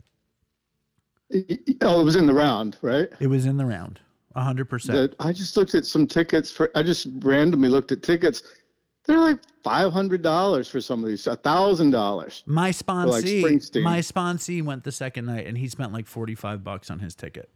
Oh, 1.82 2.00
it 2.00 2.04
was 2.04 2.16
in 2.16 2.26
the 2.26 2.34
round, 2.34 2.76
right? 2.82 3.08
It 3.20 3.28
was 3.28 3.46
in 3.46 3.56
the 3.56 3.64
round. 3.64 4.00
a 4.34 4.42
hundred 4.42 4.68
percent. 4.68 5.14
I 5.20 5.32
just 5.32 5.56
looked 5.56 5.74
at 5.74 5.86
some 5.86 6.06
tickets 6.06 6.50
for. 6.50 6.70
I 6.74 6.82
just 6.82 7.06
randomly 7.20 7.68
looked 7.68 7.92
at 7.92 8.02
tickets. 8.02 8.42
They're 9.06 9.18
like 9.18 9.38
five 9.62 9.92
hundred 9.92 10.22
dollars 10.22 10.68
for 10.68 10.80
some 10.80 11.02
of 11.02 11.08
these. 11.08 11.26
A 11.26 11.36
thousand 11.36 11.90
dollars. 11.90 12.42
My 12.46 12.66
like 12.66 12.76
sponsee, 12.76 13.42
Springsteen. 13.42 13.82
my 13.82 14.00
sponsee 14.00 14.62
went 14.62 14.84
the 14.84 14.92
second 14.92 15.26
night 15.26 15.46
and 15.46 15.56
he 15.56 15.68
spent 15.68 15.92
like 15.92 16.06
45 16.06 16.62
bucks 16.62 16.90
on 16.90 16.98
his 16.98 17.14
ticket. 17.14 17.48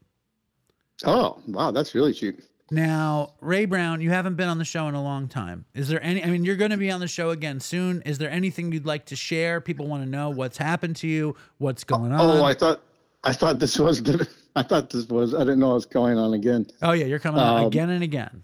Oh 1.04 1.42
wow, 1.48 1.70
that's 1.70 1.94
really 1.94 2.12
cheap. 2.12 2.40
Now, 2.70 3.34
Ray 3.40 3.66
Brown, 3.66 4.00
you 4.00 4.10
haven't 4.10 4.36
been 4.36 4.48
on 4.48 4.58
the 4.58 4.64
show 4.64 4.88
in 4.88 4.94
a 4.94 5.02
long 5.02 5.28
time. 5.28 5.66
Is 5.74 5.88
there 5.88 6.02
any 6.02 6.24
I 6.24 6.30
mean, 6.30 6.44
you're 6.44 6.56
going 6.56 6.70
to 6.70 6.76
be 6.76 6.90
on 6.90 7.00
the 7.00 7.08
show 7.08 7.30
again 7.30 7.60
soon. 7.60 8.02
Is 8.02 8.18
there 8.18 8.30
anything 8.30 8.72
you'd 8.72 8.86
like 8.86 9.06
to 9.06 9.16
share? 9.16 9.60
People 9.60 9.86
want 9.86 10.02
to 10.02 10.08
know 10.08 10.30
what's 10.30 10.56
happened 10.56 10.96
to 10.96 11.06
you, 11.06 11.36
what's 11.58 11.84
going 11.84 12.12
oh, 12.12 12.16
on. 12.16 12.38
Oh, 12.38 12.44
I 12.44 12.54
thought 12.54 12.80
I 13.24 13.32
thought 13.32 13.58
this 13.58 13.78
was. 13.78 14.02
the- 14.02 14.28
I 14.56 14.62
thought 14.62 14.90
this 14.90 15.08
was. 15.08 15.34
I 15.34 15.40
didn't 15.40 15.58
know 15.58 15.72
it 15.72 15.74
was 15.74 15.86
going 15.86 16.16
on 16.16 16.34
again. 16.34 16.66
Oh, 16.82 16.92
yeah, 16.92 17.06
you're 17.06 17.18
coming 17.18 17.40
on 17.40 17.62
Um, 17.62 17.66
again 17.66 17.90
and 17.90 18.04
again. 18.04 18.42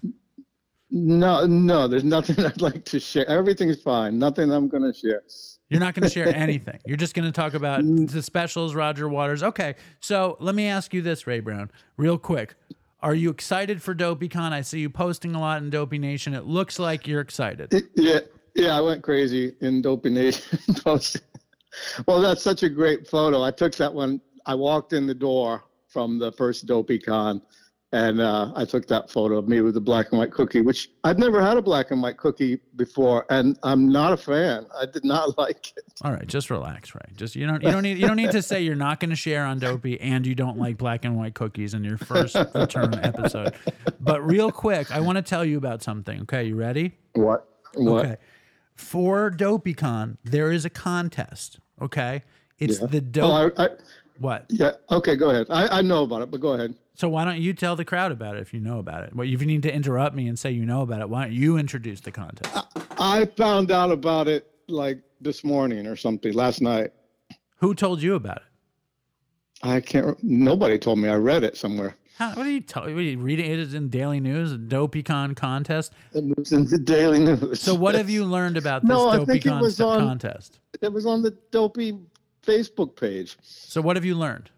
No, 0.91 1.47
no, 1.47 1.87
there's 1.87 2.03
nothing 2.05 2.39
I'd 2.45 2.61
like 2.61 2.85
to 2.87 2.99
share. 2.99 3.29
Everything's 3.29 3.81
fine. 3.81 4.19
Nothing 4.19 4.51
I'm 4.51 4.69
going 4.69 4.83
to 4.83 4.93
share. 4.93 5.23
You're 5.69 5.79
not 5.81 5.95
going 5.95 6.03
to 6.03 6.13
share 6.13 6.27
anything. 6.35 6.81
You're 6.85 6.97
just 6.97 7.15
going 7.15 7.27
to 7.27 7.33
talk 7.33 7.55
about 7.55 7.83
the 7.85 8.23
specials, 8.23 8.75
Roger 8.75 9.09
Waters. 9.09 9.43
Okay, 9.45 9.77
so 10.01 10.37
let 10.41 10.55
me 10.57 10.67
ask 10.67 10.93
you 10.93 11.01
this, 11.01 11.27
Ray 11.29 11.39
Brown, 11.41 11.71
real 11.97 12.19
quick. 12.19 12.55
Are 13.03 13.15
you 13.15 13.31
excited 13.31 13.81
for 13.81 13.95
DopeyCon? 13.95 14.53
I 14.53 14.63
see 14.63 14.81
you 14.81 14.91
posting 14.91 15.35
a 15.37 15.41
lot 15.41 15.63
in 15.63 15.71
Dopey 15.71 15.99
Nation. 15.99 16.35
It 16.35 16.45
looks 16.45 16.79
like 16.81 17.07
you're 17.07 17.21
excited. 17.21 17.73
Yeah, 17.95 18.19
yeah, 18.57 18.77
I 18.77 18.81
went 18.81 19.03
crazy 19.03 19.55
in 19.61 19.81
Dopey 19.81 20.11
Nation 20.11 20.59
post. 20.85 21.19
Well, 22.07 22.21
that's 22.21 22.43
such 22.43 22.65
a 22.65 22.69
great 22.69 23.07
photo. 23.07 23.43
I 23.45 23.53
took 23.53 23.77
that 23.77 23.95
one. 23.95 24.21
I 24.47 24.55
walked 24.55 24.93
in 24.93 25.07
the 25.07 25.15
door 25.15 25.65
from 25.89 26.19
the 26.19 26.33
first 26.33 26.67
DopeyCon, 26.67 27.43
and 27.93 28.21
uh, 28.21 28.53
I 28.55 28.65
took 28.65 28.87
that 28.87 29.11
photo 29.11 29.37
of 29.37 29.49
me 29.49 29.61
with 29.63 29.75
the 29.75 29.81
black 29.81 30.13
and 30.13 30.21
white 30.21 30.31
cookie, 30.31 30.61
which 30.61 30.91
I'd 31.03 31.19
never 31.19 31.43
had 31.43 31.57
a 31.57 31.63
black 31.63 31.91
and 31.91 32.01
white 32.01 32.17
cookie 32.17 32.61
before, 32.77 33.27
and 33.31 33.59
I'm 33.65 33.91
not 33.91 34.13
a 34.13 34.17
fan. 34.17 34.67
I 34.81 34.87
did 34.87 35.05
not 35.05 35.37
like 35.39 35.73
it. 35.77 35.83
All 36.03 36.13
right, 36.13 36.27
just 36.27 36.51
relax, 36.51 36.95
Ray. 36.95 37.01
Just 37.17 37.35
you 37.35 37.47
don't 37.47 37.63
you 37.63 37.71
don't 37.73 37.83
need 37.83 37.99
you 37.99 38.07
don't 38.07 38.17
need 38.17 38.31
to 38.31 38.43
say 38.43 38.63
you're 38.63 38.77
not 38.77 39.01
going 39.01 39.11
to 39.11 39.17
share 39.17 39.45
on 39.45 39.59
Dopey 39.59 40.01
and 40.01 40.25
you 40.25 40.37
don't 40.37 40.59
like 40.59 40.77
black 40.79 41.05
and 41.05 41.17
white 41.17 41.35
cookies 41.35 41.75
in 41.75 41.83
your 41.83 41.99
first 41.99 42.37
return 42.55 42.95
episode. 43.03 43.55
But 44.01 44.25
real 44.25 44.53
quick, 44.53 44.93
I 44.93 45.01
want 45.01 45.17
to 45.17 45.23
tell 45.23 45.45
you 45.45 45.59
about 45.59 45.83
something. 45.83 46.21
Okay, 46.23 46.45
you 46.45 46.55
ready? 46.55 46.93
What? 47.15 47.49
What? 47.75 48.05
Okay. 48.05 48.17
For 48.77 49.31
DopeyCon, 49.31 50.17
there 50.25 50.51
is 50.51 50.65
a 50.65 50.71
contest. 50.71 51.59
Okay, 51.83 52.23
it's 52.59 52.79
the 52.79 53.05
Oh. 53.21 53.51
I, 53.57 53.65
I, 53.65 53.69
what? 54.21 54.47
yeah. 54.51 54.73
Okay, 54.91 55.17
go 55.17 55.31
ahead. 55.31 55.47
I, 55.51 55.79
I 55.79 55.83
know 55.83 56.05
about 56.05 56.23
it, 56.23 56.31
but 56.31 56.41
go 56.41 56.53
ahead. 56.53 56.75
So 56.95 57.09
why 57.09 57.25
don't 57.25 57.41
you 57.41 57.55
tell 57.55 57.77
the 57.77 57.85
crowd 57.85 58.13
about 58.13 58.37
it 58.37 58.41
if 58.41 58.53
you 58.53 58.61
know 58.61 58.79
about 58.79 59.05
it? 59.05 59.17
Well, 59.17 59.27
if 59.27 59.41
you 59.41 59.47
need 59.47 59.63
to 59.63 59.75
interrupt 59.75 60.15
me 60.15 60.29
and 60.29 60.39
say 60.39 60.51
you 60.51 60.67
know 60.67 60.83
about 60.83 61.01
it, 61.01 61.09
why 61.09 61.25
don't 61.25 61.33
you 61.33 61.57
introduce 61.57 62.01
the 62.01 62.13
contest? 62.13 62.55
I 62.99 63.25
found 63.37 63.71
out 63.71 63.91
about 63.91 64.29
it 64.29 64.47
like 64.69 65.01
this 65.21 65.43
morning 65.43 65.87
or 65.87 65.97
something 65.97 66.33
last 66.35 66.61
night. 66.61 66.93
Who 67.57 67.75
told 67.75 68.03
you 68.03 68.15
about 68.15 68.37
it? 68.39 68.43
I 69.63 69.81
can't. 69.81 70.23
Nobody 70.23 70.79
told 70.79 70.99
me. 70.99 71.09
I 71.09 71.17
read 71.17 71.43
it 71.45 71.57
somewhere. 71.57 71.97
How, 72.17 72.31
what 72.35 72.47
are 72.47 72.51
you 72.51 72.61
telling? 72.61 72.95
What 72.95 73.01
are 73.01 73.05
you 73.05 73.19
reading? 73.19 73.51
It 73.51 73.59
is 73.59 73.73
in 73.73 73.89
Daily 73.89 74.21
News, 74.21 74.53
a 74.53 74.59
DopeyCon 74.59 75.35
contest. 75.37 75.93
It 76.13 76.25
was 76.37 76.53
in 76.53 76.67
the 76.67 76.79
Daily 76.79 77.19
News. 77.19 77.61
So 77.63 77.75
what 77.75 77.95
have 77.95 78.11
you 78.11 78.25
learned 78.27 78.59
about 78.59 78.83
this 78.83 78.91
No, 78.91 79.09
I 79.09 79.25
think 79.25 79.47
it 79.47 79.49
DopeyCon 79.49 79.61
was 79.63 79.81
on- 79.81 80.01
contest? 80.01 80.61
It 80.83 80.93
was 80.93 81.07
on 81.07 81.23
the 81.23 81.31
Dopey 81.51 81.99
Facebook 82.47 82.97
page. 82.97 83.37
So 83.43 83.81
what 83.81 83.97
have 83.97 84.05
you 84.05 84.15
learned? 84.15 84.51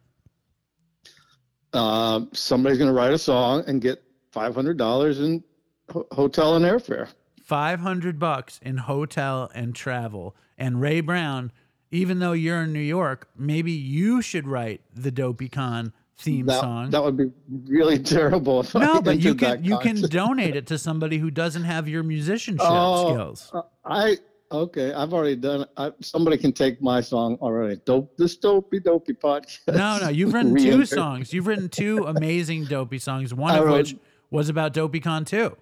Uh, 1.72 2.22
somebody's 2.32 2.78
going 2.78 2.90
to 2.90 2.94
write 2.94 3.12
a 3.12 3.18
song 3.18 3.64
and 3.66 3.80
get 3.80 4.02
five 4.30 4.54
hundred 4.54 4.76
dollars 4.76 5.20
in 5.20 5.42
ho- 5.90 6.06
hotel 6.12 6.56
and 6.56 6.64
airfare. 6.64 7.09
Five 7.42 7.80
hundred 7.80 8.18
bucks 8.18 8.60
in 8.62 8.76
hotel 8.76 9.50
and 9.54 9.74
travel. 9.74 10.36
And 10.59 10.80
Ray 10.80 11.00
Brown, 11.00 11.50
even 11.90 12.18
though 12.18 12.32
you're 12.32 12.62
in 12.62 12.72
New 12.72 12.78
York, 12.80 13.28
maybe 13.36 13.72
you 13.72 14.20
should 14.22 14.46
write 14.46 14.82
the 14.94 15.10
DopeyCon 15.10 15.92
theme 16.18 16.46
That, 16.46 16.60
song. 16.60 16.90
that 16.90 17.02
would 17.02 17.16
be 17.16 17.30
really 17.66 17.98
terrible. 18.02 18.60
If 18.60 18.76
I 18.76 18.80
no, 18.80 19.00
but 19.00 19.18
you 19.20 19.34
can 19.34 19.64
you 19.64 19.78
can 19.78 20.00
donate 20.02 20.54
it 20.56 20.66
to 20.68 20.78
somebody 20.78 21.16
who 21.18 21.30
doesn't 21.30 21.64
have 21.64 21.88
your 21.88 22.02
musicianship 22.02 22.66
Oh, 22.68 23.14
skills. 23.14 23.52
I 23.84 24.18
okay. 24.52 24.92
I've 24.92 25.12
already 25.12 25.36
done. 25.36 25.66
I, 25.76 25.92
somebody 26.00 26.36
can 26.38 26.52
take 26.52 26.80
my 26.82 27.00
song 27.00 27.36
already. 27.40 27.80
Dope. 27.84 28.16
This 28.16 28.36
dopey 28.36 28.80
dopey 28.80 29.14
podcast. 29.14 29.74
No, 29.74 29.98
no, 30.00 30.08
you've 30.08 30.32
written 30.34 30.54
two 30.68 30.84
songs. 30.86 31.32
You've 31.32 31.46
written 31.46 31.68
two 31.68 32.04
amazing 32.06 32.64
dopey 32.66 32.98
songs. 32.98 33.32
One 33.34 33.54
I 33.54 33.58
of 33.58 33.64
wrote- 33.66 33.76
which 33.78 33.96
was 34.30 34.48
about 34.48 34.72
DopeyCon 34.74 35.26
too. 35.26 35.56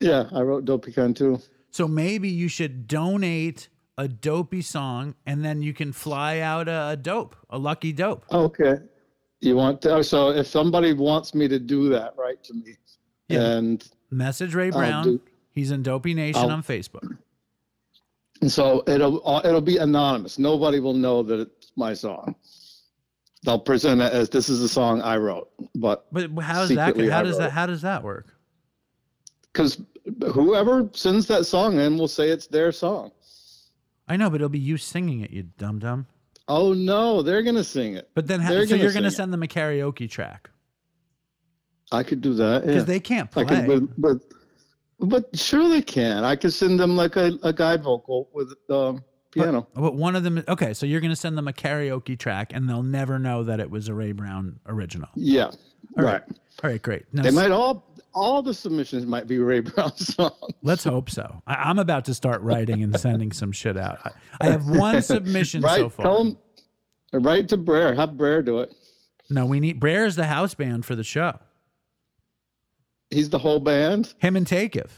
Yeah, 0.00 0.28
I 0.32 0.40
wrote 0.42 0.64
DopeyCon 0.64 1.14
too. 1.16 1.40
So 1.70 1.86
maybe 1.88 2.28
you 2.28 2.48
should 2.48 2.86
donate 2.86 3.68
a 3.98 4.08
dopey 4.08 4.60
song, 4.62 5.14
and 5.26 5.44
then 5.44 5.62
you 5.62 5.72
can 5.72 5.92
fly 5.92 6.40
out 6.40 6.68
a, 6.68 6.90
a 6.90 6.96
dope, 6.96 7.36
a 7.50 7.58
lucky 7.58 7.92
dope. 7.92 8.24
Okay. 8.32 8.76
You 9.40 9.56
want 9.56 9.82
to, 9.82 10.02
so 10.02 10.30
if 10.30 10.46
somebody 10.46 10.92
wants 10.94 11.34
me 11.34 11.46
to 11.48 11.58
do 11.58 11.88
that, 11.90 12.14
write 12.16 12.42
to 12.44 12.54
me. 12.54 12.76
Yeah. 13.28 13.40
And 13.56 13.88
Message 14.10 14.54
Ray 14.54 14.70
Brown. 14.70 15.04
do- 15.04 15.20
He's 15.52 15.70
in 15.70 15.82
Dopey 15.84 16.14
Nation 16.14 16.42
I'll- 16.42 16.50
on 16.50 16.62
Facebook. 16.64 17.16
And 18.40 18.50
so 18.50 18.82
it'll 18.86 19.26
uh, 19.26 19.40
it'll 19.44 19.60
be 19.60 19.76
anonymous. 19.78 20.38
Nobody 20.38 20.80
will 20.80 20.94
know 20.94 21.22
that 21.22 21.40
it's 21.40 21.72
my 21.76 21.94
song. 21.94 22.34
They'll 23.44 23.58
present 23.58 24.00
it 24.00 24.12
as 24.12 24.28
this 24.30 24.48
is 24.48 24.62
a 24.62 24.68
song 24.68 25.02
I 25.02 25.16
wrote, 25.18 25.50
but 25.74 26.06
But 26.12 26.30
how's 26.42 26.70
that? 26.70 26.96
How 26.96 27.20
I 27.20 27.22
does 27.22 27.38
that? 27.38 27.50
How 27.52 27.66
does 27.66 27.82
that 27.82 28.02
work? 28.02 28.34
because 29.52 29.80
whoever 30.32 30.90
sends 30.94 31.26
that 31.28 31.46
song 31.46 31.78
in 31.78 31.96
will 31.96 32.08
say 32.08 32.28
it's 32.30 32.48
their 32.48 32.72
song. 32.72 33.12
I 34.08 34.16
know, 34.16 34.28
but 34.28 34.36
it'll 34.36 34.48
be 34.48 34.58
you 34.58 34.76
singing 34.76 35.20
it, 35.20 35.30
you 35.30 35.44
dum 35.44 35.78
dum. 35.78 36.06
Oh 36.48 36.72
no, 36.72 37.22
they're 37.22 37.42
gonna 37.42 37.62
sing 37.64 37.94
it. 37.94 38.10
But 38.14 38.26
then, 38.26 38.40
how, 38.40 38.48
so 38.50 38.54
gonna 38.66 38.82
you're 38.82 38.92
going 38.92 39.04
to 39.04 39.10
sing 39.10 39.14
it. 39.14 39.16
send 39.16 39.32
them 39.32 39.42
a 39.42 39.46
karaoke 39.46 40.10
track 40.10 40.50
I 41.92 42.02
could 42.02 42.20
do 42.20 42.34
that. 42.34 42.62
because 42.62 42.76
Yeah. 42.82 42.82
they 42.84 43.00
can't 43.00 43.28
I 43.36 43.44
play. 43.44 43.60
could, 43.60 43.66
with, 43.68 43.94
with, 43.98 44.22
but 45.00 45.36
sure 45.36 45.68
they 45.68 45.82
can. 45.82 46.24
I 46.24 46.36
could 46.36 46.52
send 46.52 46.78
them 46.80 46.96
like 46.96 47.16
a, 47.16 47.38
a 47.42 47.52
guide 47.52 47.82
vocal 47.82 48.28
with 48.32 48.52
um, 48.70 49.02
piano. 49.30 49.66
But 49.74 49.94
one 49.94 50.16
of 50.16 50.22
them, 50.22 50.42
okay, 50.48 50.74
so 50.74 50.86
you're 50.86 51.00
going 51.00 51.10
to 51.10 51.16
send 51.16 51.36
them 51.36 51.48
a 51.48 51.52
karaoke 51.52 52.18
track, 52.18 52.52
and 52.54 52.68
they'll 52.68 52.82
never 52.82 53.18
know 53.18 53.44
that 53.44 53.60
it 53.60 53.70
was 53.70 53.88
a 53.88 53.94
Ray 53.94 54.12
Brown 54.12 54.60
original. 54.66 55.08
yeah, 55.14 55.50
All 55.98 56.04
right. 56.04 56.22
All 56.62 56.70
right, 56.70 56.80
great. 56.80 57.04
Now, 57.12 57.22
They 57.22 57.30
might 57.30 57.50
all 57.50 57.84
all 58.14 58.42
the 58.42 58.54
submissions 58.54 59.04
might 59.06 59.26
be 59.26 59.38
Ray 59.38 59.58
Brown 59.60 59.96
songs. 59.96 60.32
Let's 60.62 60.84
hope 60.84 61.10
so. 61.10 61.42
I, 61.48 61.54
I'm 61.54 61.80
about 61.80 62.04
to 62.04 62.14
start 62.14 62.40
writing 62.42 62.82
and 62.84 62.98
sending 62.98 63.32
some 63.32 63.50
shit 63.50 63.76
out. 63.76 63.98
I, 64.04 64.10
I 64.40 64.50
have 64.50 64.66
one 64.68 65.02
submission 65.02 65.62
right? 65.62 65.78
so 65.80 65.88
far. 65.88 66.04
Tell 66.06 66.20
'em- 66.20 66.38
write 67.12 67.48
to 67.48 67.56
Brer. 67.56 67.92
Have 67.94 68.16
Brer 68.16 68.40
do 68.42 68.60
it. 68.60 68.72
No, 69.30 69.46
we 69.46 69.58
need 69.58 69.80
Brer's 69.80 70.14
the 70.14 70.26
house 70.26 70.54
band 70.54 70.84
for 70.86 70.94
the 70.94 71.02
show. 71.02 71.38
He's 73.14 73.30
the 73.30 73.38
whole 73.38 73.60
band. 73.60 74.12
Him 74.18 74.36
and 74.36 74.46
Takeif. 74.46 74.90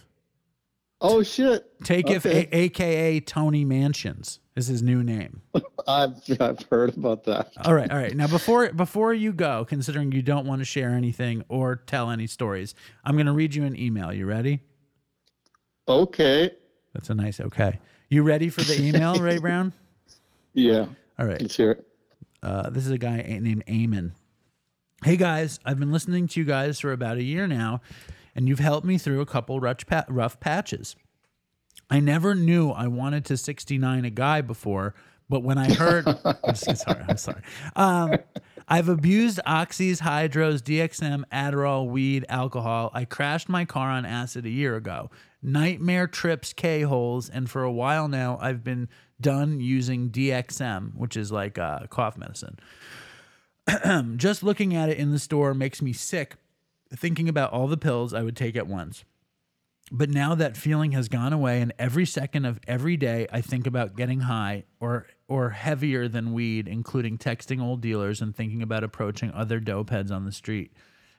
Oh 1.00 1.22
shit! 1.22 1.78
Takeif, 1.84 2.24
Okay. 2.24 2.48
a- 2.50 2.56
aka 2.64 3.20
Tony 3.20 3.64
Mansions, 3.66 4.40
is 4.56 4.66
his 4.66 4.82
new 4.82 5.02
name. 5.02 5.42
I've 5.86 6.14
I've 6.40 6.62
heard 6.70 6.96
about 6.96 7.24
that. 7.24 7.52
All 7.64 7.74
right, 7.74 7.90
all 7.90 7.98
right. 7.98 8.16
Now 8.16 8.26
before 8.28 8.72
before 8.72 9.12
you 9.12 9.32
go, 9.34 9.66
considering 9.66 10.10
you 10.12 10.22
don't 10.22 10.46
want 10.46 10.60
to 10.62 10.64
share 10.64 10.90
anything 10.90 11.44
or 11.50 11.76
tell 11.76 12.10
any 12.10 12.26
stories, 12.26 12.74
I'm 13.04 13.14
going 13.16 13.26
to 13.26 13.32
read 13.32 13.54
you 13.54 13.64
an 13.64 13.78
email. 13.78 14.10
You 14.12 14.24
ready? 14.24 14.60
Okay. 15.86 16.50
That's 16.94 17.10
a 17.10 17.14
nice 17.14 17.40
okay. 17.40 17.78
You 18.08 18.22
ready 18.22 18.48
for 18.48 18.62
the 18.62 18.80
email, 18.82 19.16
Ray 19.16 19.38
Brown? 19.40 19.72
Yeah. 20.54 20.86
All 21.18 21.26
right. 21.26 21.40
Let's 21.40 21.56
hear 21.56 21.72
it. 21.72 21.86
Uh, 22.42 22.70
this 22.70 22.86
is 22.86 22.90
a 22.92 22.98
guy 22.98 23.16
named 23.18 23.64
Eamon. 23.66 24.12
Hey 25.04 25.16
guys, 25.16 25.60
I've 25.64 25.78
been 25.78 25.92
listening 25.92 26.26
to 26.28 26.40
you 26.40 26.46
guys 26.46 26.80
for 26.80 26.92
about 26.92 27.18
a 27.18 27.22
year 27.22 27.46
now, 27.46 27.80
and 28.34 28.48
you've 28.48 28.58
helped 28.58 28.86
me 28.86 28.98
through 28.98 29.20
a 29.20 29.26
couple 29.26 29.60
rough, 29.60 29.86
pa- 29.86 30.04
rough 30.08 30.40
patches. 30.40 30.96
I 31.90 32.00
never 32.00 32.34
knew 32.34 32.70
I 32.70 32.86
wanted 32.88 33.24
to 33.26 33.36
69 33.36 34.04
a 34.04 34.10
guy 34.10 34.40
before, 34.40 34.94
but 35.28 35.42
when 35.42 35.58
I 35.58 35.72
heard, 35.72 36.06
I'm 36.24 36.34
just- 36.54 36.78
sorry, 36.82 37.04
I'm 37.08 37.16
sorry. 37.18 37.42
Um, 37.76 38.16
I've 38.68 38.88
abused 38.88 39.38
oxys, 39.46 40.00
hydros, 40.00 40.60
DXM, 40.62 41.24
Adderall, 41.32 41.86
weed, 41.88 42.24
alcohol. 42.28 42.90
I 42.94 43.04
crashed 43.04 43.48
my 43.48 43.64
car 43.64 43.90
on 43.90 44.04
acid 44.06 44.44
a 44.46 44.50
year 44.50 44.74
ago. 44.76 45.10
Nightmare 45.42 46.08
trips, 46.08 46.52
K 46.52 46.80
holes, 46.82 47.28
and 47.28 47.48
for 47.48 47.62
a 47.62 47.70
while 47.70 48.08
now, 48.08 48.38
I've 48.40 48.64
been 48.64 48.88
done 49.20 49.60
using 49.60 50.10
DXM, 50.10 50.96
which 50.96 51.16
is 51.16 51.30
like 51.30 51.58
uh, 51.58 51.86
cough 51.88 52.16
medicine. 52.16 52.58
Just 54.16 54.42
looking 54.42 54.74
at 54.74 54.88
it 54.88 54.98
in 54.98 55.12
the 55.12 55.18
store 55.18 55.54
makes 55.54 55.82
me 55.82 55.92
sick, 55.92 56.36
thinking 56.94 57.28
about 57.28 57.52
all 57.52 57.66
the 57.66 57.76
pills 57.76 58.14
I 58.14 58.22
would 58.22 58.36
take 58.36 58.56
at 58.56 58.66
once. 58.66 59.04
But 59.92 60.10
now 60.10 60.34
that 60.34 60.56
feeling 60.56 60.92
has 60.92 61.08
gone 61.08 61.32
away, 61.32 61.60
and 61.60 61.72
every 61.78 62.06
second 62.06 62.44
of 62.44 62.58
every 62.66 62.96
day 62.96 63.28
I 63.30 63.40
think 63.40 63.66
about 63.66 63.96
getting 63.96 64.20
high 64.20 64.64
or 64.80 65.06
or 65.28 65.50
heavier 65.50 66.08
than 66.08 66.32
weed, 66.32 66.66
including 66.66 67.18
texting 67.18 67.62
old 67.62 67.80
dealers 67.80 68.20
and 68.20 68.34
thinking 68.34 68.62
about 68.62 68.84
approaching 68.84 69.30
other 69.32 69.60
dope 69.60 69.90
heads 69.90 70.10
on 70.10 70.24
the 70.24 70.32
street. 70.32 70.72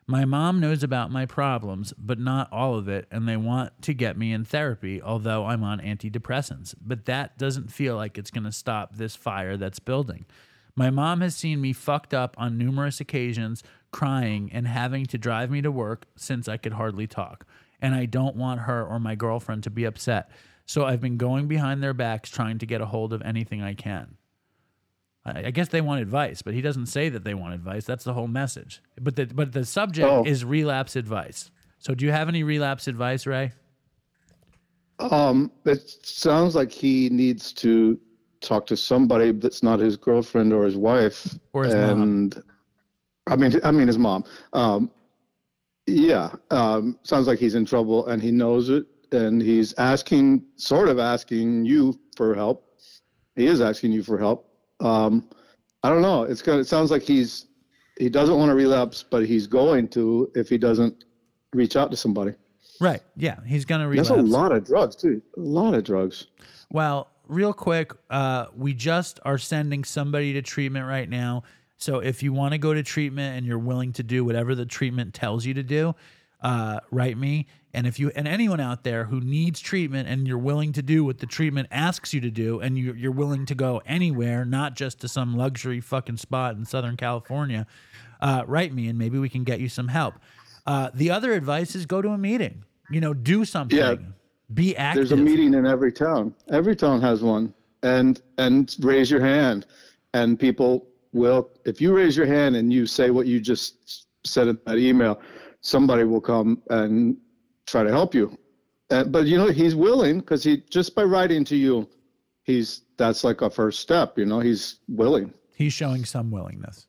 My 0.06 0.24
mom 0.24 0.62
knows 0.62 0.84
about 0.84 1.12
my 1.12 1.26
problems, 1.26 1.94
but 1.98 2.18
not 2.18 2.52
all 2.52 2.76
of 2.76 2.88
it, 2.88 3.08
and 3.12 3.28
they 3.28 3.36
want 3.36 3.82
to 3.82 3.94
get 3.94 4.18
me 4.18 4.32
in 4.32 4.46
therapy, 4.46 5.02
although 5.02 5.46
I'm 5.46 5.64
on 5.64 5.82
antidepressants. 5.82 6.76
But 6.82 7.06
that 7.06 7.38
doesn't 7.38 7.74
feel 7.74 7.98
like 7.98 8.18
it's 8.18 8.32
going 8.32 8.46
to 8.46 8.52
stop 8.54 8.96
this 8.96 9.18
fire 9.18 9.58
that's 9.58 9.80
building. 9.80 10.26
My 10.78 10.92
mom 10.92 11.22
has 11.22 11.36
seen 11.36 11.60
me 11.60 11.74
fucked 11.74 12.14
up 12.14 12.36
on 12.38 12.58
numerous 12.58 13.02
occasions, 13.02 13.64
crying 13.92 14.52
and 14.54 14.68
having 14.68 15.08
to 15.08 15.18
drive 15.18 15.50
me 15.50 15.60
to 15.64 15.72
work 15.72 16.06
since 16.16 16.48
I 16.48 16.58
could 16.58 16.74
hardly 16.74 17.08
talk. 17.08 17.48
And 17.82 17.96
I 17.96 18.06
don't 18.06 18.36
want 18.36 18.62
her 18.62 18.86
or 18.86 19.00
my 19.00 19.16
girlfriend 19.16 19.64
to 19.64 19.72
be 19.72 19.86
upset. 19.86 20.30
So 20.68 20.86
I've 20.86 21.02
been 21.02 21.18
going 21.18 21.48
behind 21.48 21.82
their 21.82 21.96
backs 21.96 22.30
trying 22.30 22.60
to 22.60 22.68
get 22.68 22.80
a 22.80 22.86
hold 22.86 23.12
of 23.12 23.24
anything 23.24 23.62
I 23.62 23.74
can. 23.74 24.18
I 25.26 25.50
guess 25.52 25.68
they 25.68 25.82
want 25.82 26.02
advice, 26.02 26.42
but 26.42 26.54
he 26.54 26.62
doesn't 26.62 26.86
say 26.86 27.10
that 27.10 27.24
they 27.26 27.34
want 27.34 27.54
advice. 27.56 27.84
That's 27.84 28.04
the 28.06 28.14
whole 28.14 28.28
message. 28.30 28.82
But 29.02 29.18
the 29.18 29.26
but 29.26 29.52
the 29.52 29.66
subject 29.66 30.08
Oh. 30.08 30.24
is 30.24 30.46
relapse 30.46 30.96
advice. 30.96 31.52
So 31.80 31.94
do 31.94 32.06
you 32.06 32.12
have 32.12 32.30
any 32.30 32.44
relapse 32.44 32.88
advice, 32.88 33.26
Ray? 33.26 33.52
Um, 35.00 35.52
it 35.66 35.90
sounds 36.06 36.56
like 36.56 36.72
he 36.72 37.10
needs 37.10 37.52
to 37.54 38.00
talk 38.42 38.66
to 38.68 38.78
somebody 38.78 39.32
that's 39.32 39.64
not 39.64 39.80
his 39.80 39.98
girlfriend 39.98 40.54
or 40.54 40.64
his 40.66 40.76
wife, 40.78 41.38
Or 41.54 41.64
his 41.66 41.74
mom. 41.76 42.02
and 42.02 42.44
I 43.28 43.36
mean, 43.36 43.54
I 43.64 43.72
mean 43.72 43.88
his 43.88 43.98
mom. 43.98 44.24
Um, 44.54 44.92
yeah, 45.86 46.32
um, 46.52 47.00
sounds 47.04 47.28
like 47.28 47.40
he's 47.40 47.56
in 47.56 47.66
trouble 47.66 48.08
and 48.08 48.22
he 48.22 48.32
knows 48.32 48.70
it, 48.70 48.86
and 49.12 49.42
he's 49.42 49.74
asking, 49.78 50.44
sort 50.58 50.90
of 50.90 51.00
asking 51.00 51.66
you 51.66 51.98
for 52.16 52.36
help. 52.36 52.66
He 53.36 53.46
is 53.48 53.62
asking 53.62 53.92
you 53.94 54.04
for 54.04 54.18
help. 54.18 54.50
Um, 54.80 55.30
I 55.84 55.90
don't 55.90 56.02
know. 56.02 56.24
It's 56.24 56.42
kind 56.42 56.56
of, 56.60 56.62
it 56.62 56.68
sounds 56.68 56.92
like 56.92 57.04
he's 57.04 57.46
he 58.00 58.10
doesn't 58.10 58.38
want 58.38 58.50
to 58.50 58.56
relapse, 58.56 59.04
but 59.10 59.26
he's 59.26 59.48
going 59.48 59.88
to 59.90 60.30
if 60.36 60.50
he 60.50 60.58
doesn't 60.58 61.06
reach 61.54 61.76
out 61.76 61.90
to 61.92 61.98
somebody. 61.98 62.34
Right. 62.82 63.02
Yeah, 63.16 63.38
he's 63.46 63.66
gonna 63.66 63.88
relapse. 63.88 64.10
That's 64.10 64.20
a 64.20 64.24
lot 64.24 64.52
of 64.52 64.66
drugs 64.66 64.96
too. 64.96 65.22
A 65.38 65.40
lot 65.40 65.74
of 65.74 65.84
drugs. 65.84 66.28
Well, 66.72 67.08
real 67.28 67.54
quick, 67.54 67.92
uh, 68.10 68.48
we 68.56 68.74
just 68.74 69.20
are 69.26 69.38
sending 69.38 69.84
somebody 69.84 70.34
to 70.34 70.42
treatment 70.42 70.86
right 70.86 71.10
now. 71.10 71.44
So 71.78 72.00
if 72.00 72.24
you 72.24 72.34
want 72.34 72.54
to 72.54 72.58
go 72.58 72.74
to 72.74 72.84
treatment 72.84 73.38
and 73.38 73.46
you're 73.46 73.60
willing 73.60 73.94
to 73.94 74.04
do 74.04 74.26
whatever 74.26 74.56
the 74.56 74.66
treatment 74.66 75.14
tells 75.14 75.46
you 75.46 75.54
to 75.54 75.64
do, 75.64 75.96
uh, 76.42 76.80
write 76.92 77.18
me. 77.18 77.48
And 77.74 77.86
if 77.86 78.00
you 78.00 78.12
and 78.16 78.28
anyone 78.28 78.60
out 78.60 78.84
there 78.84 79.06
who 79.06 79.20
needs 79.20 79.60
treatment 79.60 80.08
and 80.10 80.28
you're 80.28 80.38
willing 80.38 80.74
to 80.74 80.82
do 80.82 81.04
what 81.04 81.20
the 81.20 81.28
treatment 81.28 81.68
asks 81.70 82.14
you 82.14 82.22
to 82.22 82.32
do, 82.32 82.60
and 82.60 82.78
you, 82.78 82.94
you're 82.94 83.12
willing 83.12 83.46
to 83.46 83.56
go 83.56 83.82
anywhere, 83.86 84.46
not 84.46 84.76
just 84.76 85.02
to 85.02 85.08
some 85.08 85.36
luxury 85.36 85.80
fucking 85.80 86.18
spot 86.18 86.56
in 86.56 86.66
Southern 86.66 86.98
California, 86.98 87.68
uh, 88.22 88.44
write 88.48 88.74
me 88.74 88.88
and 88.88 88.98
maybe 88.98 89.20
we 89.20 89.30
can 89.30 89.44
get 89.44 89.60
you 89.60 89.70
some 89.70 89.90
help. 89.90 90.16
Uh, 90.66 90.90
the 90.94 91.12
other 91.12 91.34
advice 91.34 91.76
is 91.76 91.86
go 91.86 92.02
to 92.02 92.10
a 92.10 92.18
meeting. 92.18 92.64
You 92.90 93.02
know, 93.02 93.14
do 93.14 93.46
something. 93.46 93.78
Yeah. 93.78 93.96
Be 94.54 94.76
active. 94.78 95.10
There's 95.10 95.20
a 95.20 95.22
meeting 95.22 95.54
in 95.54 95.66
every 95.66 95.92
town. 95.92 96.34
Every 96.50 96.76
town 96.76 97.02
has 97.02 97.22
one, 97.22 97.54
and 97.84 98.22
and 98.38 98.74
raise 98.80 99.12
your 99.12 99.20
hand, 99.20 99.66
and 100.14 100.40
people 100.40 100.88
will. 101.12 101.50
If 101.66 101.82
you 101.82 101.96
raise 101.96 102.16
your 102.16 102.28
hand 102.28 102.56
and 102.56 102.72
you 102.72 102.86
say 102.86 103.10
what 103.10 103.28
you 103.28 103.40
just 103.42 104.08
said 104.26 104.48
in 104.48 104.58
that 104.66 104.78
email, 104.78 105.22
somebody 105.62 106.06
will 106.06 106.22
come 106.22 106.62
and 106.70 107.18
try 107.66 107.84
to 107.84 107.90
help 107.90 108.16
you. 108.16 108.38
Uh, 108.90 109.04
but 109.04 109.26
you 109.26 109.38
know 109.38 109.48
he's 109.48 109.76
willing 109.76 110.20
because 110.20 110.44
he 110.44 110.64
just 110.70 110.96
by 110.96 111.04
writing 111.04 111.44
to 111.44 111.58
you, 111.58 111.90
he's 112.44 112.84
that's 112.96 113.26
like 113.26 113.42
a 113.42 113.50
first 113.50 113.80
step. 113.80 114.18
You 114.18 114.26
know 114.26 114.40
he's 114.40 114.80
willing. 114.88 115.34
He's 115.56 115.74
showing 115.74 116.06
some 116.06 116.32
willingness. 116.32 116.88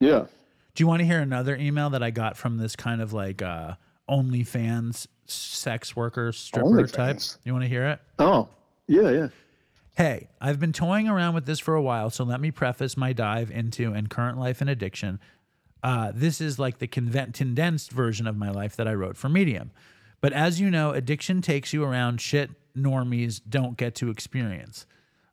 Yeah. 0.00 0.26
Do 0.74 0.82
you 0.82 0.88
want 0.88 1.00
to 1.00 1.06
hear 1.06 1.20
another 1.20 1.54
email 1.54 1.90
that 1.90 2.02
I 2.02 2.10
got 2.10 2.36
from 2.36 2.56
this 2.56 2.74
kind 2.74 3.00
of 3.00 3.12
like 3.12 3.42
uh, 3.42 3.74
OnlyFans 4.10 5.06
sex 5.26 5.94
worker 5.96 6.32
stripper 6.32 6.86
type? 6.86 7.16
OnlyFans? 7.16 7.38
You 7.44 7.52
want 7.52 7.64
to 7.64 7.68
hear 7.68 7.86
it? 7.86 8.00
Oh. 8.18 8.48
Yeah. 8.86 9.10
Yeah. 9.10 9.28
Hey, 9.96 10.28
I've 10.40 10.58
been 10.58 10.72
toying 10.72 11.08
around 11.08 11.34
with 11.34 11.46
this 11.46 11.60
for 11.60 11.74
a 11.74 11.82
while, 11.82 12.10
so 12.10 12.24
let 12.24 12.40
me 12.40 12.50
preface 12.50 12.96
my 12.96 13.12
dive 13.12 13.50
into 13.50 13.92
and 13.92 14.10
current 14.10 14.38
life 14.38 14.60
and 14.60 14.68
addiction. 14.68 15.20
Uh, 15.84 16.10
this 16.12 16.40
is 16.40 16.58
like 16.58 16.78
the 16.78 16.88
condensed 16.88 17.92
version 17.92 18.26
of 18.26 18.36
my 18.36 18.50
life 18.50 18.74
that 18.76 18.88
I 18.88 18.94
wrote 18.94 19.16
for 19.16 19.28
Medium. 19.28 19.70
But 20.20 20.32
as 20.32 20.60
you 20.60 20.70
know, 20.70 20.90
addiction 20.92 21.42
takes 21.42 21.72
you 21.72 21.84
around 21.84 22.20
shit 22.20 22.50
normies 22.76 23.40
don't 23.48 23.76
get 23.76 23.94
to 23.96 24.10
experience. 24.10 24.86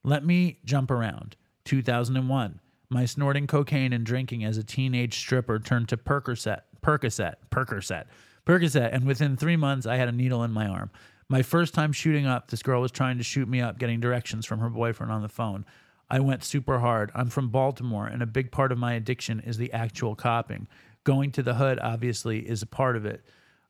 Let 0.03 0.25
me 0.25 0.59
jump 0.65 0.91
around. 0.91 1.35
2001. 1.65 2.59
My 2.89 3.05
snorting 3.05 3.47
cocaine 3.47 3.93
and 3.93 4.05
drinking 4.05 4.43
as 4.43 4.57
a 4.57 4.63
teenage 4.63 5.17
stripper 5.17 5.59
turned 5.59 5.89
to 5.89 5.97
Percocet, 5.97 6.61
Percocet, 6.81 7.35
Percocet, 7.49 8.05
Percocet, 8.45 8.93
and 8.93 9.05
within 9.05 9.37
three 9.37 9.55
months, 9.55 9.85
I 9.85 9.97
had 9.97 10.09
a 10.09 10.13
needle 10.13 10.43
in 10.43 10.51
my 10.51 10.67
arm. 10.67 10.89
My 11.29 11.41
first 11.41 11.73
time 11.73 11.93
shooting 11.93 12.25
up, 12.25 12.49
this 12.49 12.63
girl 12.63 12.81
was 12.81 12.91
trying 12.91 13.17
to 13.17 13.23
shoot 13.23 13.47
me 13.47 13.61
up, 13.61 13.79
getting 13.79 13.99
directions 13.99 14.45
from 14.45 14.59
her 14.59 14.69
boyfriend 14.69 15.11
on 15.11 15.21
the 15.21 15.29
phone. 15.29 15.65
I 16.09 16.19
went 16.19 16.43
super 16.43 16.79
hard. 16.79 17.09
I'm 17.15 17.29
from 17.29 17.49
Baltimore, 17.49 18.07
and 18.07 18.21
a 18.21 18.25
big 18.25 18.51
part 18.51 18.71
of 18.71 18.77
my 18.77 18.93
addiction 18.93 19.39
is 19.39 19.57
the 19.57 19.71
actual 19.71 20.15
copping. 20.15 20.67
Going 21.05 21.31
to 21.31 21.43
the 21.43 21.53
hood, 21.53 21.79
obviously, 21.81 22.39
is 22.39 22.61
a 22.61 22.67
part 22.67 22.97
of 22.97 23.05
it. 23.05 23.23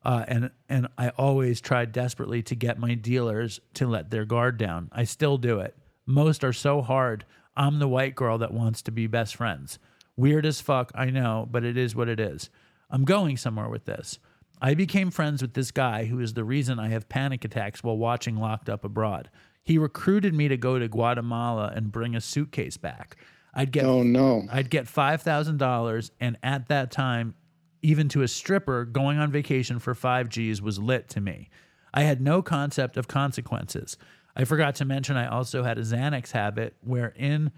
Uh, 0.04 0.26
and 0.28 0.50
and 0.68 0.88
I 0.98 1.10
always 1.10 1.62
tried 1.62 1.92
desperately 1.92 2.42
to 2.44 2.56
get 2.56 2.80
my 2.80 2.96
dealers 2.96 3.60
to 3.76 3.86
let 3.86 4.10
their 4.10 4.26
guard 4.26 4.58
down. 4.58 4.90
I 4.92 5.04
still 5.04 5.38
do 5.38 5.60
it. 5.60 5.78
Most 6.08 6.44
are 6.44 6.54
so 6.54 6.82
hard. 6.82 7.26
I'm 7.56 7.78
the 7.78 7.88
white 7.88 8.16
girl 8.16 8.40
that 8.40 8.54
wants 8.54 8.82
to 8.84 8.92
be 8.92 9.06
best 9.06 9.36
friends. 9.36 9.78
Weird 10.16 10.46
as 10.46 10.62
fuck, 10.62 10.92
I 10.96 11.12
know, 11.12 11.48
but 11.50 11.64
it 11.64 11.78
is 11.78 11.96
what 11.96 12.10
it 12.10 12.20
is. 12.20 12.50
I'm 12.90 13.06
going 13.06 13.38
somewhere 13.38 13.70
with 13.70 13.86
this. 13.86 14.18
I 14.62 14.76
became 14.76 15.10
friends 15.10 15.42
with 15.42 15.56
this 15.56 15.72
guy 15.72 16.06
who 16.06 16.20
is 16.20 16.34
the 16.34 16.44
reason 16.44 16.80
I 16.80 16.90
have 16.90 17.10
panic 17.10 17.44
attacks 17.44 17.84
while 17.84 17.98
watching 17.98 18.36
Locked 18.36 18.70
Up 18.70 18.86
Abroad. 18.86 19.32
He 19.64 19.80
recruited 19.80 20.36
me 20.36 20.48
to 20.48 20.58
go 20.58 20.78
to 20.78 20.88
Guatemala 20.88 21.74
and 21.76 21.92
bring 21.92 22.16
a 22.16 22.22
suitcase 22.22 22.78
back. 22.78 23.18
I'd 23.54 23.72
get 23.72 23.86
Oh 23.86 24.04
no. 24.04 24.44
I'd 24.52 24.70
get 24.70 24.88
five 24.88 25.24
thousand 25.24 25.58
dollars, 25.58 26.12
and 26.20 26.38
at 26.44 26.68
that 26.70 26.92
time, 26.92 27.36
even 27.82 28.08
to 28.10 28.22
a 28.22 28.28
stripper, 28.28 28.86
going 28.86 29.18
on 29.18 29.32
vacation 29.32 29.80
for 29.80 29.96
five 29.96 30.30
G's 30.30 30.62
was 30.62 30.80
lit 30.80 31.10
to 31.10 31.22
me. 31.22 31.50
I 31.94 32.04
had 32.04 32.22
no 32.22 32.42
concept 32.42 32.98
of 32.98 33.08
consequences. 33.08 33.98
I 34.36 34.46
forgot 34.46 34.76
to 34.76 34.86
mention 34.86 35.18
I 35.18 35.28
also 35.28 35.64
had 35.64 35.78
a 35.78 35.82
Xanax 35.82 36.32
habit 36.32 36.76
where 36.82 37.10
in 37.18 37.52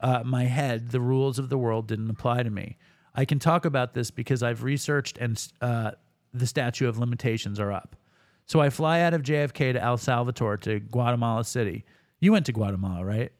uh, 0.00 0.22
my 0.24 0.44
head 0.44 0.88
the 0.88 1.00
rules 1.00 1.38
of 1.38 1.50
the 1.50 1.58
world 1.58 1.86
didn't 1.86 2.10
apply 2.10 2.42
to 2.42 2.50
me. 2.50 2.76
I 3.14 3.24
can 3.24 3.38
talk 3.38 3.64
about 3.64 3.94
this 3.94 4.10
because 4.10 4.42
I've 4.42 4.62
researched 4.62 5.18
and 5.18 5.46
uh, 5.60 5.92
the 6.32 6.46
statute 6.46 6.88
of 6.88 6.98
limitations 6.98 7.58
are 7.60 7.72
up. 7.72 7.96
So 8.46 8.60
I 8.60 8.70
fly 8.70 9.00
out 9.00 9.14
of 9.14 9.22
JFK 9.22 9.74
to 9.74 9.82
El 9.82 9.98
Salvador 9.98 10.56
to 10.58 10.80
Guatemala 10.80 11.44
City. 11.44 11.84
You 12.20 12.32
went 12.32 12.46
to 12.46 12.52
Guatemala, 12.52 13.04
right? 13.04 13.30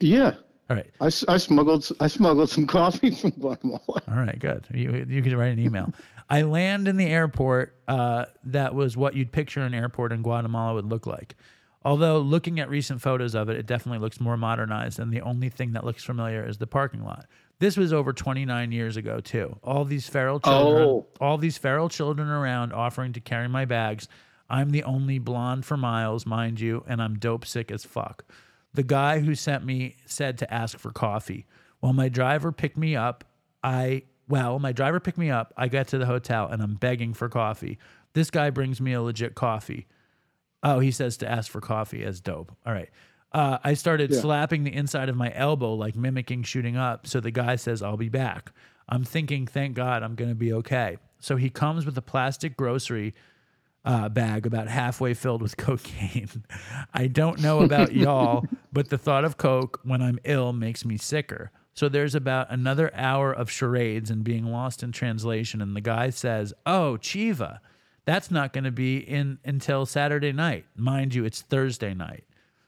Yeah. 0.00 0.34
All 0.68 0.76
right. 0.76 0.90
I, 1.00 1.06
I 1.06 1.36
smuggled 1.36 1.88
I 2.00 2.08
smuggled 2.08 2.50
some 2.50 2.66
coffee 2.66 3.10
from 3.10 3.30
Guatemala. 3.30 4.02
All 4.08 4.16
right, 4.16 4.38
good. 4.38 4.66
You 4.72 5.06
you 5.08 5.22
could 5.22 5.32
write 5.34 5.52
an 5.52 5.58
email. 5.58 5.92
I 6.28 6.42
land 6.42 6.88
in 6.88 6.96
the 6.96 7.06
airport. 7.06 7.76
Uh, 7.86 8.24
that 8.44 8.74
was 8.74 8.96
what 8.96 9.14
you'd 9.14 9.30
picture 9.30 9.60
an 9.60 9.74
airport 9.74 10.12
in 10.12 10.22
Guatemala 10.22 10.74
would 10.74 10.86
look 10.86 11.06
like. 11.06 11.36
Although 11.84 12.18
looking 12.18 12.58
at 12.58 12.68
recent 12.68 13.00
photos 13.00 13.36
of 13.36 13.48
it, 13.48 13.56
it 13.56 13.66
definitely 13.66 14.00
looks 14.00 14.20
more 14.20 14.36
modernized, 14.36 14.98
and 14.98 15.12
the 15.12 15.20
only 15.20 15.48
thing 15.50 15.72
that 15.74 15.84
looks 15.84 16.02
familiar 16.02 16.44
is 16.44 16.58
the 16.58 16.66
parking 16.66 17.04
lot. 17.04 17.26
This 17.58 17.76
was 17.76 17.92
over 17.92 18.12
29 18.12 18.70
years 18.72 18.96
ago 18.96 19.20
too. 19.20 19.56
All 19.62 19.84
these 19.84 20.08
feral 20.08 20.40
children, 20.40 20.82
Oh. 20.88 21.06
all 21.20 21.38
these 21.38 21.56
feral 21.56 21.88
children 21.88 22.28
around 22.28 22.72
offering 22.72 23.12
to 23.14 23.20
carry 23.20 23.48
my 23.48 23.64
bags. 23.64 24.08
I'm 24.48 24.70
the 24.70 24.84
only 24.84 25.18
blonde 25.18 25.64
for 25.64 25.76
miles, 25.76 26.26
mind 26.26 26.60
you, 26.60 26.84
and 26.86 27.02
I'm 27.02 27.18
dope 27.18 27.44
sick 27.46 27.70
as 27.70 27.84
fuck. 27.84 28.24
The 28.74 28.82
guy 28.82 29.20
who 29.20 29.34
sent 29.34 29.64
me 29.64 29.96
said 30.04 30.36
to 30.38 30.52
ask 30.52 30.78
for 30.78 30.90
coffee. 30.90 31.46
While 31.80 31.94
my 31.94 32.08
driver 32.10 32.52
picked 32.52 32.76
me 32.76 32.94
up, 32.94 33.24
I 33.64 34.02
well, 34.28 34.58
my 34.58 34.72
driver 34.72 35.00
picked 35.00 35.18
me 35.18 35.30
up. 35.30 35.54
I 35.56 35.68
got 35.68 35.86
to 35.88 35.98
the 35.98 36.06
hotel 36.06 36.48
and 36.48 36.60
I'm 36.60 36.74
begging 36.74 37.14
for 37.14 37.28
coffee. 37.28 37.78
This 38.12 38.30
guy 38.30 38.50
brings 38.50 38.80
me 38.80 38.92
a 38.92 39.00
legit 39.00 39.34
coffee. 39.34 39.86
Oh, 40.62 40.80
he 40.80 40.90
says 40.90 41.16
to 41.18 41.30
ask 41.30 41.50
for 41.50 41.60
coffee 41.60 42.02
as 42.04 42.20
dope. 42.20 42.50
All 42.66 42.72
right. 42.72 42.88
Uh, 43.36 43.58
I 43.62 43.74
started 43.74 44.14
slapping 44.14 44.64
the 44.64 44.74
inside 44.74 45.10
of 45.10 45.16
my 45.16 45.30
elbow, 45.34 45.74
like 45.74 45.94
mimicking 45.94 46.42
shooting 46.42 46.78
up. 46.78 47.06
So 47.06 47.20
the 47.20 47.30
guy 47.30 47.56
says, 47.56 47.82
I'll 47.82 47.98
be 47.98 48.08
back. 48.08 48.50
I'm 48.88 49.04
thinking, 49.04 49.46
thank 49.46 49.74
God 49.76 50.02
I'm 50.02 50.14
going 50.14 50.30
to 50.30 50.34
be 50.34 50.54
okay. 50.54 50.96
So 51.20 51.36
he 51.36 51.50
comes 51.50 51.84
with 51.84 51.98
a 51.98 52.02
plastic 52.02 52.56
grocery 52.56 53.14
uh, 53.84 54.08
bag 54.08 54.46
about 54.46 54.68
halfway 54.68 55.12
filled 55.12 55.42
with 55.42 55.54
cocaine. 55.58 56.44
I 56.94 57.08
don't 57.08 57.42
know 57.42 57.60
about 57.60 57.92
y'all, 57.94 58.46
but 58.72 58.88
the 58.88 58.96
thought 58.96 59.26
of 59.26 59.36
coke 59.36 59.80
when 59.84 60.00
I'm 60.00 60.18
ill 60.24 60.54
makes 60.54 60.86
me 60.86 60.96
sicker. 60.96 61.50
So 61.74 61.90
there's 61.90 62.14
about 62.14 62.50
another 62.50 62.90
hour 62.94 63.34
of 63.34 63.50
charades 63.50 64.10
and 64.10 64.24
being 64.24 64.46
lost 64.46 64.82
in 64.82 64.92
translation. 64.92 65.60
And 65.60 65.76
the 65.76 65.82
guy 65.82 66.08
says, 66.08 66.54
Oh, 66.64 66.96
Chiva, 66.98 67.58
that's 68.06 68.30
not 68.30 68.54
going 68.54 68.64
to 68.64 68.70
be 68.70 68.96
in 68.96 69.40
until 69.44 69.84
Saturday 69.84 70.32
night. 70.32 70.64
Mind 70.74 71.14
you, 71.14 71.26
it's 71.26 71.42
Thursday 71.42 71.92
night. 71.92 72.24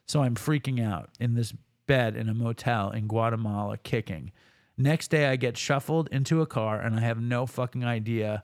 So 0.08 0.22
I'm 0.22 0.34
freaking 0.34 0.84
out 0.84 1.10
in 1.20 1.34
this 1.34 1.52
bed 1.86 2.16
in 2.16 2.28
a 2.28 2.34
motel 2.34 2.90
in 2.90 3.06
Guatemala, 3.06 3.76
kicking. 3.76 4.32
Next 4.76 5.08
day, 5.08 5.26
I 5.26 5.36
get 5.36 5.56
shuffled 5.56 6.08
into 6.10 6.40
a 6.40 6.46
car 6.46 6.80
and 6.80 6.96
I 6.96 7.00
have 7.00 7.20
no 7.20 7.46
fucking 7.46 7.84
idea 7.84 8.42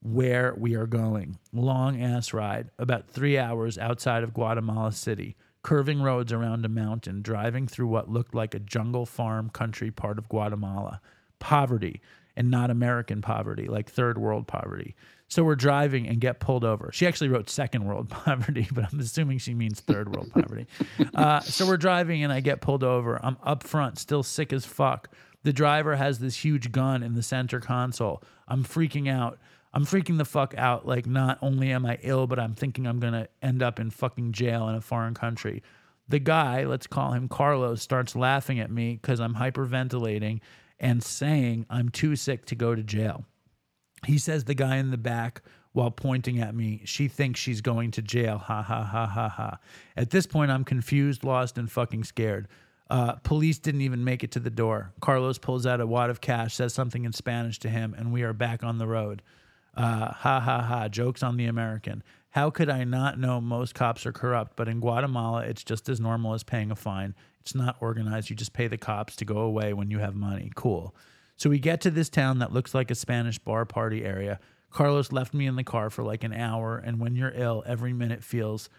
where 0.00 0.54
we 0.56 0.74
are 0.74 0.86
going. 0.86 1.38
Long 1.52 2.00
ass 2.02 2.32
ride, 2.32 2.70
about 2.78 3.08
three 3.08 3.38
hours 3.38 3.78
outside 3.78 4.22
of 4.22 4.34
Guatemala 4.34 4.92
City, 4.92 5.36
curving 5.62 6.02
roads 6.02 6.32
around 6.32 6.64
a 6.64 6.68
mountain, 6.68 7.22
driving 7.22 7.68
through 7.68 7.88
what 7.88 8.10
looked 8.10 8.34
like 8.34 8.54
a 8.54 8.58
jungle 8.58 9.06
farm 9.06 9.50
country 9.50 9.90
part 9.90 10.18
of 10.18 10.28
Guatemala. 10.28 11.00
Poverty, 11.38 12.00
and 12.36 12.50
not 12.50 12.70
American 12.70 13.20
poverty, 13.20 13.66
like 13.66 13.90
third 13.90 14.18
world 14.18 14.46
poverty. 14.46 14.94
So 15.32 15.42
we're 15.42 15.56
driving 15.56 16.08
and 16.08 16.20
get 16.20 16.40
pulled 16.40 16.62
over. 16.62 16.90
She 16.92 17.06
actually 17.06 17.30
wrote 17.30 17.48
second 17.48 17.86
world 17.86 18.10
poverty, 18.10 18.68
but 18.70 18.92
I'm 18.92 19.00
assuming 19.00 19.38
she 19.38 19.54
means 19.54 19.80
third 19.80 20.14
world 20.14 20.30
poverty. 20.30 20.66
Uh, 21.14 21.40
so 21.40 21.66
we're 21.66 21.78
driving 21.78 22.22
and 22.22 22.30
I 22.30 22.40
get 22.40 22.60
pulled 22.60 22.84
over. 22.84 23.18
I'm 23.24 23.38
up 23.42 23.62
front, 23.62 23.98
still 23.98 24.22
sick 24.22 24.52
as 24.52 24.66
fuck. 24.66 25.08
The 25.42 25.52
driver 25.54 25.96
has 25.96 26.18
this 26.18 26.36
huge 26.36 26.70
gun 26.70 27.02
in 27.02 27.14
the 27.14 27.22
center 27.22 27.60
console. 27.60 28.22
I'm 28.46 28.62
freaking 28.62 29.10
out. 29.10 29.38
I'm 29.72 29.86
freaking 29.86 30.18
the 30.18 30.26
fuck 30.26 30.54
out. 30.58 30.86
Like, 30.86 31.06
not 31.06 31.38
only 31.40 31.72
am 31.72 31.86
I 31.86 31.98
ill, 32.02 32.26
but 32.26 32.38
I'm 32.38 32.54
thinking 32.54 32.86
I'm 32.86 33.00
going 33.00 33.14
to 33.14 33.26
end 33.40 33.62
up 33.62 33.80
in 33.80 33.88
fucking 33.88 34.32
jail 34.32 34.68
in 34.68 34.74
a 34.74 34.82
foreign 34.82 35.14
country. 35.14 35.62
The 36.10 36.18
guy, 36.18 36.64
let's 36.64 36.86
call 36.86 37.12
him 37.12 37.28
Carlos, 37.28 37.80
starts 37.80 38.14
laughing 38.14 38.60
at 38.60 38.70
me 38.70 38.98
because 39.00 39.18
I'm 39.18 39.36
hyperventilating 39.36 40.40
and 40.78 41.02
saying 41.02 41.64
I'm 41.70 41.88
too 41.88 42.16
sick 42.16 42.44
to 42.46 42.54
go 42.54 42.74
to 42.74 42.82
jail. 42.82 43.24
He 44.06 44.18
says 44.18 44.44
the 44.44 44.54
guy 44.54 44.76
in 44.76 44.90
the 44.90 44.98
back 44.98 45.42
while 45.72 45.90
pointing 45.90 46.40
at 46.40 46.54
me, 46.54 46.82
she 46.84 47.08
thinks 47.08 47.40
she's 47.40 47.60
going 47.60 47.90
to 47.92 48.02
jail. 48.02 48.38
Ha 48.38 48.62
ha 48.62 48.84
ha 48.84 49.06
ha 49.06 49.28
ha. 49.28 49.58
At 49.96 50.10
this 50.10 50.26
point, 50.26 50.50
I'm 50.50 50.64
confused, 50.64 51.24
lost, 51.24 51.56
and 51.56 51.70
fucking 51.70 52.04
scared. 52.04 52.48
Uh, 52.90 53.14
police 53.16 53.58
didn't 53.58 53.80
even 53.80 54.04
make 54.04 54.22
it 54.22 54.32
to 54.32 54.40
the 54.40 54.50
door. 54.50 54.92
Carlos 55.00 55.38
pulls 55.38 55.64
out 55.64 55.80
a 55.80 55.86
wad 55.86 56.10
of 56.10 56.20
cash, 56.20 56.54
says 56.54 56.74
something 56.74 57.04
in 57.04 57.12
Spanish 57.12 57.58
to 57.60 57.70
him, 57.70 57.94
and 57.96 58.12
we 58.12 58.22
are 58.22 58.34
back 58.34 58.62
on 58.62 58.76
the 58.76 58.86
road. 58.86 59.22
Uh, 59.74 60.12
ha 60.12 60.40
ha 60.40 60.60
ha. 60.60 60.88
Jokes 60.88 61.22
on 61.22 61.38
the 61.38 61.46
American. 61.46 62.02
How 62.30 62.50
could 62.50 62.68
I 62.68 62.84
not 62.84 63.18
know 63.18 63.40
most 63.40 63.74
cops 63.74 64.04
are 64.04 64.12
corrupt? 64.12 64.56
But 64.56 64.68
in 64.68 64.80
Guatemala, 64.80 65.42
it's 65.42 65.64
just 65.64 65.88
as 65.88 66.00
normal 66.00 66.34
as 66.34 66.42
paying 66.42 66.70
a 66.70 66.76
fine. 66.76 67.14
It's 67.40 67.54
not 67.54 67.76
organized. 67.80 68.28
You 68.28 68.36
just 68.36 68.52
pay 68.52 68.68
the 68.68 68.78
cops 68.78 69.16
to 69.16 69.24
go 69.24 69.38
away 69.38 69.72
when 69.72 69.90
you 69.90 69.98
have 69.98 70.14
money. 70.14 70.52
Cool. 70.54 70.94
So 71.42 71.50
we 71.50 71.58
get 71.58 71.80
to 71.80 71.90
this 71.90 72.08
town 72.08 72.38
that 72.38 72.52
looks 72.52 72.72
like 72.72 72.92
a 72.92 72.94
Spanish 72.94 73.36
bar 73.36 73.64
party 73.64 74.04
area. 74.04 74.38
Carlos 74.70 75.10
left 75.10 75.34
me 75.34 75.48
in 75.48 75.56
the 75.56 75.64
car 75.64 75.90
for 75.90 76.04
like 76.04 76.22
an 76.22 76.32
hour, 76.32 76.78
and 76.78 77.00
when 77.00 77.16
you're 77.16 77.32
ill, 77.34 77.64
every 77.66 77.92
minute 77.92 78.22
feels 78.22 78.70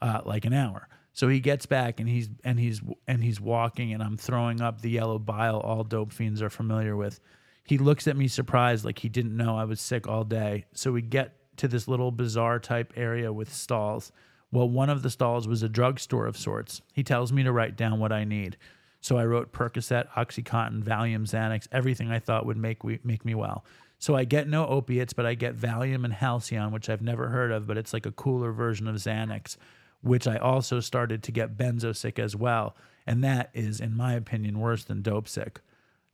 uh, 0.00 0.20
like 0.24 0.44
an 0.44 0.52
hour. 0.52 0.88
So 1.12 1.28
he 1.28 1.38
gets 1.38 1.64
back 1.64 2.00
and 2.00 2.08
he's 2.08 2.28
and 2.42 2.58
he's 2.58 2.80
and 3.06 3.22
he's 3.22 3.40
walking, 3.40 3.92
and 3.92 4.02
I'm 4.02 4.16
throwing 4.16 4.60
up 4.60 4.80
the 4.80 4.90
yellow 4.90 5.20
bile 5.20 5.60
all 5.60 5.84
dope 5.84 6.12
fiends 6.12 6.42
are 6.42 6.50
familiar 6.50 6.96
with. 6.96 7.20
He 7.62 7.78
looks 7.78 8.08
at 8.08 8.16
me 8.16 8.26
surprised, 8.26 8.84
like 8.84 8.98
he 8.98 9.08
didn't 9.08 9.36
know 9.36 9.56
I 9.56 9.64
was 9.64 9.80
sick 9.80 10.08
all 10.08 10.24
day. 10.24 10.64
So 10.74 10.90
we 10.90 11.02
get 11.02 11.36
to 11.58 11.68
this 11.68 11.86
little 11.86 12.10
bazaar 12.10 12.58
type 12.58 12.92
area 12.96 13.32
with 13.32 13.54
stalls. 13.54 14.10
Well, 14.50 14.68
one 14.68 14.90
of 14.90 15.02
the 15.02 15.10
stalls 15.10 15.46
was 15.46 15.62
a 15.62 15.68
drugstore 15.68 16.26
of 16.26 16.36
sorts. 16.36 16.82
He 16.94 17.04
tells 17.04 17.32
me 17.32 17.44
to 17.44 17.52
write 17.52 17.76
down 17.76 18.00
what 18.00 18.10
I 18.10 18.24
need. 18.24 18.56
So 19.02 19.18
I 19.18 19.26
wrote 19.26 19.52
Percocet, 19.52 20.08
OxyContin, 20.16 20.84
Valium, 20.84 21.24
Xanax, 21.24 21.66
everything 21.72 22.10
I 22.10 22.20
thought 22.20 22.46
would 22.46 22.56
make 22.56 22.84
we, 22.84 23.00
make 23.04 23.24
me 23.24 23.34
well. 23.34 23.64
So 23.98 24.16
I 24.16 24.24
get 24.24 24.48
no 24.48 24.66
opiates, 24.66 25.12
but 25.12 25.26
I 25.26 25.34
get 25.34 25.56
Valium 25.56 26.04
and 26.04 26.14
Halcion, 26.14 26.70
which 26.72 26.88
I've 26.88 27.02
never 27.02 27.28
heard 27.28 27.50
of, 27.50 27.66
but 27.66 27.76
it's 27.76 27.92
like 27.92 28.06
a 28.06 28.12
cooler 28.12 28.52
version 28.52 28.88
of 28.88 28.96
Xanax, 28.96 29.56
which 30.02 30.26
I 30.26 30.36
also 30.36 30.80
started 30.80 31.22
to 31.24 31.32
get 31.32 31.56
Benzosick 31.56 32.18
as 32.18 32.34
well. 32.34 32.76
And 33.06 33.22
that 33.24 33.50
is, 33.54 33.80
in 33.80 33.96
my 33.96 34.14
opinion, 34.14 34.60
worse 34.60 34.84
than 34.84 35.02
dope 35.02 35.28
sick. 35.28 35.60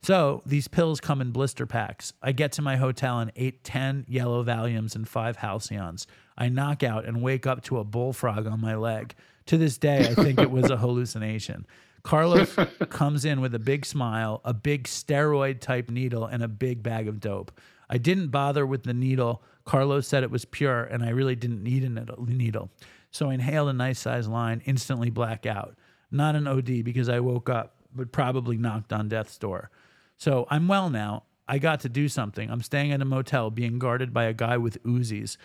So 0.01 0.41
these 0.45 0.67
pills 0.67 0.99
come 0.99 1.21
in 1.21 1.31
blister 1.31 1.65
packs. 1.65 2.13
I 2.23 2.31
get 2.31 2.51
to 2.53 2.61
my 2.61 2.77
hotel 2.77 3.19
and 3.19 3.31
ate 3.35 3.63
10 3.63 4.05
yellow 4.07 4.43
Valiums 4.43 4.95
and 4.95 5.07
five 5.07 5.37
Halcions. 5.37 6.05
I 6.37 6.49
knock 6.49 6.83
out 6.83 7.05
and 7.05 7.21
wake 7.21 7.45
up 7.45 7.61
to 7.65 7.77
a 7.79 7.83
bullfrog 7.83 8.47
on 8.47 8.61
my 8.61 8.75
leg. 8.75 9.13
To 9.47 9.57
this 9.57 9.77
day, 9.77 10.07
I 10.07 10.13
think 10.13 10.39
it 10.39 10.51
was 10.51 10.69
a 10.71 10.77
hallucination. 10.77 11.67
Carlos 12.09 12.55
comes 12.89 13.23
in 13.23 13.39
with 13.39 13.53
a 13.53 13.59
big 13.59 13.85
smile, 13.85 14.41
a 14.43 14.51
big 14.51 14.85
steroid 14.85 15.59
type 15.59 15.91
needle, 15.91 16.25
and 16.25 16.41
a 16.41 16.47
big 16.47 16.81
bag 16.81 17.07
of 17.07 17.19
dope. 17.19 17.51
I 17.87 17.99
didn't 17.99 18.29
bother 18.29 18.65
with 18.65 18.81
the 18.81 18.95
needle. 18.95 19.43
Carlos 19.63 20.07
said 20.07 20.23
it 20.23 20.31
was 20.31 20.43
pure, 20.43 20.85
and 20.85 21.03
I 21.03 21.09
really 21.09 21.35
didn't 21.35 21.61
need 21.61 21.83
a 21.83 22.05
needle. 22.25 22.71
So 23.11 23.29
I 23.29 23.35
inhaled 23.35 23.69
a 23.69 23.73
nice 23.73 23.99
sized 23.99 24.27
line, 24.27 24.63
instantly 24.65 25.11
black 25.11 25.45
out. 25.45 25.75
Not 26.09 26.35
an 26.35 26.47
OD 26.47 26.83
because 26.83 27.09
I 27.09 27.19
woke 27.19 27.47
up, 27.47 27.75
but 27.93 28.11
probably 28.11 28.57
knocked 28.57 28.91
on 28.91 29.07
death's 29.07 29.37
door. 29.37 29.69
So 30.17 30.47
I'm 30.49 30.67
well 30.67 30.89
now. 30.89 31.25
I 31.47 31.59
got 31.59 31.81
to 31.81 31.89
do 31.89 32.09
something. 32.09 32.49
I'm 32.49 32.63
staying 32.63 32.91
at 32.91 33.03
a 33.03 33.05
motel 33.05 33.51
being 33.51 33.77
guarded 33.77 34.15
by 34.15 34.23
a 34.23 34.33
guy 34.33 34.57
with 34.57 34.81
Uzis. 34.83 35.37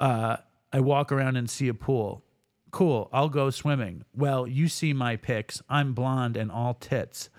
Uh, 0.00 0.38
I 0.72 0.80
walk 0.80 1.12
around 1.12 1.36
and 1.36 1.48
see 1.48 1.68
a 1.68 1.74
pool. 1.74 2.24
Cool, 2.70 3.08
I'll 3.12 3.28
go 3.28 3.50
swimming. 3.50 4.04
Well, 4.14 4.46
you 4.46 4.68
see 4.68 4.92
my 4.92 5.16
pics. 5.16 5.62
I'm 5.68 5.94
blonde 5.94 6.36
and 6.36 6.50
all 6.50 6.74
tits. 6.74 7.30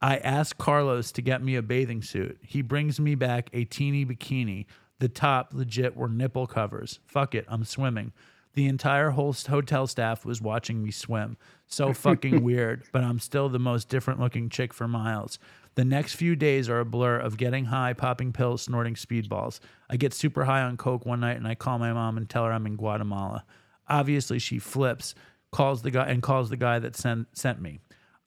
I 0.00 0.16
ask 0.16 0.58
Carlos 0.58 1.12
to 1.12 1.22
get 1.22 1.42
me 1.42 1.54
a 1.54 1.62
bathing 1.62 2.02
suit. 2.02 2.38
He 2.42 2.62
brings 2.62 2.98
me 2.98 3.14
back 3.14 3.48
a 3.52 3.64
teeny 3.64 4.04
bikini. 4.04 4.66
The 4.98 5.08
top 5.08 5.52
legit 5.52 5.96
were 5.96 6.08
nipple 6.08 6.46
covers. 6.46 6.98
Fuck 7.06 7.34
it, 7.34 7.44
I'm 7.48 7.64
swimming. 7.64 8.12
The 8.54 8.66
entire 8.66 9.10
whole 9.10 9.32
hotel 9.32 9.86
staff 9.86 10.24
was 10.24 10.42
watching 10.42 10.82
me 10.82 10.90
swim. 10.90 11.36
So 11.66 11.92
fucking 11.94 12.42
weird, 12.42 12.84
but 12.92 13.04
I'm 13.04 13.18
still 13.18 13.48
the 13.48 13.58
most 13.58 13.88
different 13.88 14.20
looking 14.20 14.48
chick 14.48 14.74
for 14.74 14.86
miles. 14.86 15.38
The 15.74 15.84
next 15.84 16.14
few 16.14 16.36
days 16.36 16.68
are 16.68 16.80
a 16.80 16.84
blur 16.84 17.16
of 17.18 17.38
getting 17.38 17.66
high, 17.66 17.94
popping 17.94 18.32
pills, 18.32 18.62
snorting 18.62 18.94
speedballs. 18.94 19.58
I 19.88 19.96
get 19.96 20.12
super 20.12 20.44
high 20.44 20.62
on 20.62 20.76
coke 20.76 21.06
one 21.06 21.20
night 21.20 21.38
and 21.38 21.48
I 21.48 21.54
call 21.54 21.78
my 21.78 21.92
mom 21.92 22.18
and 22.18 22.28
tell 22.28 22.44
her 22.44 22.52
I'm 22.52 22.66
in 22.66 22.76
Guatemala. 22.76 23.44
Obviously, 23.92 24.38
she 24.38 24.58
flips, 24.58 25.14
calls 25.50 25.82
the 25.82 25.90
guy 25.90 26.06
and 26.06 26.22
calls 26.22 26.48
the 26.48 26.56
guy 26.56 26.78
that 26.78 26.96
sent 26.96 27.36
sent 27.36 27.60
me. 27.60 27.78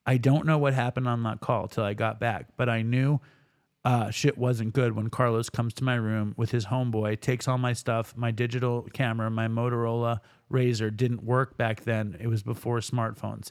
I 0.06 0.16
don't 0.16 0.46
know 0.46 0.58
what 0.58 0.72
happened 0.74 1.08
on 1.08 1.24
that 1.24 1.40
call 1.40 1.66
till 1.66 1.82
I 1.82 1.92
got 1.92 2.20
back, 2.20 2.50
but 2.56 2.68
I 2.68 2.82
knew 2.82 3.20
uh, 3.84 4.10
shit 4.10 4.38
wasn't 4.38 4.72
good 4.72 4.94
when 4.94 5.10
Carlos 5.10 5.50
comes 5.50 5.74
to 5.74 5.84
my 5.84 5.96
room 5.96 6.34
with 6.36 6.52
his 6.52 6.66
homeboy, 6.66 7.20
takes 7.20 7.48
all 7.48 7.58
my 7.58 7.72
stuff, 7.72 8.16
my 8.16 8.30
digital 8.30 8.82
camera, 8.92 9.30
my 9.30 9.48
Motorola 9.48 10.20
RAZR 10.52 10.96
didn't 10.96 11.24
work 11.24 11.56
back 11.56 11.82
then. 11.82 12.16
It 12.20 12.28
was 12.28 12.42
before 12.42 12.78
smartphones. 12.78 13.50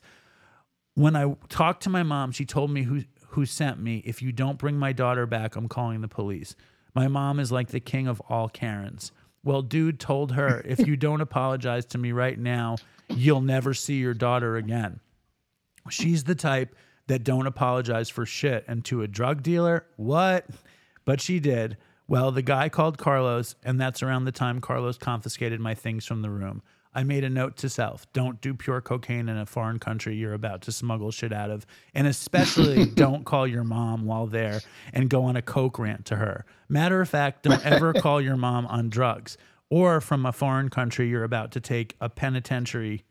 When 0.93 1.15
I 1.15 1.35
talked 1.49 1.83
to 1.83 1.89
my 1.89 2.03
mom, 2.03 2.31
she 2.31 2.45
told 2.45 2.71
me 2.71 2.83
who 2.83 3.03
who 3.29 3.45
sent 3.45 3.81
me, 3.81 4.01
if 4.05 4.21
you 4.21 4.31
don't 4.31 4.57
bring 4.57 4.77
my 4.77 4.93
daughter 4.93 5.25
back, 5.25 5.57
I'm 5.57 5.67
calling 5.67 5.99
the 5.99 6.07
police. 6.07 6.55
My 6.93 7.09
mom 7.09 7.41
is 7.41 7.51
like 7.51 7.69
the 7.69 7.81
king 7.81 8.07
of 8.07 8.21
all 8.29 8.47
Karens. 8.47 9.11
Well, 9.45 9.61
dude 9.61 9.99
told 9.99 10.33
her, 10.33 10.61
if 10.65 10.85
you 10.85 10.97
don't 10.97 11.21
apologize 11.21 11.85
to 11.87 11.99
me 11.99 12.11
right 12.11 12.37
now, 12.37 12.77
you'll 13.09 13.41
never 13.41 13.75
see 13.75 13.95
your 13.95 14.15
daughter 14.15 14.57
again. 14.57 14.99
She's 15.89 16.23
the 16.23 16.33
type 16.33 16.75
that 17.07 17.23
don't 17.23 17.45
apologize 17.45 18.09
for 18.09 18.25
shit. 18.25 18.65
And 18.67 18.83
to 18.85 19.03
a 19.03 19.07
drug 19.07 19.43
dealer, 19.43 19.85
what? 19.97 20.47
But 21.05 21.21
she 21.21 21.39
did. 21.39 21.77
Well, 22.07 22.31
the 22.31 22.41
guy 22.41 22.69
called 22.69 22.97
Carlos, 22.97 23.55
and 23.63 23.79
that's 23.79 24.01
around 24.01 24.25
the 24.25 24.31
time 24.31 24.61
Carlos 24.61 24.97
confiscated 24.97 25.59
my 25.59 25.75
things 25.75 26.05
from 26.05 26.23
the 26.23 26.31
room. 26.31 26.63
I 26.95 27.03
made 27.03 27.25
a 27.25 27.29
note 27.29 27.57
to 27.57 27.69
self 27.69 28.11
don't 28.13 28.39
do 28.41 28.53
pure 28.53 28.81
cocaine 28.81 29.29
in 29.29 29.37
a 29.37 29.45
foreign 29.45 29.77
country 29.79 30.15
you're 30.15 30.33
about 30.33 30.61
to 30.61 30.71
smuggle 30.71 31.11
shit 31.11 31.33
out 31.33 31.51
of. 31.51 31.65
And 31.93 32.07
especially 32.07 32.85
don't 32.95 33.25
call 33.25 33.45
your 33.45 33.65
mom 33.65 34.05
while 34.05 34.25
there 34.25 34.61
and 34.93 35.09
go 35.09 35.23
on 35.23 35.35
a 35.35 35.41
coke 35.41 35.77
rant 35.77 36.05
to 36.05 36.15
her. 36.15 36.45
Matter 36.69 37.01
of 37.01 37.09
fact, 37.09 37.43
don't 37.43 37.63
ever 37.65 37.93
call 37.93 38.21
your 38.21 38.37
mom 38.37 38.65
on 38.67 38.89
drugs 38.89 39.37
or 39.69 39.99
from 39.99 40.25
a 40.25 40.31
foreign 40.31 40.69
country 40.69 41.09
you're 41.09 41.23
about 41.23 41.51
to 41.51 41.59
take 41.59 41.95
a 41.99 42.09
penitentiary 42.09 43.03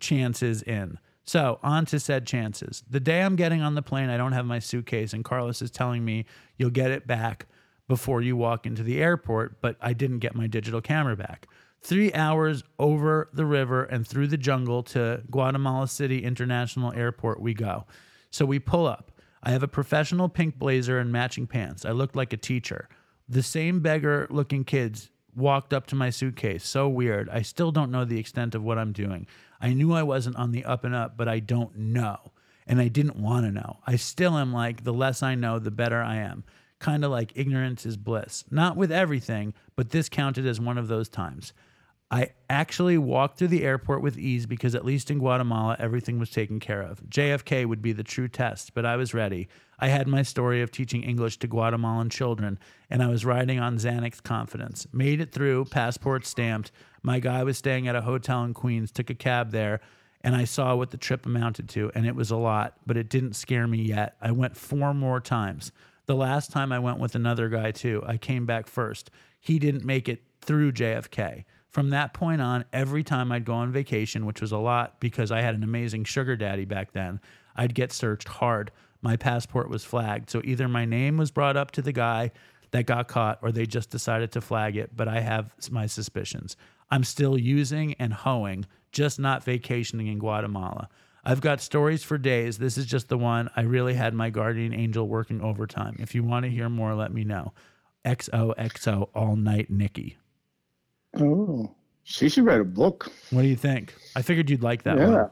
chances 0.00 0.62
in. 0.62 0.98
So, 1.24 1.60
on 1.62 1.86
to 1.86 2.00
said 2.00 2.26
chances. 2.26 2.82
The 2.88 2.98
day 2.98 3.22
I'm 3.22 3.36
getting 3.36 3.60
on 3.60 3.74
the 3.74 3.82
plane, 3.82 4.08
I 4.08 4.16
don't 4.16 4.32
have 4.32 4.46
my 4.46 4.58
suitcase, 4.58 5.12
and 5.12 5.24
Carlos 5.24 5.62
is 5.62 5.70
telling 5.70 6.04
me 6.04 6.24
you'll 6.56 6.70
get 6.70 6.90
it 6.90 7.06
back 7.06 7.46
before 7.86 8.22
you 8.22 8.36
walk 8.36 8.66
into 8.66 8.82
the 8.82 9.00
airport, 9.00 9.60
but 9.60 9.76
I 9.80 9.92
didn't 9.92 10.20
get 10.20 10.34
my 10.34 10.46
digital 10.46 10.80
camera 10.80 11.16
back. 11.16 11.46
Three 11.82 12.12
hours 12.12 12.62
over 12.78 13.28
the 13.32 13.46
river 13.46 13.84
and 13.84 14.06
through 14.06 14.28
the 14.28 14.36
jungle 14.36 14.82
to 14.84 15.22
Guatemala 15.30 15.88
City 15.88 16.24
International 16.24 16.92
Airport, 16.92 17.40
we 17.40 17.54
go. 17.54 17.86
So 18.30 18.44
we 18.44 18.58
pull 18.58 18.86
up. 18.86 19.10
I 19.42 19.50
have 19.50 19.62
a 19.62 19.68
professional 19.68 20.28
pink 20.28 20.58
blazer 20.58 20.98
and 20.98 21.10
matching 21.10 21.46
pants. 21.46 21.84
I 21.86 21.92
look 21.92 22.14
like 22.14 22.32
a 22.32 22.36
teacher. 22.36 22.88
The 23.28 23.42
same 23.42 23.80
beggar 23.80 24.26
looking 24.30 24.64
kids 24.64 25.10
walked 25.34 25.72
up 25.72 25.86
to 25.86 25.94
my 25.94 26.10
suitcase. 26.10 26.66
So 26.66 26.88
weird. 26.88 27.28
I 27.30 27.42
still 27.42 27.72
don't 27.72 27.90
know 27.90 28.04
the 28.04 28.18
extent 28.20 28.54
of 28.54 28.62
what 28.62 28.78
I'm 28.78 28.92
doing. 28.92 29.26
I 29.60 29.72
knew 29.72 29.92
I 29.94 30.02
wasn't 30.02 30.36
on 30.36 30.52
the 30.52 30.64
up 30.64 30.84
and 30.84 30.94
up, 30.94 31.16
but 31.16 31.28
I 31.28 31.38
don't 31.38 31.76
know. 31.76 32.32
and 32.66 32.80
I 32.80 32.86
didn't 32.86 33.16
want 33.16 33.46
to 33.46 33.50
know. 33.50 33.78
I 33.84 33.96
still 33.96 34.38
am 34.38 34.52
like, 34.52 34.84
the 34.84 34.92
less 34.92 35.24
I 35.24 35.34
know, 35.34 35.58
the 35.58 35.72
better 35.72 36.00
I 36.00 36.16
am. 36.16 36.44
Kind 36.78 37.04
of 37.04 37.10
like 37.10 37.32
ignorance 37.34 37.84
is 37.84 37.96
bliss. 37.96 38.44
Not 38.48 38.76
with 38.76 38.92
everything, 38.92 39.54
but 39.74 39.90
this 39.90 40.08
counted 40.08 40.46
as 40.46 40.60
one 40.60 40.78
of 40.78 40.86
those 40.86 41.08
times. 41.08 41.52
I 42.12 42.30
actually 42.48 42.98
walked 42.98 43.38
through 43.38 43.48
the 43.48 43.62
airport 43.62 44.02
with 44.02 44.18
ease 44.18 44.44
because 44.44 44.74
at 44.74 44.84
least 44.84 45.12
in 45.12 45.20
Guatemala, 45.20 45.76
everything 45.78 46.18
was 46.18 46.30
taken 46.30 46.58
care 46.58 46.82
of. 46.82 47.00
JFK 47.08 47.66
would 47.66 47.80
be 47.80 47.92
the 47.92 48.02
true 48.02 48.26
test, 48.26 48.74
but 48.74 48.84
I 48.84 48.96
was 48.96 49.14
ready. 49.14 49.48
I 49.78 49.88
had 49.88 50.08
my 50.08 50.22
story 50.22 50.60
of 50.60 50.72
teaching 50.72 51.04
English 51.04 51.36
to 51.38 51.46
Guatemalan 51.46 52.10
children, 52.10 52.58
and 52.90 53.00
I 53.00 53.06
was 53.06 53.24
riding 53.24 53.60
on 53.60 53.78
Xanax 53.78 54.20
confidence. 54.20 54.88
Made 54.92 55.20
it 55.20 55.30
through, 55.30 55.66
passport 55.66 56.26
stamped. 56.26 56.72
My 57.02 57.20
guy 57.20 57.44
was 57.44 57.58
staying 57.58 57.86
at 57.86 57.94
a 57.94 58.02
hotel 58.02 58.42
in 58.42 58.54
Queens, 58.54 58.90
took 58.90 59.08
a 59.10 59.14
cab 59.14 59.52
there, 59.52 59.80
and 60.22 60.34
I 60.34 60.44
saw 60.44 60.74
what 60.74 60.90
the 60.90 60.96
trip 60.96 61.26
amounted 61.26 61.68
to, 61.70 61.92
and 61.94 62.06
it 62.06 62.16
was 62.16 62.32
a 62.32 62.36
lot, 62.36 62.74
but 62.86 62.96
it 62.96 63.08
didn't 63.08 63.34
scare 63.34 63.68
me 63.68 63.82
yet. 63.82 64.16
I 64.20 64.32
went 64.32 64.56
four 64.56 64.92
more 64.94 65.20
times. 65.20 65.70
The 66.06 66.16
last 66.16 66.50
time 66.50 66.72
I 66.72 66.80
went 66.80 66.98
with 66.98 67.14
another 67.14 67.48
guy, 67.48 67.70
too. 67.70 68.02
I 68.04 68.16
came 68.16 68.46
back 68.46 68.66
first. 68.66 69.12
He 69.38 69.60
didn't 69.60 69.84
make 69.84 70.08
it 70.08 70.22
through 70.40 70.72
JFK. 70.72 71.44
From 71.70 71.90
that 71.90 72.12
point 72.12 72.42
on, 72.42 72.64
every 72.72 73.04
time 73.04 73.30
I'd 73.30 73.44
go 73.44 73.54
on 73.54 73.70
vacation, 73.70 74.26
which 74.26 74.40
was 74.40 74.50
a 74.50 74.58
lot 74.58 74.98
because 75.00 75.30
I 75.30 75.40
had 75.40 75.54
an 75.54 75.62
amazing 75.62 76.04
sugar 76.04 76.36
daddy 76.36 76.64
back 76.64 76.92
then, 76.92 77.20
I'd 77.54 77.74
get 77.74 77.92
searched 77.92 78.28
hard. 78.28 78.72
My 79.02 79.16
passport 79.16 79.70
was 79.70 79.84
flagged. 79.84 80.30
So 80.30 80.42
either 80.44 80.68
my 80.68 80.84
name 80.84 81.16
was 81.16 81.30
brought 81.30 81.56
up 81.56 81.70
to 81.72 81.82
the 81.82 81.92
guy 81.92 82.32
that 82.72 82.86
got 82.86 83.08
caught 83.08 83.38
or 83.40 83.52
they 83.52 83.66
just 83.66 83.90
decided 83.90 84.32
to 84.32 84.40
flag 84.40 84.76
it, 84.76 84.96
but 84.96 85.06
I 85.06 85.20
have 85.20 85.54
my 85.70 85.86
suspicions. 85.86 86.56
I'm 86.90 87.04
still 87.04 87.38
using 87.38 87.94
and 87.94 88.12
hoeing, 88.12 88.66
just 88.90 89.20
not 89.20 89.44
vacationing 89.44 90.08
in 90.08 90.18
Guatemala. 90.18 90.88
I've 91.24 91.40
got 91.40 91.60
stories 91.60 92.02
for 92.02 92.18
days. 92.18 92.58
This 92.58 92.78
is 92.78 92.86
just 92.86 93.08
the 93.08 93.18
one. 93.18 93.48
I 93.54 93.62
really 93.62 93.94
had 93.94 94.14
my 94.14 94.30
guardian 94.30 94.72
angel 94.72 95.06
working 95.06 95.40
overtime. 95.40 95.96
If 96.00 96.14
you 96.14 96.24
want 96.24 96.44
to 96.44 96.50
hear 96.50 96.68
more, 96.68 96.94
let 96.94 97.12
me 97.12 97.24
know. 97.24 97.52
XOXO 98.04 99.10
all 99.14 99.36
night 99.36 99.70
Nikki. 99.70 100.16
Oh, 101.18 101.74
she 102.04 102.28
should 102.28 102.44
write 102.44 102.60
a 102.60 102.64
book. 102.64 103.10
What 103.30 103.42
do 103.42 103.48
you 103.48 103.56
think? 103.56 103.94
I 104.16 104.22
figured 104.22 104.48
you'd 104.50 104.62
like 104.62 104.82
that 104.84 104.96
Yeah. 104.98 105.08
one. 105.08 105.30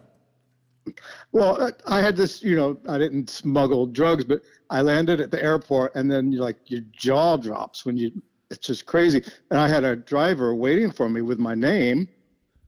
Well, 1.33 1.71
I- 1.87 2.01
had 2.01 2.17
this, 2.17 2.43
you 2.43 2.57
know, 2.57 2.79
I 2.89 2.97
didn't 2.99 3.29
smuggle 3.29 3.87
drugs, 3.87 4.25
but 4.25 4.41
I 4.71 4.81
landed 4.81 5.21
at 5.21 5.31
the 5.31 5.43
airport 5.43 5.95
and 5.95 6.11
then 6.11 6.33
you 6.33 6.41
like 6.41 6.57
your 6.71 6.81
jaw 6.93 7.37
drops 7.37 7.85
when 7.85 7.97
you, 7.97 8.11
it's 8.51 8.67
just 8.67 8.87
crazy. 8.87 9.23
And 9.51 9.61
I 9.61 9.69
had 9.69 9.85
a 9.85 9.95
driver 9.97 10.55
waiting 10.55 10.91
for 10.91 11.09
me 11.11 11.21
with 11.21 11.39
my 11.39 11.55
name, 11.55 12.09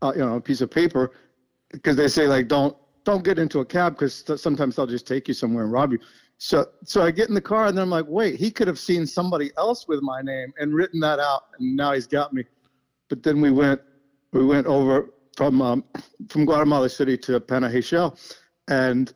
uh, 0.03 0.13
you 0.15 0.21
know, 0.21 0.37
a 0.37 0.41
piece 0.41 0.61
of 0.61 0.71
paper, 0.71 1.13
because 1.73 1.97
they 1.97 2.09
say 2.09 2.27
like, 2.27 2.47
don't, 2.47 2.77
don't 3.05 3.25
get 3.25 3.39
into 3.39 3.61
a 3.61 3.65
cab 3.65 3.95
because 3.95 4.23
sometimes 4.41 4.77
they'll 4.77 4.87
just 4.87 5.07
take 5.07 5.27
you 5.27 5.33
somewhere 5.35 5.65
and 5.65 5.73
rob 5.73 5.93
you. 5.93 5.99
So, 6.37 6.67
so 6.85 7.03
I 7.03 7.11
get 7.11 7.29
in 7.29 7.35
the 7.35 7.41
car 7.41 7.67
and 7.67 7.77
then 7.77 7.85
I'm 7.85 7.91
like, 7.91 8.07
wait, 8.07 8.39
he 8.39 8.51
could 8.51 8.69
have 8.69 8.79
seen 8.79 9.07
somebody 9.07 9.51
else 9.57 9.89
with 9.89 10.03
my 10.03 10.21
name 10.21 10.53
and 10.59 10.75
written 10.75 11.01
that 11.01 11.19
out, 11.19 11.45
and 11.59 11.75
now 11.75 11.93
he's 11.93 12.07
got 12.07 12.35
me. 12.35 12.45
But 13.11 13.23
then 13.23 13.43
we 13.43 13.51
went, 13.51 13.83
we 14.33 14.47
went 14.47 14.67
over 14.67 15.11
from 15.37 15.61
um, 15.61 15.85
from 16.29 16.47
Guatemala 16.47 16.89
City 16.89 17.19
to 17.19 17.41
Panajachel, 17.41 18.19
and 18.69 19.13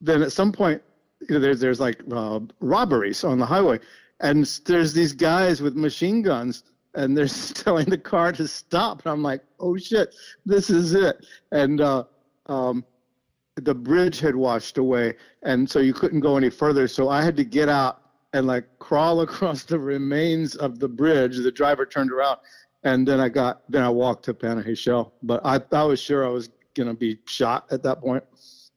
then 0.00 0.22
at 0.22 0.32
some 0.32 0.52
point, 0.52 0.80
you 1.20 1.34
know, 1.34 1.40
there's 1.40 1.60
there's 1.60 1.80
like 1.80 2.00
uh, 2.10 2.40
robberies 2.60 3.24
on 3.24 3.38
the 3.38 3.46
highway, 3.46 3.80
and 4.20 4.46
there's 4.64 4.94
these 4.94 5.12
guys 5.12 5.60
with 5.60 5.74
machine 5.74 6.22
guns, 6.22 6.62
and 6.94 7.16
they're 7.16 7.26
telling 7.54 7.86
the 7.86 7.98
car 7.98 8.32
to 8.32 8.46
stop, 8.48 9.02
and 9.04 9.12
I'm 9.12 9.22
like, 9.22 9.42
oh 9.60 9.76
shit, 9.76 10.14
this 10.46 10.70
is 10.70 10.94
it, 10.94 11.26
and 11.50 11.80
uh, 11.80 12.04
um, 12.46 12.84
the 13.56 13.74
bridge 13.74 14.20
had 14.20 14.36
washed 14.36 14.78
away, 14.78 15.16
and 15.42 15.68
so 15.68 15.80
you 15.80 15.92
couldn't 15.92 16.20
go 16.20 16.36
any 16.36 16.50
further, 16.50 16.86
so 16.86 17.08
I 17.08 17.22
had 17.22 17.36
to 17.36 17.44
get 17.44 17.68
out 17.68 18.02
and 18.32 18.46
like 18.46 18.64
crawl 18.78 19.20
across 19.26 19.64
the 19.64 19.78
remains 19.78 20.54
of 20.56 20.78
the 20.78 20.88
bridge. 20.88 21.36
The 21.38 21.52
driver 21.52 21.86
turned 21.86 22.10
around, 22.10 22.38
and 22.84 23.06
then 23.06 23.20
I 23.20 23.28
got 23.28 23.62
then 23.68 23.82
I 23.82 23.88
walked 23.88 24.24
to 24.26 24.34
Panajachel, 24.34 25.12
but 25.22 25.40
I 25.44 25.60
I 25.72 25.84
was 25.84 26.00
sure 26.00 26.24
I 26.26 26.28
was 26.28 26.50
gonna 26.74 26.94
be 26.94 27.18
shot 27.26 27.66
at 27.70 27.82
that 27.82 28.00
point. 28.00 28.24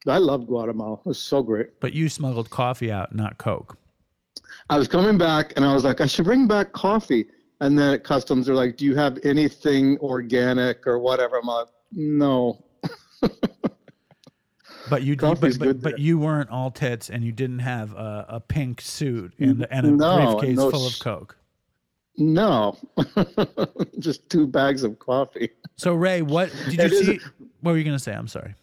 I 0.08 0.18
loved 0.20 0.48
Guatemala. 0.48 0.96
It 0.98 1.06
was 1.06 1.20
so 1.20 1.42
great. 1.42 1.80
But 1.80 1.94
you 1.94 2.10
smuggled 2.10 2.50
coffee 2.50 2.92
out, 2.92 3.16
not 3.16 3.40
Coke. 3.40 3.78
I 4.70 4.78
was 4.78 4.88
coming 4.88 5.18
back 5.18 5.54
and 5.56 5.66
I 5.66 5.74
was 5.74 5.84
like, 5.84 6.00
I 6.00 6.06
should 6.06 6.26
bring 6.26 6.48
back 6.48 6.74
coffee. 6.74 7.26
And 7.62 7.80
then 7.80 7.94
at 7.94 8.04
customs, 8.04 8.46
they're 8.46 8.56
like, 8.56 8.78
Do 8.78 8.86
you 8.86 8.96
have 8.96 9.18
anything 9.24 9.98
organic 10.00 10.86
or 10.86 11.00
whatever? 11.00 11.38
I'm 11.38 11.48
like, 11.48 11.68
No. 11.92 12.64
But 14.88 15.02
you, 15.04 15.16
but, 15.16 15.40
but, 15.40 15.82
but 15.82 16.00
you 16.00 16.20
weren't 16.20 16.52
all 16.52 16.70
tits, 16.70 17.10
and 17.10 17.24
you 17.24 17.32
didn't 17.32 17.58
have 17.58 17.94
a, 17.94 18.26
a 18.30 18.40
pink 18.40 18.82
suit 18.82 19.34
and, 19.40 19.66
and 19.72 19.88
a 19.88 19.92
No, 19.92 20.38
briefcase 20.38 20.58
no 20.58 20.70
full 20.70 20.86
of 20.86 21.00
Coke. 21.00 21.38
No. 22.18 22.78
Just 24.00 24.30
two 24.30 24.48
bags 24.48 24.84
of 24.84 25.00
coffee. 25.00 25.50
So 25.76 25.94
Ray, 25.94 26.22
what 26.22 26.52
did 26.70 26.92
you 26.92 27.04
see? 27.04 27.20
What 27.62 27.72
were 27.72 27.78
you 27.78 27.84
gonna 27.84 28.00
say? 28.00 28.14
I'm 28.14 28.28
sorry. 28.28 28.56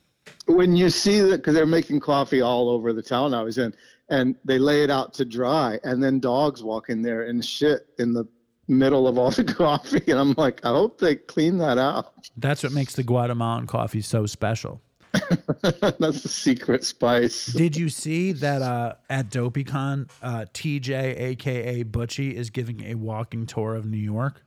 When 0.47 0.77
you 0.77 0.91
see 0.91 1.21
that, 1.21 1.39
because 1.39 1.55
they're 1.55 1.67
making 1.67 2.01
coffee 2.01 2.41
all 2.41 2.69
over 2.69 2.93
the 2.93 3.03
town 3.03 3.35
I 3.35 3.43
was 3.43 3.59
in, 3.59 3.75
and 4.09 4.35
they 4.45 4.59
lay 4.59 4.83
it 4.83 4.91
out 4.91 5.15
to 5.15 5.25
dry, 5.25 5.79
and 5.85 6.03
then 6.03 6.21
dogs 6.21 6.63
walk 6.63 6.89
in 6.89 7.03
there 7.03 7.23
and 7.23 7.45
shit 7.45 7.87
in 7.99 8.13
the 8.13 8.25
middle 8.69 9.07
of 9.07 9.19
all 9.19 9.31
the 9.31 9.45
coffee. 9.59 10.03
And 10.09 10.19
I'm 10.19 10.35
like, 10.37 10.65
I 10.65 10.71
hope 10.71 10.99
they 10.99 11.17
clean 11.17 11.59
that 11.59 11.79
out. 11.79 12.13
That's 12.37 12.63
what 12.63 12.73
makes 12.73 12.95
the 12.95 13.03
Guatemalan 13.03 13.67
coffee 13.67 14.01
so 14.01 14.27
special. 14.27 14.81
That's 15.63 16.23
the 16.23 16.29
secret 16.29 16.85
spice. 16.85 17.47
Did 17.47 17.77
you 17.77 17.89
see 17.89 18.33
that 18.33 18.63
uh, 18.63 18.95
at 19.11 19.29
DopeyCon, 19.29 20.11
uh, 20.23 20.47
TJ, 20.55 21.21
aka 21.21 21.85
Butchie, 21.85 22.33
is 22.33 22.51
giving 22.51 22.83
a 22.85 22.95
walking 22.95 23.47
tour 23.47 23.75
of 23.75 23.85
New 23.85 23.99
York? 23.99 24.43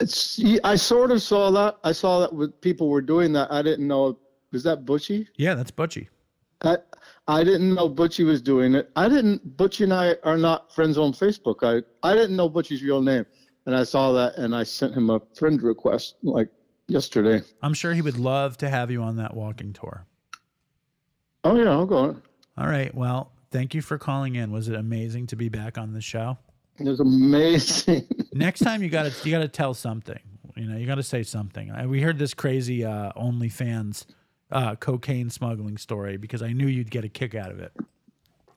It's, 0.00 0.40
I 0.64 0.76
sort 0.76 1.10
of 1.10 1.20
saw 1.20 1.50
that. 1.50 1.78
I 1.84 1.92
saw 1.92 2.26
that 2.26 2.60
people 2.60 2.88
were 2.88 3.02
doing 3.02 3.32
that. 3.34 3.52
I 3.52 3.62
didn't 3.62 3.86
know. 3.86 4.18
Was 4.52 4.62
that 4.62 4.86
Butchie? 4.86 5.26
Yeah, 5.36 5.54
that's 5.54 5.70
Butchie. 5.70 6.08
I 6.62 6.78
I 7.26 7.44
didn't 7.44 7.74
know 7.74 7.90
Butchie 7.90 8.24
was 8.24 8.40
doing 8.40 8.74
it. 8.74 8.90
I 8.96 9.08
didn't. 9.08 9.56
Butchie 9.56 9.84
and 9.84 9.92
I 9.92 10.16
are 10.24 10.38
not 10.38 10.74
friends 10.74 10.96
on 10.96 11.12
Facebook. 11.12 11.56
I 11.62 11.82
I 12.08 12.14
didn't 12.14 12.36
know 12.36 12.48
Butchie's 12.48 12.82
real 12.82 13.02
name, 13.02 13.26
and 13.66 13.76
I 13.76 13.82
saw 13.82 14.12
that, 14.12 14.36
and 14.36 14.54
I 14.54 14.62
sent 14.62 14.94
him 14.94 15.10
a 15.10 15.20
friend 15.34 15.60
request 15.62 16.16
like 16.22 16.48
yesterday. 16.88 17.42
I'm 17.62 17.74
sure 17.74 17.92
he 17.94 18.02
would 18.02 18.18
love 18.18 18.56
to 18.58 18.68
have 18.68 18.90
you 18.90 19.02
on 19.02 19.16
that 19.16 19.34
walking 19.34 19.72
tour. 19.72 20.04
Oh 21.44 21.56
yeah, 21.56 21.70
I'll 21.70 21.86
go. 21.86 22.16
All 22.56 22.66
right. 22.66 22.92
Well, 22.94 23.30
thank 23.50 23.74
you 23.74 23.82
for 23.82 23.98
calling 23.98 24.34
in. 24.34 24.50
Was 24.50 24.68
it 24.68 24.74
amazing 24.74 25.28
to 25.28 25.36
be 25.36 25.48
back 25.48 25.78
on 25.78 25.92
the 25.92 26.00
show? 26.00 26.38
It 26.78 26.84
was 26.84 27.00
amazing. 27.00 28.06
Next 28.32 28.60
time 28.60 28.82
you 28.82 28.88
got 28.88 29.10
to 29.10 29.28
you 29.28 29.34
got 29.34 29.42
to 29.42 29.48
tell 29.48 29.74
something. 29.74 30.18
You 30.56 30.66
know, 30.66 30.76
you 30.76 30.86
got 30.86 30.96
to 30.96 31.04
say 31.04 31.22
something. 31.22 31.70
I, 31.70 31.86
we 31.86 32.02
heard 32.02 32.18
this 32.18 32.34
crazy 32.34 32.84
uh, 32.84 33.12
OnlyFans 33.12 34.06
uh, 34.50 34.74
cocaine 34.76 35.30
smuggling 35.30 35.76
story 35.76 36.16
because 36.16 36.42
I 36.42 36.52
knew 36.52 36.66
you'd 36.66 36.90
get 36.90 37.04
a 37.04 37.08
kick 37.08 37.34
out 37.34 37.52
of 37.52 37.60
it. 37.60 37.72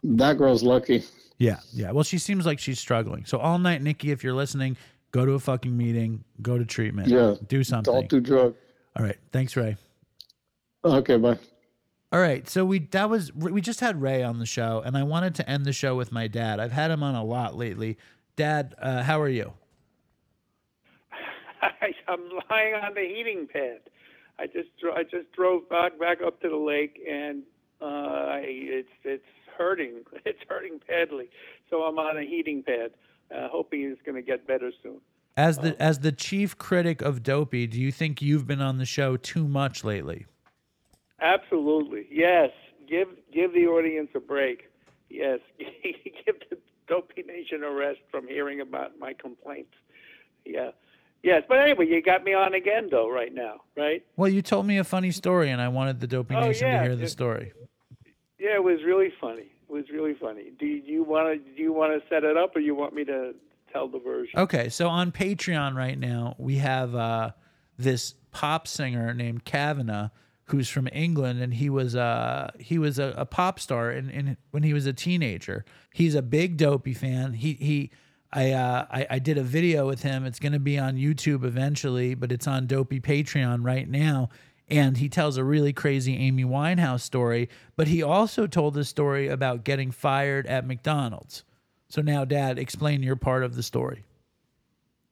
that 0.03 0.37
girl's 0.37 0.63
lucky. 0.63 1.03
Yeah, 1.37 1.59
yeah. 1.73 1.91
Well, 1.91 2.03
she 2.03 2.17
seems 2.17 2.45
like 2.45 2.59
she's 2.59 2.79
struggling. 2.79 3.25
So 3.25 3.37
all 3.39 3.59
night, 3.59 3.81
Nikki, 3.81 4.11
if 4.11 4.23
you're 4.23 4.33
listening, 4.33 4.77
go 5.11 5.25
to 5.25 5.33
a 5.33 5.39
fucking 5.39 5.75
meeting, 5.75 6.23
go 6.41 6.57
to 6.57 6.65
treatment, 6.65 7.07
Yeah, 7.07 7.35
do 7.47 7.63
something. 7.63 7.93
Don't 7.93 8.09
do 8.09 8.19
drugs. 8.19 8.57
all 8.97 9.05
right. 9.05 9.17
Thanks, 9.31 9.55
Ray. 9.55 9.77
Okay, 10.83 11.17
bye. 11.17 11.37
All 12.13 12.19
right, 12.19 12.49
so 12.49 12.65
we 12.65 12.79
that 12.91 13.09
was 13.09 13.33
we 13.33 13.61
just 13.61 13.79
had 13.79 14.01
Ray 14.01 14.21
on 14.21 14.39
the 14.39 14.45
show, 14.45 14.81
and 14.85 14.97
I 14.97 15.03
wanted 15.03 15.35
to 15.35 15.49
end 15.49 15.63
the 15.65 15.71
show 15.71 15.95
with 15.95 16.11
my 16.11 16.27
dad. 16.27 16.59
I've 16.59 16.73
had 16.73 16.91
him 16.91 17.03
on 17.03 17.15
a 17.15 17.23
lot 17.23 17.55
lately. 17.55 17.97
Dad, 18.35 18.75
uh, 18.81 19.03
how 19.03 19.21
are 19.21 19.29
you? 19.29 19.53
I, 21.61 21.93
I'm 22.07 22.21
lying 22.49 22.73
on 22.75 22.93
the 22.95 23.01
heating 23.07 23.47
pad. 23.51 23.79
I 24.39 24.47
just 24.47 24.69
I 24.93 25.03
just 25.03 25.31
drove 25.33 25.69
back 25.69 25.97
back 25.99 26.17
up 26.25 26.41
to 26.41 26.49
the 26.49 26.57
lake, 26.57 26.99
and 27.09 27.43
uh, 27.81 27.85
I, 27.85 28.41
it's 28.45 28.89
it's 29.03 29.23
hurting. 29.57 30.01
It's 30.25 30.39
hurting 30.49 30.79
badly. 30.87 31.29
So 31.69 31.83
I'm 31.83 31.97
on 31.97 32.17
a 32.17 32.23
heating 32.23 32.61
pad, 32.63 32.91
uh, 33.33 33.47
hoping 33.49 33.83
it's 33.83 34.01
going 34.03 34.15
to 34.15 34.21
get 34.21 34.47
better 34.47 34.71
soon. 34.83 34.99
As 35.37 35.57
the 35.59 35.81
as 35.81 35.99
the 35.99 36.11
chief 36.11 36.57
critic 36.57 37.01
of 37.01 37.23
Dopey, 37.23 37.65
do 37.65 37.79
you 37.79 37.91
think 37.91 38.21
you've 38.21 38.45
been 38.45 38.61
on 38.61 38.77
the 38.77 38.85
show 38.85 39.15
too 39.15 39.47
much 39.47 39.83
lately? 39.83 40.25
Absolutely, 41.21 42.07
yes. 42.11 42.49
Give 42.87 43.07
give 43.33 43.53
the 43.53 43.67
audience 43.67 44.09
a 44.13 44.19
break. 44.19 44.69
Yes, 45.09 45.39
give 45.57 46.35
the 46.49 46.57
Dopey 46.87 47.23
Nation 47.23 47.63
a 47.63 47.71
rest 47.71 47.99
from 48.09 48.27
hearing 48.27 48.59
about 48.59 48.99
my 48.99 49.13
complaints. 49.13 49.73
Yeah, 50.45 50.71
yes. 51.23 51.43
But 51.47 51.59
anyway, 51.59 51.87
you 51.87 52.01
got 52.01 52.23
me 52.25 52.33
on 52.33 52.53
again, 52.53 52.89
though, 52.91 53.09
right 53.09 53.33
now, 53.33 53.61
right? 53.77 54.05
Well, 54.17 54.29
you 54.29 54.41
told 54.41 54.65
me 54.65 54.79
a 54.79 54.83
funny 54.83 55.11
story, 55.11 55.49
and 55.49 55.61
I 55.61 55.69
wanted 55.69 56.01
the 56.01 56.07
Dopey 56.07 56.35
Oh, 56.35 56.41
Nation 56.41 56.71
to 56.71 56.81
hear 56.81 56.95
the 56.97 57.07
story. 57.07 57.53
Yeah, 58.37 58.55
it 58.55 58.63
was 58.63 58.79
really 58.83 59.13
funny. 59.21 59.51
Was 59.71 59.85
really 59.89 60.15
funny. 60.15 60.51
Do 60.59 60.65
you 60.65 61.01
want 61.03 61.33
to 61.33 61.55
do 61.55 61.63
you 61.63 61.71
want 61.71 61.93
to 61.93 62.07
set 62.09 62.25
it 62.25 62.35
up, 62.35 62.55
or 62.57 62.59
you 62.59 62.75
want 62.75 62.93
me 62.93 63.05
to 63.05 63.33
tell 63.71 63.87
the 63.87 63.99
version? 63.99 64.37
Okay, 64.37 64.67
so 64.67 64.89
on 64.89 65.13
Patreon 65.13 65.75
right 65.75 65.97
now, 65.97 66.35
we 66.37 66.57
have 66.57 66.93
uh, 66.93 67.31
this 67.77 68.15
pop 68.31 68.67
singer 68.67 69.13
named 69.13 69.45
Kavana 69.45 70.11
who's 70.51 70.67
from 70.67 70.89
England, 70.91 71.41
and 71.41 71.53
he 71.53 71.69
was 71.69 71.95
uh 71.95 72.51
he 72.59 72.77
was 72.77 72.99
a, 72.99 73.13
a 73.17 73.25
pop 73.25 73.59
star, 73.59 73.89
and 73.89 74.11
in, 74.11 74.37
when 74.51 74.63
he 74.63 74.73
was 74.73 74.85
a 74.85 74.93
teenager, 74.93 75.63
he's 75.93 76.15
a 76.15 76.21
big 76.21 76.57
Dopey 76.57 76.93
fan. 76.93 77.33
He 77.33 77.53
he. 77.53 77.91
I, 78.33 78.51
uh, 78.51 78.85
I 78.89 79.07
I 79.09 79.19
did 79.19 79.37
a 79.37 79.43
video 79.43 79.85
with 79.87 80.03
him. 80.03 80.25
It's 80.25 80.39
going 80.39 80.53
to 80.53 80.59
be 80.59 80.79
on 80.79 80.95
YouTube 80.95 81.43
eventually, 81.43 82.15
but 82.15 82.31
it's 82.31 82.47
on 82.47 82.65
Dopey 82.65 83.01
Patreon 83.01 83.65
right 83.65 83.89
now. 83.89 84.29
And 84.71 84.97
he 84.97 85.09
tells 85.09 85.35
a 85.35 85.43
really 85.43 85.73
crazy 85.73 86.15
Amy 86.15 86.45
Winehouse 86.45 87.01
story. 87.01 87.49
But 87.75 87.89
he 87.89 88.01
also 88.01 88.47
told 88.47 88.77
a 88.77 88.85
story 88.85 89.27
about 89.27 89.65
getting 89.65 89.91
fired 89.91 90.47
at 90.47 90.65
McDonald's. 90.65 91.43
So 91.89 92.01
now, 92.01 92.23
Dad, 92.23 92.57
explain 92.57 93.03
your 93.03 93.17
part 93.17 93.43
of 93.43 93.55
the 93.55 93.63
story. 93.63 94.05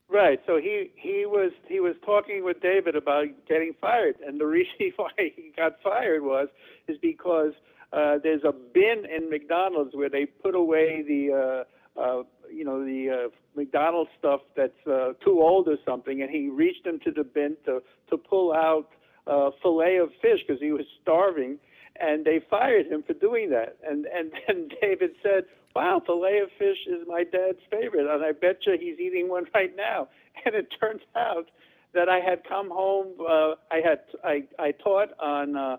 Right. 0.10 0.40
So 0.48 0.58
he 0.58 0.92
he 0.96 1.26
was 1.28 1.52
he 1.68 1.80
was 1.80 1.96
talking 2.04 2.44
with 2.44 2.62
David 2.62 2.96
about 2.96 3.26
getting 3.48 3.74
fired, 3.80 4.16
and 4.26 4.40
the 4.40 4.46
reason 4.58 4.94
why 4.96 5.12
he 5.18 5.52
got 5.56 5.74
fired 5.84 6.24
was 6.24 6.48
is 6.88 6.98
because 7.02 7.52
uh, 7.94 8.18
there's 8.24 8.44
a 8.44 8.52
bin 8.52 9.04
in 9.06 9.30
McDonald's 9.30 9.96
where 9.96 10.10
they 10.10 10.26
put 10.26 10.56
away 10.56 11.04
the 11.08 11.66
uh, 11.98 12.00
uh, 12.00 12.24
you 12.52 12.64
know 12.64 12.84
the 12.84 13.10
uh, 13.10 13.30
McDonald's 13.56 14.10
stuff 14.18 14.42
that's 14.56 14.88
uh, 14.88 15.14
too 15.24 15.42
old 15.42 15.68
or 15.68 15.78
something, 15.86 16.22
and 16.22 16.32
he 16.32 16.50
reached 16.50 16.88
into 16.88 17.12
the 17.12 17.24
bin 17.24 17.56
to 17.66 17.82
to 18.10 18.18
pull 18.18 18.54
out 18.54 18.90
uh, 19.30 19.52
fillet 19.62 19.98
of 19.98 20.10
fish 20.22 20.40
because 20.46 20.62
he 20.62 20.72
was 20.72 20.86
starving, 21.02 21.60
and 22.00 22.26
they 22.26 22.40
fired 22.50 22.88
him 22.88 23.04
for 23.06 23.14
doing 23.14 23.50
that. 23.52 23.78
And 23.88 24.06
and 24.06 24.32
then 24.48 24.70
David 24.82 25.12
said, 25.24 25.46
"Wow, 25.76 26.02
fillet 26.06 26.40
of 26.40 26.50
fish 26.58 26.78
is 26.88 27.08
my 27.08 27.24
dad's 27.24 27.60
favorite, 27.70 28.08
and 28.08 28.24
I 28.24 28.32
bet 28.32 28.66
you 28.66 28.78
he's 28.80 29.00
eating 29.00 29.30
one 29.30 29.46
right 29.54 29.76
now." 29.76 30.08
And 30.46 30.56
it 30.56 30.74
turns 30.80 31.02
out 31.16 31.48
that 31.94 32.08
I 32.10 32.20
had 32.20 32.44
come 32.48 32.70
home. 32.70 33.14
Uh, 33.20 33.56
I 33.72 33.82
had 33.84 34.00
I 34.24 34.44
I 34.58 34.72
taught 34.72 35.10
on. 35.20 35.56
Uh, 35.56 35.78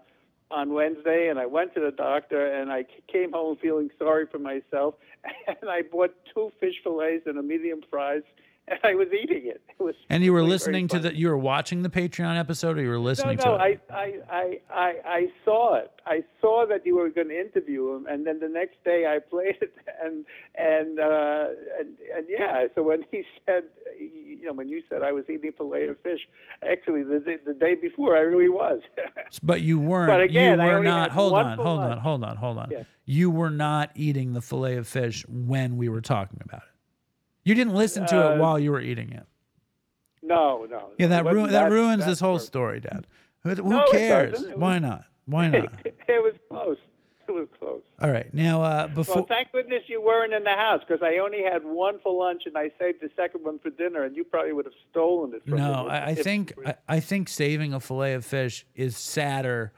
on 0.52 0.72
Wednesday, 0.72 1.28
and 1.28 1.38
I 1.38 1.46
went 1.46 1.74
to 1.74 1.80
the 1.80 1.92
doctor, 1.92 2.44
and 2.44 2.72
I 2.72 2.84
came 3.06 3.32
home 3.32 3.56
feeling 3.62 3.88
sorry 3.98 4.26
for 4.26 4.40
myself, 4.40 4.94
and 5.46 5.70
I 5.70 5.82
bought 5.82 6.12
two 6.34 6.50
fish 6.58 6.74
fillets 6.82 7.22
and 7.26 7.38
a 7.38 7.42
medium 7.42 7.82
fries, 7.88 8.22
and 8.70 8.78
I 8.84 8.94
was 8.94 9.08
eating 9.08 9.46
it. 9.46 9.60
It 9.68 9.82
was 9.82 9.94
And 10.08 10.24
you 10.24 10.32
were 10.32 10.38
really 10.38 10.50
listening 10.50 10.88
to 10.88 10.98
the, 10.98 11.16
you 11.16 11.28
were 11.28 11.36
watching 11.36 11.82
the 11.82 11.90
Patreon 11.90 12.38
episode, 12.38 12.78
or 12.78 12.82
you 12.82 12.88
were 12.88 12.98
listening 12.98 13.36
no, 13.38 13.58
to 13.58 13.64
it? 13.64 13.80
I, 13.90 13.94
I, 13.94 14.12
I, 14.30 14.60
I, 14.72 14.94
I 15.04 15.26
saw 15.44 15.76
it. 15.76 15.90
I 16.06 16.24
saw 16.40 16.66
that 16.68 16.86
you 16.86 16.96
were 16.96 17.10
going 17.10 17.28
to 17.28 17.38
interview 17.38 17.94
him, 17.94 18.06
and 18.06 18.26
then 18.26 18.40
the 18.40 18.48
next 18.48 18.82
day 18.84 19.06
I 19.06 19.18
played 19.18 19.56
it, 19.60 19.74
and 20.02 20.24
and 20.54 20.98
uh, 20.98 21.46
and, 21.78 21.88
and 22.16 22.26
yeah. 22.28 22.66
So 22.74 22.82
when 22.82 23.04
he 23.10 23.22
said, 23.46 23.64
you 23.98 24.46
know, 24.46 24.52
when 24.52 24.68
you 24.68 24.82
said 24.88 25.02
I 25.02 25.12
was 25.12 25.24
eating 25.28 25.52
fillet 25.56 25.88
of 25.88 26.00
fish, 26.00 26.20
actually 26.68 27.02
the 27.02 27.20
the, 27.20 27.52
the 27.52 27.54
day 27.54 27.74
before 27.74 28.16
I 28.16 28.20
really 28.20 28.48
was. 28.48 28.80
But 29.42 29.60
you 29.60 29.78
weren't. 29.78 30.10
But 30.10 30.22
again, 30.22 30.58
you 30.58 30.66
were 30.66 30.82
not. 30.82 31.10
Hold 31.10 31.34
on, 31.34 31.58
hold 31.58 31.80
on, 31.80 31.98
hold 31.98 32.24
on, 32.24 32.36
hold 32.36 32.58
on. 32.58 32.70
Yeah. 32.70 32.84
You 33.04 33.30
were 33.30 33.50
not 33.50 33.90
eating 33.94 34.32
the 34.32 34.40
fillet 34.40 34.76
of 34.76 34.86
fish 34.86 35.24
when 35.28 35.76
we 35.76 35.88
were 35.88 36.00
talking 36.00 36.40
about 36.44 36.62
it. 36.62 36.69
You 37.50 37.56
didn't 37.56 37.74
listen 37.74 38.06
to 38.06 38.16
it 38.16 38.32
Uh, 38.34 38.36
while 38.36 38.60
you 38.60 38.70
were 38.70 38.80
eating 38.80 39.10
it. 39.10 39.26
no, 40.22 40.66
no. 40.70 40.90
Yeah, 40.98 41.08
that 41.08 41.20
It 41.20 41.24
wasn't 41.24 41.46
ru- 41.46 41.50
that 41.50 41.70
ruins 41.72 42.06
this 42.06 42.20
whole 42.20 42.38
story, 42.38 42.78
Dad. 42.78 43.08
Who, 43.42 43.50
who 43.56 43.70
No, 43.70 43.86
cares? 43.90 44.44
Why 44.54 44.78
not? 44.78 45.04
Why 45.26 45.48
not? 45.50 45.72
it 45.84 46.22
was 46.22 46.34
close. 46.48 46.76
It 47.26 47.32
was 47.32 47.48
close. 47.58 47.82
All 48.00 48.10
right, 48.10 48.32
now 48.32 48.62
uh, 48.62 48.86
before. 48.86 49.16
Well, 49.16 49.26
thank 49.26 49.50
goodness 49.50 49.82
you 49.88 50.00
weren't 50.00 50.32
in 50.32 50.44
the 50.44 50.50
house 50.50 50.80
because 50.86 51.02
I 51.02 51.18
only 51.18 51.42
had 51.42 51.64
one 51.64 51.98
for 52.00 52.12
lunch 52.16 52.42
and 52.46 52.56
I 52.56 52.70
saved 52.78 53.00
the 53.00 53.10
second 53.16 53.44
one 53.44 53.58
for 53.58 53.70
dinner, 53.70 54.04
and 54.04 54.14
you 54.16 54.22
probably 54.22 54.52
would 54.52 54.64
have 54.66 54.74
stolen 54.90 55.34
it. 55.34 55.42
From 55.48 55.58
No, 55.58 55.84
me 55.84 55.90
I, 55.90 56.10
I 56.10 56.14
think 56.14 56.54
I, 56.64 56.74
I 56.88 57.00
think 57.00 57.28
saving 57.28 57.72
a 57.74 57.80
fillet 57.80 58.14
of 58.14 58.24
fish 58.24 58.64
is 58.76 58.96
sadder 58.96 59.72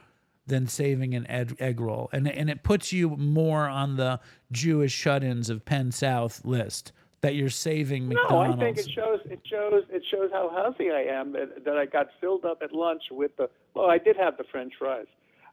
than 0.47 0.67
saving 0.67 1.15
an 1.15 1.27
egg, 1.31 1.57
egg 1.59 1.81
roll, 1.81 2.11
and 2.13 2.29
and 2.29 2.51
it 2.51 2.63
puts 2.65 2.93
you 2.93 3.11
more 3.17 3.67
on 3.69 3.97
the 3.97 4.21
Jewish 4.51 4.93
shut-ins 4.93 5.49
of 5.49 5.65
Penn 5.65 5.91
South 5.93 6.45
list 6.45 6.93
that 7.23 7.37
you're 7.37 7.49
saving 7.51 8.09
McDonald's. 8.09 8.59
No, 8.59 8.67
I 8.67 8.73
think 8.73 8.79
it 8.79 8.91
shows 8.91 9.21
it 9.27 9.41
shows 9.49 9.85
it 9.91 10.03
shows 10.11 10.31
how 10.33 10.51
healthy 10.51 10.91
I 10.91 11.03
am 11.03 11.33
that, 11.33 11.65
that 11.65 11.79
I 11.79 11.87
got 11.87 12.09
filled 12.21 12.45
up 12.45 12.61
at 12.63 12.73
lunch 12.73 13.03
with 13.11 13.35
the. 13.37 13.49
Well, 13.75 13.89
I 13.89 13.99
did 13.99 14.17
have 14.17 14.37
the 14.37 14.45
French 14.45 14.75
fries. 14.79 15.07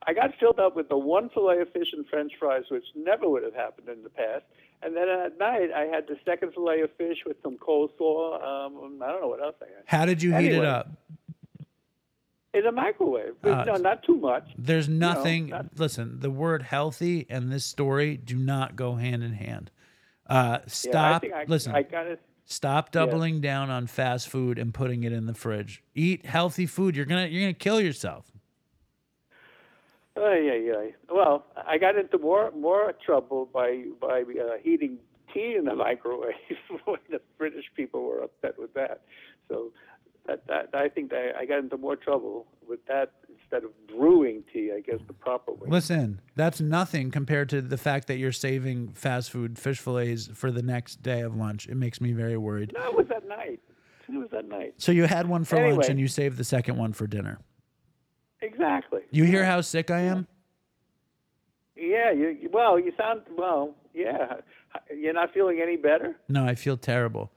I 0.07 0.13
got 0.13 0.31
filled 0.39 0.59
up 0.59 0.75
with 0.75 0.89
the 0.89 0.97
one 0.97 1.29
fillet 1.29 1.59
of 1.59 1.71
fish 1.71 1.89
and 1.93 2.07
French 2.07 2.31
fries, 2.39 2.63
which 2.69 2.85
never 2.95 3.29
would 3.29 3.43
have 3.43 3.53
happened 3.53 3.87
in 3.89 4.01
the 4.03 4.09
past. 4.09 4.43
And 4.81 4.95
then 4.95 5.09
at 5.09 5.37
night, 5.37 5.69
I 5.75 5.81
had 5.81 6.07
the 6.07 6.15
second 6.25 6.53
fillet 6.53 6.81
of 6.81 6.89
fish 6.97 7.17
with 7.25 7.37
some 7.43 7.57
coleslaw. 7.57 8.41
Um, 8.41 9.01
I 9.03 9.11
don't 9.11 9.21
know 9.21 9.27
what 9.27 9.41
else 9.43 9.55
I 9.61 9.65
had. 9.65 9.83
How 9.85 10.05
did 10.05 10.23
you 10.23 10.33
heat 10.35 10.53
it 10.53 10.65
up? 10.65 10.89
In 12.53 12.65
a 12.65 12.71
microwave, 12.71 13.33
Uh, 13.43 13.63
no, 13.65 13.75
not 13.75 14.01
too 14.03 14.15
much. 14.17 14.43
There's 14.57 14.89
nothing. 14.89 15.49
that- 15.49 15.77
listen, 15.77 16.19
the 16.21 16.31
word 16.31 16.63
healthy 16.63 17.27
and 17.29 17.51
this 17.51 17.63
story 17.65 18.17
do 18.17 18.35
not 18.37 18.75
go 18.75 18.95
hand 18.95 19.21
in 19.23 19.33
hand. 19.33 19.69
Uh, 20.29 20.33
Yeah, 20.33 20.57
I 20.57 20.67
stop. 20.67 21.23
I, 21.23 21.45
listen. 21.47 21.75
I 21.75 21.83
got 21.83 22.07
it. 22.07 22.21
Stop 22.45 22.91
doubling 22.91 23.41
down 23.41 23.69
on 23.69 23.85
fast 23.85 24.27
food 24.27 24.57
and 24.57 24.73
putting 24.73 25.03
it 25.03 25.11
in 25.11 25.27
the 25.27 25.35
fridge. 25.35 25.83
Eat 25.93 26.25
healthy 26.25 26.65
food. 26.65 26.95
You're 26.95 27.05
gonna 27.05 27.27
you're 27.27 27.43
gonna 27.43 27.53
kill 27.53 27.79
yourself. 27.79 28.31
Oh, 30.15 30.33
yeah, 30.33 30.55
yeah. 30.55 30.91
Well, 31.09 31.45
I 31.65 31.77
got 31.77 31.95
into 31.95 32.17
more 32.17 32.51
more 32.51 32.93
trouble 33.05 33.49
by 33.53 33.83
by 34.01 34.21
uh, 34.21 34.57
heating 34.63 34.97
tea 35.33 35.55
in 35.57 35.65
the 35.65 35.75
microwave 35.75 36.33
when 36.85 36.99
the 37.09 37.21
British 37.37 37.65
people 37.75 38.03
were 38.03 38.23
upset 38.23 38.57
with 38.57 38.73
that. 38.73 39.01
So 39.47 39.71
that, 40.25 40.45
that 40.47 40.69
I 40.73 40.89
think 40.89 41.11
that 41.11 41.35
I 41.37 41.45
got 41.45 41.59
into 41.59 41.77
more 41.77 41.95
trouble 41.95 42.47
with 42.67 42.83
that 42.87 43.13
instead 43.51 43.63
of 43.63 43.71
brewing 43.87 44.43
tea. 44.51 44.71
I 44.75 44.79
guess 44.81 44.99
the 45.07 45.13
proper 45.13 45.51
way. 45.53 45.67
Listen, 45.69 46.21
that's 46.35 46.61
nothing 46.61 47.11
compared 47.11 47.49
to 47.49 47.61
the 47.61 47.77
fact 47.77 48.07
that 48.07 48.17
you're 48.17 48.31
saving 48.31 48.89
fast 48.93 49.31
food 49.31 49.57
fish 49.57 49.79
fillets 49.79 50.27
for 50.33 50.51
the 50.51 50.61
next 50.61 51.01
day 51.01 51.21
of 51.21 51.35
lunch. 51.35 51.67
It 51.67 51.75
makes 51.75 51.99
me 52.01 52.11
very 52.11 52.37
worried. 52.37 52.73
No, 52.73 52.85
it 52.89 52.95
was 52.95 53.07
at 53.15 53.27
night. 53.27 53.59
It 54.07 54.17
was 54.17 54.29
at 54.37 54.47
night. 54.47 54.73
So 54.77 54.91
you 54.91 55.05
had 55.05 55.27
one 55.27 55.43
for 55.43 55.55
lunch 55.71 55.89
and 55.89 55.99
you 55.99 56.07
saved 56.07 56.37
the 56.37 56.43
second 56.43 56.77
one 56.77 56.93
for 56.93 57.07
dinner. 57.07 57.39
Exactly. 58.41 59.01
You 59.11 59.25
hear 59.25 59.45
how 59.45 59.61
sick 59.61 59.91
I 59.91 60.01
am? 60.01 60.27
Yeah. 61.75 62.11
You, 62.11 62.49
well, 62.51 62.79
you 62.79 62.91
sound 62.97 63.21
well. 63.37 63.75
Yeah. 63.93 64.35
You're 64.95 65.13
not 65.13 65.33
feeling 65.33 65.59
any 65.61 65.77
better. 65.77 66.15
No, 66.27 66.45
I 66.45 66.55
feel 66.55 66.77
terrible. 66.77 67.31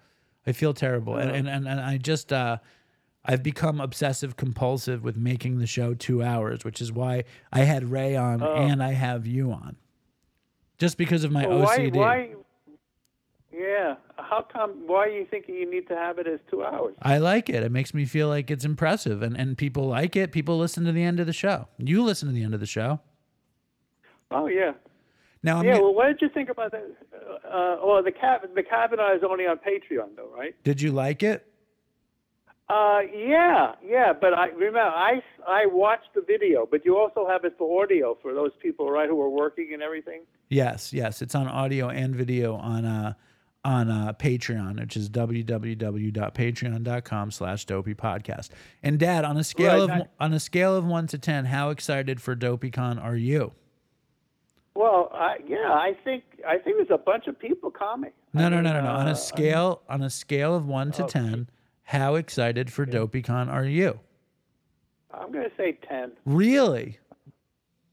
I 0.46 0.52
feel 0.52 0.74
terrible. 0.74 1.16
And, 1.16 1.30
Uh-huh. 1.30 1.38
and, 1.38 1.48
and, 1.48 1.68
and 1.68 1.80
I 1.80 1.98
just, 1.98 2.32
uh, 2.32 2.58
I've 3.24 3.42
become 3.42 3.80
obsessive 3.80 4.36
compulsive 4.36 5.04
with 5.04 5.16
making 5.16 5.58
the 5.58 5.66
show 5.66 5.94
two 5.94 6.22
hours, 6.22 6.64
which 6.64 6.80
is 6.80 6.92
why 6.92 7.24
I 7.52 7.60
had 7.60 7.90
Ray 7.90 8.16
on 8.16 8.42
and 8.42 8.82
I 8.82 8.92
have 8.92 9.26
you 9.26 9.52
on. 9.52 9.76
Just 10.78 10.98
because 10.98 11.22
of 11.22 11.30
my 11.30 11.44
Oh. 11.44 11.60
Well? 11.60 11.68
OCD. 11.68 11.94
Why? 11.94 12.34
Yeah. 13.52 13.96
How 14.16 14.42
come? 14.42 14.88
Why 14.88 15.06
are 15.06 15.08
you 15.10 15.26
thinking 15.30 15.54
you 15.54 15.70
need 15.70 15.86
to 15.88 15.94
have 15.94 16.18
it 16.18 16.26
as 16.26 16.40
two 16.50 16.64
hours? 16.64 16.94
I 17.02 17.18
like 17.18 17.48
it. 17.48 17.62
It 17.62 17.70
makes 17.70 17.94
me 17.94 18.04
feel 18.06 18.28
like 18.28 18.50
it's 18.50 18.64
impressive 18.64 19.22
and, 19.22 19.36
and 19.36 19.56
people 19.56 19.86
like 19.86 20.16
it. 20.16 20.32
People 20.32 20.58
listen 20.58 20.84
to 20.84 20.92
the 20.92 21.02
end 21.02 21.20
of 21.20 21.26
the 21.26 21.32
show. 21.32 21.68
You 21.78 22.02
listen 22.02 22.28
to 22.28 22.34
the 22.34 22.42
end 22.42 22.54
of 22.54 22.60
the 22.60 22.66
show. 22.66 23.00
Oh 24.30 24.46
yeah. 24.46 24.72
Now 25.42 25.58
I'm 25.58 25.66
Yeah, 25.66 25.78
well, 25.78 25.94
what 25.94 26.06
did 26.06 26.22
you 26.22 26.28
think 26.28 26.48
about 26.48 26.70
that? 26.72 26.84
Uh, 27.12 27.76
oh, 27.80 28.00
the 28.02 28.12
Cav- 28.12 28.54
the 28.54 28.62
Kavana 28.62 29.14
is 29.16 29.22
only 29.28 29.44
on 29.46 29.58
Patreon, 29.58 30.16
though, 30.16 30.30
right? 30.34 30.54
did 30.64 30.80
you 30.80 30.92
like 30.92 31.22
it? 31.22 31.46
Uh, 32.68 33.00
yeah, 33.14 33.72
yeah, 33.84 34.12
but 34.18 34.32
I 34.32 34.46
remember 34.48 34.80
I 34.80 35.20
I 35.46 35.66
watched 35.66 36.14
the 36.14 36.22
video, 36.22 36.66
but 36.70 36.84
you 36.84 36.96
also 36.96 37.26
have 37.28 37.44
it 37.44 37.54
for 37.58 37.82
audio 37.82 38.16
for 38.22 38.32
those 38.32 38.52
people, 38.62 38.88
right, 38.90 39.08
who 39.08 39.20
are 39.20 39.28
working 39.28 39.70
and 39.74 39.82
everything. 39.82 40.22
Yes, 40.48 40.92
yes. 40.92 41.20
It's 41.22 41.34
on 41.34 41.48
audio 41.48 41.88
and 41.88 42.14
video 42.14 42.54
on 42.54 42.84
uh 42.84 43.14
on 43.64 43.90
uh 43.90 44.12
Patreon, 44.18 44.80
which 44.80 44.96
is 44.96 45.10
www.patreon.com 45.10 47.30
slash 47.30 47.64
dopey 47.66 47.94
podcast. 47.94 48.48
And 48.82 48.98
dad, 48.98 49.24
on 49.24 49.36
a 49.36 49.44
scale 49.44 49.88
Right, 49.88 50.00
of 50.02 50.06
on 50.18 50.32
a 50.32 50.40
scale 50.40 50.74
of 50.76 50.86
one 50.86 51.06
to 51.08 51.18
ten, 51.18 51.44
how 51.46 51.70
excited 51.70 52.22
for 52.22 52.34
DopeyCon 52.34 53.02
are 53.02 53.16
you? 53.16 53.52
Well, 54.74 55.10
I, 55.12 55.36
yeah, 55.46 55.70
I 55.72 55.94
think 56.04 56.24
I 56.46 56.56
think 56.58 56.78
there's 56.78 56.88
a 56.90 56.96
bunch 56.96 57.26
of 57.26 57.38
people 57.38 57.70
coming. 57.70 58.12
No, 58.32 58.46
I 58.46 58.48
no, 58.48 58.54
mean, 58.56 58.64
no, 58.64 58.72
no, 58.74 58.80
no. 58.82 58.90
On 58.90 59.08
uh, 59.08 59.12
a 59.12 59.14
scale 59.14 59.82
on 59.88 60.00
a 60.00 60.08
scale 60.08 60.54
of 60.54 60.66
one 60.66 60.90
to 60.92 61.04
ten, 61.04 61.50
how 61.92 62.14
excited 62.14 62.72
for 62.72 62.86
DopeyCon 62.86 63.52
are 63.52 63.66
you? 63.66 64.00
I'm 65.12 65.30
going 65.30 65.44
to 65.44 65.56
say 65.58 65.78
ten. 65.86 66.12
Really? 66.24 66.98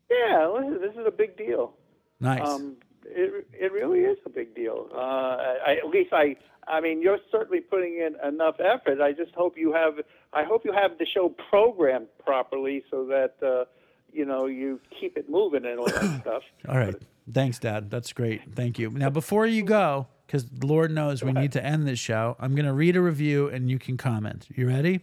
Yeah, 0.10 0.48
listen, 0.48 0.80
this 0.82 0.94
is 0.94 1.06
a 1.06 1.12
big 1.12 1.38
deal. 1.38 1.74
Nice. 2.22 2.48
Um, 2.48 2.78
it 3.06 3.46
it 3.54 3.72
really 3.74 4.00
is 4.00 4.18
a 4.26 4.30
big 4.30 4.56
deal. 4.56 4.88
Uh, 4.94 4.98
I, 4.98 5.76
at 5.84 5.90
least 5.90 6.14
I 6.14 6.38
I 6.68 6.80
mean 6.80 7.02
you're 7.02 7.20
certainly 7.30 7.60
putting 7.60 7.96
in 7.96 8.16
enough 8.26 8.56
effort. 8.60 9.02
I 9.02 9.12
just 9.12 9.34
hope 9.36 9.58
you 9.58 9.74
have 9.74 9.96
I 10.32 10.44
hope 10.46 10.64
you 10.64 10.72
have 10.72 10.98
the 10.98 11.06
show 11.06 11.36
programmed 11.50 12.08
properly 12.24 12.84
so 12.90 13.06
that 13.08 13.36
uh, 13.46 13.66
you 14.14 14.26
know 14.26 14.46
you 14.46 14.80
keep 14.98 15.18
it 15.18 15.30
moving 15.30 15.66
and 15.66 15.78
all 15.78 15.88
that 15.88 16.22
stuff. 16.22 16.44
All 16.70 16.78
right. 16.78 16.96
Thanks, 17.32 17.60
Dad. 17.60 17.92
That's 17.92 18.14
great. 18.14 18.56
Thank 18.56 18.80
you. 18.80 18.90
Now, 18.90 19.10
before 19.10 19.46
you 19.46 19.62
go, 19.62 20.08
because 20.30 20.46
Lord 20.62 20.92
knows 20.92 21.24
we 21.24 21.34
need 21.34 21.54
to 21.54 21.66
end 21.66 21.88
this 21.88 21.98
show, 21.98 22.38
I'm 22.40 22.54
going 22.54 22.68
to 22.68 22.74
read 22.74 22.96
a 22.96 23.02
review 23.02 23.48
and 23.48 23.68
you 23.68 23.80
can 23.80 23.98
comment. 23.98 24.46
You 24.56 24.68
ready? 24.68 25.00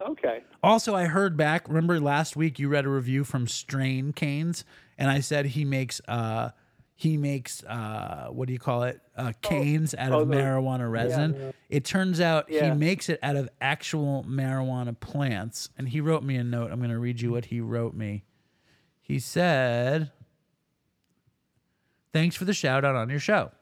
Okay. 0.00 0.42
Also, 0.62 0.94
I 0.94 1.04
heard 1.04 1.36
back. 1.36 1.68
Remember 1.68 2.00
last 2.00 2.34
week 2.34 2.58
you 2.58 2.70
read 2.70 2.86
a 2.86 2.88
review 2.88 3.22
from 3.22 3.46
Strain 3.46 4.14
Canes, 4.14 4.64
and 4.96 5.10
I 5.10 5.20
said 5.20 5.46
he 5.46 5.64
makes 5.64 6.00
uh 6.08 6.50
he 6.94 7.16
makes 7.16 7.62
uh 7.64 8.28
what 8.30 8.46
do 8.46 8.52
you 8.52 8.58
call 8.58 8.82
it 8.82 9.00
uh 9.16 9.32
canes 9.40 9.94
out 9.94 10.12
of 10.12 10.14
oh, 10.14 10.24
the- 10.24 10.34
marijuana 10.34 10.90
resin. 10.90 11.52
It 11.68 11.84
turns 11.84 12.20
out 12.20 12.50
he 12.50 12.70
makes 12.70 13.08
it 13.08 13.18
out 13.22 13.36
of 13.36 13.48
actual 13.60 14.24
marijuana 14.28 14.98
plants, 14.98 15.68
and 15.78 15.88
he 15.88 16.00
wrote 16.00 16.22
me 16.22 16.36
a 16.36 16.44
note. 16.44 16.70
I'm 16.70 16.78
going 16.78 16.90
to 16.90 16.98
read 16.98 17.20
you 17.20 17.30
what 17.30 17.46
he 17.46 17.60
wrote 17.60 17.94
me. 17.94 18.24
He 19.00 19.18
said, 19.18 20.10
"Thanks 22.12 22.36
for 22.36 22.46
the 22.46 22.54
shout 22.54 22.84
out 22.84 22.96
on 22.96 23.10
your 23.10 23.20
show." 23.20 23.52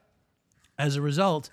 As 0.77 0.95
a 0.95 1.01
result, 1.01 1.49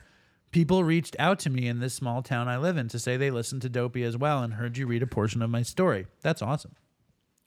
people 0.51 0.85
reached 0.85 1.17
out 1.19 1.39
to 1.41 1.51
me 1.51 1.67
in 1.67 1.81
this 1.81 1.95
small 1.95 2.23
town 2.23 2.49
I 2.49 2.57
live 2.57 2.77
in 2.77 2.89
to 2.89 2.99
say 2.99 3.17
they 3.17 3.31
listened 3.31 3.63
to 3.63 3.69
Dopey 3.69 4.03
as 4.03 4.17
well 4.17 4.43
and 4.43 4.55
heard 4.55 4.77
you 4.77 4.87
read 4.87 5.03
a 5.03 5.07
portion 5.07 5.43
of 5.43 5.51
my 5.51 5.63
story. 5.63 6.07
That's 6.23 6.43
awesome. 6.43 6.75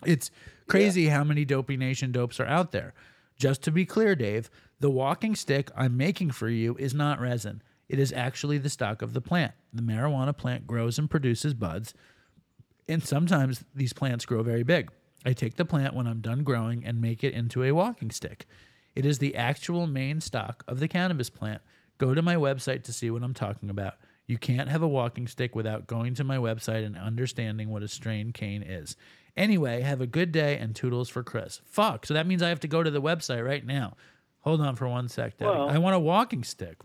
It's 0.06 0.32
crazy 0.68 1.08
how 1.08 1.24
many 1.24 1.46
Dopey 1.46 1.78
Nation 1.78 2.12
dopes 2.12 2.40
are 2.40 2.46
out 2.46 2.72
there. 2.72 2.94
Just 3.38 3.62
to 3.64 3.72
be 3.72 3.86
clear, 3.86 4.16
Dave, 4.16 4.50
the 4.80 4.90
walking 4.90 5.36
stick 5.36 5.72
I'm 5.76 5.98
making 5.98 6.32
for 6.32 6.50
you 6.50 6.76
is 6.78 6.94
not 6.94 7.20
resin. 7.20 7.62
It 7.90 8.00
is 8.00 8.14
actually 8.14 8.58
the 8.58 8.70
stock 8.70 9.02
of 9.02 9.14
the 9.14 9.22
plant. 9.22 9.54
The 9.74 9.82
marijuana 9.82 10.36
plant 10.36 10.68
grows 10.68 10.98
and 10.98 11.10
produces 11.10 11.54
buds, 11.54 11.94
and 12.88 13.04
sometimes 13.04 13.64
these 13.74 13.94
plants 13.94 14.26
grow 14.26 14.44
very 14.44 14.64
big. 14.64 14.92
I 15.26 15.34
take 15.34 15.56
the 15.56 15.66
plant 15.66 15.94
when 15.94 16.08
I'm 16.08 16.22
done 16.22 16.44
growing 16.44 16.84
and 16.86 17.00
make 17.00 17.24
it 17.24 17.34
into 17.34 17.64
a 17.64 17.72
walking 17.72 18.12
stick. 18.12 18.46
It 18.96 19.06
is 19.06 19.20
the 19.20 19.36
actual 19.36 19.88
main 19.88 20.22
stock 20.22 20.64
of 20.68 20.80
the 20.80 20.88
cannabis 20.88 21.30
plant. 21.30 21.62
Go 21.98 22.14
to 22.14 22.22
my 22.22 22.36
website 22.36 22.84
to 22.84 22.94
see 22.94 23.10
what 23.10 23.24
I'm 23.24 23.34
talking 23.34 23.70
about. 23.70 23.96
You 24.28 24.38
can't 24.38 24.70
have 24.70 24.82
a 24.82 24.88
walking 24.88 25.28
stick 25.28 25.56
without 25.56 25.88
going 25.88 26.14
to 26.16 26.24
my 26.24 26.38
website 26.38 26.86
and 26.86 26.98
understanding 26.98 27.70
what 27.70 27.84
a 27.84 27.88
strain 27.88 28.32
cane 28.32 28.64
is. 28.64 28.96
Anyway, 29.36 29.82
have 29.82 30.00
a 30.00 30.08
good 30.08 30.32
day 30.32 30.58
and 30.58 30.76
toodles 30.76 31.10
for 31.10 31.24
Chris. 31.24 31.60
Fuck. 31.66 32.06
So 32.06 32.14
that 32.14 32.28
means 32.28 32.42
I 32.42 32.50
have 32.50 32.60
to 32.62 32.68
go 32.68 32.84
to 32.84 32.92
the 32.92 33.02
website 33.02 33.46
right 33.46 33.66
now. 33.66 33.96
Hold 34.42 34.62
on 34.62 34.76
for 34.76 34.88
one 34.88 35.08
sec, 35.08 35.38
Daddy. 35.38 35.52
Well- 35.52 35.70
I 35.70 35.78
want 35.78 35.96
a 35.96 36.00
walking 36.00 36.44
stick. 36.44 36.78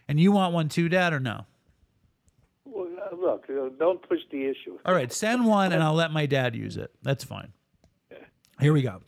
And 0.07 0.19
you 0.19 0.31
want 0.31 0.53
one 0.53 0.69
too, 0.69 0.87
Dad, 0.87 1.11
or 1.11 1.19
no? 1.19 1.45
Look, 3.19 3.45
uh, 3.49 3.69
don't 3.77 4.07
push 4.07 4.19
the 4.31 4.45
issue. 4.45 4.77
All 4.85 4.93
right, 4.93 5.11
send 5.11 5.45
one, 5.45 5.71
and 5.71 5.83
I'll 5.83 5.93
let 5.93 6.11
my 6.11 6.25
dad 6.25 6.55
use 6.55 6.77
it. 6.77 6.91
That's 7.01 7.23
fine. 7.23 7.53
Here 8.59 8.73
we 8.73 8.81
go. 8.81 9.01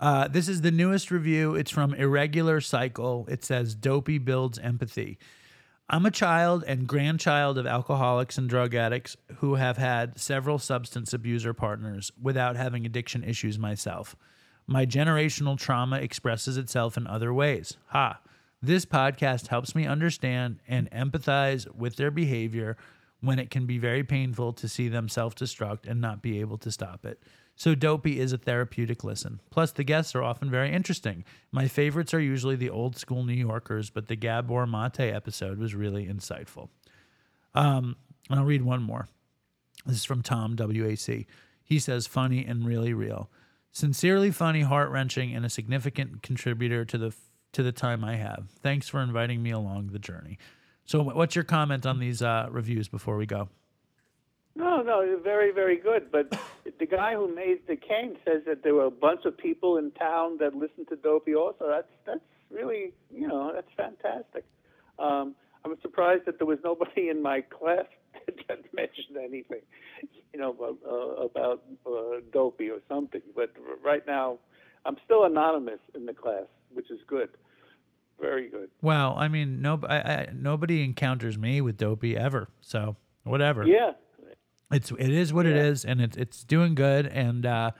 Uh, 0.00 0.28
this 0.28 0.48
is 0.48 0.60
the 0.62 0.70
newest 0.70 1.10
review. 1.10 1.54
It's 1.54 1.70
from 1.70 1.94
Irregular 1.94 2.60
Cycle. 2.60 3.26
It 3.28 3.44
says 3.44 3.74
Dopey 3.74 4.18
builds 4.18 4.58
empathy. 4.58 5.18
I'm 5.88 6.04
a 6.04 6.10
child 6.10 6.64
and 6.66 6.88
grandchild 6.88 7.58
of 7.58 7.66
alcoholics 7.66 8.38
and 8.38 8.48
drug 8.48 8.74
addicts 8.74 9.16
who 9.36 9.54
have 9.54 9.76
had 9.76 10.18
several 10.18 10.58
substance 10.58 11.12
abuser 11.12 11.54
partners 11.54 12.10
without 12.20 12.56
having 12.56 12.84
addiction 12.84 13.22
issues 13.22 13.58
myself. 13.58 14.16
My 14.66 14.84
generational 14.84 15.56
trauma 15.56 15.98
expresses 15.98 16.56
itself 16.56 16.96
in 16.96 17.06
other 17.06 17.32
ways. 17.32 17.76
Ha. 17.88 18.18
This 18.60 18.84
podcast 18.84 19.46
helps 19.46 19.76
me 19.76 19.86
understand 19.86 20.58
and 20.66 20.90
empathize 20.90 21.72
with 21.72 21.96
their 21.96 22.10
behavior 22.10 22.76
when 23.20 23.38
it 23.38 23.50
can 23.50 23.66
be 23.66 23.78
very 23.78 24.04
painful 24.04 24.52
to 24.54 24.68
see 24.68 24.88
them 24.88 25.08
self 25.08 25.34
destruct 25.34 25.86
and 25.86 26.00
not 26.00 26.22
be 26.22 26.40
able 26.40 26.58
to 26.58 26.70
stop 26.70 27.04
it. 27.04 27.22
So, 27.58 27.74
Dopey 27.74 28.20
is 28.20 28.32
a 28.32 28.38
therapeutic 28.38 29.02
listen. 29.02 29.40
Plus, 29.50 29.72
the 29.72 29.84
guests 29.84 30.14
are 30.14 30.22
often 30.22 30.50
very 30.50 30.72
interesting. 30.72 31.24
My 31.50 31.68
favorites 31.68 32.12
are 32.12 32.20
usually 32.20 32.56
the 32.56 32.70
old 32.70 32.96
school 32.96 33.24
New 33.24 33.32
Yorkers, 33.32 33.88
but 33.88 34.08
the 34.08 34.16
Gabor 34.16 34.66
Mate 34.66 35.00
episode 35.00 35.58
was 35.58 35.74
really 35.74 36.06
insightful. 36.06 36.68
Um, 37.54 37.96
and 38.28 38.40
I'll 38.40 38.46
read 38.46 38.62
one 38.62 38.82
more. 38.82 39.08
This 39.86 39.96
is 39.96 40.04
from 40.04 40.22
Tom 40.22 40.56
WAC. 40.56 41.26
He 41.62 41.78
says, 41.78 42.06
funny 42.06 42.44
and 42.44 42.66
really 42.66 42.92
real. 42.92 43.30
Sincerely 43.72 44.30
funny, 44.30 44.62
heart 44.62 44.90
wrenching, 44.90 45.34
and 45.34 45.44
a 45.44 45.50
significant 45.50 46.22
contributor 46.22 46.84
to 46.84 46.98
the 46.98 47.14
to 47.52 47.62
the 47.62 47.72
time 47.72 48.04
I 48.04 48.16
have. 48.16 48.50
Thanks 48.62 48.88
for 48.88 49.00
inviting 49.00 49.42
me 49.42 49.50
along 49.50 49.88
the 49.88 49.98
journey. 49.98 50.38
So, 50.86 51.02
what's 51.02 51.34
your 51.34 51.44
comment 51.44 51.84
on 51.84 51.98
these 51.98 52.22
uh, 52.22 52.46
reviews 52.50 52.88
before 52.88 53.16
we 53.16 53.26
go? 53.26 53.48
No, 54.54 54.82
no, 54.82 55.18
very, 55.22 55.52
very 55.52 55.76
good. 55.76 56.10
But 56.12 56.38
the 56.78 56.86
guy 56.86 57.14
who 57.14 57.34
made 57.34 57.66
the 57.66 57.76
cane 57.76 58.16
says 58.24 58.42
that 58.46 58.62
there 58.62 58.74
were 58.74 58.86
a 58.86 58.90
bunch 58.90 59.24
of 59.24 59.36
people 59.36 59.76
in 59.78 59.90
town 59.90 60.38
that 60.38 60.54
listened 60.54 60.88
to 60.88 60.96
Dopey 60.96 61.34
also. 61.34 61.66
That's 61.68 61.88
that's 62.06 62.20
really, 62.50 62.92
you 63.12 63.26
know, 63.26 63.52
that's 63.52 63.68
fantastic. 63.76 64.44
Um, 64.98 65.34
I'm 65.64 65.76
surprised 65.82 66.22
that 66.26 66.38
there 66.38 66.46
was 66.46 66.58
nobody 66.62 67.08
in 67.08 67.20
my 67.20 67.40
class 67.40 67.86
that 68.48 68.58
mentioned 68.72 69.16
anything, 69.18 69.62
you 70.32 70.38
know, 70.38 70.50
about, 70.50 70.78
uh, 70.88 71.24
about 71.24 71.64
uh, 71.84 72.20
Dopey 72.32 72.70
or 72.70 72.78
something. 72.88 73.22
But 73.34 73.52
right 73.84 74.06
now, 74.06 74.38
I'm 74.84 74.96
still 75.04 75.24
anonymous 75.24 75.80
in 75.96 76.06
the 76.06 76.14
class, 76.14 76.44
which 76.72 76.90
is 76.92 77.00
good. 77.08 77.30
Very 78.20 78.48
good. 78.48 78.70
Well, 78.82 79.14
I 79.16 79.28
mean, 79.28 79.60
no, 79.60 79.80
I, 79.88 79.96
I, 79.96 80.28
nobody 80.34 80.82
encounters 80.84 81.36
me 81.36 81.60
with 81.60 81.76
Dopey 81.76 82.16
ever. 82.16 82.48
So, 82.60 82.96
whatever. 83.24 83.66
Yeah. 83.66 83.92
it's 84.72 84.90
it 84.92 85.10
is 85.10 85.32
what 85.32 85.46
it 85.46 85.56
Yeah. 85.56 85.64
is, 85.64 85.84
and 85.84 86.00
it's 86.00 86.16
it's 86.16 86.42
doing 86.44 86.74
good, 86.74 87.06
and 87.06 87.44
uh, 87.44 87.70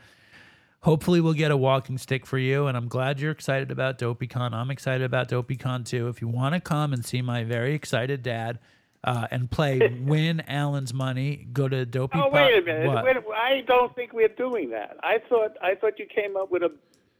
hopefully 0.80 1.20
we'll 1.20 1.32
get 1.32 1.50
a 1.50 1.56
walking 1.56 1.98
stick 1.98 2.26
for 2.26 2.38
you. 2.38 2.66
And 2.66 2.76
I'm 2.76 2.88
glad 2.88 3.18
you're 3.20 3.30
excited 3.32 3.70
about 3.70 3.98
DopeyCon. 3.98 4.52
I'm 4.52 4.70
excited 4.70 5.04
about 5.04 5.28
DopeyCon 5.28 5.84
too. 5.86 6.08
If 6.08 6.20
you 6.20 6.28
want 6.28 6.54
to 6.54 6.60
come 6.60 6.92
and 6.92 7.04
see 7.04 7.22
my 7.22 7.44
very 7.44 7.74
excited 7.74 8.22
dad 8.22 8.58
uh, 9.04 9.26
and 9.30 9.50
play 9.50 9.78
Win 10.04 10.40
Alan's 10.46 10.92
Money, 10.94 11.48
go 11.52 11.66
to 11.68 11.86
Dopey. 11.86 12.18
Oh 12.22 12.28
wait 12.30 12.58
a 12.58 12.62
minute! 12.62 12.86
What? 12.86 13.04
Wait, 13.04 13.16
I 13.34 13.62
don't 13.66 13.94
think 13.94 14.12
we're 14.12 14.28
doing 14.28 14.70
that. 14.70 14.96
I 15.02 15.18
thought 15.28 15.52
I 15.62 15.74
thought 15.74 15.98
you 15.98 16.06
came 16.06 16.36
up 16.36 16.50
with 16.50 16.62
a 16.62 16.72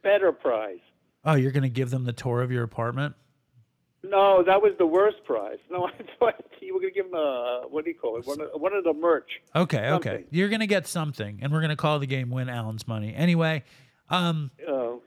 better 0.02 0.32
prize. 0.32 0.78
Oh, 1.26 1.34
you're 1.34 1.52
gonna 1.52 1.68
give 1.68 1.90
them 1.90 2.04
the 2.04 2.12
tour 2.14 2.40
of 2.40 2.50
your 2.50 2.62
apartment? 2.62 3.14
No, 4.02 4.42
that 4.44 4.62
was 4.62 4.72
the 4.78 4.86
worst 4.86 5.24
prize. 5.24 5.58
No, 5.70 5.86
I 5.88 5.90
thought 6.18 6.34
you 6.60 6.74
were 6.74 6.80
going 6.80 6.92
to 6.92 6.94
give 6.94 7.10
them 7.10 7.18
a 7.18 7.62
what 7.68 7.84
do 7.84 7.90
you 7.90 7.96
call 7.98 8.16
it? 8.18 8.26
One 8.26 8.40
of, 8.40 8.48
one 8.60 8.72
of 8.72 8.84
the 8.84 8.92
merch. 8.92 9.28
Okay, 9.54 9.90
okay. 9.90 10.24
You're 10.30 10.48
gonna 10.48 10.66
get 10.68 10.86
something, 10.86 11.40
and 11.42 11.52
we're 11.52 11.60
gonna 11.60 11.74
call 11.76 11.98
the 11.98 12.06
game 12.06 12.30
Win 12.30 12.48
Alan's 12.48 12.86
Money. 12.86 13.12
Anyway, 13.14 13.64
um, 14.08 14.52
Uh, 14.66 14.72
All 14.72 15.00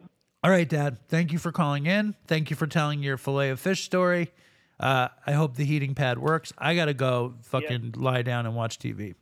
right, 0.52 0.68
Dad. 0.68 0.98
Thank 1.08 1.32
you 1.32 1.40
for 1.40 1.52
calling 1.54 1.86
in. 1.86 2.16
Thank 2.28 2.50
you 2.50 2.56
for 2.58 2.68
telling 2.68 3.02
your 3.02 3.18
fillet 3.18 3.50
of 3.52 3.60
fish 3.62 3.84
story. 3.86 4.32
Uh, 4.80 5.08
I 5.26 5.32
hope 5.34 5.56
the 5.56 5.66
heating 5.66 5.96
pad 5.96 6.18
works. 6.20 6.52
I 6.58 6.76
gotta 6.76 6.94
go 6.94 7.36
fucking 7.44 7.94
lie 7.98 8.22
down 8.24 8.46
and 8.46 8.56
watch 8.56 8.80
TV. 8.80 9.16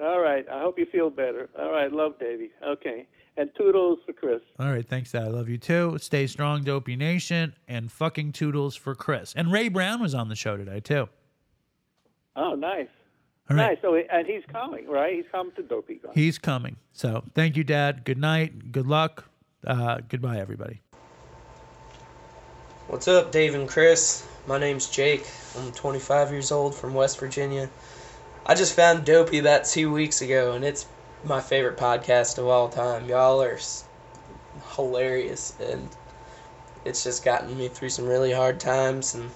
all 0.00 0.20
right. 0.20 0.46
I 0.48 0.60
hope 0.60 0.78
you 0.78 0.86
feel 0.86 1.10
better. 1.10 1.48
All 1.58 1.70
right. 1.70 1.90
Love, 1.92 2.18
Davey. 2.18 2.50
Okay. 2.64 3.06
And 3.36 3.50
toodles 3.56 3.98
for 4.06 4.12
Chris. 4.12 4.40
All 4.60 4.70
right, 4.70 4.86
thanks, 4.88 5.10
Dad. 5.10 5.24
I 5.24 5.28
love 5.28 5.48
you 5.48 5.58
too. 5.58 5.96
Stay 6.00 6.26
strong, 6.28 6.62
Dopey 6.62 6.94
Nation, 6.94 7.54
and 7.66 7.90
fucking 7.90 8.30
toodles 8.32 8.76
for 8.76 8.94
Chris. 8.94 9.34
And 9.36 9.50
Ray 9.50 9.68
Brown 9.68 10.00
was 10.00 10.14
on 10.14 10.28
the 10.28 10.36
show 10.36 10.56
today 10.56 10.78
too. 10.80 11.08
Oh, 12.36 12.54
nice. 12.54 12.86
All 13.50 13.56
right, 13.56 13.70
Nice. 13.70 13.78
So, 13.82 13.94
and 13.96 14.26
he's 14.26 14.42
coming, 14.50 14.88
right? 14.88 15.14
He's 15.14 15.24
coming 15.32 15.52
to 15.56 15.62
Dopey 15.62 15.96
Con. 15.96 16.12
he's 16.14 16.38
coming. 16.38 16.76
So 16.92 17.24
thank 17.34 17.56
you, 17.56 17.64
Dad. 17.64 18.04
Good 18.04 18.18
night. 18.18 18.70
Good 18.72 18.86
luck. 18.86 19.24
Uh, 19.66 19.98
goodbye, 20.08 20.38
everybody. 20.38 20.80
What's 22.86 23.08
up, 23.08 23.32
Dave 23.32 23.54
and 23.54 23.68
Chris? 23.68 24.26
My 24.46 24.58
name's 24.58 24.88
Jake. 24.90 25.26
I'm 25.58 25.72
25 25.72 26.30
years 26.30 26.52
old 26.52 26.74
from 26.74 26.94
West 26.94 27.18
Virginia. 27.18 27.68
I 28.46 28.54
just 28.54 28.76
found 28.76 29.04
Dopey 29.04 29.38
about 29.38 29.64
two 29.64 29.90
weeks 29.92 30.20
ago, 30.20 30.52
and 30.52 30.64
it's 30.64 30.86
my 31.24 31.40
favorite 31.40 31.78
podcast 31.78 32.36
of 32.36 32.46
all 32.46 32.68
time. 32.68 33.08
Y'all 33.08 33.42
are 33.42 33.58
hilarious, 34.76 35.54
and 35.58 35.88
it's 36.84 37.02
just 37.02 37.24
gotten 37.24 37.56
me 37.56 37.68
through 37.68 37.88
some 37.88 38.06
really 38.06 38.32
hard 38.32 38.60
times. 38.60 39.14
And 39.14 39.30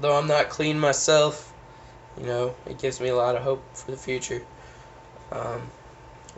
though 0.00 0.16
I'm 0.16 0.26
not 0.26 0.48
clean 0.48 0.78
myself, 0.78 1.52
you 2.18 2.26
know, 2.26 2.56
it 2.66 2.78
gives 2.78 3.00
me 3.00 3.08
a 3.08 3.16
lot 3.16 3.36
of 3.36 3.42
hope 3.42 3.62
for 3.76 3.92
the 3.92 3.96
future. 3.96 4.44
Um, 5.30 5.62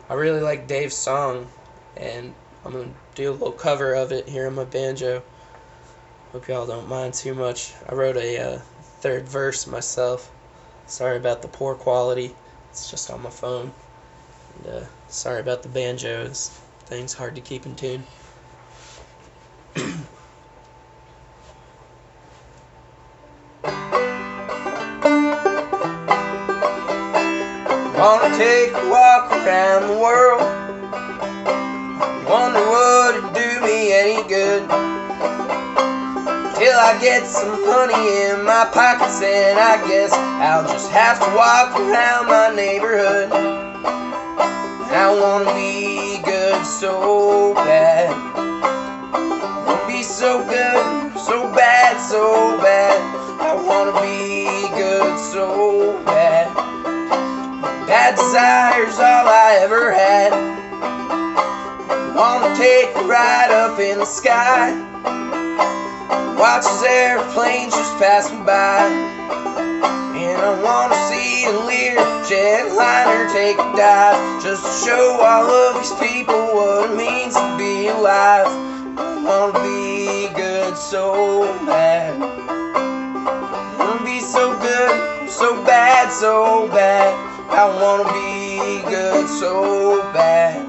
I 0.09 0.13
really 0.13 0.41
like 0.41 0.67
Dave's 0.67 0.95
song, 0.95 1.47
and 1.95 2.33
I'm 2.63 2.71
gonna 2.71 2.89
do 3.15 3.31
a 3.31 3.33
little 3.33 3.51
cover 3.51 3.93
of 3.95 4.11
it 4.11 4.29
here 4.29 4.45
on 4.45 4.55
my 4.55 4.65
banjo. 4.65 5.23
Hope 6.33 6.47
y'all 6.47 6.67
don't 6.67 6.87
mind 6.87 7.15
too 7.15 7.33
much. 7.33 7.73
I 7.89 7.95
wrote 7.95 8.17
a 8.17 8.37
uh, 8.37 8.59
third 9.01 9.27
verse 9.27 9.65
myself. 9.65 10.31
Sorry 10.85 11.17
about 11.17 11.41
the 11.41 11.47
poor 11.47 11.73
quality. 11.73 12.35
It's 12.69 12.91
just 12.91 13.09
on 13.09 13.23
my 13.23 13.29
phone. 13.29 13.73
And, 14.63 14.73
uh, 14.73 14.85
sorry 15.07 15.39
about 15.39 15.63
the 15.63 15.69
banjos. 15.69 16.59
Things 16.85 17.13
hard 17.13 17.35
to 17.35 17.41
keep 17.41 17.65
in 17.65 17.75
tune. 17.75 18.03
Wanna 27.97 28.37
take 28.37 28.71
a 28.73 28.89
walk 28.89 29.31
around 29.31 29.87
the 29.87 29.97
world. 29.99 30.41
Wonder 32.29 32.59
would 32.69 33.15
it 33.15 33.33
do 33.33 33.61
me 33.65 33.93
any 33.93 34.27
good? 34.27 34.67
Till 36.57 36.79
I 36.79 36.97
get 37.01 37.25
some 37.27 37.65
money 37.65 38.23
in 38.23 38.43
my 38.43 38.65
pockets, 38.71 39.21
and 39.21 39.59
I 39.59 39.87
guess 39.87 40.11
I'll 40.13 40.63
just 40.63 40.89
have 40.91 41.19
to 41.19 41.35
walk 41.35 41.79
around 41.79 42.27
my 42.27 42.55
neighborhood. 42.55 43.66
I 44.99 45.13
wanna 45.13 45.53
be 45.53 46.17
good 46.25 46.65
so 46.65 47.53
bad. 47.53 48.09
Wanna 49.67 49.85
be 49.87 50.01
so 50.01 50.43
good, 50.43 51.19
so 51.19 51.53
bad, 51.53 52.01
so 52.01 52.57
bad. 52.57 52.97
I 53.39 53.53
wanna 53.53 53.93
be 54.01 54.67
good 54.75 55.19
so 55.19 56.01
bad. 56.03 56.51
Bad 57.85 58.15
desire's 58.15 58.97
all 58.97 59.27
I 59.29 59.59
ever 59.61 59.91
had. 59.91 60.31
Wanna 62.15 62.55
take 62.57 62.89
a 62.95 63.03
ride 63.03 63.51
up 63.51 63.79
in 63.79 63.99
the 63.99 64.05
sky. 64.05 64.73
Watch 66.39 66.65
as 66.65 66.83
airplanes 66.83 67.75
just 67.75 67.95
passing 67.99 68.43
by. 68.43 69.16
I 70.39 70.61
wanna 70.61 70.95
see 71.09 71.45
a 71.45 71.51
Lear 71.65 71.95
jetliner 72.29 73.31
take 73.33 73.57
a 73.57 73.67
dive. 73.75 74.43
Just 74.43 74.63
to 74.63 74.85
show 74.85 75.19
all 75.19 75.49
of 75.49 75.81
these 75.81 75.93
people 75.93 76.37
what 76.53 76.91
it 76.91 76.95
means 76.95 77.33
to 77.33 77.57
be 77.57 77.87
alive. 77.87 78.47
I 78.97 79.23
wanna 79.25 79.59
be 79.63 80.29
good 80.35 80.77
so 80.77 81.43
bad. 81.65 82.21
I 82.21 83.75
wanna 83.79 84.05
be 84.05 84.19
so 84.19 84.57
good, 84.59 85.29
so 85.29 85.63
bad, 85.65 86.11
so 86.11 86.67
bad. 86.69 87.13
I 87.49 87.65
wanna 87.81 88.07
be 88.13 88.81
good 88.89 89.27
so 89.27 90.01
bad. 90.13 90.67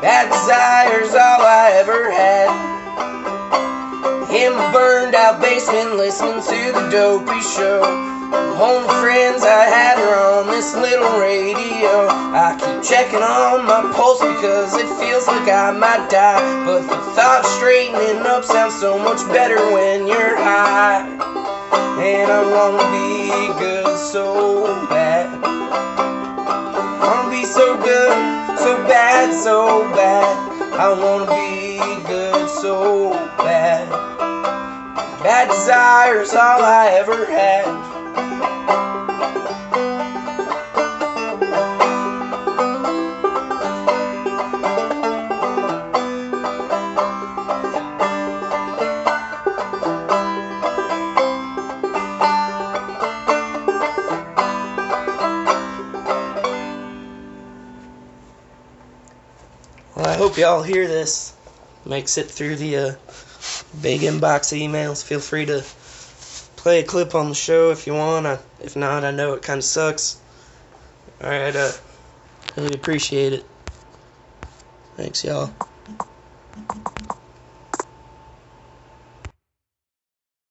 Bad 0.00 0.30
desire's 0.30 1.14
all 1.14 1.42
I 1.42 1.72
ever 1.74 2.10
had. 2.10 2.48
In 4.30 4.54
my 4.54 4.72
burned 4.72 5.14
out 5.14 5.40
basement, 5.40 5.96
listening 5.96 6.40
to 6.42 6.72
the 6.72 6.88
dopey 6.90 7.40
show. 7.40 8.17
Only 8.32 8.88
friends 9.00 9.42
I 9.42 9.64
had 9.64 9.98
are 9.98 10.40
on 10.40 10.48
this 10.48 10.74
little 10.74 11.18
radio. 11.18 12.08
I 12.36 12.58
keep 12.60 12.82
checking 12.82 13.22
on 13.22 13.64
my 13.64 13.90
pulse 13.94 14.20
because 14.20 14.74
it 14.74 14.88
feels 15.00 15.26
like 15.26 15.48
I 15.48 15.70
might 15.70 16.10
die. 16.10 16.42
But 16.66 16.82
the 16.82 16.98
thought 17.16 17.46
straightening 17.56 18.26
up 18.26 18.44
sounds 18.44 18.78
so 18.78 18.98
much 18.98 19.24
better 19.32 19.56
when 19.72 20.06
you're 20.06 20.36
high. 20.36 21.08
And 22.02 22.30
I 22.30 22.42
wanna 22.52 22.84
be 22.92 23.58
good 23.58 23.96
so 23.96 24.66
bad. 24.88 25.40
Wanna 27.00 27.30
be 27.30 27.44
so 27.44 27.76
good, 27.80 28.12
so 28.58 28.76
bad, 28.84 29.32
so 29.32 29.88
bad. 29.94 30.36
I 30.74 30.92
wanna 30.92 31.30
be 31.32 31.78
good 32.06 32.50
so 32.50 33.12
bad. 33.38 33.88
Bad 35.22 35.48
desire's 35.48 36.34
all 36.34 36.62
I 36.62 36.90
ever 36.92 37.24
had. 37.24 37.97
Well, 59.98 60.06
I 60.06 60.14
hope 60.14 60.38
y'all 60.38 60.62
hear 60.62 60.86
this. 60.86 61.32
Makes 61.84 62.18
it 62.18 62.30
through 62.30 62.54
the 62.54 62.76
uh, 62.76 62.92
big 63.82 64.02
inbox 64.02 64.56
emails. 64.56 65.02
Feel 65.02 65.18
free 65.18 65.44
to 65.46 65.64
play 66.68 66.80
a 66.80 66.84
clip 66.84 67.14
on 67.14 67.30
the 67.30 67.34
show 67.34 67.70
if 67.70 67.86
you 67.86 67.94
want. 67.94 68.26
I, 68.26 68.38
if 68.60 68.76
not, 68.76 69.02
I 69.02 69.10
know 69.10 69.32
it 69.32 69.40
kind 69.40 69.56
of 69.56 69.64
sucks. 69.64 70.20
Alright, 71.18 71.56
uh, 71.56 71.72
really 72.58 72.74
appreciate 72.74 73.32
it. 73.32 73.46
Thanks, 74.94 75.24
y'all. 75.24 75.50